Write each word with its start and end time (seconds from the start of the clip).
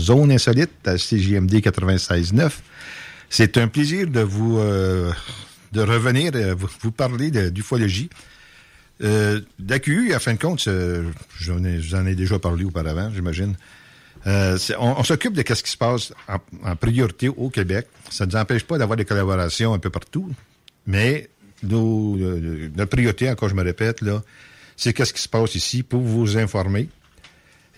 Zone 0.00 0.32
insolite 0.32 0.70
à 0.86 0.96
CJMD 0.96 1.54
96.9. 1.54 2.50
C'est 3.28 3.58
un 3.58 3.68
plaisir 3.68 4.08
de 4.08 4.20
vous 4.20 4.58
euh, 4.58 5.12
de 5.72 5.80
revenir 5.82 6.32
euh, 6.34 6.54
vous, 6.54 6.68
vous 6.80 6.92
parler 6.92 7.30
d'ufologie. 7.50 8.10
Euh, 9.02 9.40
D'AQU, 9.58 10.12
à 10.12 10.18
fin 10.18 10.34
de 10.34 10.38
compte, 10.38 10.68
j'en 11.38 11.64
ai, 11.64 12.10
ai 12.10 12.14
déjà 12.14 12.38
parlé 12.38 12.64
auparavant, 12.64 13.10
j'imagine. 13.14 13.56
Euh, 14.26 14.58
on 14.78 15.02
s'occupe 15.02 15.32
de 15.32 15.42
ce 15.54 15.62
qui 15.62 15.70
se 15.70 15.78
passe 15.78 16.12
en, 16.28 16.76
priorité 16.76 17.28
au 17.28 17.48
Québec. 17.48 17.86
Ça 18.10 18.26
ne 18.26 18.32
nous 18.32 18.36
empêche 18.36 18.64
pas 18.64 18.76
d'avoir 18.76 18.98
des 18.98 19.06
collaborations 19.06 19.72
un 19.72 19.78
peu 19.78 19.88
partout, 19.88 20.30
mais 20.86 21.30
nos, 21.62 22.16
notre 22.16 22.90
priorité, 22.90 23.30
encore 23.30 23.48
je 23.48 23.54
me 23.54 23.62
répète, 23.62 24.02
là, 24.02 24.22
c'est 24.76 24.92
qu'est-ce 24.92 25.14
qui 25.14 25.22
se 25.22 25.28
passe 25.28 25.54
ici 25.54 25.82
pour 25.82 26.02
vous 26.02 26.36
informer 26.36 26.88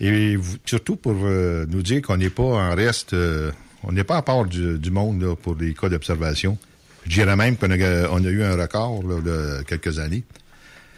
et 0.05 0.37
surtout 0.65 0.95
pour 0.95 1.15
euh, 1.23 1.65
nous 1.69 1.81
dire 1.81 2.01
qu'on 2.01 2.17
n'est 2.17 2.29
pas 2.29 2.43
en 2.43 2.75
reste, 2.75 3.13
euh, 3.13 3.51
on 3.83 3.91
n'est 3.91 4.03
pas 4.03 4.17
à 4.17 4.21
part 4.21 4.45
du, 4.45 4.77
du 4.77 4.91
monde 4.91 5.21
là, 5.21 5.35
pour 5.35 5.55
les 5.55 5.73
cas 5.73 5.89
d'observation. 5.89 6.57
Je 7.05 7.11
dirais 7.21 7.35
même 7.35 7.57
qu'on 7.57 7.69
a, 7.71 8.09
on 8.11 8.23
a 8.23 8.29
eu 8.29 8.43
un 8.43 8.55
record 8.55 9.03
là, 9.07 9.21
de 9.21 9.63
quelques 9.63 9.99
années 9.99 10.23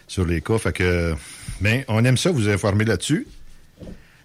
sur 0.07 0.25
les 0.25 0.41
cas. 0.41 0.57
Fait 0.57 0.73
que, 0.73 1.13
ben, 1.61 1.83
on 1.87 2.03
aime 2.05 2.17
ça 2.17 2.31
vous 2.31 2.47
informer 2.49 2.85
là-dessus. 2.85 3.27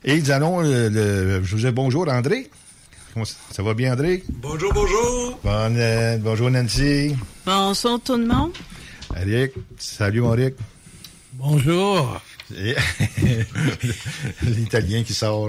Et 0.05 0.19
nous 0.19 0.31
allons, 0.31 0.61
le- 0.61 1.41
je 1.43 1.57
vous 1.57 1.63
dis 1.63 1.71
bonjour 1.73 2.09
André. 2.09 2.49
Comment 3.13 3.25
ça, 3.27 3.63
va 3.63 3.75
bien 3.75 3.93
André? 3.93 4.23
Bonjour, 4.31 4.73
bonjour. 4.73 5.39
Bon, 5.43 5.51
euh, 5.77 6.17
bonjour 6.19 6.51
Nancy. 6.51 7.15
Bonsoir 7.45 7.99
tout 8.05 8.17
le 8.17 8.27
monde. 8.27 8.53
Rick. 9.17 9.53
Salut 9.79 10.21
mon 10.21 10.31
Rick. 10.31 10.55
Bonjour. 11.33 12.21
L'italien 14.43 15.03
qui 15.03 15.15
sort. 15.15 15.49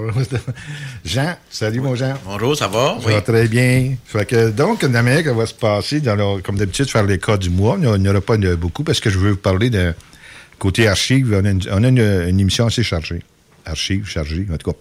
Jean, 1.04 1.36
salut 1.50 1.80
mon 1.80 1.94
Jean. 1.94 2.14
Bonjour, 2.24 2.56
ça 2.56 2.68
va? 2.68 2.98
Ça 3.02 3.08
va 3.10 3.20
très 3.20 3.48
bien. 3.48 3.94
Fait 4.04 4.26
que, 4.26 4.50
donc, 4.50 4.82
l'Amérique 4.82 5.26
va 5.28 5.46
se 5.46 5.54
passer, 5.54 6.00
dans 6.00 6.40
comme 6.40 6.56
d'habitude, 6.56 6.88
faire 6.90 7.04
les 7.04 7.18
cas 7.18 7.36
du 7.36 7.50
mois. 7.50 7.76
Il 7.80 7.88
n'y 8.00 8.08
aura 8.08 8.20
pas 8.20 8.36
de- 8.36 8.54
beaucoup 8.54 8.84
parce 8.84 9.00
que 9.00 9.10
je 9.10 9.18
veux 9.18 9.30
vous 9.32 9.36
parler 9.36 9.70
de 9.70 9.94
côté 10.58 10.86
archives. 10.88 11.34
On 11.40 11.44
a 11.44 11.50
une, 11.50 11.60
on 11.70 11.84
a 11.84 11.88
une- 11.88 11.98
une 12.28 12.40
émission 12.40 12.66
assez 12.66 12.82
chargée. 12.82 13.22
Archives, 13.64 14.06
chargée, 14.06 14.46
en 14.52 14.56
tout 14.56 14.70
cas. 14.72 14.76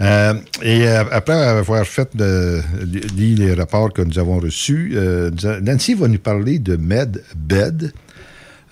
Euh, 0.00 0.34
et 0.62 0.88
euh, 0.88 1.04
après 1.12 1.34
avoir 1.34 1.86
fait 1.86 2.16
de, 2.16 2.60
de- 2.82 3.00
lire 3.16 3.38
les 3.38 3.54
rapports 3.54 3.92
que 3.92 4.02
nous 4.02 4.18
avons 4.18 4.40
reçus, 4.40 4.92
euh, 4.96 5.30
Nancy 5.62 5.94
va 5.94 6.08
nous 6.08 6.18
parler 6.18 6.58
de 6.58 6.74
MedBed. 6.76 7.92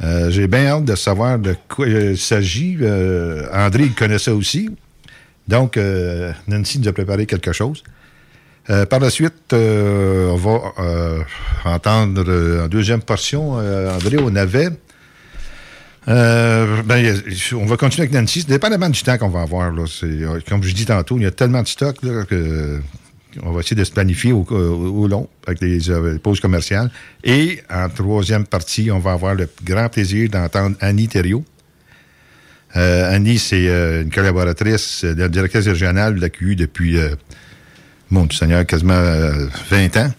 Euh, 0.03 0.31
J'ai 0.31 0.49
bien 0.49 0.67
hâte 0.67 0.85
de 0.85 0.97
savoir 0.97 1.39
de 1.39 1.57
quoi 1.69 1.87
il 1.87 2.19
s'agit. 2.19 2.77
Euh, 2.81 3.47
André 3.53 3.85
il 3.85 3.95
connaît 3.95 4.19
ça 4.19 4.35
aussi. 4.35 4.71
Donc, 5.49 5.77
euh, 5.77 6.33
Nancy 6.49 6.79
nous 6.79 6.89
a 6.89 6.93
préparé 6.93 7.27
quelque 7.27 7.53
chose. 7.53 7.83
Par 8.89 9.01
la 9.01 9.11
suite, 9.11 9.53
on 9.53 10.37
va 10.37 11.25
entendre 11.65 12.63
en 12.63 12.69
deuxième 12.69 13.03
portion, 13.03 13.55
André, 13.55 14.19
on 14.21 14.37
avait. 14.37 14.71
Euh, 16.09 16.83
ben, 16.83 17.23
on 17.55 17.67
va 17.67 17.77
continuer 17.77 18.09
avec 18.09 18.21
Nancy. 18.21 18.45
Dépendamment 18.45 18.89
du 18.89 19.03
temps 19.03 19.19
qu'on 19.19 19.29
va 19.29 19.43
avoir. 19.43 19.73
Comme 20.49 20.63
je 20.63 20.75
dis 20.75 20.87
tantôt, 20.87 21.17
il 21.17 21.23
y 21.23 21.27
a 21.27 21.31
tellement 21.31 21.63
de 21.63 21.69
stock 21.69 21.97
que 22.01 22.81
on 23.43 23.53
va 23.53 23.60
essayer 23.60 23.76
de 23.76 23.84
se 23.84 23.93
planifier 23.93 24.32
au, 24.32 24.43
au 24.44 25.06
long 25.09 25.28
avec 25.47 25.60
les, 25.60 25.91
euh, 25.91 26.19
pauses 26.19 26.41
commerciales. 26.41 26.91
Et 27.25 27.60
en 27.70 27.88
troisième 27.88 28.47
partie, 28.47 28.91
on 28.91 28.98
va 28.98 29.12
avoir 29.12 29.34
le 29.34 29.48
grand 29.65 29.88
plaisir 29.88 30.28
d'entendre 30.28 30.76
Annie 30.81 31.09
Thériault. 31.09 31.44
Euh, 32.76 33.15
Annie, 33.15 33.38
c'est 33.38 33.69
euh, 33.69 34.03
une 34.03 34.10
collaboratrice 34.10 35.04
euh, 35.04 35.15
de 35.15 35.21
la 35.21 35.28
directrice 35.28 35.66
régionale 35.66 36.15
de 36.16 36.21
la 36.21 36.31
QU 36.31 36.56
depuis, 36.56 36.98
euh, 36.98 37.15
mon 38.10 38.25
Dieu 38.25 38.38
Seigneur, 38.38 38.65
quasiment 38.66 38.94
euh, 38.94 39.47
20 39.71 39.97
ans. 39.98 40.10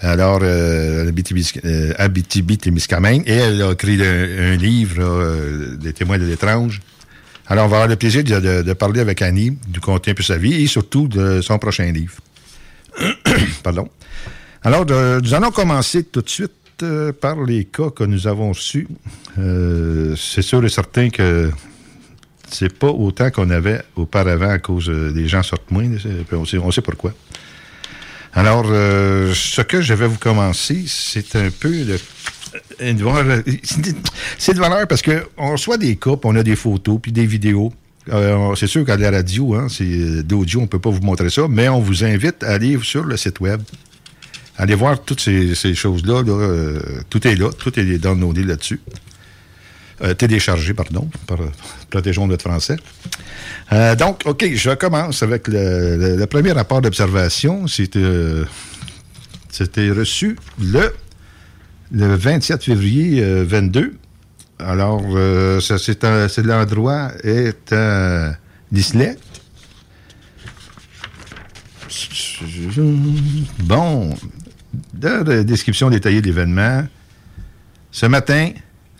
Alors, 0.00 0.40
euh, 0.42 1.08
Abitibi- 1.10 1.60
euh, 1.64 1.92
Abitibi-Témiscamingue, 1.98 3.22
et 3.26 3.32
elle 3.34 3.62
a 3.62 3.72
écrit 3.72 3.98
un, 4.02 4.56
livre, 4.56 4.96
euh, 5.00 5.76
Des 5.76 5.92
témoins 5.92 6.18
de 6.18 6.24
l'étrange. 6.26 6.80
Alors, 7.46 7.66
on 7.66 7.68
va 7.68 7.76
avoir 7.76 7.88
le 7.88 7.96
plaisir 7.96 8.24
de, 8.24 8.40
de- 8.40 8.62
de 8.62 8.72
parler 8.72 9.00
avec 9.00 9.22
Annie 9.22 9.56
du 9.68 9.78
contenu 9.80 10.14
peu 10.14 10.22
sa 10.22 10.36
vie 10.36 10.54
et 10.62 10.66
surtout 10.66 11.06
de 11.06 11.40
son 11.42 11.58
prochain 11.58 11.90
livre. 11.92 12.14
Pardon. 13.62 13.88
Alors, 14.62 14.86
de- 14.86 15.20
nous 15.22 15.34
allons 15.34 15.50
commencer 15.50 16.04
tout 16.04 16.22
de 16.22 16.28
suite 16.28 16.52
euh, 16.82 17.12
par 17.12 17.42
les 17.42 17.64
cas 17.66 17.90
que 17.90 18.04
nous 18.04 18.26
avons 18.26 18.50
reçus. 18.50 18.88
Euh, 19.38 20.14
c'est 20.16 20.42
sûr 20.42 20.64
et 20.64 20.68
certain 20.68 21.10
que 21.10 21.50
c'est 22.50 22.72
pas 22.72 22.88
autant 22.88 23.30
qu'on 23.30 23.50
avait 23.50 23.82
auparavant 23.96 24.50
à 24.50 24.58
cause 24.58 24.88
euh, 24.88 25.12
des 25.12 25.28
gens 25.28 25.42
sortent 25.42 25.70
moins. 25.70 25.88
On 26.32 26.70
sait, 26.70 26.82
pourquoi. 26.82 27.12
Alors, 28.32 28.64
euh, 28.68 29.32
ce 29.34 29.60
que 29.62 29.80
je 29.80 29.94
vais 29.94 30.08
vous 30.08 30.18
commencer, 30.18 30.84
c'est 30.86 31.36
un 31.36 31.50
peu 31.50 31.72
c'est 34.38 34.54
de 34.54 34.58
valeur 34.60 34.86
parce 34.86 35.02
que 35.02 35.26
on 35.36 35.52
reçoit 35.52 35.76
des 35.78 35.96
cas, 35.96 36.16
puis 36.16 36.30
on 36.30 36.36
a 36.36 36.42
des 36.42 36.56
photos, 36.56 36.98
puis 37.00 37.12
des 37.12 37.26
vidéos. 37.26 37.72
Euh, 38.12 38.54
c'est 38.54 38.66
sûr 38.66 38.84
qu'à 38.84 38.96
la 38.96 39.10
radio, 39.10 39.54
hein, 39.54 39.68
c'est 39.70 40.22
d'audio, 40.22 40.60
on 40.60 40.66
peut 40.66 40.78
pas 40.78 40.90
vous 40.90 41.00
montrer 41.00 41.30
ça, 41.30 41.46
mais 41.48 41.68
on 41.68 41.80
vous 41.80 42.04
invite 42.04 42.42
à 42.42 42.50
aller 42.50 42.78
sur 42.82 43.04
le 43.04 43.16
site 43.16 43.40
web. 43.40 43.62
Allez 44.56 44.74
voir 44.74 45.02
toutes 45.02 45.20
ces, 45.20 45.74
choses-là. 45.74 46.22
là, 46.22 46.32
euh, 46.32 46.80
tout 47.10 47.26
est 47.26 47.34
là, 47.34 47.50
tout 47.58 47.78
est 47.78 47.98
downloadé 47.98 48.44
là-dessus. 48.44 48.80
Euh, 50.02 50.12
téléchargé, 50.12 50.74
pardon, 50.74 51.08
par, 51.26 51.38
protégeons 51.90 52.26
notre 52.26 52.42
français. 52.42 52.76
Euh, 53.72 53.94
donc, 53.94 54.22
OK, 54.24 54.44
je 54.54 54.70
commence 54.74 55.22
avec 55.22 55.48
le, 55.48 56.24
premier 56.26 56.52
rapport 56.52 56.80
d'observation. 56.80 57.66
C'était 57.66 58.00
euh, 58.00 58.44
reçu 59.96 60.36
le, 60.60 60.92
le 61.92 62.14
27 62.14 62.64
février 62.64 63.22
euh, 63.22 63.44
22. 63.46 63.94
Alors, 64.58 65.02
euh, 65.14 65.60
c'est 65.60 66.04
un- 66.04 66.26
l'endroit 66.44 67.10
est 67.22 67.72
à 67.72 68.36
l'Islet. 68.72 69.16
Bon, 73.60 74.14
dans 74.94 75.26
la 75.26 75.44
description 75.44 75.90
détaillée 75.90 76.20
de 76.20 76.26
l'événement, 76.26 76.86
ce 77.90 78.06
matin, 78.06 78.50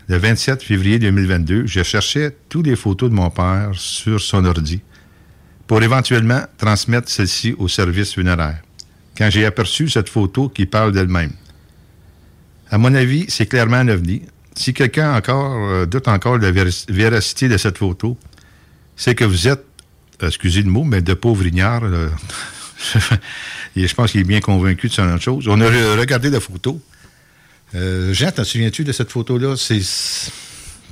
le 0.07 0.17
27 0.17 0.61
février 0.63 0.99
2022, 0.99 1.65
je 1.65 1.83
cherchais 1.83 2.35
toutes 2.49 2.67
les 2.67 2.75
photos 2.75 3.09
de 3.09 3.15
mon 3.15 3.29
père 3.29 3.71
sur 3.73 4.21
son 4.21 4.45
ordi 4.45 4.81
pour 5.67 5.81
éventuellement 5.81 6.41
transmettre 6.57 7.09
celle-ci 7.09 7.55
au 7.57 7.67
service 7.67 8.13
funéraire. 8.13 8.61
Quand 9.17 9.29
j'ai 9.29 9.45
aperçu 9.45 9.89
cette 9.89 10.09
photo 10.09 10.49
qui 10.49 10.65
parle 10.65 10.91
d'elle-même. 10.91 11.31
À 12.69 12.77
mon 12.77 12.93
avis, 12.93 13.25
c'est 13.29 13.45
clairement 13.47 13.77
un 13.77 13.87
ovni. 13.87 14.21
Si 14.55 14.73
quelqu'un 14.73 15.13
encore 15.15 15.53
euh, 15.69 15.85
doute 15.85 16.07
encore 16.07 16.39
de 16.39 16.47
la 16.47 16.51
véracité 16.89 17.47
de 17.49 17.57
cette 17.57 17.77
photo, 17.77 18.17
c'est 18.95 19.13
que 19.15 19.25
vous 19.25 19.47
êtes, 19.47 19.65
euh, 20.23 20.27
excusez 20.27 20.61
le 20.61 20.69
mot, 20.69 20.83
mais 20.83 21.01
de 21.01 21.13
pauvres 21.13 21.45
ignares. 21.45 21.83
je 23.75 23.93
pense 23.93 24.11
qu'il 24.11 24.21
est 24.21 24.25
bien 24.25 24.39
convaincu 24.41 24.87
de 24.87 24.93
autre 25.13 25.21
chose. 25.23 25.47
On 25.47 25.59
a 25.61 25.69
re- 25.69 25.99
regardé 25.99 26.29
la 26.29 26.39
photo. 26.39 26.79
Euh, 27.73 28.13
Jean, 28.13 28.31
t'en 28.31 28.43
souviens-tu 28.43 28.83
de 28.83 28.91
cette 28.91 29.11
photo-là? 29.11 29.55
C'est, 29.57 29.81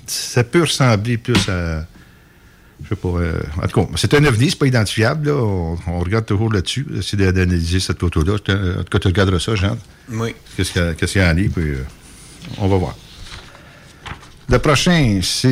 ça 0.07 0.43
peut 0.43 0.61
ressembler 0.61 1.17
plus 1.17 1.47
à, 1.47 1.85
Je 2.83 2.89
sais 2.89 2.95
pas. 2.95 3.07
euh, 3.09 3.39
en 3.61 3.67
tout 3.67 3.81
cas, 3.85 3.87
c'est 3.95 4.13
un 4.13 4.25
ovni, 4.25 4.49
c'est 4.49 4.59
pas 4.59 4.67
identifiable. 4.67 5.29
là. 5.29 5.35
On, 5.35 5.77
on 5.87 5.99
regarde 5.99 6.25
toujours 6.25 6.51
là-dessus. 6.51 6.85
C'est 7.01 7.15
d'analyser 7.15 7.79
cette 7.79 7.99
photo-là. 7.99 8.33
En 8.33 8.37
tout 8.83 8.83
cas, 8.91 8.99
tu 8.99 9.07
regarderas 9.07 9.39
ça, 9.39 9.55
Jean. 9.55 9.77
Oui. 10.09 10.35
Qu'est-ce 10.57 10.73
qu'il 10.73 11.21
y 11.21 11.23
a- 11.23 11.27
en 11.29 11.31
a, 11.31 11.33
puis 11.35 11.49
euh, 11.57 11.85
on 12.57 12.67
va 12.67 12.75
voir. 12.77 12.97
Le 14.49 14.59
prochain, 14.59 15.19
c'est 15.23 15.47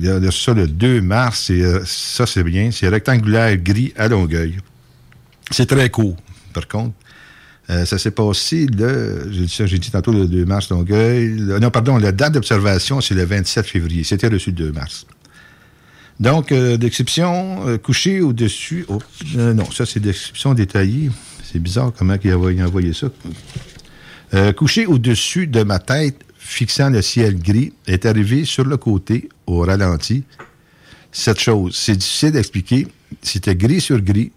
le, 0.00 0.30
ça, 0.30 0.52
le 0.54 0.66
2 0.66 1.00
mars. 1.00 1.50
euh, 1.50 1.82
ça, 1.84 2.26
c'est 2.26 2.42
bien. 2.42 2.70
C'est 2.70 2.88
rectangulaire 2.88 3.56
gris 3.56 3.92
à 3.96 4.08
Longueuil. 4.08 4.56
C'est 5.50 5.66
très 5.66 5.88
court, 5.90 6.16
par 6.52 6.66
contre. 6.66 6.94
Euh, 7.70 7.86
ça 7.86 7.96
s'est 7.96 8.10
passé 8.10 8.66
le. 8.66 9.30
J'ai 9.30 9.78
dit 9.78 9.90
tantôt 9.90 10.12
le 10.12 10.26
2 10.26 10.44
mars, 10.44 10.68
Longueuil. 10.70 11.34
Non, 11.60 11.70
pardon, 11.70 11.96
la 11.96 12.12
date 12.12 12.34
d'observation, 12.34 13.00
c'est 13.00 13.14
le 13.14 13.24
27 13.24 13.66
février. 13.66 14.04
C'était 14.04 14.28
le 14.28 14.38
2 14.38 14.72
mars. 14.72 15.06
Donc, 16.20 16.52
euh, 16.52 16.76
description 16.76 17.66
euh, 17.66 17.78
couché 17.78 18.20
au-dessus. 18.20 18.84
oh, 18.88 19.00
non, 19.34 19.70
ça, 19.70 19.86
c'est 19.86 20.00
description 20.00 20.54
détaillée. 20.54 21.10
C'est 21.42 21.58
bizarre 21.58 21.92
comment 21.96 22.16
il 22.22 22.30
a 22.32 22.36
envoyé, 22.66 22.92
ça. 22.92 23.08
Couché 24.56 24.84
au-dessus 24.86 25.46
de 25.46 25.62
ma 25.62 25.78
tête, 25.78 26.16
fixant 26.44 26.90
le 26.90 27.00
ciel 27.00 27.38
gris, 27.38 27.72
est 27.86 28.04
arrivé 28.04 28.44
sur 28.44 28.64
le 28.64 28.76
côté, 28.76 29.28
au 29.46 29.60
ralenti. 29.60 30.24
Cette 31.10 31.40
chose, 31.40 31.74
c'est 31.74 31.96
difficile 31.96 32.32
d'expliquer. 32.32 32.86
C'était 33.22 33.56
gris 33.56 33.80
sur 33.80 34.00
gris. 34.00 34.30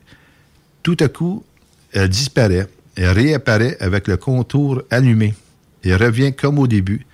Tout 0.83 0.98
à 1.01 1.09
coup, 1.09 1.44
elle 1.92 2.07
disparaît 2.07 2.68
et 2.95 3.07
réapparaît 3.07 3.77
avec 3.81 4.07
le 4.07 4.15
contour 4.15 4.81
allumé 4.89 5.36
et 5.83 5.95
revient 5.95 6.33
comme 6.33 6.59
au 6.59 6.68
début 6.68 7.06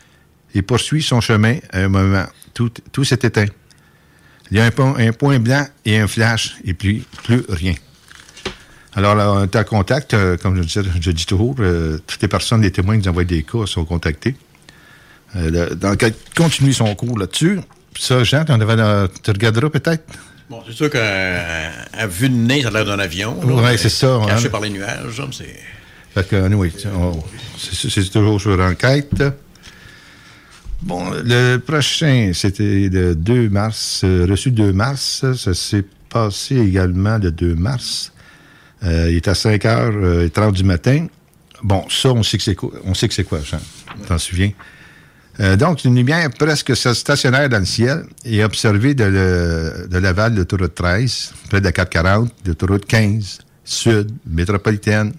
et 0.54 0.62
poursuit 0.62 1.02
son 1.02 1.22
chemin 1.22 1.58
à 1.72 1.80
un 1.80 1.90
moment. 1.90 2.26
Tout, 2.54 3.04
s'est 3.04 3.20
éteint. 3.24 3.48
Il 4.52 4.58
y 4.58 4.60
a 4.60 4.66
un 4.66 5.12
point, 5.14 5.40
blanc 5.40 5.66
et 5.86 5.98
un 5.98 6.08
flash, 6.08 6.58
et 6.64 6.76
puis 6.76 7.04
plus 7.24 7.44
rien. 7.50 7.74
Alors, 8.94 9.16
là, 9.16 9.32
on 9.32 9.44
est 9.44 9.56
en 9.56 9.64
contact, 9.64 10.14
euh, 10.14 10.38
comme 10.38 10.62
je 10.62 11.12
dis 11.12 11.26
toujours, 11.26 11.56
euh, 11.60 11.98
toutes 12.06 12.22
les 12.22 12.28
personnes, 12.28 12.62
les 12.62 12.70
témoins 12.70 12.96
qui 12.96 13.06
nous 13.06 13.10
envoient 13.10 13.24
des 13.24 13.42
cas 13.42 13.66
sont 13.66 13.86
contactés. 13.86 14.36
Euh, 15.36 15.50
le- 15.70 15.76
dans 15.76 15.92
lequel 15.92 16.14
continue 16.36 16.74
son 16.74 16.94
cours 16.96 17.18
là-dessus. 17.18 17.60
Ça, 17.98 18.24
Jean, 18.24 18.46
t'en 18.46 18.60
avais 18.60 18.76
dans- 18.76 19.08
tu 19.24 19.32
regarderas 19.32 19.70
peut-être? 19.70 20.04
Bon, 20.50 20.62
c'est 20.68 20.74
sûr 20.74 20.90
qu'à 20.90 22.06
vue 22.08 22.30
de 22.30 22.36
nez, 22.36 22.62
ça 22.62 22.68
a 22.68 22.72
l'air 22.72 22.86
d'un 22.86 23.00
avion. 23.00 23.40
mais 23.62 23.78
c'est 23.78 23.90
ça, 23.90 24.20
Caché 24.28 24.48
hein. 24.48 24.50
par 24.52 24.62
les 24.62 24.70
nuages, 24.70 25.22
c'est... 25.32 25.56
Fait 26.14 26.28
que, 26.28 26.36
anyway, 26.36 26.72
on- 26.96 27.24
c'est 27.58 28.12
toujours 28.12 28.40
sur 28.40 28.60
enquête. 28.60 29.24
Bon, 30.82 31.10
le 31.12 31.58
prochain, 31.58 32.32
c'était 32.34 32.90
le 32.92 33.16
2 33.16 33.50
mars, 33.50 34.02
euh, 34.04 34.28
reçu 34.30 34.50
le 34.50 34.56
2 34.56 34.74
mars. 34.74 35.26
Ça 35.36 35.54
s'est 35.54 35.86
passé 36.10 36.58
également 36.58 37.18
le 37.18 37.32
2 37.32 37.56
mars. 37.56 38.12
Euh, 38.84 39.08
il 39.10 39.16
est 39.16 39.28
à 39.30 39.34
5h30 39.34 40.52
du 40.52 40.64
matin. 40.66 41.08
Bon, 41.64 41.86
ça, 41.90 42.10
on 42.10 42.22
sait 42.22 42.38
que 42.38 42.44
c'est 42.44 42.56
quoi, 42.56 42.72
on 42.84 42.94
sait 42.94 43.08
que 43.08 43.14
c'est 43.14 43.24
quoi, 43.24 43.40
Jean. 43.44 43.60
T'en 44.08 44.18
souviens? 44.18 44.52
Euh, 45.40 45.56
donc, 45.56 45.84
une 45.84 45.96
lumière 45.96 46.30
presque 46.30 46.76
stationnaire 46.76 47.50
dans 47.50 47.60
le 47.60 47.66
ciel 47.66 48.06
et 48.24 48.44
observée 48.44 48.94
de, 48.94 49.04
le- 49.06 49.88
de 49.90 49.98
l'aval 49.98 50.34
de 50.34 50.40
l'autoroute 50.40 50.76
13, 50.76 51.34
près 51.50 51.60
de 51.60 51.66
la 51.66 51.72
440, 51.72 52.32
de 52.44 52.50
l'autoroute 52.50 52.86
15, 52.86 53.40
sud, 53.64 54.12
métropolitaine, 54.28 55.14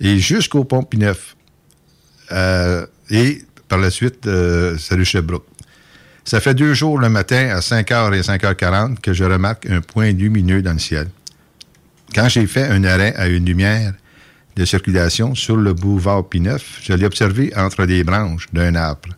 et 0.00 0.18
jusqu'au 0.18 0.64
pont 0.64 0.82
Pineuf. 0.82 1.36
Euh, 2.32 2.86
et 3.10 3.42
par 3.68 3.78
la 3.78 3.90
suite, 3.90 4.26
euh, 4.26 4.78
salut 4.78 5.04
Sherbrooke. 5.04 5.46
Ça 6.24 6.40
fait 6.40 6.54
deux 6.54 6.72
jours 6.72 6.98
le 6.98 7.08
matin 7.08 7.48
à 7.50 7.58
5h 7.60 8.14
et 8.14 8.20
5h40 8.22 9.00
que 9.00 9.12
je 9.12 9.24
remarque 9.24 9.66
un 9.66 9.80
point 9.80 10.12
lumineux 10.12 10.62
dans 10.62 10.72
le 10.72 10.78
ciel. 10.78 11.08
Quand 12.14 12.28
j'ai 12.28 12.46
fait 12.46 12.64
un 12.68 12.84
arrêt 12.84 13.14
à 13.16 13.26
une 13.26 13.44
lumière 13.44 13.92
de 14.56 14.64
circulation 14.64 15.34
sur 15.34 15.56
le 15.56 15.74
boulevard 15.74 16.28
Pineuf, 16.28 16.78
je 16.82 16.92
l'ai 16.92 17.04
observé 17.06 17.52
entre 17.56 17.84
les 17.84 18.04
branches 18.04 18.46
d'un 18.52 18.74
arbre, 18.76 19.08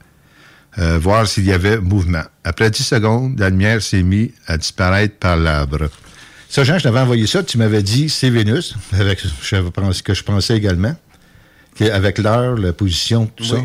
euh, 0.79 0.99
voir 0.99 1.26
s'il 1.26 1.44
y 1.44 1.53
avait 1.53 1.79
mouvement. 1.79 2.23
Après 2.43 2.71
10 2.71 2.82
secondes, 2.82 3.38
la 3.38 3.50
lumière 3.50 3.81
s'est 3.82 4.03
mise 4.03 4.31
à 4.47 4.56
disparaître 4.59 5.17
par 5.17 5.37
l'arbre. 5.37 5.88
Ça, 6.49 6.65
Jean, 6.65 6.79
je 6.79 6.85
t'avais 6.85 7.00
envoyé 7.00 7.26
ça, 7.26 7.43
tu 7.43 7.59
m'avais 7.59 7.82
dit 7.82 8.09
c'est 8.09 8.31
Vénus, 8.31 8.75
avec 8.93 9.21
je 9.43 9.56
pense, 9.56 10.03
que 10.03 10.15
je 10.15 10.23
pensais 10.23 10.56
également, 10.56 10.94
qu'avec 11.75 12.19
l'heure, 12.19 12.56
la 12.56 12.73
position, 12.73 13.26
tout 13.26 13.44
ça, 13.44 13.56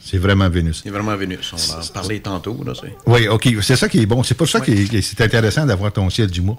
c'est 0.00 0.18
vraiment 0.18 0.48
Vénus. 0.48 0.80
C'est 0.82 0.90
vraiment 0.90 1.16
Vénus. 1.16 1.52
On 1.52 1.80
en 1.80 1.86
parlait 1.92 2.20
tantôt, 2.20 2.62
là. 2.64 2.72
Oui, 3.06 3.28
OK, 3.28 3.48
c'est 3.62 3.76
ça 3.76 3.88
qui 3.88 4.00
est 4.00 4.06
bon. 4.06 4.22
C'est 4.22 4.34
pour 4.34 4.48
ça 4.48 4.60
que 4.60 4.72
c'est 5.02 5.20
intéressant 5.20 5.66
d'avoir 5.66 5.92
ton 5.92 6.08
ciel 6.08 6.30
du 6.30 6.40
mois. 6.40 6.56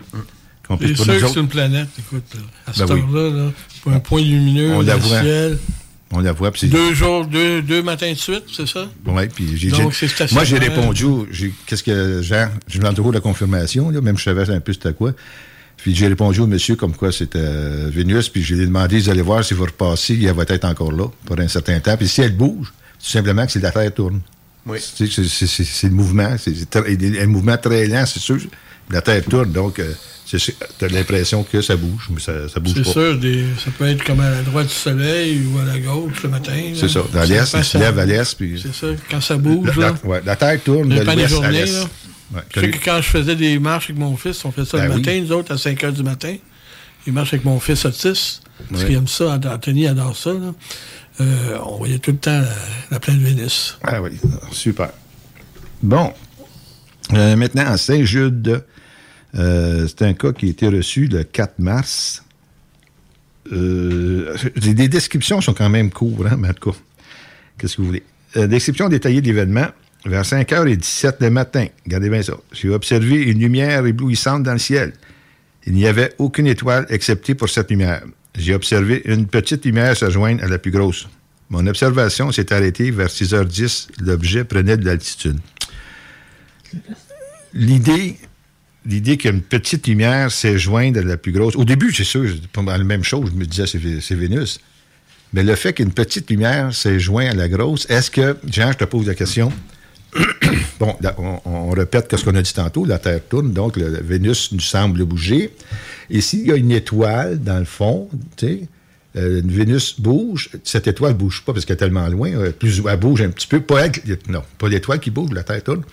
C'est 0.69 0.93
pour 0.93 1.05
sûr 1.05 1.19
que 1.19 1.27
c'est 1.27 1.39
une 1.39 1.47
planète, 1.47 1.89
écoute, 1.97 2.25
à 2.67 2.71
Ben 2.71 2.93
oui. 2.93 3.01
heure-là, 3.01 3.29
là, 3.45 3.51
pour 3.81 3.91
un 3.91 3.99
point 3.99 4.21
lumineux 4.21 4.71
On 4.73 4.81
le 4.81 5.01
ciel. 5.01 5.57
On 6.11 6.19
la 6.21 6.31
voit. 6.31 6.51
Deux 6.63 6.93
jours, 6.95 7.25
deux, 7.27 7.61
deux 7.61 7.83
matins 7.83 8.11
de 8.11 8.17
suite, 8.17 8.45
c'est 8.55 8.67
ça? 8.67 8.87
Ouais, 9.05 9.27
puis 9.27 9.45
j'ai 9.55 9.69
stationnaire. 9.69 10.33
Moi, 10.33 10.43
j'ai 10.43 10.57
répondu, 10.57 11.05
qu'est-ce 11.67 11.83
que, 11.83 12.21
Jean, 12.23 12.49
je 12.67 12.79
demande 12.79 12.95
toujours 12.95 13.13
la 13.13 13.19
confirmation, 13.19 13.91
là, 13.91 14.01
même 14.01 14.17
je 14.17 14.23
savais 14.23 14.49
un 14.49 14.59
peu 14.59 14.73
c'était 14.73 14.93
quoi. 14.93 15.11
Puis 15.77 15.95
j'ai 15.95 16.07
répondu 16.07 16.39
au 16.41 16.47
monsieur 16.47 16.75
comme 16.75 16.93
quoi 16.95 17.11
c'était 17.11 17.39
euh, 17.39 17.89
Vénus, 17.93 18.27
puis 18.29 18.41
je 18.43 18.55
lui 18.55 18.63
ai 18.63 18.65
demandé, 18.65 18.99
vous 18.99 19.09
allez 19.09 19.21
voir 19.21 19.45
si 19.45 19.53
vous 19.53 19.63
repassez, 19.65 20.19
elle 20.23 20.33
va 20.33 20.43
être 20.47 20.65
encore 20.65 20.91
là 20.91 21.05
pour 21.25 21.39
un 21.39 21.47
certain 21.47 21.79
temps. 21.79 21.95
Puis 21.95 22.07
si 22.07 22.21
elle 22.21 22.35
bouge, 22.35 22.73
tout 23.01 23.09
simplement 23.09 23.45
que 23.45 23.51
c'est 23.51 23.61
la 23.61 23.71
Terre 23.71 23.93
tourne. 23.93 24.19
Oui. 24.65 24.77
C'est 24.81 25.07
c'est- 25.09 25.23
c'est- 25.47 25.63
c'est 25.63 25.87
le 25.87 25.93
mouvement, 25.93 26.35
c'est 26.37 26.51
il 26.89 27.19
un 27.19 27.27
mouvement 27.27 27.55
très 27.57 27.87
lent, 27.87 28.05
c'est 28.05 28.19
sûr. 28.19 28.37
La 28.91 29.01
Terre 29.01 29.23
tourne, 29.25 29.51
donc 29.51 29.79
euh, 29.79 29.93
tu 30.25 30.37
as 30.81 30.87
l'impression 30.87 31.43
que 31.43 31.61
ça 31.61 31.75
bouge, 31.75 32.07
mais 32.11 32.19
ça, 32.19 32.47
ça 32.49 32.59
bouge 32.59 32.73
C'est 32.75 32.83
pas. 32.83 32.91
sûr, 32.91 33.17
des- 33.19 33.45
ça 33.63 33.71
peut 33.77 33.87
être 33.87 34.03
comme 34.03 34.19
à 34.19 34.29
la 34.29 34.41
droite 34.41 34.67
du 34.67 34.73
soleil 34.73 35.41
ou 35.45 35.59
à 35.59 35.63
la 35.65 35.79
gauche 35.79 36.23
le 36.23 36.29
matin. 36.29 36.59
C'est 36.75 36.89
ça. 36.89 37.01
Dans 37.13 37.23
l'Est, 37.23 37.53
il 37.57 37.63
se 37.63 37.77
lève 37.77 37.97
à 37.99 38.05
l'Est, 38.05 38.35
puis 38.37 38.59
C'est 38.61 38.73
ça, 38.73 38.87
quand 39.09 39.21
ça 39.21 39.37
bouge, 39.37 39.75
la, 39.77 39.87
là. 39.89 39.95
la- 40.03 40.09
ouais, 40.09 40.21
la 40.25 40.57
tourne 40.57 40.89
de 40.89 40.95
l'Ouest 41.01 41.09
à 41.09 41.27
journées, 41.27 41.51
l'Est. 41.65 41.87
Ouais, 42.33 42.41
que 42.51 42.59
quand 42.85 43.01
je 43.01 43.09
faisais 43.09 43.35
des 43.35 43.57
marches 43.57 43.85
avec 43.89 43.97
mon 43.99 44.15
fils, 44.15 44.43
on 44.45 44.51
fait 44.51 44.65
ça 44.65 44.77
Ben 44.77 44.85
le 44.87 44.93
oui. 44.93 45.01
matin, 45.01 45.19
nous 45.21 45.31
autres, 45.31 45.51
à 45.53 45.57
5 45.57 45.81
h 45.83 45.91
du 45.93 46.03
matin. 46.03 46.35
Il 47.07 47.13
marche 47.13 47.33
avec 47.33 47.43
mon 47.45 47.59
fils 47.59 47.85
autiste, 47.85 48.43
parce 48.69 48.81
Ouais. 48.81 48.87
qu'il 48.87 48.97
aime 48.97 49.07
ça, 49.07 49.39
Anthony 49.43 49.87
adore 49.87 50.15
ça. 50.15 50.33
là. 50.33 50.53
Euh, 51.21 51.57
on 51.65 51.77
voyait 51.77 51.97
tout 51.99 52.11
le 52.11 52.17
temps 52.17 52.39
la, 52.39 52.47
la 52.91 52.99
pleine 52.99 53.17
Vénus. 53.19 53.77
Ah 53.83 54.01
oui, 54.01 54.11
super. 54.51 54.89
Bon. 55.81 56.13
Euh, 57.13 57.35
maintenant, 57.35 57.65
à 57.65 57.77
Saint-Jude, 57.77 58.63
euh, 59.35 59.87
c'est 59.87 60.03
un 60.03 60.13
cas 60.13 60.31
qui 60.31 60.47
a 60.47 60.49
été 60.49 60.67
reçu 60.67 61.07
le 61.07 61.23
4 61.23 61.59
mars. 61.59 62.23
Euh, 63.51 64.35
les, 64.55 64.87
descriptions 64.87 65.41
sont 65.41 65.53
quand 65.53 65.69
même 65.69 65.91
courtes, 65.91 66.27
hein, 66.29 66.37
mais 66.37 66.49
en 66.49 66.53
tout 66.53 66.71
cas, 66.71 66.77
qu'est-ce 67.57 67.77
que 67.77 67.81
vous 67.81 67.87
voulez? 67.87 68.03
Euh, 68.37 68.47
description 68.47 68.89
détaillée 68.89 69.21
de 69.21 69.27
l'événement. 69.27 69.67
Vers 70.05 70.23
5h17 70.23 71.15
le 71.19 71.29
matin, 71.29 71.65
regardez 71.85 72.09
bien 72.09 72.21
ça, 72.21 72.33
j'ai 72.53 72.69
observé 72.69 73.17
une 73.17 73.39
lumière 73.39 73.85
éblouissante 73.85 74.43
dans 74.43 74.53
le 74.53 74.59
ciel. 74.59 74.93
Il 75.67 75.73
n'y 75.73 75.87
avait 75.87 76.13
aucune 76.19 76.47
étoile 76.47 76.85
excepté 76.89 77.35
pour 77.35 77.49
cette 77.49 77.69
lumière. 77.69 78.03
J'ai 78.37 78.55
observé 78.55 79.01
une 79.03 79.27
petite 79.27 79.65
lumière 79.65 79.97
se 79.97 80.09
joindre 80.09 80.41
à 80.41 80.47
la 80.47 80.57
plus 80.57 80.71
grosse. 80.71 81.09
Mon 81.49 81.67
observation 81.67 82.31
s'est 82.31 82.53
arrêtée 82.53 82.91
vers 82.91 83.09
6h10. 83.09 83.89
L'objet 83.99 84.45
prenait 84.45 84.77
de 84.77 84.85
l'altitude. 84.85 85.39
L'idée, 87.53 88.15
l'idée 88.89 89.17
qu'une 89.17 89.41
petite 89.41 89.87
lumière 89.87 90.31
s'est 90.31 90.57
jointe 90.57 90.97
à 90.97 91.03
la 91.03 91.15
plus 91.15 91.31
grosse. 91.31 91.55
Au 91.55 91.63
début, 91.63 91.93
c'est 91.93 92.03
sûr, 92.03 92.27
pas 92.51 92.77
la 92.77 92.83
même 92.83 93.03
chose. 93.03 93.29
Je 93.31 93.37
me 93.37 93.45
disais, 93.45 93.67
c'est, 93.67 93.77
Vé- 93.77 94.01
c'est 94.01 94.15
Vénus. 94.15 94.59
Mais 95.31 95.43
le 95.43 95.55
fait 95.55 95.73
qu'une 95.73 95.91
petite 95.91 96.29
lumière 96.29 96.73
s'est 96.73 96.99
jointe 96.99 97.31
à 97.31 97.35
la 97.35 97.47
grosse, 97.47 97.85
est-ce 97.89 98.09
que, 98.09 98.35
Jean, 98.49 98.71
je 98.71 98.77
te 98.77 98.83
pose 98.85 99.05
la 99.05 99.13
question. 99.13 99.53
bon, 100.79 100.95
on, 101.45 101.69
répète 101.69 102.15
ce 102.17 102.25
qu'on 102.25 102.35
a 102.35 102.41
dit 102.41 102.53
tantôt, 102.53 102.83
la 102.83 102.97
Terre 102.97 103.21
tourne, 103.29 103.53
donc 103.53 103.77
la 103.77 104.01
Vénus 104.01 104.51
nous 104.51 104.59
semble 104.59 105.05
bouger. 105.05 105.53
Et 106.09 106.21
s'il 106.21 106.47
y 106.47 106.51
a 106.51 106.55
une 106.55 106.71
étoile 106.71 107.39
dans 107.39 107.59
le 107.59 107.65
fond, 107.65 108.09
euh, 108.43 108.61
une 109.41 109.51
Vénus 109.51 109.99
bouge, 109.99 110.49
cette 110.63 110.87
étoile 110.87 111.13
ne 111.13 111.17
bouge 111.17 111.43
pas 111.45 111.53
parce 111.53 111.65
qu'elle 111.65 111.75
est 111.75 111.77
tellement 111.77 112.07
loin, 112.07 112.31
euh, 112.31 112.51
plus, 112.51 112.81
elle 112.89 112.99
bouge 112.99 113.21
un 113.21 113.29
petit 113.29 113.45
peu, 113.45 113.61
non, 114.29 114.41
pas 114.57 114.67
l'étoile 114.67 114.99
qui 114.99 115.11
bouge, 115.11 115.29
la 115.31 115.43
Terre 115.43 115.63
tourne. 115.63 115.83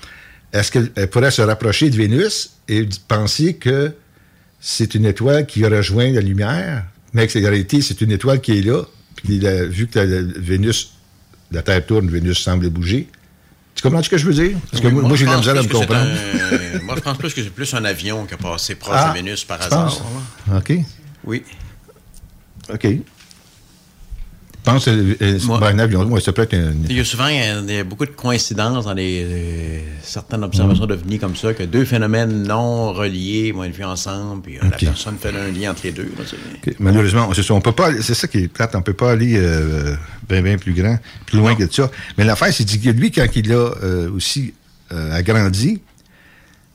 Est-ce 0.53 0.71
qu'elle 0.73 0.91
elle 0.97 1.09
pourrait 1.11 1.31
se 1.31 1.43
rapprocher 1.43 1.91
de 1.91 1.97
Vénus 1.97 2.51
et 2.69 2.89
penser 3.09 3.55
que 3.55 3.93
c'est 4.61 4.95
une 4.95 5.05
étoile 5.05 5.47
qui 5.47 5.65
rejoint 5.67 6.11
la 6.11 6.21
lumière, 6.21 6.85
mais 7.13 7.27
que 7.27 7.39
en 7.39 7.43
réalité, 7.51 7.83
c'est 7.83 8.01
une 8.01 8.11
étoile 8.13 8.41
qui 8.41 8.59
est 8.59 8.63
là, 8.63 8.83
puis 9.17 9.39
la- 9.41 9.67
vu 9.67 9.87
que 9.87 9.99
la, 9.99 10.07
la 10.07 10.23
Vénus, 10.37 10.93
la 11.53 11.63
Terre 11.63 11.85
tourne, 11.85 12.09
Vénus 12.09 12.39
semble 12.39 12.69
bouger. 12.71 13.09
Tu 13.75 13.83
comprends 13.83 14.03
ce 14.03 14.09
que 14.09 14.17
je 14.17 14.25
veux 14.27 14.33
dire? 14.35 14.57
Parce 14.71 14.81
que 14.83 14.87
Oui, 14.89 14.95
moi, 14.95 15.03
moi, 15.03 15.17
j'ai 15.17 15.27
de 15.27 15.31
la 15.31 15.37
misère 15.37 15.59
à 15.59 15.63
me 15.63 15.69
comprendre. 15.69 16.01
un- 16.11 16.81
moi, 16.83 16.95
je 16.97 17.01
pense 17.03 17.19
plus 17.19 17.35
que 17.35 17.43
c'est 17.43 17.51
plus 17.51 17.75
un 17.75 17.85
avion 17.85 18.25
qui 18.25 18.33
a 18.35 18.37
passé 18.39 18.75
proche 18.75 18.97
Ah, 18.99 19.11
de 19.11 19.15
Vénus 19.19 19.45
par 19.45 19.61
hasard. 19.61 19.87
penses? 19.87 20.03
OK. 20.57 20.79
Oui. 21.25 21.43
OK. 22.73 22.87
Pense 24.67 24.85
que 24.85 24.91
euh, 24.91 25.39
ouais, 25.49 25.59
un- 26.53 26.75
Il 26.91 26.97
y 26.97 27.01
a 27.01 27.05
souvent 27.05 27.29
il 27.29 27.71
y 27.71 27.79
a, 27.79 27.85
beaucoup 27.85 28.05
de 28.05 28.11
coïncidences 28.11 28.85
dans 28.85 28.93
les, 28.93 29.25
euh, 29.25 29.81
certaines 30.03 30.45
observations 30.45 30.87
d'OVNI 30.87 31.19
comme 31.19 31.35
ça, 31.37 31.55
que 31.55 31.63
deux 31.63 31.85
phénomènes 31.85 32.43
non 32.43 32.93
reliés 32.93 33.53
vont 33.53 33.65
être 33.65 33.75
vus 33.75 33.85
ensemble, 33.85 34.43
puis 34.43 34.57
euh, 34.59 34.61
la 34.71 34.77
personne 34.77 35.17
fait 35.19 35.31
un 35.35 35.51
lien 35.51 35.71
entre 35.71 35.81
les 35.85 35.93
deux. 35.93 36.13
là, 36.19 36.25
Malheureusement, 36.79 37.33
c'est 37.35 37.43
ça, 37.43 37.55
on 37.55 37.61
peut 37.61 37.73
pas. 37.73 37.91
C'est 38.03 38.15
ça 38.15 38.29
qui 38.29 38.39
est 38.39 38.49
plate, 38.49 38.75
on 38.75 38.83
peut 38.83 38.93
pas 38.93 39.13
aller 39.13 39.35
euh, 39.37 39.95
bien, 40.29 40.43
bien 40.43 40.59
plus 40.59 40.75
grand, 40.75 40.99
plus 41.27 41.39
loin 41.39 41.55
que 41.55 41.71
ça. 41.73 41.91
Mais 42.19 42.25
l'affaire, 42.25 42.53
c'est 42.53 42.65
que 42.67 42.91
lui, 42.91 43.11
quand 43.11 43.27
il 43.35 43.53
a 43.53 43.57
euh, 43.83 44.11
aussi 44.11 44.53
euh, 44.93 45.13
agrandi, 45.15 45.81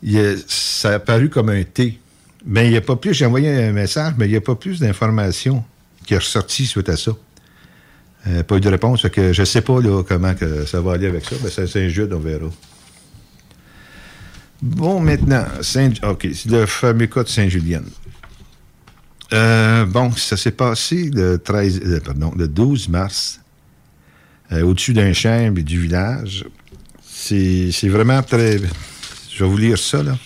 il 0.03 0.17
a- 0.17 0.35
ça 0.47 0.95
a 0.95 0.99
paru 0.99 1.29
comme 1.29 1.49
un 1.49 1.63
T. 1.63 1.99
Mais 2.45 2.65
il 2.65 2.71
n'y 2.71 2.77
a 2.77 2.81
pas 2.81 2.95
plus, 2.95 3.13
j'ai 3.13 3.25
envoyé 3.25 3.49
un 3.49 3.71
message, 3.71 4.13
mais 4.17 4.25
il 4.25 4.31
n'y 4.31 4.37
a 4.37 4.41
pas 4.41 4.55
plus 4.55 4.79
d'informations 4.79 5.63
qui 6.05 6.15
est 6.15 6.17
ressorti 6.17 6.65
suite 6.65 6.89
à 6.89 6.97
ça. 6.97 7.11
Euh, 8.27 8.43
pas 8.43 8.57
eu 8.57 8.59
de 8.59 8.69
réponse, 8.69 9.07
que 9.09 9.33
je 9.33 9.43
sais 9.43 9.61
pas 9.61 9.79
comment 10.07 10.35
que 10.35 10.65
ça 10.65 10.79
va 10.79 10.93
aller 10.93 11.07
avec 11.07 11.25
ça, 11.25 11.35
mais 11.43 11.49
un 11.59 11.89
jeu, 11.89 12.07
on 12.11 12.19
verra. 12.19 12.49
Bon, 14.61 14.99
maintenant, 14.99 15.45
Saint, 15.61 15.93
OK, 16.03 16.27
c'est 16.33 16.51
le 16.51 16.67
fameux 16.67 17.07
cas 17.07 17.23
de 17.23 17.29
Saint-Julien. 17.29 17.81
Euh, 19.33 19.85
bon, 19.85 20.11
ça 20.11 20.37
s'est 20.37 20.51
passé 20.51 21.09
le, 21.11 21.39
13, 21.39 21.81
euh, 21.83 21.99
pardon, 21.99 22.31
le 22.37 22.47
12 22.47 22.89
mars, 22.89 23.39
au-dessus 24.51 24.93
d'un 24.93 25.13
et 25.13 25.63
du 25.63 25.79
village. 25.79 26.45
C'est 27.01 27.87
vraiment 27.87 28.21
très... 28.21 28.59
Je 29.33 29.43
vais 29.43 29.49
vous 29.49 29.57
lire 29.57 29.77
ça, 29.77 30.03
là. 30.03 30.17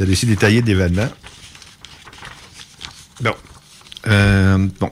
Le 0.00 0.06
récit 0.06 0.26
détaillé 0.26 0.60
de 0.60 0.66
l'événement. 0.66 1.08
Bon. 3.20 3.34
Bon. 4.80 4.90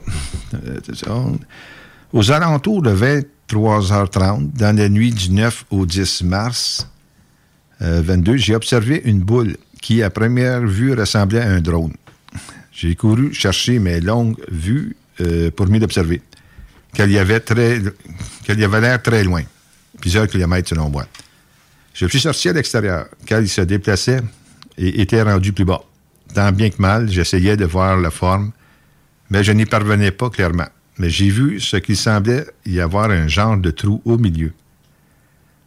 Euh. 2.14 2.18
Aux 2.18 2.30
alentours 2.30 2.82
de 2.82 2.94
23h30, 2.94 4.52
dans 4.52 4.76
la 4.76 4.88
nuit 4.88 5.12
du 5.12 5.30
9 5.30 5.66
au 5.70 5.86
10 5.86 6.22
mars 6.24 6.88
euh, 7.82 8.02
22, 8.04 8.36
j'ai 8.36 8.54
observé 8.54 9.02
une 9.04 9.20
boule 9.20 9.56
qui, 9.80 10.02
à 10.02 10.10
première 10.10 10.60
vue, 10.60 10.94
ressemblait 10.94 11.40
à 11.40 11.48
un 11.48 11.60
drone. 11.60 11.94
J'ai 12.72 12.94
couru 12.94 13.34
chercher 13.34 13.78
mes 13.78 14.00
longues 14.00 14.40
vues 14.50 14.96
euh, 15.20 15.50
pour 15.50 15.66
mieux 15.68 15.80
l'observer, 15.80 16.22
qu'elle 16.94 17.10
y 17.10 17.18
avait 17.18 17.40
très, 17.40 17.80
qu'elle 18.44 18.60
y 18.60 18.64
avait 18.64 18.80
l'air 18.80 19.02
très 19.02 19.24
loin, 19.24 19.42
plusieurs 20.00 20.26
kilomètres 20.26 20.70
selon 20.70 20.88
moi. 20.88 21.06
Je 21.92 22.06
suis 22.06 22.20
sorti 22.20 22.48
à 22.48 22.52
l'extérieur, 22.52 23.06
car 23.26 23.40
il 23.40 23.48
se 23.48 23.60
déplaçait 23.60 24.20
et 24.78 25.02
était 25.02 25.22
rendu 25.22 25.52
plus 25.52 25.64
bas. 25.64 25.82
Tant 26.34 26.50
bien 26.50 26.70
que 26.70 26.80
mal, 26.80 27.10
j'essayais 27.10 27.56
de 27.56 27.66
voir 27.66 27.98
la 27.98 28.10
forme, 28.10 28.52
mais 29.28 29.44
je 29.44 29.52
n'y 29.52 29.66
parvenais 29.66 30.12
pas 30.12 30.30
clairement. 30.30 30.68
Mais 30.98 31.10
j'ai 31.10 31.30
vu 31.30 31.60
ce 31.60 31.76
qu'il 31.76 31.96
semblait 31.96 32.46
y 32.66 32.80
avoir 32.80 33.10
un 33.10 33.26
genre 33.26 33.56
de 33.56 33.70
trou 33.70 34.02
au 34.04 34.18
milieu. 34.18 34.52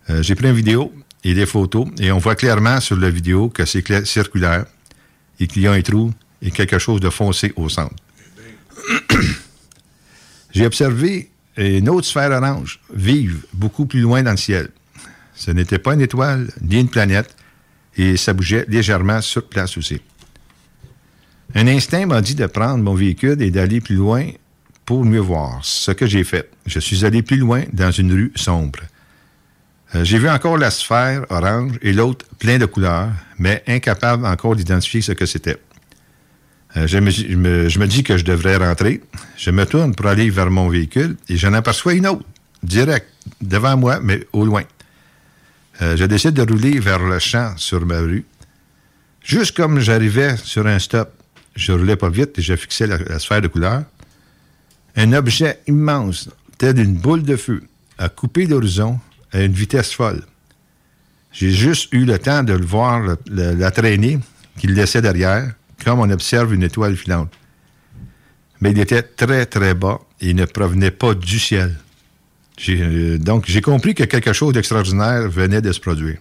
Euh, 0.09 0.21
j'ai 0.21 0.35
pris 0.35 0.47
une 0.47 0.55
vidéo 0.55 0.93
et 1.23 1.33
des 1.33 1.47
photos, 1.47 1.87
et 1.99 2.11
on 2.11 2.19
voit 2.19 2.35
clairement 2.35 2.79
sur 2.79 2.95
la 2.97 3.09
vidéo 3.09 3.49
que 3.49 3.65
c'est 3.65 4.05
circulaire 4.05 4.65
et 5.39 5.47
qu'il 5.47 5.63
y 5.63 5.67
a 5.67 5.71
un 5.71 5.81
trou 5.81 6.13
et 6.41 6.51
quelque 6.51 6.77
chose 6.77 6.99
de 6.99 7.09
foncé 7.09 7.51
au 7.55 7.67
centre. 7.69 7.95
J'ai 10.51 10.65
observé 10.65 11.31
une 11.57 11.89
autre 11.89 12.05
sphère 12.05 12.31
orange, 12.31 12.79
vive, 12.93 13.45
beaucoup 13.53 13.85
plus 13.85 14.01
loin 14.01 14.21
dans 14.21 14.31
le 14.31 14.37
ciel. 14.37 14.69
Ce 15.33 15.51
n'était 15.51 15.79
pas 15.79 15.95
une 15.95 16.01
étoile 16.01 16.47
ni 16.61 16.79
une 16.79 16.89
planète, 16.89 17.35
et 17.97 18.17
ça 18.17 18.33
bougeait 18.33 18.65
légèrement 18.67 19.21
sur 19.21 19.47
place 19.47 19.77
aussi. 19.77 20.01
Un 21.55 21.67
instinct 21.67 22.05
m'a 22.05 22.21
dit 22.21 22.35
de 22.35 22.45
prendre 22.45 22.83
mon 22.83 22.93
véhicule 22.93 23.41
et 23.41 23.49
d'aller 23.51 23.81
plus 23.81 23.95
loin 23.95 24.27
pour 24.85 25.03
mieux 25.03 25.19
voir. 25.19 25.59
Ce 25.63 25.91
que 25.91 26.05
j'ai 26.05 26.23
fait. 26.23 26.49
Je 26.65 26.79
suis 26.79 27.05
allé 27.05 27.21
plus 27.21 27.37
loin 27.37 27.63
dans 27.73 27.91
une 27.91 28.13
rue 28.13 28.31
sombre. 28.35 28.79
Euh, 29.95 30.03
j'ai 30.03 30.19
vu 30.19 30.29
encore 30.29 30.57
la 30.57 30.71
sphère 30.71 31.25
orange 31.29 31.73
et 31.81 31.93
l'autre 31.93 32.25
plein 32.39 32.57
de 32.57 32.65
couleurs, 32.65 33.09
mais 33.37 33.63
incapable 33.67 34.25
encore 34.25 34.55
d'identifier 34.55 35.01
ce 35.01 35.11
que 35.11 35.25
c'était. 35.25 35.57
Euh, 36.77 36.87
je, 36.87 36.97
me, 36.97 37.85
dis 37.85 38.03
que 38.03 38.17
je 38.17 38.23
devrais 38.23 38.57
rentrer. 38.57 39.01
Je 39.37 39.51
me 39.51 39.65
tourne 39.65 39.95
pour 39.95 40.07
aller 40.07 40.29
vers 40.29 40.51
mon 40.51 40.69
véhicule 40.69 41.17
et 41.29 41.37
j'en 41.37 41.53
aperçois 41.53 41.93
une 41.93 42.07
autre, 42.07 42.25
direct, 42.63 43.07
devant 43.41 43.77
moi, 43.77 43.99
mais 44.01 44.27
au 44.33 44.45
loin. 44.45 44.63
Euh, 45.81 45.97
je 45.97 46.05
décide 46.05 46.33
de 46.33 46.41
rouler 46.41 46.79
vers 46.79 46.99
le 46.99 47.19
champ 47.19 47.53
sur 47.57 47.85
ma 47.85 47.99
rue. 47.99 48.25
Juste 49.23 49.55
comme 49.55 49.79
j'arrivais 49.79 50.37
sur 50.37 50.67
un 50.67 50.79
stop, 50.79 51.11
je 51.55 51.71
roulais 51.71 51.95
pas 51.95 52.09
vite 52.09 52.37
et 52.37 52.41
je 52.41 52.55
fixais 52.55 52.85
la 52.85 53.19
sphère 53.19 53.41
de 53.41 53.47
couleur. 53.47 53.83
Un 54.95 55.13
objet 55.13 55.59
immense, 55.67 56.29
tel 56.57 56.79
une 56.79 56.95
boule 56.95 57.23
de 57.23 57.35
feu, 57.35 57.63
a 57.97 58.09
coupé 58.09 58.45
l'horizon 58.45 58.99
à 59.31 59.41
une 59.41 59.51
vitesse 59.51 59.91
folle. 59.93 60.23
J'ai 61.31 61.51
juste 61.51 61.91
eu 61.91 62.05
le 62.05 62.17
temps 62.17 62.43
de 62.43 62.53
le 62.53 62.65
voir, 62.65 63.17
la 63.27 63.71
traîner 63.71 64.19
qu'il 64.57 64.73
laissait 64.73 65.01
derrière, 65.01 65.53
comme 65.83 65.99
on 65.99 66.09
observe 66.09 66.53
une 66.53 66.63
étoile 66.63 66.95
filante. 66.95 67.33
Mais 68.61 68.71
il 68.71 68.79
était 68.79 69.03
très, 69.03 69.45
très 69.45 69.73
bas 69.73 69.99
et 70.21 70.33
ne 70.33 70.45
provenait 70.45 70.91
pas 70.91 71.13
du 71.13 71.39
ciel. 71.39 71.75
Euh, 72.69 73.17
donc, 73.17 73.45
j'ai 73.47 73.61
compris 73.61 73.93
que 73.93 74.03
quelque 74.05 74.31
chose 74.31 74.53
d'extraordinaire 74.53 75.29
venait 75.29 75.61
de 75.61 75.73
se 75.73 75.79
produire. 75.79 76.17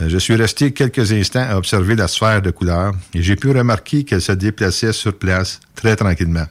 Euh, 0.00 0.10
Je 0.10 0.18
suis 0.18 0.34
resté 0.34 0.72
quelques 0.72 1.12
instants 1.12 1.46
à 1.48 1.56
observer 1.56 1.96
la 1.96 2.06
sphère 2.06 2.42
de 2.42 2.50
couleur 2.50 2.94
et 3.14 3.22
j'ai 3.22 3.36
pu 3.36 3.50
remarquer 3.50 4.04
qu'elle 4.04 4.20
se 4.20 4.32
déplaçait 4.32 4.92
sur 4.92 5.16
place 5.18 5.60
très 5.74 5.96
tranquillement. 5.96 6.46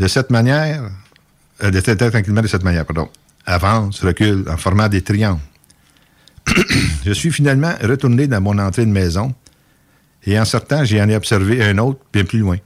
De 0.00 0.08
cette 0.08 0.30
manière, 0.30 0.90
euh, 1.62 1.70
de 1.70 1.78
de 1.78 2.46
cette 2.46 2.64
manière, 2.64 2.86
pardon. 2.86 3.10
Avance, 3.44 4.02
recule, 4.02 4.46
en 4.48 4.56
formant 4.56 4.88
des 4.88 5.02
triangles. 5.02 5.42
Je 7.04 7.12
suis 7.12 7.30
finalement 7.30 7.74
retourné 7.82 8.26
dans 8.26 8.40
mon 8.40 8.58
entrée 8.58 8.86
de 8.86 8.90
maison 8.90 9.34
et 10.24 10.40
en 10.40 10.46
sortant, 10.46 10.86
j'en 10.86 11.06
ai 11.08 11.16
observé 11.16 11.62
un 11.62 11.76
autre 11.76 12.00
bien 12.14 12.24
plus 12.24 12.38
loin. 12.38 12.56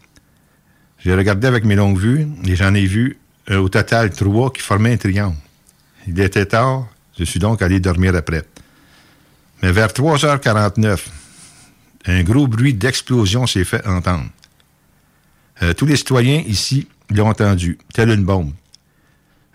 J'ai 1.00 1.12
regardé 1.12 1.49
avec 1.49 1.64
mes 1.64 1.75
longues 1.75 1.99
vues 1.99 2.29
et 2.45 2.55
j'en 2.55 2.73
ai 2.73 2.87
vu 2.87 3.19
euh, 3.50 3.59
au 3.59 3.69
total 3.69 4.11
trois 4.11 4.53
qui 4.53 4.62
formaient 4.62 4.93
un 4.93 4.97
triangle. 4.97 5.37
Il 6.07 6.21
était 6.21 6.47
tard, 6.47 6.87
je 7.19 7.25
suis 7.25 7.41
donc 7.41 7.62
allé 7.62 7.81
dormir 7.81 8.14
après. 8.14 8.45
Mais 9.61 9.73
vers 9.73 9.88
3h49, 9.88 11.00
un 12.07 12.23
gros 12.23 12.47
bruit 12.47 12.75
d'explosion 12.75 13.49
s'est 13.49 13.64
fait 13.64 13.85
entendre. 13.88 14.26
Euh, 15.62 15.73
tous 15.73 15.87
les 15.87 15.97
citoyens 15.97 16.43
ici 16.47 16.87
l'ont 17.11 17.28
entendu, 17.28 17.78
tel 17.92 18.11
une 18.11 18.25
bombe. 18.25 18.52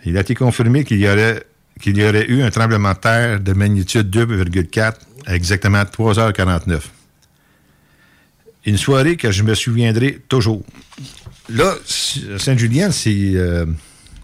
Il 0.05 0.17
a 0.17 0.21
été 0.21 0.35
confirmé 0.35 0.83
qu'il 0.83 0.99
y 0.99 1.09
aurait 1.09 1.43
qu'il 1.79 1.97
y 1.97 2.03
aurait 2.05 2.27
eu 2.27 2.41
un 2.41 2.49
tremblement 2.49 2.91
de 2.91 2.97
terre 2.97 3.39
de 3.39 3.53
magnitude 3.53 4.13
2,4 4.13 4.93
à 5.25 5.35
exactement 5.35 5.81
3h49. 5.81 6.81
Une 8.65 8.77
soirée 8.77 9.15
que 9.15 9.31
je 9.31 9.43
me 9.43 9.55
souviendrai 9.55 10.19
toujours. 10.27 10.63
Là, 11.49 11.73
Saint-Julien, 12.37 12.91
c'est 12.91 13.31
euh, 13.35 13.65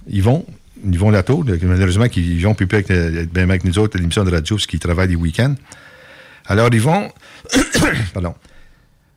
Yvon, 0.07 0.45
Yvon 0.85 1.09
Latour, 1.09 1.45
malheureusement, 1.63 2.09
qui 2.09 2.21
Yvon 2.35 2.53
peut 2.53 2.67
plus 2.67 2.79
être 2.79 3.31
bien 3.31 3.43
avec 3.43 3.63
nous 3.63 3.79
autres 3.79 3.97
à 3.97 3.99
l'émission 3.99 4.23
de 4.23 4.31
radio 4.31 4.57
parce 4.57 4.67
qu'il 4.67 4.79
travaille 4.79 5.07
les 5.07 5.15
week-ends. 5.15 5.55
Alors, 6.47 6.71
Yvon, 6.73 7.09
pardon, 8.13 8.35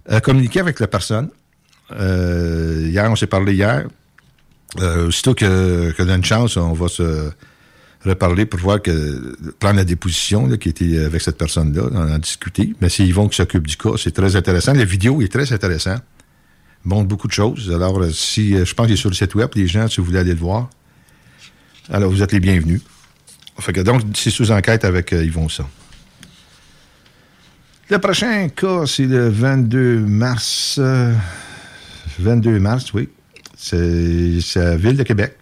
a 0.09 0.21
communiqué 0.21 0.61
avec 0.61 0.81
la 0.81 0.87
personne. 0.87 1.29
Euh, 1.93 2.87
hier, 2.89 3.11
on 3.11 3.17
s'est 3.17 3.27
parlé 3.27 3.55
hier. 3.55 3.87
Euh, 4.81 5.09
aussitôt 5.09 5.35
que, 5.35 5.93
que 5.93 6.03
une 6.03 6.25
chance, 6.25 6.57
on 6.57 6.73
va 6.75 6.89
se 6.89 7.31
reparler 8.05 8.47
pour 8.47 8.61
voir 8.61 8.83
que 8.83 9.37
prendre 9.59 9.77
la 9.77 9.85
déposition 9.85 10.47
là, 10.47 10.57
qui 10.57 10.69
était 10.69 11.05
avec 11.05 11.21
cette 11.23 11.39
personne-là, 11.39 11.85
en, 11.93 12.11
en 12.13 12.19
discuter. 12.19 12.75
Mais 12.81 12.89
c'est 12.89 13.07
Yvon 13.07 13.29
qui 13.29 13.37
s'occupe 13.37 13.67
du 13.67 13.77
cas. 13.77 13.93
C'est 13.97 14.13
très 14.13 14.37
intéressant. 14.37 14.75
La 14.75 14.85
vidéo 14.85 15.23
est 15.23 15.33
très 15.33 15.53
intéressante. 15.53 16.03
Montre 16.85 17.09
beaucoup 17.09 17.27
de 17.29 17.33
choses. 17.33 17.73
Alors, 17.75 18.01
euh, 18.01 18.11
si 18.11 18.55
euh, 18.55 18.65
je 18.65 18.75
pense 18.75 18.87
qu'il 18.87 18.95
est 18.95 18.99
sur 18.99 19.11
le 19.11 19.15
site 19.15 19.35
web, 19.35 19.51
les 19.55 19.67
gens, 19.67 19.89
si 19.89 20.01
vous 20.01 20.07
voulez 20.07 20.19
aller 20.21 20.35
le 20.35 20.39
voir. 20.39 20.71
Alors, 21.91 22.11
vous 22.11 22.23
êtes 22.23 22.33
les 22.33 22.41
bienvenus. 22.41 22.83
Donc, 23.85 24.03
c'est 24.15 24.31
sous 24.31 24.51
enquête 24.53 24.85
avec 24.85 25.13
euh, 25.13 25.25
Yvon 25.25 25.49
ça. 25.49 25.67
Le 27.91 27.99
prochain 27.99 28.49
cas, 28.51 28.85
c'est 28.87 29.07
le 29.07 29.29
22 29.29 29.99
mars. 30.01 30.77
euh, 30.79 31.15
22 32.19 32.61
mars, 32.61 32.93
oui. 32.93 33.09
C'est 33.71 34.61
la 34.61 34.77
ville 34.77 34.97
de 34.97 35.03
Québec. 35.03 35.37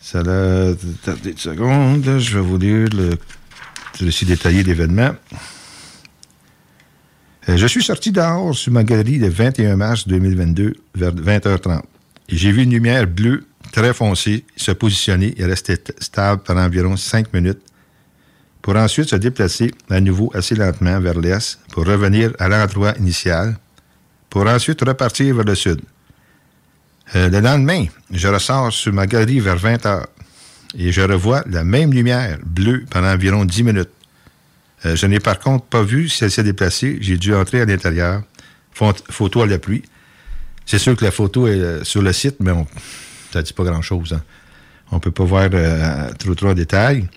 Ça 0.00 0.20
a... 0.20 0.70
Attendez 0.70 1.30
une 1.30 1.38
seconde, 1.38 2.18
je 2.18 2.38
vais 2.38 2.44
vous 2.44 2.58
lire 2.58 2.88
le 2.92 3.18
le 4.00 4.06
récit 4.06 4.24
détaillé 4.24 4.62
d'événements. 4.62 5.14
Euh, 7.48 7.56
Je 7.56 7.66
suis 7.66 7.82
sorti 7.82 8.12
dehors 8.12 8.54
sur 8.54 8.72
ma 8.72 8.84
galerie 8.84 9.18
le 9.18 9.28
21 9.28 9.76
mars 9.76 10.08
2022 10.08 10.74
vers 10.94 11.14
20h30. 11.14 11.82
Et 12.28 12.36
j'ai 12.36 12.52
vu 12.52 12.62
une 12.62 12.70
lumière 12.70 13.06
bleue 13.06 13.44
très 13.72 13.92
foncée 13.92 14.44
se 14.56 14.72
positionner 14.72 15.34
et 15.36 15.44
rester 15.44 15.76
stable 15.98 16.42
pendant 16.44 16.62
environ 16.62 16.96
5 16.96 17.32
minutes 17.32 17.60
pour 18.62 18.76
ensuite 18.76 19.10
se 19.10 19.16
déplacer 19.16 19.72
à 19.90 20.00
nouveau 20.00 20.30
assez 20.34 20.54
lentement 20.54 20.98
vers 21.00 21.18
l'est 21.18 21.58
pour 21.72 21.84
revenir 21.86 22.32
à 22.38 22.48
l'endroit 22.48 22.94
initial 22.98 23.58
pour 24.30 24.46
ensuite 24.46 24.80
repartir 24.80 25.34
vers 25.34 25.44
le 25.44 25.54
sud. 25.54 25.80
Euh, 27.14 27.28
le 27.28 27.40
lendemain, 27.40 27.86
je 28.10 28.28
ressors 28.28 28.72
sur 28.72 28.92
ma 28.92 29.06
galerie 29.06 29.40
vers 29.40 29.56
20 29.56 29.86
heures 29.86 30.06
et 30.76 30.90
je 30.90 31.00
revois 31.02 31.42
la 31.46 31.64
même 31.64 31.92
lumière 31.92 32.38
bleue 32.44 32.84
pendant 32.90 33.08
environ 33.08 33.44
10 33.44 33.62
minutes. 33.62 33.90
Euh, 34.86 34.96
je 34.96 35.06
n'ai 35.06 35.20
par 35.20 35.38
contre 35.38 35.64
pas 35.66 35.82
vu 35.82 36.08
si 36.08 36.24
elle 36.24 36.30
s'est 36.30 36.42
déplacée. 36.42 36.98
J'ai 37.00 37.16
dû 37.16 37.34
entrer 37.34 37.60
à 37.60 37.64
l'intérieur. 37.64 38.22
Photo 38.72 39.42
à 39.42 39.46
la 39.46 39.58
pluie. 39.58 39.82
C'est 40.66 40.78
sûr 40.78 40.96
que 40.96 41.04
la 41.04 41.12
photo 41.12 41.46
est 41.46 41.52
euh, 41.52 41.84
sur 41.84 42.02
le 42.02 42.12
site, 42.12 42.36
mais 42.40 42.50
on, 42.50 42.66
ça 43.32 43.38
ne 43.40 43.44
dit 43.44 43.52
pas 43.52 43.64
grand-chose. 43.64 44.14
Hein. 44.14 44.22
On 44.90 44.96
ne 44.96 45.00
peut 45.00 45.10
pas 45.10 45.24
voir 45.24 45.48
trop 46.18 46.34
trop 46.34 46.48
en 46.48 46.54
détail. 46.54 47.08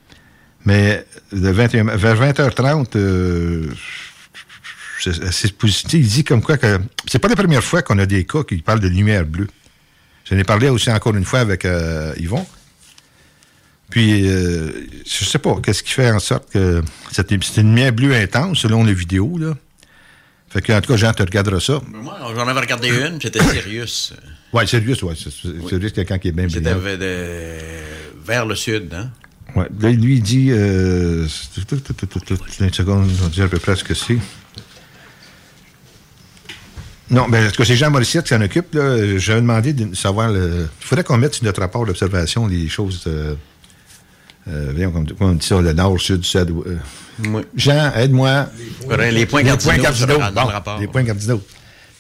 Mais 0.65 1.06
de 1.32 1.50
21, 1.50 1.96
vers 1.96 2.15
20h30, 2.22 2.98
euh, 2.98 3.67
c'est 5.00 5.58
positif. 5.58 5.94
Il 5.94 6.08
dit 6.08 6.24
comme 6.24 6.41
quoi 6.41 6.58
que 6.58 6.79
c'est 7.08 7.20
pas 7.20 7.29
la 7.29 7.36
première 7.36 7.63
fois 7.63 7.82
qu'on 7.82 7.98
a 8.00 8.06
des 8.06 8.25
cas 8.25 8.44
qui 8.44 8.58
parlent 8.58 8.79
de 8.79 8.88
lumière 8.88 9.25
bleue. 9.25 9.48
J'en 10.30 10.38
ai 10.38 10.44
parlé 10.44 10.70
aussi 10.70 10.92
encore 10.92 11.16
une 11.16 11.26
fois 11.26 11.40
avec 11.40 11.66
euh, 11.66 12.14
Yvon. 12.18 12.46
Puis, 13.90 14.28
euh, 14.28 14.86
je 15.06 15.24
sais 15.24 15.40
pas, 15.40 15.56
qu'est-ce 15.64 15.82
qui 15.82 15.94
fait 15.94 16.12
en 16.12 16.20
sorte 16.20 16.52
que 16.52 16.82
c'est 17.12 17.32
une 17.32 17.70
lumière 17.70 17.94
bleue 17.94 18.14
intense, 18.14 18.60
selon 18.60 18.84
les 18.84 18.94
vidéos, 18.94 19.38
là. 19.38 19.54
Fait 20.50 20.62
que, 20.62 20.74
en 20.74 20.82
tout 20.82 20.92
cas, 20.92 20.98
Jean, 20.98 21.14
tu 21.14 21.24
regarderas 21.24 21.60
ça. 21.60 21.82
Moi, 21.88 22.18
j'en 22.36 22.48
avais 22.48 22.60
regardé 22.60 22.90
une, 22.90 23.22
c'était 23.22 23.44
Sirius. 23.44 24.14
Oui, 24.54 24.66
Sirius, 24.66 25.04
oui. 25.04 25.14
Sirius, 25.68 25.92
quelqu'un 25.92 26.18
qui 26.20 26.30
est 26.30 26.32
bien 26.32 26.48
C'était 26.48 26.74
vers 28.26 28.46
le 28.46 28.56
sud, 28.56 28.94
hein? 28.94 29.12
Oui. 29.58 29.66
Là, 29.82 29.90
lui, 29.90 30.16
il 30.16 30.22
dit... 30.22 30.52
Euh, 30.52 31.28
une 32.62 32.74
seconde, 32.74 33.10
on 33.26 33.28
dit 33.28 33.42
à 33.42 33.50
peu 33.50 33.60
près 33.60 33.76
ce 33.76 33.84
que 33.84 33.94
c'est. 33.94 34.18
Non, 37.10 37.28
mais 37.30 37.46
en 37.48 37.50
tout 37.50 37.58
cas, 37.58 37.66
c'est 37.66 37.76
Jean 37.78 37.90
Morissette 37.90 38.24
qui 38.26 38.30
s'en 38.34 38.42
occupe. 38.42 38.74
Là. 38.74 39.18
J'avais 39.18 39.42
demandé 39.42 39.74
de 39.74 39.96
savoir... 39.96 40.32
Le... 40.32 40.68
Il 40.82 40.86
faudrait 40.86 41.04
qu'on 41.04 41.18
mette 41.18 41.36
sur 41.36 41.46
notre 41.46 41.62
rapport 41.62 41.86
d'observation 41.86 42.48
les 42.48 42.68
choses... 42.68 43.04
Euh, 43.08 43.34
euh, 44.50 44.70
voyons, 44.72 44.92
comme, 44.92 45.06
on 45.20 45.34
dit 45.34 45.46
ça, 45.46 45.60
le 45.62 45.74
nord, 45.74 46.00
sud, 46.00 46.24
sud. 46.24 46.50
Euh. 46.66 46.78
Oui. 47.30 47.42
Jean, 47.56 47.92
aide-moi. 47.96 48.48
Les 49.12 49.26
points 49.26 49.44
cardinaux. 49.44 49.72
Les 49.74 49.78
points 49.78 49.84
cardinaux. 49.84 50.18
dans 50.20 50.26
le 50.28 50.32
Bon, 50.34 50.46
rapport. 50.46 50.80
les 50.80 50.88
points 50.88 51.04
cardinaux. 51.04 51.42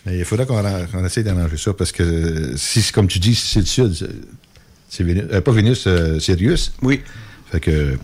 Mais 0.05 0.19
il 0.19 0.25
faudrait 0.25 0.45
qu'on 0.45 0.61
qu'on 0.91 1.05
essaye 1.05 1.23
d'arranger 1.25 1.57
ça 1.57 1.73
parce 1.73 1.91
que 1.91 2.53
si, 2.55 2.81
comme 2.93 3.07
tu 3.07 3.19
dis, 3.19 3.35
si 3.35 3.47
c'est 3.49 3.59
le 3.59 3.65
sud, 3.65 3.93
c'est- 3.95 4.05
c'est 4.89 5.03
Vénus. 5.03 5.25
euh, 5.31 5.41
pas 5.41 5.51
Vénus, 5.51 5.87
Sirius. 6.19 6.71
Oui. 6.81 7.01
Fait 7.51 7.59
que. 7.59 7.97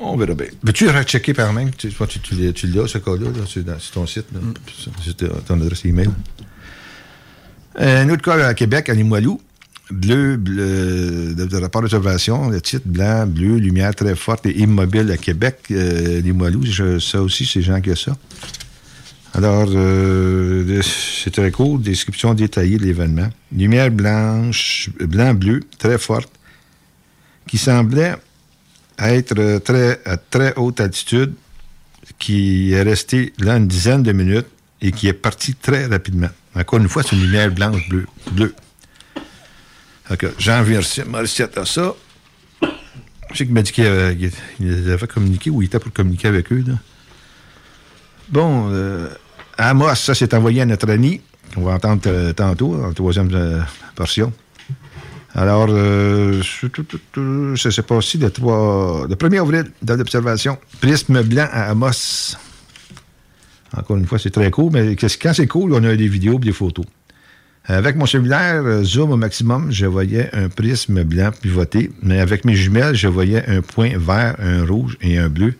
On 0.00 0.16
verra 0.16 0.34
bien. 0.34 0.46
Veux-tu 0.62 0.88
rechecker 0.88 1.32
par 1.34 1.52
même? 1.52 1.70
Tu, 1.72 1.88
tu, 1.90 2.18
tu, 2.20 2.34
l'as- 2.34 2.52
tu 2.52 2.66
l'as, 2.66 2.86
ce 2.86 2.98
cas-là, 2.98 3.28
là, 3.30 3.46
sur, 3.46 3.62
ton 3.92 4.06
site, 4.06 4.26
là, 4.34 4.40
sur- 4.66 4.92
sur 5.02 5.16
ton- 5.46 5.60
adresse 5.62 5.84
email. 5.84 6.10
Euh, 7.80 8.02
un 8.02 8.08
autre 8.10 8.22
cas 8.22 8.46
à 8.48 8.54
Québec, 8.54 8.88
à 8.88 8.94
Limoilou. 8.94 9.40
Bleu, 9.90 10.36
bleu 10.36 11.34
de, 11.34 11.44
de 11.44 11.56
rapport 11.58 11.82
d'observation, 11.82 12.48
le 12.48 12.60
titre 12.60 12.86
blanc, 12.86 13.26
bleu, 13.26 13.56
lumière 13.56 13.94
très 13.94 14.14
forte 14.14 14.46
et 14.46 14.58
immobile 14.58 15.10
à 15.10 15.16
Québec, 15.18 15.58
euh, 15.70 16.20
Limoilou. 16.20 16.64
Je- 16.64 16.98
ça 16.98 17.20
aussi, 17.20 17.44
c'est 17.44 17.60
gens 17.62 17.80
qui 17.80 17.90
ont 17.90 17.96
ça. 17.96 18.16
Alors, 19.34 19.68
euh, 19.70 20.80
c'est 20.82 21.30
très 21.30 21.50
court. 21.50 21.78
Description 21.78 22.34
détaillée 22.34 22.78
de 22.78 22.84
l'événement. 22.84 23.28
Lumière 23.54 23.90
blanche, 23.90 24.90
blanc-bleu, 25.00 25.60
très 25.78 25.98
forte, 25.98 26.30
qui 27.46 27.58
semblait 27.58 28.14
être 28.98 29.58
très, 29.58 30.00
à 30.04 30.16
très 30.16 30.54
haute 30.56 30.80
altitude, 30.80 31.34
qui 32.18 32.72
est 32.72 32.82
restée 32.82 33.32
là 33.38 33.56
une 33.56 33.66
dizaine 33.66 34.02
de 34.02 34.12
minutes 34.12 34.46
et 34.80 34.92
qui 34.92 35.08
est 35.08 35.12
partie 35.12 35.54
très 35.54 35.86
rapidement. 35.86 36.30
Encore 36.54 36.78
une 36.80 36.88
fois, 36.88 37.02
c'est 37.02 37.16
une 37.16 37.22
lumière 37.22 37.50
blanche, 37.50 37.88
bleue. 37.88 38.06
bleue. 38.32 38.54
Jean 40.38 40.64
Morissette 41.06 41.56
a 41.56 41.64
ça. 41.64 41.94
Je 43.32 43.38
sais 43.38 43.44
qu'il 43.46 43.54
m'a 43.54 43.62
dit 43.62 43.72
qu'il 43.72 44.32
qu'il 44.58 44.90
avait 44.90 45.06
communiqué 45.06 45.48
ou 45.50 45.62
il 45.62 45.66
était 45.66 45.78
pour 45.78 45.92
communiquer 45.92 46.28
avec 46.28 46.52
eux. 46.52 46.64
Bon, 48.28 48.68
euh, 48.70 49.08
Amos, 49.56 49.94
ça 49.94 50.14
c'est 50.14 50.34
envoyé 50.34 50.62
à 50.62 50.66
notre 50.66 50.90
ami, 50.90 51.20
qu'on 51.54 51.62
va 51.62 51.74
entendre 51.74 52.02
euh, 52.06 52.32
tantôt, 52.32 52.74
en 52.84 52.92
troisième 52.92 53.30
euh, 53.32 53.60
portion. 53.94 54.32
Alors, 55.34 55.66
euh, 55.70 56.42
ça 57.56 57.70
s'est 57.70 57.82
passé 57.82 58.18
le, 58.18 58.30
3, 58.30 59.06
le 59.08 59.14
1er 59.14 59.40
avril 59.40 59.64
dans 59.82 59.96
l'observation. 59.96 60.58
Prisme 60.80 61.22
blanc 61.22 61.48
à 61.50 61.70
Amos. 61.70 62.36
Encore 63.74 63.96
une 63.96 64.06
fois, 64.06 64.18
c'est 64.18 64.30
très 64.30 64.50
cool, 64.50 64.72
mais 64.72 64.94
quand 64.96 65.32
c'est 65.32 65.46
cool, 65.46 65.72
on 65.72 65.82
a 65.84 65.96
des 65.96 66.08
vidéos 66.08 66.36
et 66.36 66.44
des 66.44 66.52
photos. 66.52 66.84
Avec 67.64 67.96
mon 67.96 68.04
cellulaire, 68.06 68.62
euh, 68.64 68.82
zoom 68.84 69.12
au 69.12 69.16
maximum, 69.16 69.70
je 69.70 69.86
voyais 69.86 70.28
un 70.34 70.48
prisme 70.48 71.02
blanc 71.04 71.30
pivoté, 71.40 71.90
mais 72.02 72.18
avec 72.20 72.44
mes 72.44 72.54
jumelles, 72.56 72.96
je 72.96 73.08
voyais 73.08 73.48
un 73.48 73.62
point 73.62 73.92
vert, 73.96 74.34
un 74.40 74.66
rouge 74.66 74.98
et 75.00 75.16
un 75.16 75.28
bleu, 75.28 75.54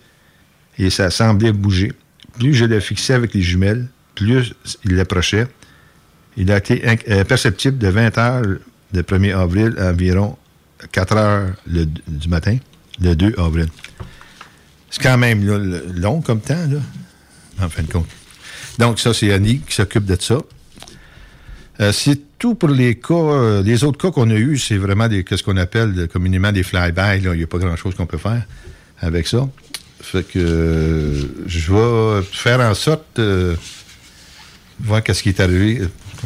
et 0.79 0.91
ça 0.91 1.11
semblait 1.11 1.53
bouger. 1.53 1.93
Plus 2.39 2.55
je 2.55 2.65
le 2.65 2.81
fixais 2.81 3.15
avec 3.15 3.33
les 3.35 3.41
jumelles, 3.43 3.87
plus 4.17 4.53
il 4.85 4.99
approchait. 5.01 5.47
Il 6.37 6.51
a 6.51 6.59
été 6.59 6.77
inc- 6.85 7.05
euh, 7.09 7.25
perceptible 7.25 7.79
de 7.79 7.89
20 7.89 8.19
heures 8.19 8.43
le 8.93 9.03
1er 9.03 9.35
avril 9.35 9.75
à 9.79 9.91
environ 9.91 10.37
4 10.93 11.17
heures 11.17 11.51
du 11.67 12.29
matin, 12.29 12.57
le 13.01 13.15
2 13.15 13.35
avril. 13.39 13.69
C'est 14.91 15.03
quand 15.03 15.19
même 15.19 15.45
long 15.95 16.21
comme 16.21 16.41
temps, 16.41 16.67
là, 16.69 16.79
en 17.65 17.69
fin 17.69 17.83
de 17.83 17.91
compte. 17.91 18.09
Donc, 18.79 19.01
ça, 19.01 19.15
c'est 19.15 19.33
Annie 19.33 19.61
qui 19.61 19.75
s'occupe 19.75 20.05
de 20.05 20.17
ça. 20.21 20.39
Euh, 21.81 21.93
c'est 21.93 22.21
tout 22.39 22.55
pour 22.55 22.69
les 22.69 22.97
cas. 22.97 23.15
euh, 23.15 23.63
les 23.63 23.85
autres 23.85 23.99
cas 23.99 24.11
qu'on 24.11 24.29
a 24.31 24.35
eus, 24.35 24.59
c'est 24.59 24.77
vraiment 24.77 25.09
des, 25.09 25.25
ce 25.31 25.43
qu'on 25.43 25.57
appelle 25.57 26.09
communément 26.13 26.53
des 26.53 26.63
fly-by. 26.63 27.21
Il 27.23 27.31
n'y 27.31 27.43
a 27.43 27.47
pas 27.47 27.59
grand-chose 27.59 27.95
qu'on 27.95 28.07
peut 28.07 28.19
faire 28.19 28.43
avec 29.01 29.27
ça. 29.27 29.49
Fait 30.01 30.25
que 30.25 30.39
euh, 30.39 31.23
je 31.47 31.73
vais 31.73 32.23
faire 32.33 32.61
en 32.61 32.75
sorte 32.75 33.19
euh, 33.19 33.55
voir 34.81 35.03
qu'est-ce 35.03 35.23
qui 35.23 35.29
est 35.29 35.41
arrivé 35.41 35.83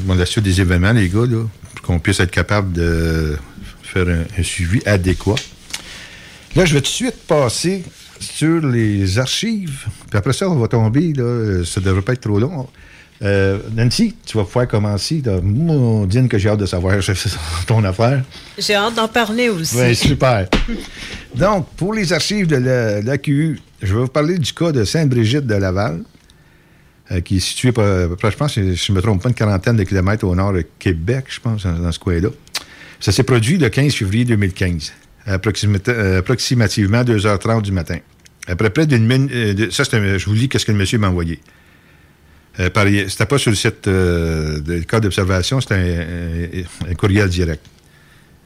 pour 0.06 0.14
la 0.14 0.26
suite 0.26 0.44
des 0.44 0.60
événements, 0.60 0.92
les 0.92 1.08
gars, 1.08 1.26
là, 1.26 1.44
qu'on 1.86 1.98
puisse 1.98 2.20
être 2.20 2.30
capable 2.30 2.72
de 2.72 3.36
faire 3.82 4.08
un, 4.08 4.24
un 4.38 4.42
suivi 4.42 4.80
adéquat. 4.86 5.36
Là, 6.54 6.64
je 6.64 6.74
vais 6.74 6.80
tout 6.80 6.84
de 6.86 6.88
suite 6.88 7.16
passer 7.26 7.84
sur 8.20 8.66
les 8.66 9.18
archives. 9.18 9.84
Puis 10.10 10.18
après 10.18 10.32
ça, 10.32 10.48
on 10.48 10.56
va 10.56 10.68
tomber. 10.68 11.12
Là, 11.12 11.22
euh, 11.22 11.64
ça 11.64 11.80
ne 11.80 11.86
devrait 11.86 12.02
pas 12.02 12.12
être 12.14 12.22
trop 12.22 12.38
long. 12.38 12.66
Euh, 13.22 13.58
Nancy, 13.74 14.14
tu 14.26 14.36
vas 14.36 14.44
pouvoir 14.44 14.68
commencer. 14.68 15.22
Mon 15.42 16.04
Dieu, 16.06 16.26
que 16.28 16.36
j'ai 16.38 16.48
hâte 16.50 16.60
de 16.60 16.66
savoir 16.66 16.96
ton 17.66 17.82
affaire. 17.84 18.22
J'ai 18.58 18.74
hâte 18.74 18.94
d'en 18.94 19.08
parler 19.08 19.48
aussi. 19.48 19.76
Oui, 19.78 19.94
super. 19.96 20.46
Donc, 21.34 21.66
pour 21.76 21.94
les 21.94 22.12
archives 22.12 22.46
de 22.46 22.56
la- 22.56 23.00
l'AQU, 23.02 23.58
je 23.82 23.94
vais 23.94 24.00
vous 24.02 24.08
parler 24.08 24.38
du 24.38 24.52
cas 24.52 24.72
de 24.72 24.84
Sainte-Brigitte 24.84 25.46
de 25.46 25.54
Laval, 25.54 26.00
euh, 27.12 27.20
qui 27.20 27.36
est 27.36 27.40
situé, 27.40 27.72
je 27.76 28.36
pense, 28.36 28.54
si 28.54 28.74
je 28.74 28.92
ne 28.92 28.96
me 28.96 29.02
trompe 29.02 29.22
pas, 29.22 29.28
une 29.28 29.34
quarantaine 29.34 29.76
de 29.76 29.84
kilomètres 29.84 30.24
au 30.24 30.34
nord 30.34 30.52
de 30.52 30.64
Québec, 30.78 31.26
je 31.28 31.40
pense, 31.40 31.64
dans, 31.64 31.92
ce 31.92 31.98
coin-là. 31.98 32.28
Ça 33.00 33.12
s'est 33.12 33.22
produit 33.22 33.58
le 33.58 33.68
15 33.68 33.92
février 33.94 34.24
2015, 34.24 34.92
approximati- 35.28 35.88
euh, 35.90 36.18
approximativement 36.18 37.02
2h30 37.02 37.62
du 37.62 37.72
matin. 37.72 37.98
Après 38.48 38.70
près 38.70 38.86
d'une 38.86 39.06
minute... 39.06 39.30
euh, 39.32 39.70
ça, 39.70 39.84
je 39.84 40.24
vous 40.26 40.34
lis 40.34 40.48
qu'est-ce 40.48 40.64
que 40.66 40.72
le 40.72 40.78
monsieur 40.78 40.98
m'a 40.98 41.08
envoyé. 41.08 41.40
Euh, 42.58 42.70
c'était 43.08 43.26
pas 43.26 43.38
sur 43.38 43.50
le 43.50 43.56
site 43.56 43.86
euh, 43.86 44.60
de 44.60 44.78
cas 44.80 44.98
d'observation, 44.98 45.60
c'était 45.60 46.64
un- 46.88 46.94
courriel 46.94 47.28
direct. 47.28 47.62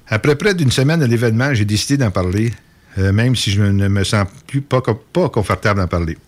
Après 0.08 0.34
près 0.36 0.54
d'une 0.54 0.72
semaine 0.72 0.98
de 1.00 1.06
l'événement, 1.06 1.54
j'ai 1.54 1.64
décidé 1.64 1.96
d'en 1.96 2.10
parler, 2.10 2.52
même 2.96 3.36
si 3.36 3.52
je 3.52 3.62
ne 3.62 3.86
me 3.86 4.02
sens 4.02 4.26
plus 4.48 4.60
pas, 4.60 4.82
pas 5.12 5.28
confortable 5.28 5.78
d'en 5.80 5.86
parler. 5.86 6.18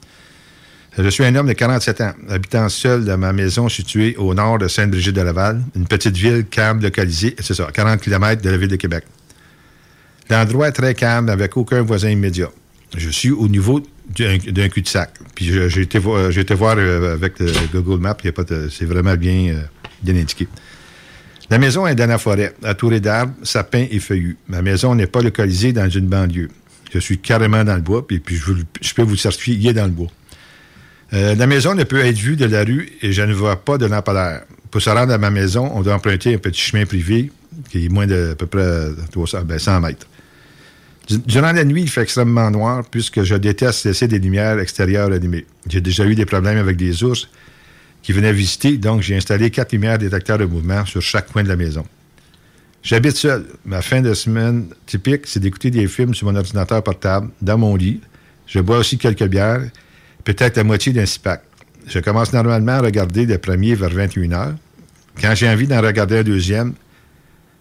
Euh, 0.98 1.04
Je 1.04 1.08
suis 1.08 1.24
un 1.24 1.34
homme 1.34 1.46
de 1.46 1.52
47 1.52 2.00
ans, 2.00 2.12
habitant 2.28 2.68
seul 2.68 3.04
dans 3.04 3.18
ma 3.18 3.32
maison 3.32 3.68
située 3.68 4.16
au 4.16 4.34
nord 4.34 4.58
de 4.58 4.68
Sainte-Brigitte-de-Laval, 4.68 5.62
une 5.74 5.86
petite 5.86 6.16
ville 6.16 6.44
calme 6.44 6.80
localisée, 6.80 7.34
c'est 7.38 7.54
ça, 7.54 7.68
40 7.72 8.00
km 8.00 8.42
de 8.42 8.50
la 8.50 8.56
ville 8.56 8.68
de 8.68 8.76
Québec. 8.76 9.04
L'endroit 10.30 10.68
est 10.68 10.72
très 10.72 10.94
calme, 10.94 11.28
avec 11.28 11.56
aucun 11.56 11.82
voisin 11.82 12.10
immédiat. 12.10 12.50
Je 12.96 13.08
suis 13.08 13.30
au 13.30 13.48
niveau 13.48 13.82
d'un 14.18 14.68
cul-de-sac. 14.68 15.10
Puis 15.34 15.46
j'ai 15.46 15.80
été, 15.80 15.98
voir 15.98 16.76
euh, 16.78 17.14
avec 17.14 17.38
le 17.38 17.50
Google 17.72 18.00
Maps, 18.00 18.16
c'est 18.70 18.84
vraiment 18.84 19.14
bien, 19.16 19.54
euh, 20.06 20.10
indiqué. 20.10 20.46
La 21.50 21.58
maison 21.58 21.86
est 21.86 21.94
dans 21.94 22.08
la 22.08 22.18
forêt, 22.18 22.54
entourée 22.64 23.00
d'arbres, 23.00 23.34
sapins 23.42 23.86
et 23.90 23.98
feuillus. 23.98 24.36
Ma 24.48 24.62
maison 24.62 24.94
n'est 24.94 25.06
pas 25.06 25.22
localisée 25.22 25.72
dans 25.72 25.88
une 25.88 26.06
banlieue. 26.06 26.48
Je 26.92 26.98
suis 26.98 27.18
carrément 27.18 27.64
dans 27.64 27.74
le 27.74 27.80
bois, 27.80 28.06
puis, 28.06 28.22
je 28.28 28.94
peux 28.94 29.02
vous 29.02 29.16
certifier, 29.16 29.54
il 29.54 29.66
est 29.66 29.72
dans 29.72 29.86
le 29.86 29.90
bois. 29.90 30.08
Euh, 31.12 31.34
la 31.34 31.46
maison 31.46 31.74
ne 31.74 31.84
peut 31.84 32.00
être 32.04 32.16
vue 32.18 32.36
de 32.36 32.46
la 32.46 32.64
rue 32.64 32.88
et 33.02 33.12
je 33.12 33.22
ne 33.22 33.34
vois 33.34 33.56
pas 33.62 33.76
de 33.78 33.86
lampadaire. 33.86 34.42
Pour 34.70 34.80
se 34.80 34.88
rendre 34.90 35.12
à 35.12 35.18
ma 35.18 35.30
maison, 35.30 35.70
on 35.74 35.82
doit 35.82 35.94
emprunter 35.94 36.34
un 36.34 36.38
petit 36.38 36.60
chemin 36.60 36.86
privé 36.86 37.30
qui 37.70 37.84
est 37.86 37.88
moins 37.90 38.06
de 38.06 38.30
à 38.32 38.34
peu 38.34 38.46
près 38.46 38.88
300, 39.10 39.42
ben 39.44 39.58
100 39.58 39.80
mètres. 39.80 40.06
Du- 41.06 41.18
Durant 41.18 41.52
la 41.52 41.64
nuit, 41.64 41.82
il 41.82 41.90
fait 41.90 42.02
extrêmement 42.02 42.50
noir 42.50 42.82
puisque 42.90 43.22
je 43.24 43.34
déteste 43.34 43.84
laisser 43.84 44.08
des 44.08 44.18
lumières 44.18 44.58
extérieures 44.58 45.12
allumées. 45.12 45.44
J'ai 45.68 45.82
déjà 45.82 46.06
eu 46.06 46.14
des 46.14 46.24
problèmes 46.24 46.56
avec 46.58 46.78
des 46.78 47.04
ours 47.04 47.28
qui 48.02 48.12
venaient 48.12 48.32
visiter, 48.32 48.78
donc 48.78 49.02
j'ai 49.02 49.14
installé 49.16 49.50
quatre 49.50 49.72
lumières 49.72 49.98
détecteurs 49.98 50.38
de 50.38 50.44
mouvement 50.46 50.86
sur 50.86 51.02
chaque 51.02 51.30
coin 51.30 51.42
de 51.44 51.48
la 51.48 51.56
maison. 51.56 51.84
J'habite 52.82 53.16
seul. 53.16 53.44
Ma 53.64 53.80
fin 53.82 54.00
de 54.00 54.12
semaine 54.14 54.66
typique, 54.86 55.22
c'est 55.26 55.38
d'écouter 55.40 55.70
des 55.70 55.86
films 55.86 56.14
sur 56.14 56.26
mon 56.26 56.34
ordinateur 56.36 56.82
portable, 56.82 57.28
dans 57.42 57.58
mon 57.58 57.76
lit. 57.76 58.00
Je 58.46 58.58
bois 58.58 58.78
aussi 58.78 58.98
quelques 58.98 59.26
bières, 59.26 59.62
peut-être 60.24 60.56
la 60.56 60.64
moitié 60.64 60.92
d'un 60.92 61.06
six-pack. 61.06 61.42
Je 61.86 61.98
commence 61.98 62.32
normalement 62.32 62.72
à 62.72 62.80
regarder 62.80 63.26
le 63.26 63.38
premier 63.38 63.74
vers 63.74 63.90
21 63.90 64.28
h 64.28 64.54
Quand 65.20 65.34
j'ai 65.34 65.48
envie 65.48 65.66
d'en 65.66 65.80
regarder 65.80 66.18
un 66.18 66.22
deuxième, 66.22 66.74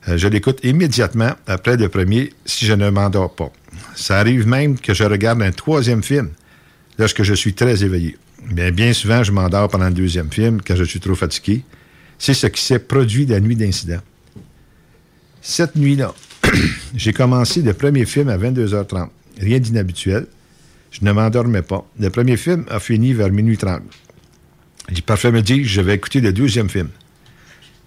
euh, 0.07 0.17
je 0.17 0.27
l'écoute 0.27 0.59
immédiatement 0.63 1.31
après 1.47 1.77
le 1.77 1.89
premier 1.89 2.33
si 2.45 2.65
je 2.65 2.73
ne 2.73 2.89
m'endors 2.89 3.35
pas. 3.35 3.51
Ça 3.95 4.19
arrive 4.19 4.47
même 4.47 4.79
que 4.79 4.93
je 4.93 5.03
regarde 5.03 5.41
un 5.41 5.51
troisième 5.51 6.03
film 6.03 6.29
lorsque 6.97 7.23
je 7.23 7.33
suis 7.33 7.53
très 7.53 7.83
éveillé. 7.83 8.17
Mais 8.53 8.71
bien 8.71 8.93
souvent, 8.93 9.23
je 9.23 9.31
m'endors 9.31 9.69
pendant 9.69 9.87
le 9.87 9.93
deuxième 9.93 10.31
film 10.31 10.61
quand 10.65 10.75
je 10.75 10.83
suis 10.83 10.99
trop 10.99 11.15
fatigué. 11.15 11.63
C'est 12.17 12.33
ce 12.33 12.47
qui 12.47 12.61
s'est 12.61 12.79
produit 12.79 13.25
la 13.25 13.39
nuit 13.39 13.55
d'incident. 13.55 13.99
Cette 15.41 15.75
nuit-là, 15.75 16.13
j'ai 16.95 17.13
commencé 17.13 17.61
le 17.61 17.73
premier 17.73 18.05
film 18.05 18.29
à 18.29 18.37
22h30. 18.37 19.09
Rien 19.39 19.59
d'inhabituel. 19.59 20.27
Je 20.91 20.99
ne 21.03 21.11
m'endormais 21.11 21.61
pas. 21.61 21.85
Le 21.99 22.09
premier 22.09 22.37
film 22.37 22.65
a 22.69 22.79
fini 22.79 23.13
vers 23.13 23.31
minuit 23.31 23.57
30. 23.57 23.81
J'ai 24.91 25.01
parfait 25.01 25.31
me 25.31 25.41
dit 25.41 25.63
je 25.63 25.81
vais 25.81 25.95
écouter 25.95 26.21
le 26.21 26.33
deuxième 26.33 26.69
film. 26.69 26.89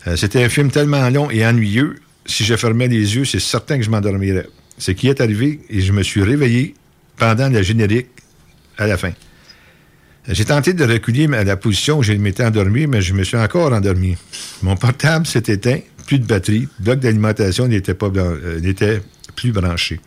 Euh, 0.06 0.16
c'était 0.16 0.42
un 0.42 0.48
film 0.48 0.70
tellement 0.70 1.08
long 1.10 1.30
et 1.30 1.46
ennuyeux. 1.46 1.96
Si 2.26 2.44
je 2.44 2.56
fermais 2.56 2.88
les 2.88 3.16
yeux, 3.16 3.24
c'est 3.24 3.40
certain 3.40 3.78
que 3.78 3.84
je 3.84 3.90
m'endormirais. 3.90 4.46
Ce 4.78 4.90
qui 4.90 5.08
est 5.08 5.20
arrivé 5.20 5.60
et 5.68 5.80
je 5.80 5.92
me 5.92 6.02
suis 6.02 6.22
réveillé 6.22 6.74
pendant 7.16 7.48
le 7.48 7.62
générique 7.62 8.08
à 8.78 8.86
la 8.86 8.96
fin. 8.96 9.12
J'ai 10.26 10.46
tenté 10.46 10.72
de 10.72 10.84
reculer 10.84 11.32
à 11.34 11.44
la 11.44 11.56
position 11.56 11.98
où 11.98 12.02
je 12.02 12.12
m'étais 12.12 12.44
endormi, 12.44 12.86
mais 12.86 13.02
je 13.02 13.12
me 13.12 13.24
suis 13.24 13.36
encore 13.36 13.72
endormi. 13.72 14.16
Mon 14.62 14.74
portable 14.74 15.26
s'est 15.26 15.42
éteint, 15.48 15.80
plus 16.06 16.18
de 16.18 16.24
batterie, 16.24 16.68
le 16.78 16.84
bloc 16.84 17.00
d'alimentation 17.00 17.68
n'était 17.68 17.94
euh, 18.02 18.60
n'était 18.60 19.02
plus 19.36 19.52
branché. 19.52 20.00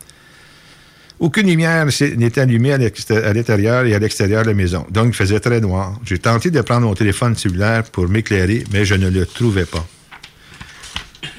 Aucune 1.20 1.48
lumière 1.48 1.84
n'était 1.84 2.40
allumée 2.40 2.72
à 2.72 2.78
l'intérieur 2.78 3.84
et 3.84 3.94
à 3.94 3.98
l'extérieur 3.98 4.42
de 4.42 4.48
la 4.48 4.54
maison, 4.54 4.86
donc 4.88 5.08
il 5.08 5.14
faisait 5.14 5.40
très 5.40 5.60
noir. 5.60 5.98
J'ai 6.04 6.18
tenté 6.18 6.52
de 6.52 6.60
prendre 6.60 6.86
mon 6.86 6.94
téléphone 6.94 7.36
cellulaire 7.36 7.82
pour 7.84 8.08
m'éclairer, 8.08 8.62
mais 8.72 8.84
je 8.84 8.94
ne 8.94 9.08
le 9.08 9.26
trouvais 9.26 9.64
pas. 9.64 9.84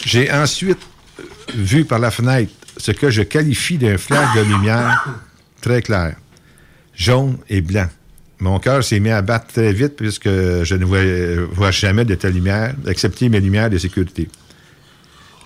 J'ai 0.05 0.29
ensuite 0.31 0.79
vu 1.55 1.85
par 1.85 1.99
la 1.99 2.11
fenêtre 2.11 2.51
ce 2.75 2.91
que 2.91 3.09
je 3.09 3.21
qualifie 3.21 3.77
d'un 3.77 3.97
flash 3.97 4.35
de 4.35 4.41
lumière 4.41 5.17
très 5.61 5.81
clair, 5.81 6.15
jaune 6.93 7.37
et 7.49 7.61
blanc. 7.61 7.87
Mon 8.39 8.59
cœur 8.59 8.83
s'est 8.83 8.99
mis 8.99 9.09
à 9.09 9.21
battre 9.21 9.47
très 9.47 9.71
vite 9.71 9.95
puisque 9.95 10.29
je 10.29 10.75
ne 10.75 10.85
vois, 10.85 11.71
jamais 11.71 12.03
de 12.03 12.15
telle 12.15 12.33
lumière, 12.33 12.73
excepté 12.85 13.29
mes 13.29 13.39
lumières 13.39 13.69
de 13.69 13.77
sécurité. 13.77 14.27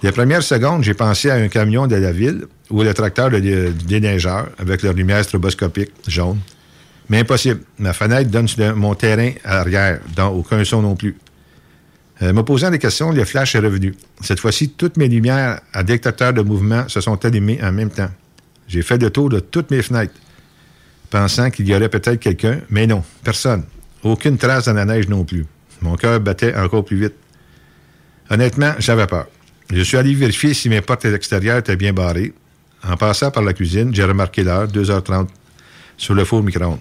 Les 0.03 0.11
premières 0.11 0.43
secondes, 0.43 0.83
j'ai 0.83 0.93
pensé 0.93 1.29
à 1.29 1.35
un 1.35 1.47
camion 1.47 1.87
de 1.87 1.95
la 1.95 2.11
ville 2.11 2.45
ou 2.69 2.83
le 2.83 2.93
tracteur 2.93 3.31
de 3.31 3.71
déneigeur 3.87 4.49
avec 4.59 4.83
leur 4.83 4.93
lumière 4.93 5.23
stroboscopique 5.23 5.91
jaune. 6.05 6.39
Mais 7.07 7.19
impossible. 7.19 7.61
Ma 7.79 7.93
fenêtre 7.93 8.29
donne 8.29 8.49
sur 8.49 8.75
mon 8.75 8.95
terrain 8.95 9.31
à 9.45 9.55
l'arrière, 9.55 10.01
dans 10.13 10.27
aucun 10.27 10.61
son 10.65 10.81
non 10.81 10.97
plus. 10.97 11.15
Euh, 12.21 12.33
me 12.33 12.43
posant 12.43 12.69
des 12.69 12.79
questions, 12.79 13.11
le 13.11 13.23
flash 13.23 13.55
est 13.55 13.59
revenu. 13.59 13.95
Cette 14.21 14.41
fois-ci, 14.41 14.71
toutes 14.71 14.97
mes 14.97 15.07
lumières 15.07 15.61
à 15.71 15.83
détecteur 15.83 16.33
de 16.33 16.41
mouvement 16.41 16.87
se 16.89 16.99
sont 16.99 17.23
allumées 17.23 17.59
en 17.63 17.71
même 17.71 17.89
temps. 17.89 18.11
J'ai 18.67 18.81
fait 18.81 18.97
le 18.97 19.09
tour 19.09 19.29
de 19.29 19.39
toutes 19.39 19.71
mes 19.71 19.81
fenêtres, 19.81 20.13
pensant 21.11 21.49
qu'il 21.49 21.67
y 21.67 21.75
aurait 21.75 21.89
peut-être 21.89 22.19
quelqu'un, 22.19 22.59
mais 22.69 22.87
non, 22.87 23.03
personne. 23.23 23.63
Aucune 24.03 24.37
trace 24.37 24.65
dans 24.65 24.73
la 24.73 24.83
neige 24.83 25.07
non 25.07 25.23
plus. 25.23 25.45
Mon 25.81 25.95
cœur 25.95 26.19
battait 26.19 26.55
encore 26.55 26.83
plus 26.83 26.97
vite. 26.97 27.15
Honnêtement, 28.29 28.73
j'avais 28.79 29.07
peur. 29.07 29.27
Je 29.71 29.81
suis 29.81 29.97
allé 29.97 30.13
vérifier 30.13 30.53
si 30.53 30.69
mes 30.69 30.81
portes 30.81 31.05
extérieures 31.05 31.57
étaient 31.57 31.75
bien 31.75 31.93
barrées. 31.93 32.33
En 32.83 32.97
passant 32.97 33.31
par 33.31 33.43
la 33.43 33.53
cuisine, 33.53 33.93
j'ai 33.93 34.03
remarqué 34.03 34.43
l'heure, 34.43 34.67
2h30, 34.67 35.27
sur 35.97 36.13
le 36.13 36.25
four 36.25 36.43
micro-ondes. 36.43 36.79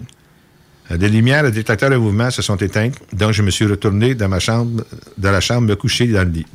Euh, 0.91 0.97
des 0.97 1.09
lumières 1.09 1.45
et 1.45 1.51
détecteurs 1.51 1.89
de 1.89 1.95
mouvement 1.95 2.29
se 2.29 2.41
sont 2.41 2.57
éteintes, 2.57 2.95
donc 3.13 3.31
je 3.31 3.41
me 3.41 3.51
suis 3.51 3.65
retourné 3.65 4.15
dans 4.15 4.27
ma 4.27 4.39
chambre, 4.39 4.83
dans 5.17 5.31
la 5.31 5.39
chambre, 5.39 5.67
me 5.67 5.75
coucher 5.75 6.07
dans 6.07 6.23
le 6.23 6.31
lit. 6.31 6.45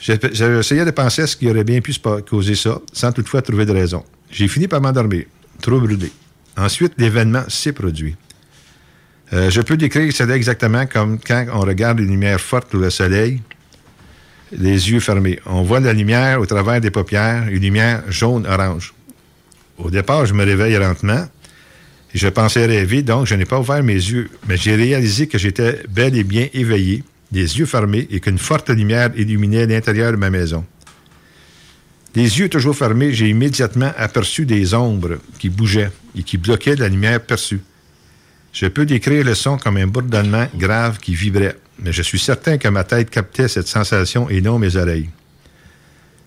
J'avais 0.00 0.58
essayé 0.58 0.84
de 0.84 0.90
penser 0.90 1.22
à 1.22 1.26
ce 1.26 1.34
qui 1.34 1.48
aurait 1.48 1.64
bien 1.64 1.80
pu 1.80 1.94
causer 2.28 2.54
ça, 2.54 2.78
sans 2.92 3.10
toutefois 3.12 3.40
trouver 3.40 3.64
de 3.64 3.72
raison. 3.72 4.04
J'ai 4.30 4.48
fini 4.48 4.68
par 4.68 4.82
m'endormir, 4.82 5.24
trop 5.62 5.80
brûlé. 5.80 6.12
Ensuite, 6.58 6.92
l'événement 6.98 7.44
s'est 7.48 7.72
produit. 7.72 8.14
Euh, 9.32 9.48
je 9.48 9.62
peux 9.62 9.78
décrire 9.78 10.12
cela 10.12 10.36
exactement 10.36 10.86
comme 10.86 11.18
quand 11.18 11.46
on 11.54 11.60
regarde 11.60 12.00
une 12.00 12.08
lumière 12.08 12.38
forte 12.38 12.74
ou 12.74 12.78
le 12.78 12.90
soleil, 12.90 13.40
les 14.56 14.90
yeux 14.90 15.00
fermés. 15.00 15.38
On 15.46 15.62
voit 15.62 15.80
la 15.80 15.92
lumière 15.92 16.40
au 16.40 16.46
travers 16.46 16.80
des 16.80 16.90
paupières, 16.90 17.48
une 17.48 17.62
lumière 17.62 18.02
jaune-orange. 18.08 18.94
Au 19.78 19.90
départ, 19.90 20.26
je 20.26 20.34
me 20.34 20.44
réveille 20.44 20.74
lentement 20.74 21.26
je 22.14 22.28
pensais 22.28 22.64
rêver, 22.64 23.02
donc 23.02 23.26
je 23.26 23.34
n'ai 23.34 23.44
pas 23.44 23.58
ouvert 23.58 23.82
mes 23.82 23.94
yeux, 23.94 24.30
mais 24.48 24.56
j'ai 24.56 24.76
réalisé 24.76 25.26
que 25.26 25.36
j'étais 25.36 25.82
bel 25.88 26.16
et 26.16 26.22
bien 26.22 26.48
éveillé, 26.54 27.02
les 27.32 27.58
yeux 27.58 27.66
fermés 27.66 28.06
et 28.10 28.20
qu'une 28.20 28.38
forte 28.38 28.70
lumière 28.70 29.10
illuminait 29.16 29.66
l'intérieur 29.66 30.12
de 30.12 30.16
ma 30.16 30.30
maison. 30.30 30.64
Les 32.14 32.38
yeux 32.38 32.48
toujours 32.48 32.76
fermés, 32.76 33.12
j'ai 33.12 33.28
immédiatement 33.28 33.90
aperçu 33.96 34.46
des 34.46 34.74
ombres 34.74 35.18
qui 35.40 35.48
bougeaient 35.48 35.90
et 36.16 36.22
qui 36.22 36.38
bloquaient 36.38 36.76
la 36.76 36.88
lumière 36.88 37.20
perçue. 37.20 37.60
Je 38.52 38.66
peux 38.66 38.86
décrire 38.86 39.24
le 39.24 39.34
son 39.34 39.58
comme 39.58 39.76
un 39.78 39.88
bourdonnement 39.88 40.46
grave 40.54 40.98
qui 41.00 41.16
vibrait, 41.16 41.56
mais 41.78 41.92
je 41.92 42.02
suis 42.02 42.18
certain 42.18 42.58
que 42.58 42.68
ma 42.68 42.84
tête 42.84 43.10
captait 43.10 43.48
cette 43.48 43.68
sensation 43.68 44.28
et 44.28 44.40
non 44.40 44.58
mes 44.58 44.76
oreilles. 44.76 45.10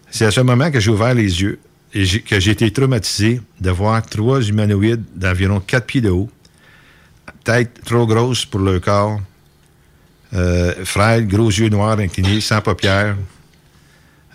C'est 0.09 0.25
à 0.25 0.31
ce 0.31 0.41
moment 0.41 0.71
que 0.71 0.79
j'ai 0.79 0.91
ouvert 0.91 1.13
les 1.13 1.41
yeux 1.41 1.59
et 1.93 2.05
que 2.21 2.39
j'ai 2.39 2.51
été 2.51 2.71
traumatisé 2.71 3.41
de 3.59 3.69
voir 3.69 4.05
trois 4.05 4.41
humanoïdes 4.41 5.03
d'environ 5.15 5.59
quatre 5.59 5.85
pieds 5.85 6.01
de 6.01 6.09
haut, 6.09 6.29
tête 7.43 7.81
trop 7.85 8.05
grosse 8.05 8.45
pour 8.45 8.59
leur 8.59 8.81
corps, 8.81 9.21
euh, 10.33 10.73
gros 11.21 11.49
yeux 11.49 11.69
noirs 11.69 11.99
inclinés, 11.99 12.41
sans 12.41 12.61
paupières, 12.61 13.15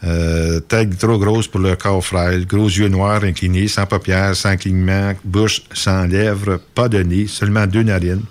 euh, 0.05 0.59
tête 0.61 0.99
trop 0.99 1.19
grosse 1.19 1.47
pour 1.47 1.61
leur 1.61 1.79
corps 1.79 2.05
frêle, 2.05 2.45
gros 2.47 2.67
yeux 2.67 2.89
noirs 2.89 3.23
inclinés, 3.23 3.69
sans 3.69 3.87
paupières, 3.87 4.35
sans 4.35 4.57
clignement, 4.57 5.13
bouche 5.25 5.63
sans 5.73 6.07
lèvres, 6.07 6.59
pas 6.75 6.89
de 6.89 7.03
nez, 7.03 7.29
seulement 7.29 7.67
deux 7.67 7.85
narines, 7.85 8.25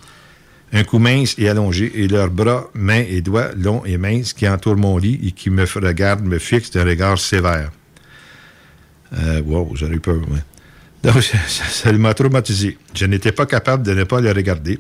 un 0.73 0.84
cou 0.84 0.99
mince 0.99 1.36
et 1.38 1.49
allongé, 1.49 1.91
et 1.95 2.07
leurs 2.07 2.29
bras, 2.29 2.69
mains 2.73 3.03
et 3.07 3.21
doigts 3.21 3.51
longs 3.55 3.84
et 3.86 3.97
minces 3.97 4.34
qui 4.34 4.47
entourent 4.47 4.77
mon 4.77 4.97
lit 4.97 5.19
et 5.23 5.31
qui 5.31 5.49
me 5.49 5.65
regardent, 5.65 6.25
me 6.25 6.39
fixent 6.39 6.71
d'un 6.71 6.86
regard 6.86 7.19
sévère. 7.19 7.71
Euh, 9.19 9.41
wow, 9.41 9.71
j'aurais 9.75 9.95
eu 9.95 9.99
peur, 9.99 10.21
Donc, 11.03 11.23
ça, 11.47 11.91
m'a 11.91 12.13
traumatisé. 12.13 12.77
Je 12.93 13.05
n'étais 13.05 13.34
pas 13.34 13.45
capable 13.45 13.84
de 13.84 13.93
ne 13.93 14.05
pas 14.05 14.21
le 14.21 14.31
regarder. 14.31 14.79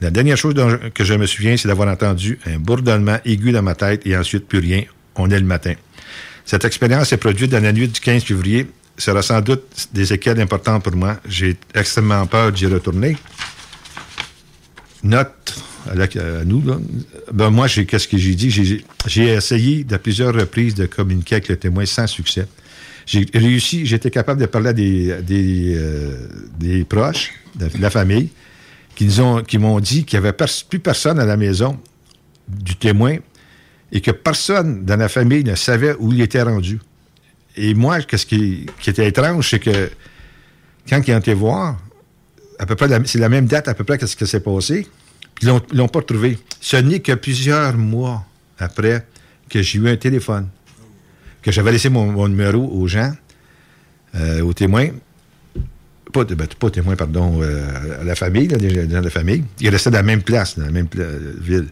La 0.00 0.10
dernière 0.10 0.36
chose 0.36 0.54
que 0.94 1.04
je 1.04 1.14
me 1.14 1.26
souviens, 1.26 1.56
c'est 1.56 1.68
d'avoir 1.68 1.88
entendu 1.88 2.38
un 2.46 2.58
bourdonnement 2.58 3.18
aigu 3.24 3.52
dans 3.52 3.62
ma 3.62 3.74
tête 3.74 4.02
et 4.04 4.16
ensuite 4.16 4.46
plus 4.48 4.58
rien. 4.58 4.82
On 5.14 5.30
est 5.30 5.38
le 5.38 5.46
matin. 5.46 5.74
Cette 6.44 6.64
expérience 6.64 7.10
s'est 7.10 7.18
produite 7.18 7.50
dans 7.50 7.62
la 7.62 7.72
nuit 7.72 7.88
du 7.88 8.00
15 8.00 8.24
février. 8.24 8.66
Ça 8.98 9.12
aura 9.12 9.22
sans 9.22 9.40
doute 9.40 9.88
des 9.92 10.12
équelles 10.12 10.40
importantes 10.40 10.82
pour 10.82 10.94
moi. 10.94 11.18
J'ai 11.26 11.56
extrêmement 11.74 12.26
peur 12.26 12.52
d'y 12.52 12.66
retourner. 12.66 13.16
Note 15.02 15.62
à, 15.90 16.44
nous, 16.44 16.62
Ben, 17.32 17.50
moi, 17.50 17.68
qu'est-ce 17.68 18.06
que 18.06 18.16
j'ai 18.16 18.34
dit? 18.34 18.50
J'ai 19.06 19.28
essayé 19.28 19.84
de 19.84 19.96
plusieurs 19.96 20.34
reprises 20.34 20.74
de 20.74 20.86
communiquer 20.86 21.36
avec 21.36 21.48
le 21.48 21.56
témoin 21.56 21.86
sans 21.86 22.06
succès. 22.06 22.46
J'ai 23.04 23.26
réussi, 23.34 23.84
j'étais 23.84 24.10
capable 24.10 24.40
de 24.40 24.46
parler 24.46 24.68
à 24.68 24.72
des, 24.72 25.22
des, 25.22 25.74
euh, 25.76 26.84
proches 26.88 27.32
de 27.56 27.68
la 27.80 27.90
famille 27.90 28.30
qui 28.94 29.08
m'ont 29.18 29.42
qui 29.42 29.58
dit 29.80 30.04
qu'il 30.04 30.20
n'y 30.20 30.26
avait 30.26 30.36
plus 30.68 30.78
personne 30.78 31.18
à 31.18 31.24
la 31.24 31.36
maison 31.36 31.78
du 32.48 32.76
témoin 32.76 33.16
et 33.90 34.00
que 34.00 34.10
personne 34.10 34.84
dans 34.84 34.96
la 34.96 35.08
famille 35.08 35.44
ne 35.44 35.54
savait 35.54 35.94
où 35.98 36.12
il 36.12 36.20
était 36.20 36.42
rendu. 36.42 36.80
Et 37.56 37.74
moi, 37.74 37.98
ce 38.00 38.24
qui, 38.24 38.66
était 38.86 39.08
étrange, 39.08 39.50
c'est 39.50 39.58
que 39.58 39.90
quand 40.88 41.02
ils 41.06 41.14
ont 41.14 41.18
été 41.18 41.34
voir, 41.34 41.78
à 42.58 42.66
peu 42.66 42.74
près, 42.76 42.88
c'est 43.06 43.18
la 43.18 43.28
même 43.28 43.46
date 43.46 43.68
à 43.68 43.74
peu 43.74 43.84
près 43.84 43.98
que 43.98 44.06
ce 44.06 44.16
qui 44.16 44.26
s'est 44.26 44.40
passé, 44.40 44.86
puis 45.34 45.48
ils 45.48 45.76
l'ont 45.76 45.88
pas 45.88 46.02
trouvé. 46.02 46.38
Ce 46.60 46.76
n'est 46.76 47.00
que 47.00 47.12
plusieurs 47.12 47.76
mois 47.76 48.24
après 48.58 49.06
que 49.48 49.62
j'ai 49.62 49.78
eu 49.78 49.88
un 49.88 49.96
téléphone 49.96 50.48
que 51.42 51.50
j'avais 51.50 51.72
laissé 51.72 51.90
mon, 51.90 52.28
numéro 52.28 52.64
aux 52.64 52.86
gens, 52.86 53.12
euh, 54.14 54.40
aux 54.42 54.52
témoins. 54.52 54.88
Pas, 56.12 56.24
ben, 56.24 56.46
pas 56.46 56.70
témoins, 56.70 56.94
pardon, 56.94 57.40
euh, 57.42 58.00
à 58.00 58.04
la 58.04 58.14
famille, 58.14 58.46
là, 58.46 58.58
gens 58.58 59.00
de 59.00 59.04
la 59.04 59.10
famille. 59.10 59.44
Ils 59.60 59.70
restaient 59.70 59.90
dans 59.90 59.98
la 59.98 60.02
même 60.02 60.22
place, 60.22 60.58
dans 60.58 60.66
la 60.66 60.70
même 60.70 60.88
ville. 61.40 61.68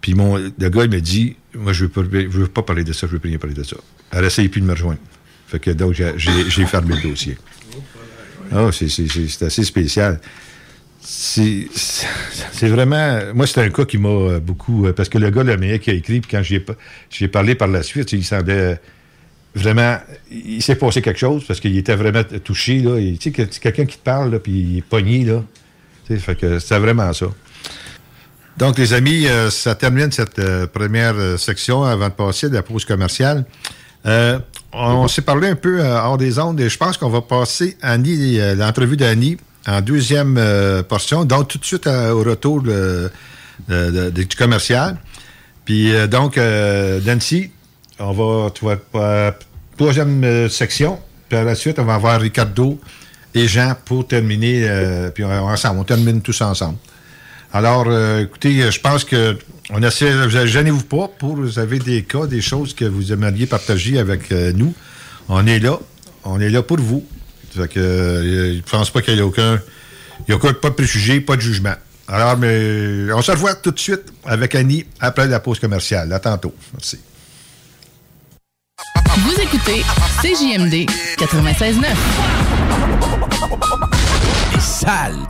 Puis 0.00 0.14
mon, 0.14 0.36
le 0.36 0.68
gars, 0.68 0.84
il 0.84 0.90
me 0.90 1.00
dit 1.00 1.36
Moi, 1.54 1.72
je 1.72 1.86
ne 1.86 2.28
veux, 2.28 2.46
pas 2.46 2.62
parler 2.62 2.84
de 2.84 2.92
ça, 2.92 3.06
je 3.06 3.12
veux 3.12 3.18
plus 3.18 3.30
rien 3.30 3.38
parler 3.38 3.56
de 3.56 3.62
ça. 3.62 3.76
Elle 4.12 4.24
essaye 4.24 4.48
plus 4.48 4.60
de 4.60 4.66
me 4.66 4.72
rejoindre. 4.72 5.00
Fait 5.48 5.58
que 5.58 5.70
donc, 5.70 5.94
j'ai 5.94 6.66
fermé 6.66 6.96
le 6.96 7.08
dossier. 7.08 7.38
Oh, 8.54 8.70
c'est 8.72 9.42
assez 9.42 9.64
spécial 9.64 10.20
c'est 11.08 12.68
vraiment. 12.68 13.20
Moi, 13.34 13.46
c'est 13.46 13.60
un 13.60 13.70
cas 13.70 13.84
qui 13.84 13.98
m'a 13.98 14.38
beaucoup. 14.40 14.86
Euh, 14.86 14.92
parce 14.92 15.08
que 15.08 15.18
le 15.18 15.30
gars, 15.30 15.42
le 15.44 15.56
meilleur 15.56 15.78
qui 15.78 15.90
a 15.90 15.92
écrit, 15.92 16.20
puis 16.20 16.30
quand 16.30 16.42
j'ai 16.42 17.28
parlé 17.28 17.54
par 17.54 17.68
la 17.68 17.82
suite, 17.82 18.12
il 18.12 18.24
semblait 18.24 18.80
vraiment, 19.54 19.98
il 20.30 20.62
s'est 20.62 20.74
passé 20.74 21.00
quelque 21.02 21.18
chose 21.18 21.44
parce 21.46 21.60
qu'il 21.60 21.76
était 21.76 21.94
vraiment 21.94 22.22
touché. 22.44 22.80
Là, 22.80 22.98
tu 22.98 23.16
sais, 23.20 23.30
que- 23.30 23.58
quelqu'un 23.58 23.86
qui 23.86 23.98
te 23.98 24.02
parle, 24.02 24.32
là, 24.32 24.38
puis 24.38 24.52
il 24.52 24.78
est 24.78 24.82
pogné, 24.82 25.24
là. 25.24 25.42
C'était 26.08 26.78
vraiment 26.78 27.12
ça. 27.12 27.26
Donc, 28.58 28.78
les 28.78 28.92
amis, 28.92 29.26
euh, 29.26 29.50
ça 29.50 29.74
termine 29.74 30.10
cette 30.10 30.38
euh, 30.38 30.66
première 30.66 31.14
euh, 31.16 31.36
section 31.36 31.82
avant 31.82 32.08
de 32.08 32.14
passer 32.14 32.46
à 32.46 32.50
la 32.50 32.62
pause 32.62 32.84
commerciale. 32.84 33.44
Euh, 34.06 34.38
on 34.72 35.08
s'est 35.08 35.22
parlé 35.22 35.48
un 35.48 35.56
peu 35.56 35.80
euh, 35.80 35.98
hors 36.00 36.18
des 36.18 36.38
ondes 36.38 36.60
et 36.60 36.68
je 36.68 36.76
pense 36.76 36.96
qu'on 36.96 37.08
va 37.08 37.22
passer 37.22 37.76
Annie, 37.82 38.38
euh, 38.38 38.54
l'entrevue 38.54 38.96
d'Annie 38.96 39.36
en 39.66 39.80
deuxième 39.80 40.40
portion, 40.88 41.24
donc 41.24 41.48
tout 41.48 41.58
de 41.58 41.64
suite 41.64 41.88
au 41.88 42.22
retour 42.22 42.62
du 42.62 44.28
commercial. 44.38 44.96
Puis 45.64 45.92
donc, 46.08 46.36
Nancy, 46.36 47.50
on 47.98 48.12
va, 48.12 49.32
troisième 49.76 50.48
section, 50.48 51.00
puis 51.28 51.36
à 51.36 51.42
la 51.42 51.56
suite, 51.56 51.80
on 51.80 51.84
va 51.84 51.94
avoir 51.94 52.20
Ricardo 52.20 52.78
et 53.34 53.48
Jean 53.48 53.74
pour 53.84 54.06
terminer, 54.06 54.70
puis 55.12 55.24
ensemble, 55.24 55.80
on 55.80 55.84
termine 55.84 56.20
tous 56.22 56.40
ensemble. 56.42 56.78
Alors, 57.52 57.84
euh, 57.88 58.22
écoutez, 58.22 58.70
je 58.70 58.80
pense 58.80 59.04
que 59.04 59.36
on 59.70 59.82
essaie, 59.82 60.12
vous- 60.12 60.46
gênez-vous 60.46 60.84
pas 60.84 61.08
pour, 61.18 61.36
vous 61.36 61.58
avez 61.58 61.78
des 61.78 62.02
cas, 62.02 62.26
des 62.26 62.40
choses 62.42 62.74
que 62.74 62.84
vous 62.84 63.12
aimeriez 63.12 63.46
partager 63.46 63.98
avec 63.98 64.30
euh, 64.32 64.52
nous. 64.54 64.74
On 65.28 65.46
est 65.46 65.58
là, 65.58 65.78
on 66.24 66.38
est 66.40 66.50
là 66.50 66.62
pour 66.62 66.78
vous. 66.78 67.04
Fait 67.56 67.68
que, 67.68 67.80
euh, 67.80 68.56
je 68.56 68.70
pense 68.70 68.90
pas 68.90 69.00
qu'il 69.02 69.14
y 69.14 69.18
ait 69.18 69.22
aucun, 69.22 69.60
il 70.26 70.30
y 70.30 70.32
a 70.32 70.36
aucun- 70.36 70.52
pas 70.52 70.70
de 70.70 71.18
pas 71.20 71.36
de 71.36 71.40
jugement. 71.40 71.74
Alors, 72.08 72.36
mais 72.36 73.12
on 73.12 73.22
se 73.22 73.32
revoit 73.32 73.54
tout 73.56 73.72
de 73.72 73.78
suite 73.80 74.02
avec 74.24 74.54
Annie 74.54 74.84
après 75.00 75.26
la 75.26 75.40
pause 75.40 75.58
commerciale. 75.58 76.12
À 76.12 76.20
tantôt. 76.20 76.54
Merci. 76.72 76.98
Vous 79.16 79.34
écoutez 79.40 79.82
CJMD 80.22 80.86
96.9. 81.18 81.86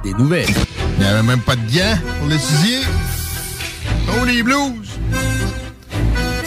Des 0.03 0.13
nouvelles. 0.13 0.55
Il 0.99 0.99
n'y 0.99 1.09
avait 1.09 1.23
même 1.23 1.41
pas 1.41 1.57
de 1.57 1.63
gants 1.63 1.99
pour 2.19 2.29
l'étudier. 2.29 2.81
Oh, 4.09 4.25
les 4.27 4.43
blues! 4.43 4.87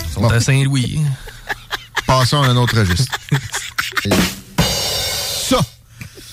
Ils 0.06 0.14
sont 0.14 0.30
à 0.30 0.40
Saint-Louis. 0.40 1.02
Passons 2.06 2.44
à 2.44 2.50
un 2.50 2.58
autre 2.58 2.78
registre. 2.78 3.18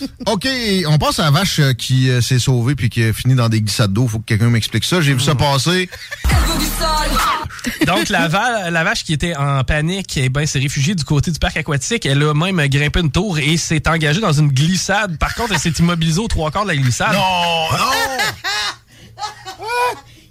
OK, 0.27 0.47
on 0.89 0.99
passe 0.99 1.19
à 1.21 1.25
la 1.25 1.31
vache 1.31 1.59
euh, 1.61 1.73
qui 1.73 2.11
euh, 2.11 2.21
s'est 2.21 2.39
sauvée 2.39 2.75
puis 2.75 2.89
qui 2.91 3.03
a 3.05 3.13
fini 3.13 3.35
dans 3.35 3.49
des 3.49 3.61
glissades 3.61 3.93
d'eau. 3.93 4.07
Faut 4.07 4.19
que 4.19 4.25
quelqu'un 4.25 4.51
m'explique 4.51 4.85
ça. 4.85 5.01
J'ai 5.01 5.15
vu 5.15 5.21
ça 5.21 5.35
passer. 5.35 5.89
Donc, 7.87 8.09
la, 8.11 8.29
va- 8.29 8.71
la 8.71 8.85
vache 8.85 9.03
qui 9.05 9.13
était 9.13 9.35
en 9.37 9.65
panique, 9.65 10.17
eh 10.17 10.29
ben, 10.29 10.47
s'est 10.47 10.59
réfugiée 10.61 10.95
du 10.95 11.05
côté 11.05 11.31
du 11.33 11.39
parc 11.39 11.57
aquatique. 11.57 12.07
Elle 12.07 12.23
a 12.23 12.33
même 12.35 12.65
grimpé 12.69 13.01
une 13.01 13.11
tour 13.11 13.39
et 13.39 13.57
s'est 13.57 13.89
engagée 13.89 14.21
dans 14.21 14.33
une 14.33 14.49
glissade. 14.49 15.19
Par 15.19 15.35
contre, 15.35 15.53
elle 15.53 15.59
s'est 15.59 15.73
immobilisée 15.79 16.21
aux 16.21 16.29
trois 16.29 16.51
quarts 16.51 16.63
de 16.65 16.69
la 16.71 16.77
glissade. 16.77 17.13
Non, 17.13 17.77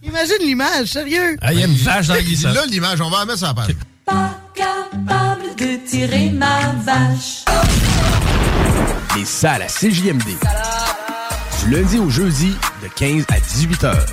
Imagine 0.03 0.35
l'image, 0.41 0.87
sérieux. 0.89 1.35
Ah, 1.41 1.51
il 1.51 1.59
y 1.59 1.63
a 1.63 1.65
une 1.65 1.75
vache 1.75 2.07
dans 2.07 2.13
la 2.13 2.21
glissade. 2.21 2.53
Là, 2.53 2.65
l'image, 2.67 3.01
on 3.01 3.09
va 3.09 3.19
la 3.19 3.25
mettre 3.25 3.39
sur 3.39 3.47
la 3.47 3.53
page. 3.55 3.75
capable 4.53 5.55
de 5.57 5.87
tirer 5.89 6.29
ma 6.29 6.73
vache. 6.85 7.43
Les 9.15 9.25
salles 9.25 9.61
à 9.61 9.67
CJMD. 9.67 10.37
Du 11.63 11.71
lundi 11.71 11.97
au 11.99 12.09
jeudi, 12.09 12.55
de 12.83 12.87
15 12.87 13.25
à 13.29 13.39
18 13.39 13.83
heures. 13.85 14.05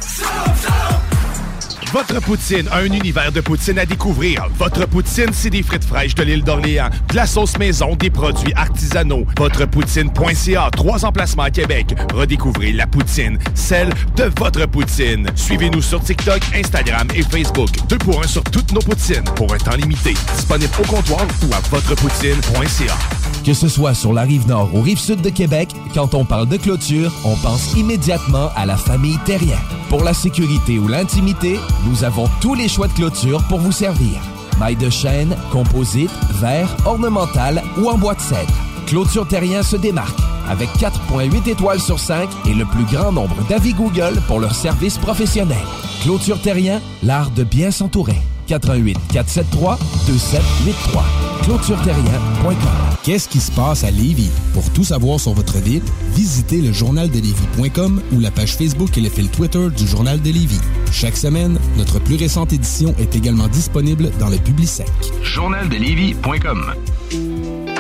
Votre 1.93 2.23
poutine, 2.23 2.67
un 2.73 2.87
univers 2.87 3.31
de 3.33 3.43
poutine 3.43 3.79
à 3.79 3.85
découvrir. 3.85 4.49
Votre 4.59 4.87
poutine, 4.87 5.29
c'est 5.31 5.51
des 5.51 5.63
frites 5.63 5.85
fraîches 5.85 6.15
de 6.15 6.23
l'île 6.23 6.43
d'Orléans, 6.43 6.89
de 7.11 7.15
la 7.15 7.27
sauce 7.27 7.59
maison, 7.59 7.95
des 7.97 8.09
produits 8.09 8.55
artisanaux. 8.55 9.27
Votrepoutine.ca, 9.39 10.71
trois 10.73 11.05
emplacements 11.05 11.43
à 11.43 11.51
Québec. 11.51 11.95
Redécouvrez 12.15 12.73
la 12.73 12.87
poutine, 12.87 13.39
celle 13.55 13.91
de 14.17 14.33
votre 14.39 14.65
poutine. 14.67 15.27
Suivez-nous 15.35 15.83
sur 15.83 16.03
TikTok, 16.03 16.41
Instagram 16.55 17.09
et 17.15 17.23
Facebook. 17.25 17.69
Deux 17.91 17.99
pour 17.99 18.25
un 18.25 18.27
sur 18.27 18.43
toutes 18.45 18.73
nos 18.73 18.81
poutines, 18.81 19.25
pour 19.37 19.53
un 19.53 19.59
temps 19.59 19.77
limité. 19.77 20.15
Disponible 20.35 20.73
au 20.79 20.87
comptoir 20.87 21.27
ou 21.43 21.53
à 21.53 21.61
Votrepoutine.ca. 21.69 22.97
Que 23.45 23.53
ce 23.53 23.69
soit 23.69 23.93
sur 23.93 24.13
la 24.13 24.23
rive 24.23 24.47
nord 24.47 24.71
ou 24.73 24.81
rive 24.81 24.99
sud 24.99 25.21
de 25.21 25.29
Québec, 25.29 25.69
quand 25.95 26.15
on 26.15 26.25
parle 26.25 26.49
de 26.49 26.57
clôture, 26.57 27.13
on 27.25 27.35
pense 27.37 27.75
immédiatement 27.75 28.51
à 28.55 28.65
la 28.65 28.77
famille 28.77 29.19
Terrien. 29.27 29.59
Pour 29.89 30.05
la 30.05 30.15
sécurité 30.15 30.79
ou 30.79 30.89
l'intimité, 30.89 31.59
nous 31.87 32.05
avons 32.05 32.29
tous 32.41 32.55
les 32.55 32.69
choix 32.69 32.89
de 32.89 32.93
clôture 32.93 33.43
pour 33.49 33.61
vous 33.61 33.73
servir. 33.73 34.21
Maille 34.59 34.77
de 34.77 34.91
chêne, 34.91 35.37
composite, 35.51 36.11
verre, 36.41 36.77
ornemental 36.85 37.63
ou 37.79 37.89
en 37.89 37.99
bois 37.99 38.15
de 38.15 38.21
cèdre. 38.21 38.53
Clôture 38.87 39.27
Terrien 39.27 39.63
se 39.63 39.77
démarque 39.77 40.19
avec 40.49 40.69
4.8 40.71 41.49
étoiles 41.49 41.81
sur 41.81 41.99
5 41.99 42.29
et 42.47 42.55
le 42.55 42.65
plus 42.65 42.85
grand 42.85 43.13
nombre 43.13 43.37
d'avis 43.49 43.75
Google 43.75 44.21
pour 44.27 44.41
leur 44.41 44.55
service 44.55 44.99
professionnel. 44.99 45.57
Clôture 46.03 46.41
Terrien, 46.41 46.81
l'art 47.03 47.31
de 47.31 47.45
bien 47.45 47.71
s'entourer. 47.71 48.19
88 48.47 48.99
473 49.13 49.79
2783. 50.07 51.05
ClôtureTerrien.com. 51.45 52.55
Qu'est-ce 53.03 53.29
qui 53.29 53.41
se 53.41 53.51
passe 53.51 53.85
à 53.85 53.91
Lévis? 53.91 54.31
Pour 54.55 54.71
tout 54.71 54.85
savoir 54.85 55.19
sur 55.19 55.33
votre 55.33 55.59
ville, 55.59 55.83
visitez 56.15 56.61
le 56.61 56.73
journaldelévis.com 56.73 58.01
ou 58.13 58.21
la 58.21 58.31
page 58.31 58.57
Facebook 58.57 58.97
et 58.97 59.01
le 59.01 59.09
fil 59.09 59.29
Twitter 59.29 59.69
du 59.77 59.87
Journal 59.87 60.21
de 60.21 60.31
Lévis. 60.31 60.61
Chaque 60.93 61.17
semaine, 61.17 61.59
notre 61.77 61.99
plus 61.99 62.17
récente 62.17 62.53
édition 62.53 62.95
est 62.99 63.17
également 63.17 63.49
disponible 63.49 64.11
dans 64.21 64.29
le 64.29 64.37
Publisec. 64.37 64.89
Journaldelévis.com 65.23 66.75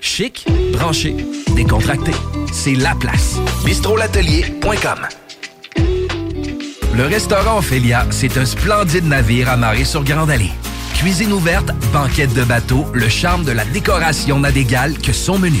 Chic, 0.00 0.46
branché, 0.72 1.14
décontracté. 1.54 2.12
C'est 2.52 2.74
la 2.74 2.94
place. 2.94 3.36
bistrolatelier.com. 3.64 5.06
Le 6.96 7.06
restaurant 7.06 7.58
Ophélia, 7.58 8.06
c'est 8.10 8.38
un 8.38 8.46
splendide 8.46 9.06
navire 9.06 9.50
amarré 9.50 9.84
sur 9.84 10.02
Grande 10.02 10.30
Allée. 10.30 10.50
Cuisine 10.94 11.32
ouverte, 11.32 11.70
banquette 11.92 12.32
de 12.34 12.44
bateau, 12.44 12.86
le 12.94 13.08
charme 13.08 13.44
de 13.44 13.52
la 13.52 13.64
décoration 13.66 14.40
n'a 14.40 14.50
d'égal 14.50 14.98
que 14.98 15.12
son 15.12 15.38
menu. 15.38 15.60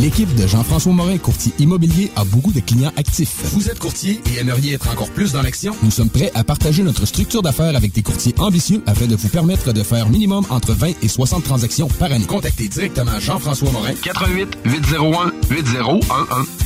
L'équipe 0.00 0.34
de 0.34 0.46
Jean-François 0.46 0.92
Morin, 0.92 1.16
courtier 1.16 1.52
immobilier, 1.58 2.10
a 2.16 2.24
beaucoup 2.24 2.52
de 2.52 2.60
clients 2.60 2.92
actifs. 2.96 3.34
Vous 3.54 3.70
êtes 3.70 3.78
courtier 3.78 4.20
et 4.30 4.40
aimeriez 4.40 4.74
être 4.74 4.90
encore 4.90 5.08
plus 5.10 5.32
dans 5.32 5.40
l'action? 5.40 5.74
Nous 5.82 5.90
sommes 5.90 6.10
prêts 6.10 6.30
à 6.34 6.44
partager 6.44 6.82
notre 6.82 7.06
structure 7.06 7.40
d'affaires 7.40 7.74
avec 7.74 7.92
des 7.92 8.02
courtiers 8.02 8.34
ambitieux 8.38 8.82
afin 8.86 9.06
de 9.06 9.16
vous 9.16 9.28
permettre 9.28 9.72
de 9.72 9.82
faire 9.82 10.10
minimum 10.10 10.44
entre 10.50 10.72
20 10.74 11.02
et 11.02 11.08
60 11.08 11.44
transactions 11.44 11.88
par 11.88 12.12
année. 12.12 12.26
Contactez 12.26 12.68
directement 12.68 13.18
Jean-François 13.18 13.70
Morin. 13.70 13.94
88 14.02 14.58
801 14.66 15.32
8011. 15.50 16.65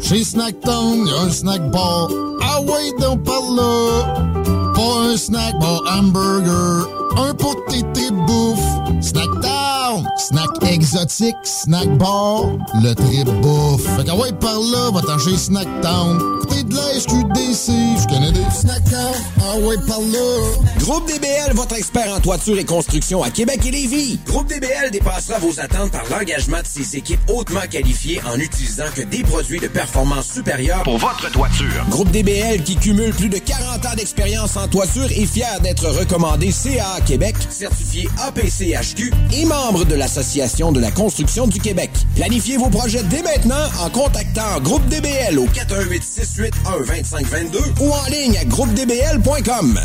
Chez 0.00 0.24
Snacktown, 0.24 1.06
y 1.06 1.10
a 1.10 1.20
un 1.22 1.30
snack 1.30 1.70
bar. 1.70 2.08
Ah 2.42 2.60
ouais, 2.62 2.92
donc 3.00 3.24
par 3.24 3.42
là. 3.56 4.69
Pas 4.80 5.12
un 5.12 5.16
snack 5.18 5.58
bar 5.60 5.82
hamburger. 5.86 6.88
Un 7.18 7.34
pot 7.34 7.54
de 7.54 7.70
tété 7.70 8.10
bouffe. 8.26 9.02
Snacktown, 9.02 10.06
snack 10.16 10.48
exotique, 10.62 11.36
snack 11.44 11.98
bar. 11.98 12.44
Le 12.82 12.94
trip 12.94 13.28
bouffe. 13.42 13.84
Fait 13.96 14.04
que 14.04 14.12
ouais, 14.12 14.32
par 14.32 14.58
là, 14.58 14.90
va 14.90 15.02
t'en 15.02 15.18
chez 15.18 15.36
Snacktown. 15.36 16.18
Côté 16.40 16.62
de 16.62 16.74
la 16.74 16.98
SQDC, 16.98 17.72
je 18.00 18.06
connais 18.08 18.32
des 18.32 18.40
Snacktown. 18.50 19.14
Ah 19.42 19.56
ouais, 19.58 19.76
par 19.86 20.00
là. 20.00 20.70
Groupe 20.78 21.06
DBL, 21.06 21.54
votre 21.54 21.76
expert 21.76 22.14
en 22.14 22.20
toiture 22.20 22.58
et 22.58 22.64
construction 22.64 23.22
à 23.22 23.30
Québec 23.30 23.60
et 23.66 23.70
Lévis. 23.70 24.18
Groupe 24.26 24.46
DBL 24.48 24.90
dépassera 24.92 25.38
vos 25.40 25.60
attentes 25.60 25.90
par 25.92 26.04
l'engagement 26.10 26.60
de 26.60 26.66
ses 26.66 26.96
équipes 26.96 27.20
hautement 27.28 27.66
qualifiées 27.70 28.20
en 28.26 28.38
utilisant 28.38 28.84
que 28.94 29.02
des 29.02 29.22
produits 29.24 29.60
de 29.60 29.68
performance 29.68 30.32
supérieure 30.32 30.82
Pour 30.84 30.98
votre 30.98 31.30
toiture. 31.32 31.84
Groupe 31.90 32.10
DBL 32.10 32.62
qui 32.62 32.76
cumule 32.76 33.12
plus 33.12 33.28
de 33.28 33.38
40 33.38 33.86
ans 33.86 33.94
d'expérience 33.96 34.56
en 34.56 34.68
toiture 34.70 35.10
est 35.10 35.26
fier 35.26 35.60
d'être 35.60 35.86
recommandé 35.88 36.50
CA 36.52 37.00
Québec, 37.04 37.34
certifié 37.48 38.08
APCHQ 38.22 39.12
et 39.32 39.44
membre 39.44 39.84
de 39.84 39.94
l'Association 39.94 40.72
de 40.72 40.80
la 40.80 40.90
construction 40.90 41.46
du 41.46 41.58
Québec. 41.58 41.90
Planifiez 42.14 42.56
vos 42.56 42.70
projets 42.70 43.02
dès 43.04 43.22
maintenant 43.22 43.66
en 43.80 43.90
contactant 43.90 44.60
Groupe 44.62 44.86
DBL 44.86 45.38
au 45.38 45.46
418 45.46 46.02
681 46.02 46.86
2522 46.86 47.58
ou 47.80 47.90
en 47.92 48.06
ligne 48.10 48.36
à 48.38 48.44
groupedbl.com. 48.44 49.80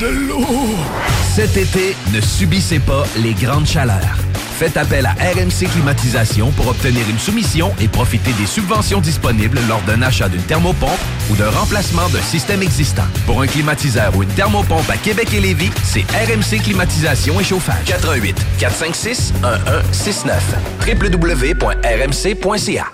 De 0.00 0.06
l'eau. 0.06 0.46
Cet 1.34 1.56
été, 1.56 1.96
ne 2.12 2.20
subissez 2.20 2.78
pas 2.78 3.04
les 3.22 3.32
grandes 3.32 3.66
chaleurs. 3.66 4.27
Faites 4.58 4.76
appel 4.76 5.06
à 5.06 5.12
RMC 5.12 5.70
Climatisation 5.70 6.50
pour 6.50 6.66
obtenir 6.66 7.08
une 7.08 7.20
soumission 7.20 7.72
et 7.80 7.86
profiter 7.86 8.32
des 8.32 8.46
subventions 8.46 9.00
disponibles 9.00 9.60
lors 9.68 9.80
d'un 9.82 10.02
achat 10.02 10.28
d'une 10.28 10.42
thermopompe 10.42 10.98
ou 11.30 11.36
d'un 11.36 11.48
remplacement 11.48 12.08
d'un 12.08 12.22
système 12.22 12.60
existant. 12.60 13.04
Pour 13.24 13.40
un 13.40 13.46
climatiseur 13.46 14.16
ou 14.16 14.24
une 14.24 14.28
thermopompe 14.30 14.90
à 14.90 14.96
Québec 14.96 15.32
et 15.32 15.38
Lévis, 15.38 15.70
c'est 15.84 16.02
RMC 16.10 16.60
Climatisation 16.64 17.38
et 17.38 17.44
Chauffage. 17.44 17.84
88 17.84 18.34
456 18.58 19.34
1169 19.34 20.42
www.rmc.ca 20.88 22.86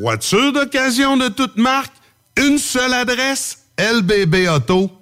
Voiture 0.00 0.52
d'occasion 0.52 1.16
de 1.16 1.28
toute 1.28 1.58
marque, 1.58 1.92
une 2.36 2.58
seule 2.58 2.94
adresse, 2.94 3.58
lbbauto.com. 3.78 5.01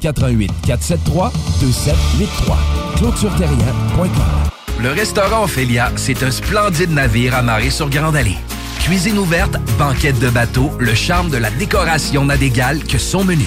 88 0.00 0.50
473 0.66 1.32
2783. 1.60 2.56
ClôtureTerrien.com. 2.96 4.10
Le 4.80 4.90
restaurant 4.90 5.44
Ophélia, 5.44 5.90
c'est 5.96 6.22
un 6.22 6.30
splendide 6.30 6.90
navire 6.90 7.34
amarré 7.34 7.70
sur 7.70 7.90
Grande 7.90 8.16
Allée. 8.16 8.36
Cuisine 8.80 9.18
ouverte, 9.18 9.56
banquette 9.78 10.18
de 10.18 10.30
bateau, 10.30 10.70
le 10.78 10.94
charme 10.94 11.30
de 11.30 11.36
la 11.36 11.50
décoration 11.50 12.24
n'a 12.24 12.36
d'égal 12.36 12.84
que 12.84 12.96
son 12.96 13.24
menu. 13.24 13.46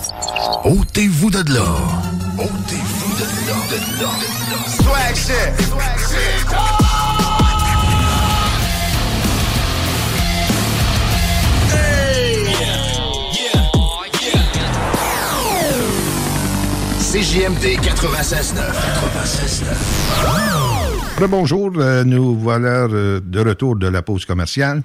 Ôtez-vous 0.63 1.29
de 1.29 1.53
là. 1.53 1.61
Ôtez-vous 2.37 3.13
de 3.17 3.25
là. 3.47 3.57
De 3.69 3.77
là. 4.01 4.09
Swag 4.67 5.15
shit. 5.15 5.51
Swag 5.67 5.99
shit. 5.99 6.47
CJMD 17.11 17.65
96.9. 17.81 18.55
96.9. 21.19 21.27
Bonjour, 21.27 21.71
nous 22.05 22.35
voilà 22.39 22.87
euh, 22.87 23.19
de 23.23 23.39
retour 23.41 23.75
de 23.75 23.87
la 23.87 24.01
pause 24.01 24.25
commerciale. 24.25 24.81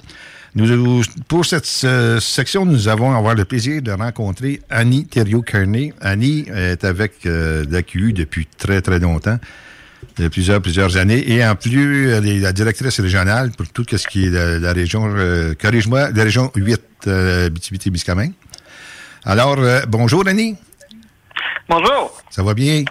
Nous, 0.56 1.02
pour 1.28 1.44
cette 1.44 1.68
euh, 1.84 2.18
section, 2.18 2.64
nous 2.64 2.88
avons 2.88 3.14
avoir 3.14 3.34
le 3.34 3.44
plaisir 3.44 3.82
de 3.82 3.92
rencontrer 3.92 4.62
Annie 4.70 5.04
Thériault-Kearney. 5.04 5.92
Annie 6.00 6.46
est 6.48 6.82
avec 6.82 7.26
euh, 7.26 7.66
l'AQU 7.68 8.14
depuis 8.14 8.46
très, 8.46 8.80
très 8.80 8.98
longtemps, 8.98 9.38
de 10.16 10.28
plusieurs, 10.28 10.62
plusieurs 10.62 10.96
années. 10.96 11.30
Et 11.30 11.46
en 11.46 11.56
plus, 11.56 12.10
elle 12.10 12.26
est 12.26 12.38
la 12.38 12.54
directrice 12.54 12.98
régionale 13.00 13.50
pour 13.50 13.68
tout 13.68 13.84
ce 13.86 14.06
qui 14.06 14.28
est 14.28 14.30
la, 14.30 14.58
la 14.58 14.72
région, 14.72 15.04
euh, 15.14 15.52
corrige-moi, 15.60 16.10
la 16.10 16.24
région 16.24 16.50
8 16.54 16.80
euh, 17.06 17.50
Bitibi-Témiscamingue. 17.50 18.32
Alors, 19.26 19.58
euh, 19.58 19.82
bonjour 19.86 20.26
Annie. 20.26 20.56
Bonjour. 21.68 22.22
Ça 22.30 22.42
va 22.42 22.54
bien? 22.54 22.82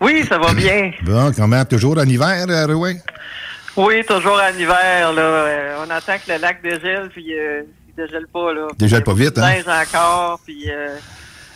Oui, 0.00 0.24
ça 0.26 0.38
va 0.38 0.54
bien. 0.54 0.92
Bon, 1.02 1.30
comment? 1.36 1.62
Toujours 1.66 1.98
en 1.98 2.04
hiver, 2.04 2.46
Rouen? 2.68 2.94
Oui, 3.76 4.02
toujours 4.06 4.40
en 4.40 4.58
hiver. 4.58 5.12
Là. 5.12 5.22
Euh, 5.22 5.84
on 5.86 5.90
attend 5.90 6.14
que 6.14 6.32
le 6.32 6.38
lac 6.38 6.62
dégèle, 6.62 7.10
puis 7.10 7.38
euh, 7.38 7.62
il 7.88 7.94
dégèle 7.94 8.26
pas. 8.26 8.52
Là. 8.52 8.68
Dégèle 8.78 9.04
pas 9.04 9.14
vite, 9.14 9.38
hein? 9.38 9.48
Neige 9.48 9.64
encore, 9.68 10.40
puis 10.44 10.64
euh, 10.70 10.96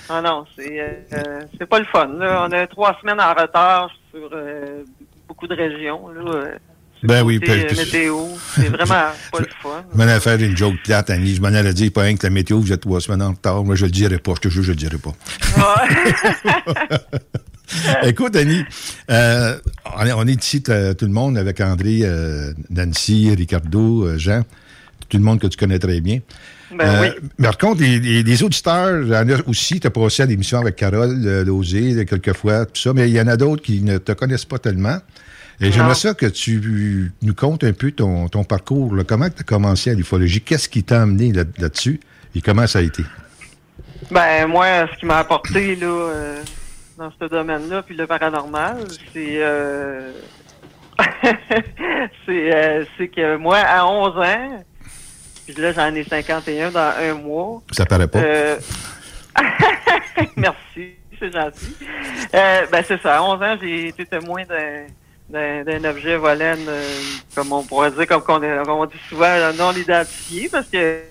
Ah 0.08 0.20
non, 0.20 0.44
c'est 0.56 0.80
euh, 0.80 1.40
c'est 1.58 1.66
pas 1.66 1.78
le 1.78 1.86
fun. 1.86 2.08
Là. 2.18 2.46
On 2.46 2.52
a 2.52 2.66
trois 2.66 2.96
semaines 3.00 3.20
en 3.20 3.32
retard 3.32 3.90
sur 4.10 4.30
beaucoup 5.26 5.46
de 5.46 5.54
régions. 5.54 6.08
Là. 6.08 6.50
Ben 7.02 7.22
oui, 7.22 7.38
météo, 7.38 8.26
c'est 8.54 8.68
vraiment 8.68 9.08
pas 9.32 9.38
le 9.38 9.48
fun. 9.62 9.82
Je 9.90 9.96
m'en 9.96 10.02
allais 10.02 10.20
faire 10.20 10.38
une 10.38 10.54
joke 10.54 10.76
plate, 10.84 11.08
Annie. 11.08 11.34
Je 11.34 11.40
m'en 11.40 11.48
allais 11.48 11.72
dire, 11.72 11.90
pas 11.90 12.02
rien 12.02 12.14
que 12.14 12.26
la 12.26 12.30
météo, 12.30 12.60
vous 12.60 12.72
êtes 12.72 12.82
trois 12.82 13.00
semaines 13.00 13.22
en 13.22 13.30
retard. 13.30 13.64
Moi, 13.64 13.74
je 13.74 13.86
le 13.86 13.90
dirai 13.90 14.18
pas. 14.18 14.32
Je 14.34 14.40
te 14.40 14.48
jure, 14.50 14.62
je 14.62 14.72
le 14.72 14.76
dirai 14.76 14.98
pas. 14.98 15.12
Écoute, 18.02 18.36
Annie, 18.36 18.64
euh, 19.10 19.56
on 20.16 20.26
est- 20.26 20.44
ici, 20.44 20.62
t- 20.62 20.94
tout 20.96 21.04
le 21.06 21.12
monde, 21.12 21.38
avec 21.38 21.60
André, 21.60 22.00
euh, 22.02 22.52
Nancy, 22.70 23.34
Ricardo, 23.34 24.04
euh, 24.06 24.18
Jean, 24.18 24.42
tout 25.08 25.16
le 25.16 25.22
monde 25.22 25.40
que 25.40 25.46
tu 25.46 25.56
connais 25.56 25.78
très 25.78 26.00
bien. 26.00 26.20
Ben 26.76 27.00
oui. 27.02 27.08
Mais 27.38 27.44
par 27.46 27.58
contre, 27.58 27.80
les, 27.82 27.98
les- 27.98 28.22
les 28.22 28.42
auditeurs, 28.42 29.02
il 29.02 29.08
y 29.08 29.16
en 29.16 29.28
a 29.28 29.36
aussi, 29.48 29.80
tu 29.80 29.86
as 29.86 29.90
passé 29.90 30.22
à 30.22 30.26
l'émission 30.26 30.58
avec 30.60 30.76
Carole 30.76 31.20
euh, 31.26 31.44
Lozé, 31.44 32.04
quelques 32.06 32.32
fois, 32.34 32.64
tout 32.66 32.80
ça, 32.80 32.92
mais 32.92 33.08
il 33.08 33.14
y 33.14 33.20
en 33.20 33.26
a 33.26 33.36
d'autres 33.36 33.62
qui 33.62 33.80
ne 33.82 33.98
te 33.98 34.12
connaissent 34.12 34.44
pas 34.44 34.58
tellement. 34.58 34.98
Et 35.62 35.70
j'aimerais 35.72 35.94
ça 35.94 36.14
que 36.14 36.24
tu 36.26 37.12
nous 37.20 37.34
contes 37.34 37.64
un 37.64 37.72
peu 37.74 37.90
ton, 37.92 38.28
ton 38.28 38.44
parcours. 38.44 38.94
là. 38.96 39.04
Comment 39.04 39.28
tu 39.28 39.40
as 39.40 39.42
commencé 39.42 39.90
à 39.90 39.94
l'ufologie? 39.94 40.40
Qu'est-ce 40.40 40.70
qui 40.70 40.82
t'a 40.84 41.02
amené 41.02 41.32
là- 41.32 41.44
là-dessus? 41.58 42.00
et 42.34 42.40
comment 42.40 42.66
ça 42.66 42.78
a 42.78 42.82
été? 42.82 43.02
Ben 44.10 44.46
moi, 44.46 44.86
ce 44.94 44.98
qui 45.00 45.04
m'a 45.06 45.18
apporté 45.18 45.76
là 45.76 45.86
euh, 45.86 46.40
dans 47.00 47.10
ce 47.18 47.24
domaine-là, 47.24 47.82
puis 47.82 47.96
le 47.96 48.06
paranormal, 48.06 48.76
c'est 49.14 49.38
euh, 49.38 50.12
c'est 52.26 52.54
euh, 52.54 52.84
que 52.98 53.36
moi, 53.36 53.56
à 53.56 53.86
11 53.86 54.18
ans, 54.18 54.64
puis 55.46 55.54
là 55.54 55.72
j'en 55.72 55.94
ai 55.94 56.04
51 56.04 56.70
dans 56.70 56.92
un 57.00 57.14
mois. 57.14 57.62
Ça 57.72 57.86
paraît 57.86 58.06
pas. 58.06 58.18
euh, 58.18 58.58
Merci, 60.36 60.96
c'est 61.18 61.32
gentil. 61.32 61.74
Euh, 62.34 62.66
ben 62.70 62.84
c'est 62.86 63.00
ça, 63.00 63.16
à 63.16 63.22
11 63.22 63.42
ans, 63.42 63.56
j'ai 63.62 63.88
été 63.88 64.04
témoin 64.04 64.42
d'un 64.44 64.84
d'un 65.30 65.84
objet 65.84 66.16
volant, 66.16 66.56
comme 67.34 67.52
on 67.52 67.62
pourrait 67.62 67.92
dire, 67.92 68.06
comme, 68.08 68.44
on 68.44 68.86
dit 68.86 68.98
souvent, 69.08 69.52
non 69.56 69.70
identifié, 69.72 70.48
parce 70.50 70.66
que 70.66 71.04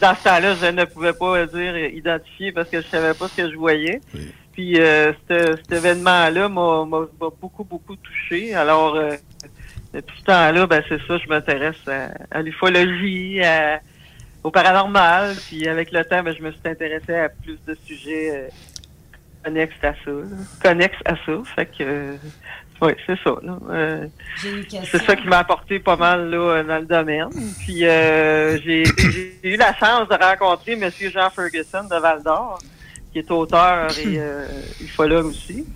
dans 0.00 0.16
ce 0.16 0.24
temps-là, 0.24 0.56
je 0.56 0.66
ne 0.66 0.84
pouvais 0.84 1.12
pas 1.12 1.46
dire 1.46 1.76
identifié 1.76 2.50
parce 2.50 2.68
que 2.68 2.82
je 2.82 2.86
savais 2.88 3.14
pas 3.14 3.28
ce 3.28 3.36
que 3.36 3.48
je 3.48 3.56
voyais. 3.56 4.00
Puis 4.52 4.78
euh, 4.78 5.12
cet, 5.28 5.72
événement-là 5.72 6.48
m'a 6.48 6.84
beaucoup, 7.40 7.64
beaucoup 7.64 7.96
touché. 7.96 8.54
Alors, 8.54 8.96
euh, 8.96 9.16
depuis 9.94 10.18
ce 10.18 10.24
temps-là, 10.24 10.66
ben 10.66 10.82
c'est 10.88 11.00
ça, 11.06 11.18
je 11.18 11.28
m'intéresse 11.28 11.76
à, 11.86 12.08
à 12.30 12.42
l'ufologie, 12.42 13.40
au 14.42 14.50
paranormal. 14.50 15.34
Puis 15.48 15.68
avec 15.68 15.92
le 15.92 16.04
temps, 16.04 16.22
ben, 16.22 16.34
je 16.36 16.42
me 16.42 16.50
suis 16.50 16.60
intéressé 16.64 17.14
à 17.14 17.28
plus 17.28 17.58
de 17.66 17.76
sujets 17.86 18.30
euh, 18.34 18.48
connexes 19.44 19.74
à 19.82 19.92
ça. 19.92 20.10
là. 20.10 20.36
Connexes 20.62 21.02
à 21.04 21.14
ça. 21.16 21.32
Fait 21.54 21.66
que, 21.66 21.82
euh, 21.82 22.16
oui, 22.80 22.92
c'est 23.06 23.18
ça. 23.22 23.34
Euh, 23.70 24.06
c'est 24.90 25.02
ça 25.02 25.16
qui 25.16 25.28
m'a 25.28 25.38
apporté 25.38 25.78
pas 25.78 25.96
mal 25.96 26.30
là, 26.30 26.62
dans 26.64 26.78
le 26.78 26.86
domaine. 26.86 27.28
Puis 27.60 27.84
euh, 27.86 28.58
j'ai 28.60 28.84
j'ai 28.84 29.54
eu 29.54 29.56
la 29.56 29.74
chance 29.74 30.08
de 30.08 30.14
rencontrer 30.14 30.72
M. 30.72 30.90
Jean 30.90 31.30
Ferguson 31.30 31.84
de 31.84 32.00
Val 32.00 32.22
d'Or, 32.22 32.58
qui 33.12 33.18
est 33.18 33.30
auteur 33.30 33.90
et 33.98 34.18
euh, 34.18 34.46
ufologue 34.80 35.26
aussi. 35.26 35.66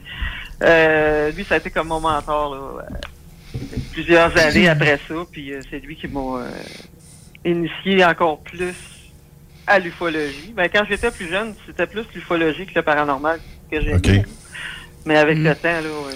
Euh, 0.62 1.30
lui, 1.32 1.45
ça 1.45 1.55
a 1.55 1.59
été 1.59 1.70
comme 1.70 1.89
mon 1.89 2.01
mentor 2.01 2.55
là, 2.55 2.82
euh, 2.82 3.59
plusieurs 3.93 4.37
années 4.39 4.68
après 4.68 4.99
ça. 5.07 5.14
Puis 5.30 5.53
euh, 5.53 5.61
c'est 5.70 5.78
lui 5.78 5.97
qui 5.97 6.09
m'a 6.09 6.41
euh, 6.41 6.51
initié 7.45 8.05
encore 8.05 8.41
plus 8.41 8.74
à 9.66 9.78
l'ufologie. 9.78 10.53
Ben, 10.55 10.68
quand 10.72 10.84
j'étais 10.89 11.11
plus 11.11 11.28
jeune, 11.28 11.55
c'était 11.66 11.87
plus 11.87 12.05
l'ufologie 12.14 12.66
que 12.66 12.74
le 12.74 12.82
paranormal 12.82 13.41
que 13.70 13.80
j'aimais. 13.80 14.24
Mais 15.05 15.16
avec 15.16 15.39
le 15.39 15.55
temps, 15.55 15.68
là, 15.68 15.80
euh, 15.82 16.12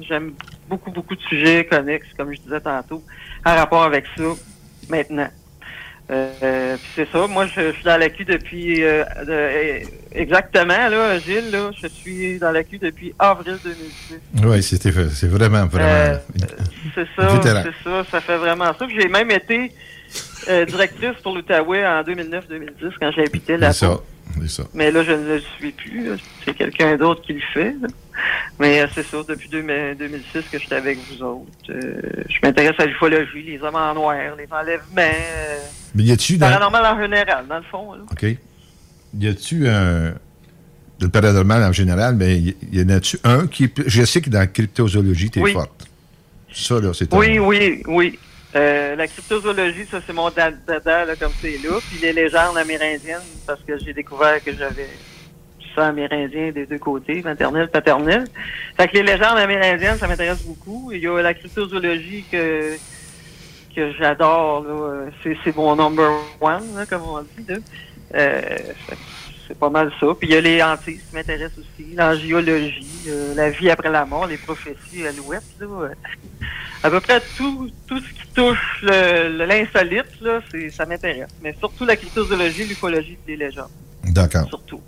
j'aime 0.00 0.32
beaucoup, 0.68 0.90
beaucoup 0.90 1.16
de 1.16 1.22
sujets 1.22 1.64
connexes, 1.64 2.08
comme 2.16 2.32
je 2.34 2.40
disais 2.40 2.60
tantôt, 2.60 3.02
en 3.44 3.54
rapport 3.54 3.82
avec 3.82 4.04
ça, 4.16 4.24
maintenant. 4.88 5.28
Euh, 6.10 6.76
c'est 6.96 7.08
ça, 7.12 7.26
moi 7.28 7.46
je, 7.46 7.68
je 7.68 7.72
suis 7.74 7.84
dans 7.84 7.96
la 7.96 8.08
Q 8.10 8.24
depuis 8.24 8.82
euh, 8.82 9.04
de- 9.24 9.30
euh, 9.30 9.78
exactement 10.12 10.88
là, 10.88 11.18
Gilles, 11.20 11.50
là, 11.52 11.70
je 11.80 11.86
suis 11.86 12.38
dans 12.38 12.50
la 12.50 12.64
Q 12.64 12.78
depuis 12.78 13.14
avril 13.18 13.56
2010. 13.62 14.18
Oui, 14.44 14.62
c'était 14.62 14.90
c'est 15.14 15.28
vraiment, 15.28 15.66
vraiment. 15.66 15.88
Euh, 15.88 16.16
C'est 16.94 17.06
ça, 17.16 17.28
c'est 17.62 17.84
ça, 17.88 18.04
ça 18.10 18.20
fait 18.20 18.36
vraiment 18.38 18.72
ça. 18.76 18.86
J'ai 18.92 19.06
même 19.08 19.30
été 19.30 19.70
euh, 20.48 20.64
directrice 20.64 21.16
pour 21.22 21.34
l'Outaouais 21.34 21.86
en 21.86 22.02
2009-2010 22.02 22.92
quand 23.00 23.10
j'habitais 23.12 23.56
là 23.58 23.72
c'est 23.72 24.48
ça. 24.48 24.62
Mais 24.74 24.92
là, 24.92 25.02
je 25.02 25.10
ne 25.10 25.26
le 25.34 25.40
suis 25.58 25.72
plus. 25.72 26.10
C'est 26.44 26.54
quelqu'un 26.54 26.96
d'autre 26.96 27.20
qui 27.22 27.32
le 27.32 27.40
fait. 27.52 27.74
là. 27.80 27.88
Mais 28.60 28.80
euh, 28.80 28.86
c'est 28.94 29.02
ça, 29.04 29.16
depuis 29.28 29.48
deux- 29.48 29.60
2006 29.98 30.42
que 30.52 30.58
je 30.58 30.66
suis 30.66 30.72
avec 30.74 30.98
vous 30.98 31.20
autres. 31.24 31.50
Euh, 31.70 32.00
je 32.28 32.36
m'intéresse 32.40 32.78
à 32.78 32.86
l'ufologie, 32.86 33.42
les 33.42 33.60
hommes 33.60 33.74
en 33.74 33.92
noir, 33.92 34.16
les 34.38 34.46
enlèvements, 34.52 35.18
Mais 35.96 36.04
y 36.04 36.12
a-tu 36.12 36.36
dans. 36.36 36.46
paranormal 36.46 36.86
en 36.96 37.00
général, 37.02 37.44
dans 37.48 37.56
le 37.56 37.64
fond. 37.64 37.92
là. 37.94 38.02
OK. 38.12 38.24
Y 39.18 39.26
a-tu 39.28 39.66
un. 39.68 40.14
Le 41.00 41.08
paranormal 41.08 41.64
en 41.64 41.72
général, 41.72 42.14
mais 42.14 42.38
y, 42.38 42.56
y 42.72 42.82
en 42.84 42.88
a-tu 42.90 43.18
un 43.24 43.48
qui. 43.48 43.68
Je 43.84 44.04
sais 44.04 44.20
que 44.20 44.30
dans 44.30 44.38
la 44.38 44.46
cryptozoologie, 44.46 45.30
t'es 45.30 45.40
Oui. 45.40 45.52
forte. 45.54 45.88
Ça, 46.52 46.78
là, 46.78 46.92
c'est 46.94 47.12
Oui, 47.14 47.40
oui, 47.40 47.82
oui. 47.88 48.16
Euh, 48.56 48.96
la 48.96 49.06
cryptozoologie, 49.06 49.86
ça, 49.90 50.00
c'est 50.04 50.12
mon 50.12 50.28
da- 50.30 50.50
dada, 50.50 51.04
là, 51.04 51.14
comme 51.16 51.32
c'est 51.40 51.58
là. 51.62 51.78
Puis 51.88 51.98
les 52.02 52.12
légendes 52.12 52.56
amérindiennes, 52.58 53.20
parce 53.46 53.60
que 53.62 53.78
j'ai 53.78 53.92
découvert 53.92 54.42
que 54.42 54.52
j'avais 54.56 54.88
sang 55.74 55.82
amérindien 55.82 56.50
des 56.50 56.66
deux 56.66 56.78
côtés, 56.78 57.22
maternel, 57.22 57.68
paternel. 57.68 58.24
Fait 58.76 58.88
que 58.88 58.94
les 58.94 59.04
légendes 59.04 59.38
amérindiennes, 59.38 59.98
ça 59.98 60.08
m'intéresse 60.08 60.42
beaucoup. 60.42 60.90
Il 60.92 61.00
y 61.00 61.06
a 61.06 61.22
la 61.22 61.34
cryptozoologie 61.34 62.24
que 62.30 62.74
que 63.76 63.92
j'adore, 63.92 64.64
là. 64.64 65.04
C'est, 65.22 65.36
c'est 65.44 65.54
mon 65.54 65.76
number 65.76 66.10
one, 66.40 66.74
là, 66.74 66.86
comme 66.86 67.02
on 67.02 67.22
dit, 67.22 67.46
là. 67.48 67.56
Euh, 68.16 68.40
fait 68.88 68.98
c'est 69.50 69.58
pas 69.58 69.68
mal 69.68 69.90
ça. 69.98 70.06
Puis 70.16 70.28
il 70.28 70.34
y 70.34 70.36
a 70.36 70.40
les 70.40 70.62
hantises 70.62 71.00
qui 71.08 71.14
m'intéressent 71.14 71.58
aussi, 71.58 71.92
l'angiologie, 71.96 72.86
euh, 73.08 73.34
la 73.34 73.50
vie 73.50 73.68
après 73.68 73.90
la 73.90 74.06
mort, 74.06 74.28
les 74.28 74.36
prophéties 74.36 75.04
à 75.04 75.10
l'ouest, 75.10 75.44
là. 75.58 75.66
à 76.84 76.90
peu 76.90 77.00
près 77.00 77.20
tout, 77.36 77.68
tout 77.88 77.98
ce 77.98 78.08
qui 78.08 78.28
touche 78.32 78.84
l'insolite, 78.84 80.20
là, 80.20 80.40
c'est, 80.52 80.70
ça 80.70 80.86
m'intéresse. 80.86 81.30
Mais 81.42 81.56
surtout 81.58 81.84
la 81.84 81.96
cryptozoologie, 81.96 82.64
l'ufologie 82.64 83.18
et 83.26 83.32
les 83.32 83.46
légendes. 83.46 83.70
D'accord. 84.04 84.46
Surtout. 84.48 84.80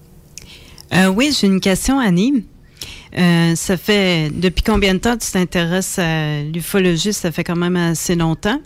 Euh, 0.95 1.09
oui, 1.09 1.37
j'ai 1.37 1.49
une 1.49 1.61
question, 1.61 1.99
Annie. 1.99 2.47
Euh, 3.19 3.57
ça 3.57 3.77
fait 3.77 4.31
depuis 4.31 4.63
combien 4.63 4.95
de 4.95 5.01
temps 5.01 5.17
tu 5.17 5.29
t'intéresses 5.29 5.99
à 5.99 6.41
l'ufologie? 6.43 7.13
Ça 7.13 7.33
fait 7.33 7.43
quand 7.43 7.57
même 7.57 7.77
assez 7.77 8.15
longtemps. 8.15 8.61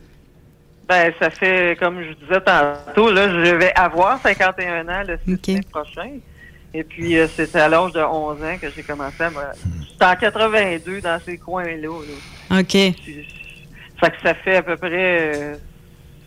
Ben, 0.89 1.12
ça 1.18 1.30
fait, 1.30 1.76
comme 1.80 2.01
je 2.01 2.12
disais 2.12 2.41
tantôt, 2.41 3.11
là, 3.11 3.28
je 3.28 3.55
vais 3.57 3.72
avoir 3.74 4.20
51 4.22 4.89
ans 4.89 5.03
le 5.07 5.18
6 5.43 5.55
mai 5.55 5.61
prochain. 5.70 6.11
Et 6.72 6.84
puis, 6.84 7.16
euh, 7.18 7.26
c'était 7.34 7.61
à 7.61 7.68
l'âge 7.68 7.93
de 7.93 8.01
11 8.01 8.43
ans 8.43 8.57
que 8.61 8.68
j'ai 8.70 8.82
commencé 8.82 9.22
à 9.22 9.30
me... 9.30 9.37
J'étais 9.91 10.05
en 10.05 10.14
82 10.14 11.01
dans 11.01 11.18
ces 11.24 11.39
coins-là. 11.39 11.89
là. 11.89 12.61
OK. 12.61 12.72
Fait 12.72 14.11
que 14.11 14.20
ça 14.22 14.34
fait 14.34 14.57
à 14.57 14.62
peu 14.62 14.76
près... 14.76 15.34
euh, 15.34 15.55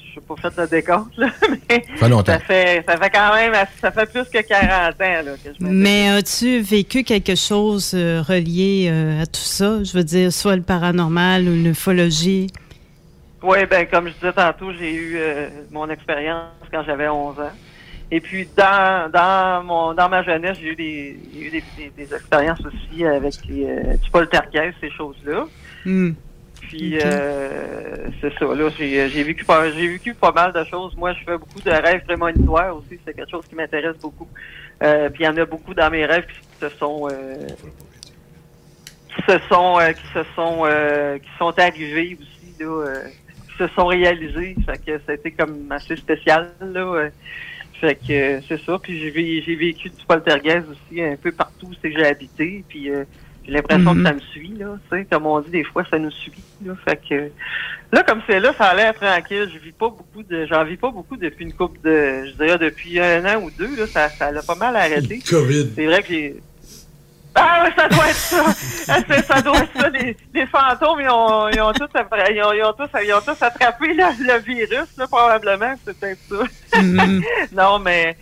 je 0.09 0.15
sais 0.15 0.21
pas 0.27 0.35
fait 0.35 0.61
le 0.61 0.67
décompte, 0.67 1.15
là, 1.17 1.27
mais 1.69 1.83
ça 2.25 2.39
fait, 2.39 2.83
ça 2.85 2.97
fait 2.97 3.09
quand 3.11 3.35
même... 3.35 3.53
Ça 3.79 3.91
fait 3.91 4.11
plus 4.11 4.25
que 4.25 4.41
40 4.41 4.95
ans 4.95 4.95
là, 4.99 5.31
que 5.43 5.51
je 5.57 5.63
me 5.63 5.69
Mais 5.69 6.09
as-tu 6.09 6.59
vécu 6.61 7.03
quelque 7.03 7.35
chose 7.35 7.91
euh, 7.93 8.23
relié 8.27 8.89
euh, 8.91 9.21
à 9.21 9.25
tout 9.27 9.39
ça? 9.39 9.83
Je 9.83 9.93
veux 9.93 10.03
dire, 10.03 10.33
soit 10.33 10.55
le 10.55 10.63
paranormal 10.63 11.47
ou 11.47 11.53
l'ufologie? 11.63 12.47
Oui, 13.41 13.65
ben 13.69 13.87
comme 13.87 14.07
je 14.09 14.13
disais 14.13 14.33
tantôt, 14.33 14.73
j'ai 14.73 14.93
eu 14.93 15.17
euh, 15.17 15.49
mon 15.71 15.89
expérience 15.89 16.51
quand 16.71 16.83
j'avais 16.83 17.07
11 17.07 17.39
ans. 17.39 17.51
Et 18.11 18.19
puis 18.19 18.49
dans 18.57 19.09
dans 19.11 19.63
mon 19.63 19.93
dans 19.93 20.09
ma 20.09 20.23
jeunesse, 20.23 20.57
j'ai 20.59 20.69
eu 20.69 20.75
des 20.75 21.19
j'ai 21.33 21.41
eu 21.45 21.49
des, 21.51 21.63
des- 21.77 21.91
des 22.05 22.13
expériences 22.13 22.59
aussi 22.65 23.05
avec 23.05 23.35
les 23.47 23.65
euh, 23.65 23.95
du 23.97 24.09
poltergeist, 24.09 24.75
ces 24.81 24.89
choses-là. 24.91 25.45
Hmm. 25.85 26.11
Puis 26.59 26.99
euh, 27.03 28.07
c'est 28.19 28.33
ça, 28.37 28.45
là, 28.45 28.69
j'ai 28.77 29.07
j'ai 29.09 29.23
vécu 29.23 29.45
pas 29.45 29.71
j'ai 29.71 29.87
vécu 29.87 30.13
pas 30.13 30.31
mal 30.31 30.51
de 30.51 30.63
choses. 30.65 30.95
Moi, 30.97 31.13
je 31.13 31.23
fais 31.23 31.37
beaucoup 31.37 31.61
de 31.61 31.69
rêves 31.71 32.03
prémonitoires 32.03 32.75
aussi, 32.75 32.99
c'est 33.05 33.13
quelque 33.15 33.29
chose 33.31 33.45
qui 33.47 33.55
m'intéresse 33.55 33.95
beaucoup. 34.01 34.27
Euh, 34.83 35.09
puis 35.09 35.23
il 35.23 35.25
y 35.25 35.29
en 35.29 35.37
a 35.37 35.45
beaucoup 35.45 35.73
dans 35.73 35.89
mes 35.89 36.05
rêves 36.05 36.25
qui 36.25 36.59
se 36.59 36.69
sont 36.77 37.07
euh, 37.11 37.47
qui 39.15 39.21
se 39.31 39.39
sont 39.49 39.79
euh, 39.79 39.91
qui 39.93 40.07
se 40.13 40.23
sont 40.35 40.61
euh, 40.65 41.17
qui 41.17 41.29
sont 41.37 41.57
arrivés 41.59 42.17
aussi 42.19 42.55
là, 42.59 42.65
euh, 42.65 43.03
se 43.59 43.67
sont 43.75 43.85
réalisés. 43.85 44.55
Fait 44.65 44.77
que 44.83 44.97
ça 45.05 45.11
a 45.11 45.13
été 45.13 45.29
comme 45.31 45.71
assez 45.71 45.95
spécial 45.95 46.49
là. 46.73 47.09
Fait 47.79 47.95
que 47.95 48.11
euh, 48.11 48.41
c'est 48.47 48.59
ça. 48.65 48.77
Puis 48.81 48.99
j'ai 48.99 49.11
vé- 49.11 49.43
j'ai 49.45 49.55
vécu 49.55 49.89
du 49.89 50.03
poltergeist 50.07 50.65
aussi 50.69 51.01
un 51.01 51.15
peu 51.15 51.31
partout 51.31 51.67
où 51.67 51.73
c'est 51.81 51.91
que 51.91 51.97
j'ai 51.99 52.05
habité. 52.07 52.63
Puis 52.67 52.89
euh, 52.89 53.03
J'ai 53.45 53.51
l'impression 53.53 53.95
que 53.95 54.03
ça 54.03 54.13
me 54.13 54.19
suit, 54.19 54.53
là. 54.59 54.77
Tu 54.91 54.97
sais, 54.97 55.05
comme 55.09 55.25
on 55.25 55.39
dit, 55.39 55.49
des 55.49 55.63
fois, 55.63 55.83
ça 55.89 55.97
nous 55.97 56.11
suit. 56.11 56.33
Là, 56.63 56.73
fait 56.85 56.99
que, 57.09 57.31
là, 57.91 58.03
comme 58.03 58.21
c'est 58.27 58.39
là, 58.41 58.53
ça 58.57 58.65
a 58.65 58.75
l'air 58.75 58.93
tranquille. 58.93 59.49
Je 59.51 59.57
vis 59.59 59.71
pas 59.71 59.87
beaucoup 59.89 60.21
de, 60.23 60.45
j'en 60.45 60.63
vis 60.65 60.75
pas 60.77 60.91
beaucoup 60.91 61.15
depuis 61.17 61.45
une 61.45 61.53
couple 61.53 61.79
de, 61.81 62.25
je 62.27 62.31
dirais, 62.33 62.57
depuis 62.59 62.99
un 62.99 63.23
an 63.25 63.41
ou 63.41 63.49
deux, 63.49 63.75
là. 63.77 63.87
Ça, 63.87 64.09
ça 64.09 64.29
l'a 64.31 64.43
pas 64.43 64.55
mal 64.55 64.75
arrêté. 64.75 65.19
COVID. 65.27 65.71
C'est 65.73 65.85
vrai 65.85 66.01
que 66.03 66.09
j'ai, 66.09 66.35
ah 67.35 67.63
ouais, 67.63 67.71
ça 67.75 67.87
doit 67.87 68.07
être 68.09 68.15
ça. 68.15 68.43
Ah, 68.87 68.97
c'est- 69.07 69.21
ça 69.23 69.41
doit 69.41 69.57
être 69.59 69.79
ça. 69.79 69.89
Les, 69.89 70.17
les 70.33 70.45
fantômes, 70.47 70.99
ils 71.01 71.09
ont, 71.09 71.47
ils 71.49 71.61
ont 71.61 71.71
tous, 71.73 71.87
ils 72.31 72.41
ont, 72.43 72.53
ils 72.53 72.63
ont 72.63 72.73
tous, 72.73 72.89
ils 73.03 73.13
ont 73.13 73.21
tous 73.21 73.41
attrapé 73.41 73.93
le, 73.93 74.25
le 74.33 74.39
virus, 74.39 74.87
là, 74.97 75.07
probablement. 75.07 75.73
C'est 75.85 75.97
peut-être 75.99 76.19
ça. 76.29 76.79
Mhm. 76.81 77.23
non, 77.51 77.79
mais 77.79 78.17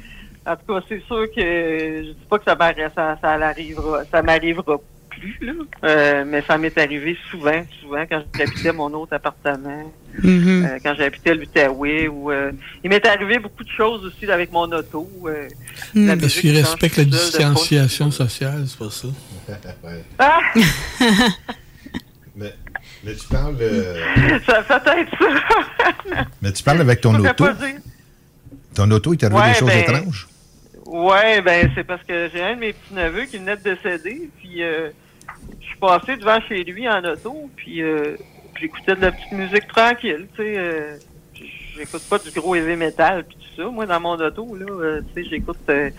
en 0.46 0.56
tout 0.56 0.74
cas, 0.74 0.86
c'est 0.88 1.02
sûr 1.06 1.26
que 1.36 1.42
je 1.42 2.12
dis 2.14 2.26
pas 2.30 2.38
que 2.40 2.46
ça 2.46 2.56
ça, 2.96 3.18
ça 3.22 3.38
ça 4.12 4.22
m'arrivera 4.22 4.78
plus, 5.20 5.38
là. 5.42 5.54
Euh, 5.84 6.24
mais 6.26 6.42
ça 6.48 6.58
m'est 6.58 6.78
arrivé 6.78 7.18
souvent, 7.32 7.62
souvent 7.82 8.06
quand 8.10 8.24
j'habitais 8.38 8.72
mon 8.74 8.92
autre 8.94 9.14
appartement, 9.14 9.92
Mhm. 10.24 10.66
euh, 10.66 10.80
quand 10.84 10.96
j'habitais 10.98 11.36
l'Outaouais, 11.36 12.08
ou 12.08 12.32
euh, 12.32 12.52
il 12.84 12.90
m'est 12.90 13.06
arrivé 13.06 13.38
beaucoup 13.40 13.64
de 13.64 13.70
choses 13.70 14.04
aussi 14.06 14.30
avec 14.32 14.52
mon 14.52 14.72
auto. 14.72 15.10
euh, 15.26 15.48
la 15.94 16.16
Parce 16.18 16.34
qu'il 16.34 16.42
qui 16.42 16.52
respecte 16.52 16.98
la 16.98 17.04
distanciation 17.06 18.10
sociale, 18.12 18.64
c'est 18.68 18.80
pas 18.80 18.90
ça. 18.90 19.08
Ah! 20.20 20.40
mais, 22.36 22.54
mais 23.04 23.16
tu 23.16 23.28
parles. 23.28 23.56
euh, 23.62 24.40
ça 24.46 24.80
peut 24.80 24.92
être 25.00 25.12
ça. 25.20 26.26
mais 26.42 26.52
tu 26.52 26.64
parles 26.64 26.82
avec 26.82 27.02
ton 27.02 27.16
auto? 27.16 27.46
Ton 28.76 28.92
auto, 28.92 29.14
il 29.14 29.18
t'est 29.18 29.26
arrivé 29.26 29.42
Ouais, 29.42 29.50
des 29.54 29.60
choses 29.60 29.70
ben, 29.70 29.80
étranges? 29.80 30.28
Ouais, 30.86 31.42
ben 31.42 31.70
c'est 31.76 31.84
parce 31.84 32.04
que 32.04 32.30
j'ai 32.34 32.42
un 32.44 32.56
de 32.56 32.60
mes 32.60 32.74
petits 32.74 32.94
neveux 32.94 33.26
qui 33.26 33.38
venait 33.38 33.58
de 33.58 33.62
décéder, 33.64 34.30
puis 34.40 34.62
euh, 34.64 34.90
je 35.60 35.66
suis 35.66 35.78
passé 35.78 36.18
devant 36.18 36.40
chez 36.42 36.64
lui 36.64 36.88
en 36.88 37.04
auto, 37.04 37.50
puis 37.56 37.82
euh, 37.82 38.16
j'écoutais 38.60 38.96
de 38.96 39.02
la 39.02 39.12
petite 39.12 39.32
musique 39.32 39.68
tranquille, 39.68 40.28
tu 40.36 40.44
sais. 40.44 40.58
euh, 40.58 40.98
j'écoute 41.78 42.04
pas 42.10 42.18
du 42.18 42.32
gros 42.32 42.56
heavy 42.56 42.76
metal 42.76 43.24
puis 43.24 43.38
tout 43.38 43.62
ça. 43.62 43.70
Moi, 43.70 43.86
dans 43.86 44.00
mon 44.00 44.16
auto, 44.16 44.56
là, 44.56 44.66
euh, 44.70 45.02
tu 45.14 45.24
sais, 45.24 45.30
j'écoute 45.30 45.60
euh, 45.70 45.90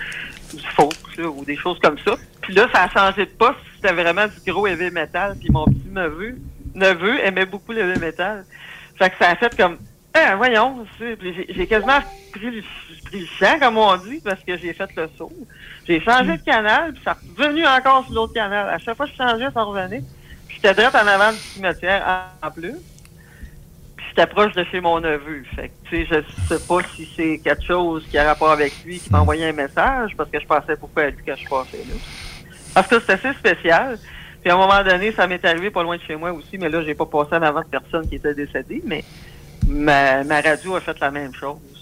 du 0.52 0.62
folk 0.74 0.94
ou 1.18 1.44
des 1.44 1.56
choses 1.56 1.78
comme 1.80 1.98
ça. 1.98 2.16
Puis 2.40 2.54
là, 2.54 2.68
ça 2.72 2.84
a 2.84 2.88
changé 2.88 3.26
de 3.26 3.30
poste. 3.30 3.58
C'était 3.76 3.94
vraiment 3.94 4.26
du 4.26 4.50
gros 4.50 4.66
heavy 4.66 4.90
metal. 4.90 5.36
Puis 5.38 5.50
mon 5.50 5.64
petit 5.66 5.88
neveu, 5.90 6.36
neveu 6.74 7.20
aimait 7.20 7.46
beaucoup 7.46 7.72
le 7.72 7.80
heavy 7.80 8.00
metal. 8.00 8.44
Fait 8.96 9.10
que 9.10 9.16
ça 9.18 9.30
a 9.30 9.36
fait 9.36 9.56
comme, 9.56 9.78
ah, 10.14 10.34
voyons, 10.36 10.84
j'ai 11.50 11.66
quasiment 11.66 12.00
pris 12.32 12.50
le, 12.50 12.62
champ, 13.38 13.58
comme 13.58 13.78
on 13.78 13.96
dit, 13.96 14.20
parce 14.24 14.42
que 14.42 14.56
j'ai 14.56 14.72
fait 14.72 14.88
le 14.96 15.08
saut. 15.16 15.32
J'ai 15.86 16.00
changé 16.00 16.36
de 16.36 16.42
canal, 16.42 16.92
puis 16.92 17.02
ça 17.04 17.12
est 17.12 17.42
revenu 17.42 17.66
encore 17.66 18.04
sur 18.04 18.14
l'autre 18.14 18.34
canal. 18.34 18.68
À 18.68 18.78
chaque 18.78 18.96
fois 18.96 19.06
que 19.06 19.12
je 19.12 19.16
changeais, 19.16 19.48
ça 19.52 19.62
revenait. 19.62 20.02
J'étais 20.48 20.74
direct 20.74 20.94
en 20.94 21.06
avant 21.06 21.32
du 21.32 21.38
cimetière 21.38 22.26
en, 22.42 22.50
plus. 22.50 22.74
Puis 23.96 24.06
j'étais 24.08 24.26
proche 24.26 24.52
de 24.54 24.64
chez 24.64 24.80
mon 24.80 25.00
neveu. 25.00 25.44
Fait 25.54 25.68
que, 25.68 25.88
tu 25.88 26.06
sais, 26.06 26.22
je 26.50 26.54
sais 26.54 26.66
pas 26.66 26.78
si 26.94 27.08
c'est 27.16 27.38
quelque 27.38 27.64
chose 27.64 28.06
qui 28.10 28.18
a 28.18 28.24
rapport 28.24 28.50
avec 28.50 28.72
lui, 28.84 28.98
qui 28.98 29.10
m'a 29.10 29.20
envoyé 29.20 29.46
un 29.46 29.52
message, 29.52 30.12
parce 30.16 30.30
que 30.30 30.40
je 30.40 30.46
pensais 30.46 30.76
pourquoi 30.76 31.04
à 31.04 31.10
lui 31.10 31.22
quand 31.24 31.36
je 31.36 31.48
passais 31.48 31.78
là. 31.78 31.94
Parce 32.74 32.88
que 32.88 33.00
c'est 33.00 33.12
assez 33.12 33.32
spécial. 33.34 33.98
Puis 34.40 34.50
à 34.50 34.54
un 34.54 34.58
moment 34.58 34.82
donné, 34.84 35.12
ça 35.12 35.26
m'est 35.26 35.44
arrivé 35.44 35.70
pas 35.70 35.82
loin 35.82 35.96
de 35.96 36.02
chez 36.02 36.16
moi 36.16 36.32
aussi, 36.32 36.58
mais 36.58 36.68
là, 36.68 36.82
j'ai 36.82 36.94
pas 36.94 37.06
passé 37.06 37.30
en 37.32 37.42
avant 37.42 37.60
de 37.60 37.66
personne 37.66 38.08
qui 38.08 38.16
était 38.16 38.34
décédée, 38.34 38.82
mais 38.84 39.04
ma, 39.66 40.22
ma 40.24 40.40
radio 40.40 40.76
a 40.76 40.80
fait 40.80 40.98
la 41.00 41.10
même 41.10 41.34
chose. 41.34 41.77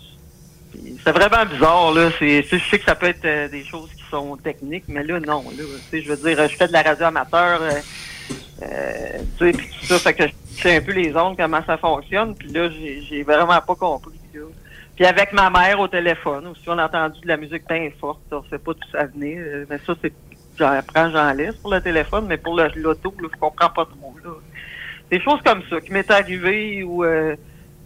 C'est 1.05 1.13
vraiment 1.13 1.47
bizarre, 1.47 1.93
là. 1.95 2.11
Je 2.21 2.43
sais 2.43 2.79
que 2.79 2.85
ça 2.85 2.95
peut 2.95 3.07
être 3.07 3.25
euh, 3.25 3.49
des 3.49 3.65
choses 3.65 3.91
qui 3.93 4.03
sont 4.11 4.37
techniques, 4.37 4.85
mais 4.89 5.03
là, 5.03 5.21
non. 5.21 5.45
Là, 5.57 5.65
je 5.93 6.09
veux 6.09 6.17
dire, 6.17 6.49
je 6.49 6.57
fais 6.57 6.69
de 6.69 6.73
la 6.73 6.83
radio 6.83 7.07
amateur, 7.07 7.63
euh, 7.63 7.71
euh, 8.63 9.19
tu 9.39 9.47
sais, 9.47 9.53
puis 9.53 9.69
tout 9.69 9.87
ça, 9.87 9.99
fait 9.99 10.15
que 10.15 10.27
je 10.27 10.63
sais 10.63 10.77
un 10.77 10.81
peu 10.81 10.93
les 10.93 11.17
ondes, 11.17 11.37
comment 11.37 11.63
ça 11.65 11.77
fonctionne, 11.77 12.35
puis 12.35 12.49
là, 12.49 12.69
j'ai, 12.71 13.23
vraiment 13.23 13.61
pas 13.61 13.75
compris. 13.75 14.19
Puis 14.97 15.05
avec 15.05 15.33
ma 15.33 15.51
mère 15.51 15.79
au 15.79 15.89
téléphone 15.89 16.47
aussi, 16.47 16.63
on 16.69 16.79
a 16.79 16.87
entendu 16.87 17.21
de 17.21 17.29
la 17.29 17.37
musique 17.37 17.69
bien 17.69 17.91
forte, 18.01 18.21
on 18.33 18.43
sait 18.49 18.59
pas 18.59 18.73
d'où 18.73 18.91
ça 18.91 19.05
venait, 19.05 19.39
mais 19.69 19.79
ça, 19.87 19.95
c'est, 20.01 20.13
j'en 20.59 20.81
prends, 20.87 21.11
j'en 21.11 21.33
laisse 21.33 21.55
pour 21.57 21.71
le 21.73 21.81
téléphone, 21.83 22.27
mais 22.27 22.39
pour 22.39 22.57
l'auto, 22.57 23.15
je 23.21 23.39
comprends 23.39 23.71
pas 23.71 23.85
trop, 23.85 24.15
là. 24.25 24.31
Des 25.11 25.21
choses 25.21 25.41
comme 25.45 25.63
ça 25.71 25.81
qui 25.81 25.93
m'est 25.93 26.11
arrivé 26.11 26.83
ou, 26.83 27.05
euh, 27.05 27.37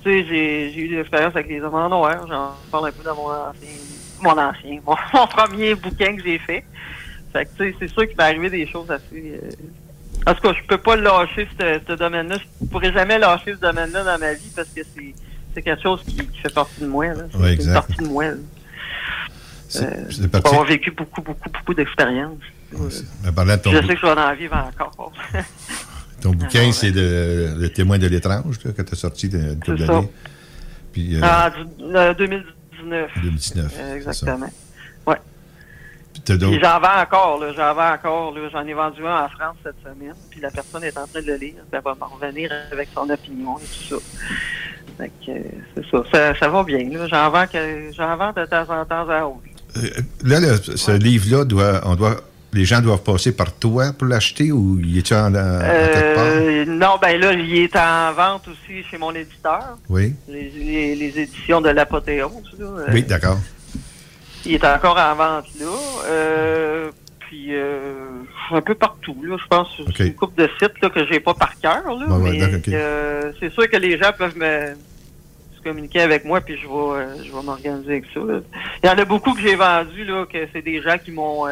tu 0.03 0.11
sais, 0.11 0.27
j'ai, 0.29 0.73
j'ai 0.73 0.81
eu 0.81 0.89
des 0.89 0.99
expériences 1.01 1.35
avec 1.37 1.49
les 1.49 1.61
hommes 1.61 1.75
en 1.75 1.89
noir, 1.89 2.27
j'en 2.29 2.53
parle 2.71 2.89
un 2.89 2.93
peu 2.93 3.03
dans 3.03 3.15
mon 3.15 3.29
ancien, 3.31 3.69
mon 4.23 4.39
ancien, 4.39 4.81
mon, 4.87 4.97
mon 5.15 5.27
premier 5.27 5.75
bouquin 5.75 6.17
que 6.17 6.23
j'ai 6.23 6.39
fait. 6.39 6.65
Fait 7.33 7.45
que, 7.45 7.51
tu 7.57 7.71
sais, 7.71 7.77
c'est 7.81 7.89
sûr 7.89 8.07
qu'il 8.09 8.17
m'est 8.17 8.25
arrivé 8.25 8.51
des 8.51 8.67
choses 8.67 8.91
assez... 8.91 9.41
euh, 9.43 9.51
En 10.27 10.35
tout 10.35 10.41
cas, 10.43 10.53
je 10.53 10.67
peux 10.67 10.79
pas 10.79 10.97
lâcher 10.97 11.47
ce, 11.59 11.93
domaine-là. 11.95 12.37
Je 12.61 12.67
pourrais 12.67 12.93
jamais 12.93 13.19
lâcher 13.19 13.53
ce 13.55 13.61
domaine-là 13.61 14.03
dans 14.05 14.19
ma 14.19 14.35
vie 14.35 14.51
parce 14.55 14.69
que 14.69 14.81
c'est, 14.95 15.15
c'est 15.55 15.63
quelque 15.63 15.83
chose 15.83 16.03
qui, 16.05 16.17
qui 16.17 16.39
fait 16.41 16.53
partie 16.53 16.81
de 16.81 16.87
moi. 16.87 17.07
Là. 17.07 17.25
C'est 17.31 17.39
Ouais, 17.39 17.55
une 17.55 17.73
partie 17.73 17.97
de 17.97 18.07
moi. 18.09 18.25
là. 18.25 18.35
Euh, 19.77 20.05
avoir 20.45 20.65
vécu 20.65 20.91
beaucoup, 20.91 21.23
beaucoup, 21.23 21.49
beaucoup 21.49 21.75
d'expériences. 21.75 22.39
Je 22.73 23.87
sais 23.87 23.95
que 23.95 24.01
je 24.01 24.07
vais 24.07 24.21
en 24.21 24.35
vivre 24.35 24.57
encore. 24.81 25.13
ton 26.21 26.31
bouquin, 26.33 26.73
c'est 26.73 26.93
de, 26.93 27.55
Le 27.59 27.69
témoin 27.71 27.99
de 27.99 28.07
l'étrange, 28.07 28.59
que 28.59 28.69
tu 28.83 28.93
as 28.93 28.97
sorti 28.97 29.29
de, 29.29 29.55
de 29.67 29.77
d'années. 29.77 30.11
Puis, 30.93 31.17
euh, 31.17 31.21
Ah, 31.23 31.51
du- 31.51 31.85
euh, 31.95 32.15
2019. 32.15 33.11
2019. 33.23 33.73
Euh, 33.79 33.95
exactement. 33.97 34.47
D'autres? 36.27 36.59
j'en 36.63 36.79
vends 36.81 37.01
encore, 37.03 37.41
là. 37.41 37.53
J'en 37.57 37.75
vends 37.75 37.93
encore. 37.93 38.35
J'en 38.53 38.67
ai 38.67 38.75
vendu 38.75 39.05
un 39.07 39.25
en 39.25 39.29
France 39.29 39.57
cette 39.65 39.77
semaine. 39.83 40.15
Puis 40.31 40.41
la 40.41 40.51
personne 40.51 40.85
est 40.85 40.97
en 40.99 41.07
train 41.07 41.23
de 41.23 41.27
le 41.27 41.37
lire. 41.37 41.55
Elle 41.73 41.81
va 41.83 41.95
m'en 41.99 42.07
revenir 42.09 42.51
avec 42.71 42.89
son 42.95 43.09
opinion 43.09 43.57
et 43.59 43.63
tout 43.63 43.97
ça. 43.99 44.03
Fait 44.99 45.11
que, 45.25 45.31
euh, 45.31 45.43
c'est 45.75 45.91
ça. 45.91 46.03
ça. 46.13 46.35
Ça 46.39 46.49
va 46.49 46.63
bien. 46.63 46.89
J'en 47.09 47.31
vends, 47.31 47.47
que, 47.47 47.91
j'en 47.97 48.17
vends 48.17 48.33
de 48.33 48.45
temps 48.45 48.63
en 48.69 48.85
temps 48.85 49.09
à 49.09 49.25
autre. 49.25 49.41
Là, 50.23 50.41
le- 50.41 50.77
ce 50.77 50.91
livre-là, 50.93 51.45
doit, 51.45 51.81
on 51.85 51.95
doit, 51.97 52.17
les 52.53 52.65
gens 52.65 52.81
doivent 52.81 53.03
passer 53.03 53.35
par 53.35 53.53
toi 53.53 53.93
pour 53.97 54.09
l'acheter 54.09 54.51
ou 54.53 54.79
il 54.83 54.99
est 54.99 55.13
en? 55.13 55.33
Euh, 55.35 56.65
non, 56.67 56.97
ben 57.01 57.21
là, 57.21 57.33
il 57.33 57.57
est 57.59 57.77
en 57.77 58.13
vente 58.13 58.49
aussi 58.49 58.83
chez 58.91 58.99
mon 58.99 59.15
éditeur. 59.15 59.79
Oui. 59.89 60.15
Les, 60.29 60.51
les, 60.51 60.97
les 60.97 61.19
éditions 61.21 61.61
de 61.61 61.69
l'apothéose, 61.71 62.33
là. 62.59 62.67
Euh, 62.67 62.87
Oui, 62.93 63.03
d'accord. 63.03 63.39
Il 64.47 64.55
est 64.55 64.65
encore 64.65 64.97
en 64.97 65.15
vente 65.15 65.47
là. 65.61 65.67
Euh, 66.07 66.91
puis 67.21 67.49
euh, 67.51 68.09
un 68.51 68.61
peu 68.63 68.75
partout, 68.75 69.17
là. 69.23 69.37
Je 69.41 69.47
pense 69.47 69.69
que 69.77 69.83
c'est 69.97 70.07
une 70.09 70.15
couple 70.15 70.43
de 70.43 70.49
sites 70.59 70.81
là, 70.83 70.91
que 70.91 71.07
j'ai 71.07 71.21
pas 71.21 71.35
par 71.35 71.59
cœur. 71.61 71.83
Là, 71.87 72.07
mais 72.19 72.41
euh, 72.69 73.33
c'est 73.39 73.53
sûr 73.53 73.69
que 73.71 73.77
les 73.77 73.99
gens 73.99 74.11
peuvent 74.17 74.37
me 74.37 74.75
se 75.57 75.63
communiquer 75.63 76.01
avec 76.01 76.25
moi, 76.25 76.41
puis 76.41 76.57
je 76.57 76.67
vais 76.67 77.25
je 77.25 77.31
vais 77.31 77.43
m'organiser 77.45 77.91
avec 77.93 78.05
ça. 78.15 78.21
là. 78.21 78.41
Il 78.83 78.87
y 78.87 78.91
en 78.91 78.97
a 78.99 79.05
beaucoup 79.05 79.35
que 79.35 79.43
j'ai 79.43 79.55
vendus, 79.57 80.05
là, 80.05 80.25
que 80.25 80.39
c'est 80.53 80.63
des 80.63 80.81
gens 80.83 80.97
qui 80.99 81.13
m'ont 81.13 81.45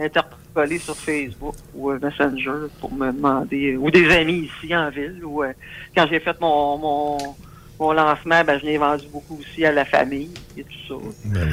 interpellé 0.00 0.78
sur 0.78 0.96
Facebook 0.96 1.54
ou 1.74 1.90
euh, 1.90 1.98
Messenger 2.02 2.68
pour 2.80 2.92
me 2.92 3.12
demander, 3.12 3.76
ou 3.76 3.90
des 3.90 4.08
amis 4.10 4.50
ici 4.62 4.74
en 4.76 4.90
ville, 4.90 5.20
ou 5.24 5.42
euh, 5.42 5.52
quand 5.96 6.06
j'ai 6.10 6.20
fait 6.20 6.38
mon, 6.40 6.78
mon, 6.78 7.18
mon 7.78 7.92
lancement, 7.92 8.42
ben, 8.44 8.58
je 8.60 8.64
l'ai 8.66 8.78
vendu 8.78 9.04
beaucoup 9.12 9.38
aussi 9.40 9.64
à 9.64 9.72
la 9.72 9.84
famille 9.84 10.30
et 10.56 10.64
tout 10.64 10.70
ça. 10.88 10.94
Ben 11.26 11.48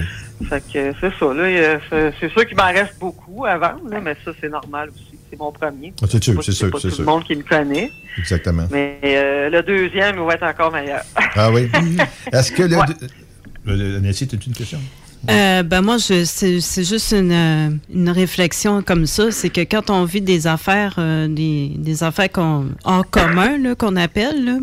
Fait 0.48 0.62
que 0.74 0.94
c'est 1.00 1.14
ça, 1.20 1.34
là. 1.34 1.76
a- 1.76 2.12
C'est 2.20 2.30
sûr 2.32 2.46
qu'il 2.46 2.58
m'en 2.58 2.66
reste 2.72 2.98
beaucoup 3.00 3.46
à 3.46 3.58
vendre, 3.58 3.90
là, 3.90 4.00
mais 4.02 4.16
ça, 4.26 4.32
c'est 4.40 4.50
normal 4.50 4.90
aussi. 4.90 5.18
C'est 5.30 5.40
mon 5.40 5.52
premier. 5.52 5.94
Ah, 6.02 6.06
c'est 6.10 6.22
sûr, 6.22 6.44
c'est 6.44 6.52
sûr, 6.52 6.68
c'est 6.74 6.90
tout 6.90 6.96
sûr. 6.96 7.00
le 7.00 7.06
monde 7.06 7.24
qui 7.24 7.36
me 7.38 7.44
connaît. 7.44 7.90
Exactement. 8.18 8.68
Mais 8.70 9.00
euh, 9.06 9.50
le 9.50 9.64
deuxième, 9.64 10.18
il 10.18 10.24
va 10.26 10.34
être 10.34 10.44
encore 10.44 10.74
meilleur. 10.74 11.02
Ah 11.36 11.50
oui. 11.52 11.70
Est-ce 12.34 12.52
que 12.52 12.64
le. 12.64 12.76
Ouais. 12.76 14.00
Nancy, 14.02 14.28
as 14.30 14.46
une 14.46 14.54
question? 14.54 14.80
Euh, 15.30 15.62
ben 15.64 15.82
moi, 15.82 15.98
je, 15.98 16.24
c'est, 16.24 16.60
c'est 16.62 16.84
juste 16.84 17.12
une, 17.12 17.32
euh, 17.32 17.70
une 17.94 18.10
réflexion 18.10 18.82
comme 18.82 19.06
ça. 19.06 19.30
C'est 19.32 19.50
que 19.50 19.62
quand 19.62 19.90
on 19.92 20.04
vit 20.04 20.22
des 20.22 20.48
affaires, 20.48 20.96
euh, 20.98 21.28
des, 21.28 21.74
des 21.76 22.04
affaires 22.04 22.32
qu'on, 22.32 22.70
en 22.84 23.04
commun, 23.04 23.58
là, 23.60 23.76
qu'on 23.76 23.96
appelle, 23.98 24.44
là, 24.44 24.58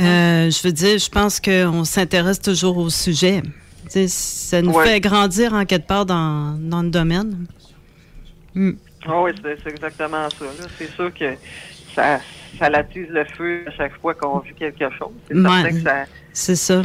euh, 0.00 0.50
je 0.50 0.62
veux 0.66 0.72
dire, 0.72 0.98
je 0.98 1.10
pense 1.10 1.38
qu'on 1.38 1.84
s'intéresse 1.84 2.40
toujours 2.40 2.78
au 2.78 2.88
sujet. 2.88 3.42
Ça 4.08 4.62
nous 4.62 4.72
Ouais. 4.72 4.86
fait 4.86 5.00
grandir 5.00 5.52
en 5.52 5.66
quelque 5.66 5.86
part 5.86 6.06
dans, 6.06 6.56
dans 6.58 6.82
le 6.82 6.88
domaine. 6.88 7.46
Mm. 8.54 8.70
Ah 9.06 9.22
oui, 9.22 9.32
c'est 9.44 9.70
exactement 9.70 10.28
ça. 10.30 10.46
C'est 10.78 10.90
sûr 10.92 11.12
que 11.12 11.34
ça, 11.94 12.18
ça 12.58 12.70
l'attise 12.70 13.06
le 13.10 13.24
feu 13.36 13.64
à 13.66 13.70
chaque 13.72 14.00
fois 14.00 14.14
qu'on 14.14 14.38
vit 14.38 14.54
quelque 14.54 14.88
chose. 14.98 15.12
C'est 15.28 15.36
Ouais. 15.36 15.42
certain 15.62 15.70
que 15.70 15.82
ça, 16.32 16.82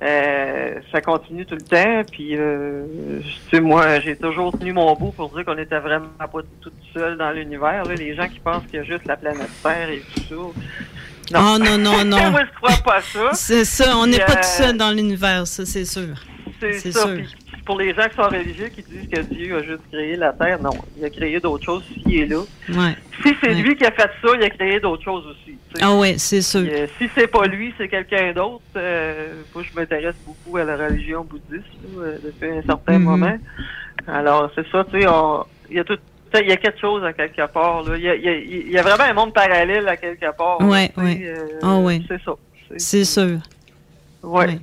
Euh, 0.00 0.74
ça 0.92 1.00
continue 1.00 1.44
tout 1.44 1.56
le 1.56 1.60
temps. 1.62 2.02
Puis, 2.10 2.36
euh, 2.36 2.84
tu 3.20 3.56
sais, 3.56 3.60
moi, 3.60 3.98
j'ai 4.00 4.16
toujours 4.16 4.56
tenu 4.56 4.72
mon 4.72 4.94
bout 4.94 5.10
pour 5.10 5.28
dire 5.34 5.44
qu'on 5.44 5.58
était 5.58 5.80
vraiment 5.80 6.06
pas 6.18 6.40
tout 6.60 6.70
seul 6.94 7.16
dans 7.16 7.30
l'univers. 7.32 7.84
là. 7.84 7.94
Les 7.94 8.14
gens 8.14 8.28
qui 8.28 8.38
pensent 8.38 8.64
qu'il 8.66 8.76
y 8.76 8.78
a 8.78 8.84
juste 8.84 9.06
la 9.06 9.16
planète 9.16 9.50
Terre 9.62 9.90
et 9.90 10.02
tout 10.14 10.20
ça. 10.28 10.34
Oh 11.34 11.58
non, 11.58 11.76
non, 11.78 12.04
non. 12.04 12.30
moi, 12.30 12.42
je 12.44 12.56
crois 12.56 12.76
pas 12.84 13.00
ça. 13.02 13.30
C'est 13.32 13.64
ça, 13.64 13.96
on 13.96 14.06
n'est 14.06 14.18
pas 14.18 14.32
euh, 14.32 14.36
tout 14.36 14.62
seul 14.62 14.76
dans 14.76 14.90
l'univers, 14.92 15.46
ça, 15.46 15.66
c'est 15.66 15.84
sûr. 15.84 16.14
C'est 16.60 16.72
C'est 16.74 16.92
ça. 16.92 17.02
sûr. 17.02 17.16
Puis, 17.16 17.34
pour 17.68 17.78
les 17.78 17.92
gens 17.94 18.08
qui 18.08 18.16
sont 18.16 18.28
religieux, 18.30 18.68
qui 18.74 18.82
disent 18.82 19.08
que 19.12 19.20
Dieu 19.34 19.56
a 19.58 19.62
juste 19.62 19.82
créé 19.92 20.16
la 20.16 20.32
terre, 20.32 20.58
non. 20.62 20.70
Il 20.96 21.04
a 21.04 21.10
créé 21.10 21.38
d'autres 21.38 21.64
choses 21.66 21.84
s'il 21.92 22.22
est 22.22 22.26
là. 22.26 22.38
Ouais. 22.70 22.94
Si 23.22 23.34
c'est 23.42 23.52
lui 23.52 23.76
qui 23.76 23.84
a 23.84 23.90
fait 23.90 24.10
ça, 24.22 24.28
il 24.34 24.42
a 24.42 24.48
créé 24.48 24.80
d'autres 24.80 25.04
choses 25.04 25.24
aussi. 25.26 25.58
Ah 25.82 25.94
ouais, 25.94 26.14
c'est 26.16 26.40
sûr. 26.40 26.62
Euh, 26.66 26.86
si 26.96 27.10
c'est 27.14 27.26
pas 27.26 27.44
lui, 27.46 27.74
c'est 27.76 27.88
quelqu'un 27.88 28.32
d'autre. 28.32 28.62
Euh, 28.76 29.34
moi, 29.54 29.62
je 29.62 29.78
m'intéresse 29.78 30.14
beaucoup 30.26 30.56
à 30.56 30.64
la 30.64 30.76
religion 30.78 31.24
bouddhiste 31.24 31.66
là, 31.94 32.04
euh, 32.04 32.16
depuis 32.24 32.48
un 32.58 32.62
certain 32.62 32.98
Mhm. 32.98 33.04
moment. 33.04 33.38
Alors, 34.06 34.50
c'est 34.54 34.66
ça, 34.72 34.82
tu 34.84 35.02
sais, 35.02 35.06
il 35.70 35.76
y 35.76 35.80
a 35.80 35.84
tout. 35.84 35.98
Il 36.40 36.48
y 36.48 36.52
a 36.52 36.56
quelque 36.56 36.80
chose 36.80 37.04
à 37.04 37.12
quelque 37.12 37.46
part. 37.52 37.82
Là. 37.82 37.96
Il, 37.96 38.02
y 38.02 38.08
a, 38.08 38.14
il 38.14 38.68
y 38.72 38.76
vraiment 38.76 39.04
un 39.04 39.12
monde 39.14 39.34
parallèle 39.34 39.86
à 39.88 39.96
quelque 39.96 40.34
part. 40.36 40.60
ouais. 40.62 40.90
euh, 40.98 41.58
Ah 41.62 41.78
ouais. 41.78 42.00
C'est 42.08 42.20
ça. 42.22 42.32
C'est 42.78 43.04
sûr. 43.04 43.38
Ouais. 44.22 44.58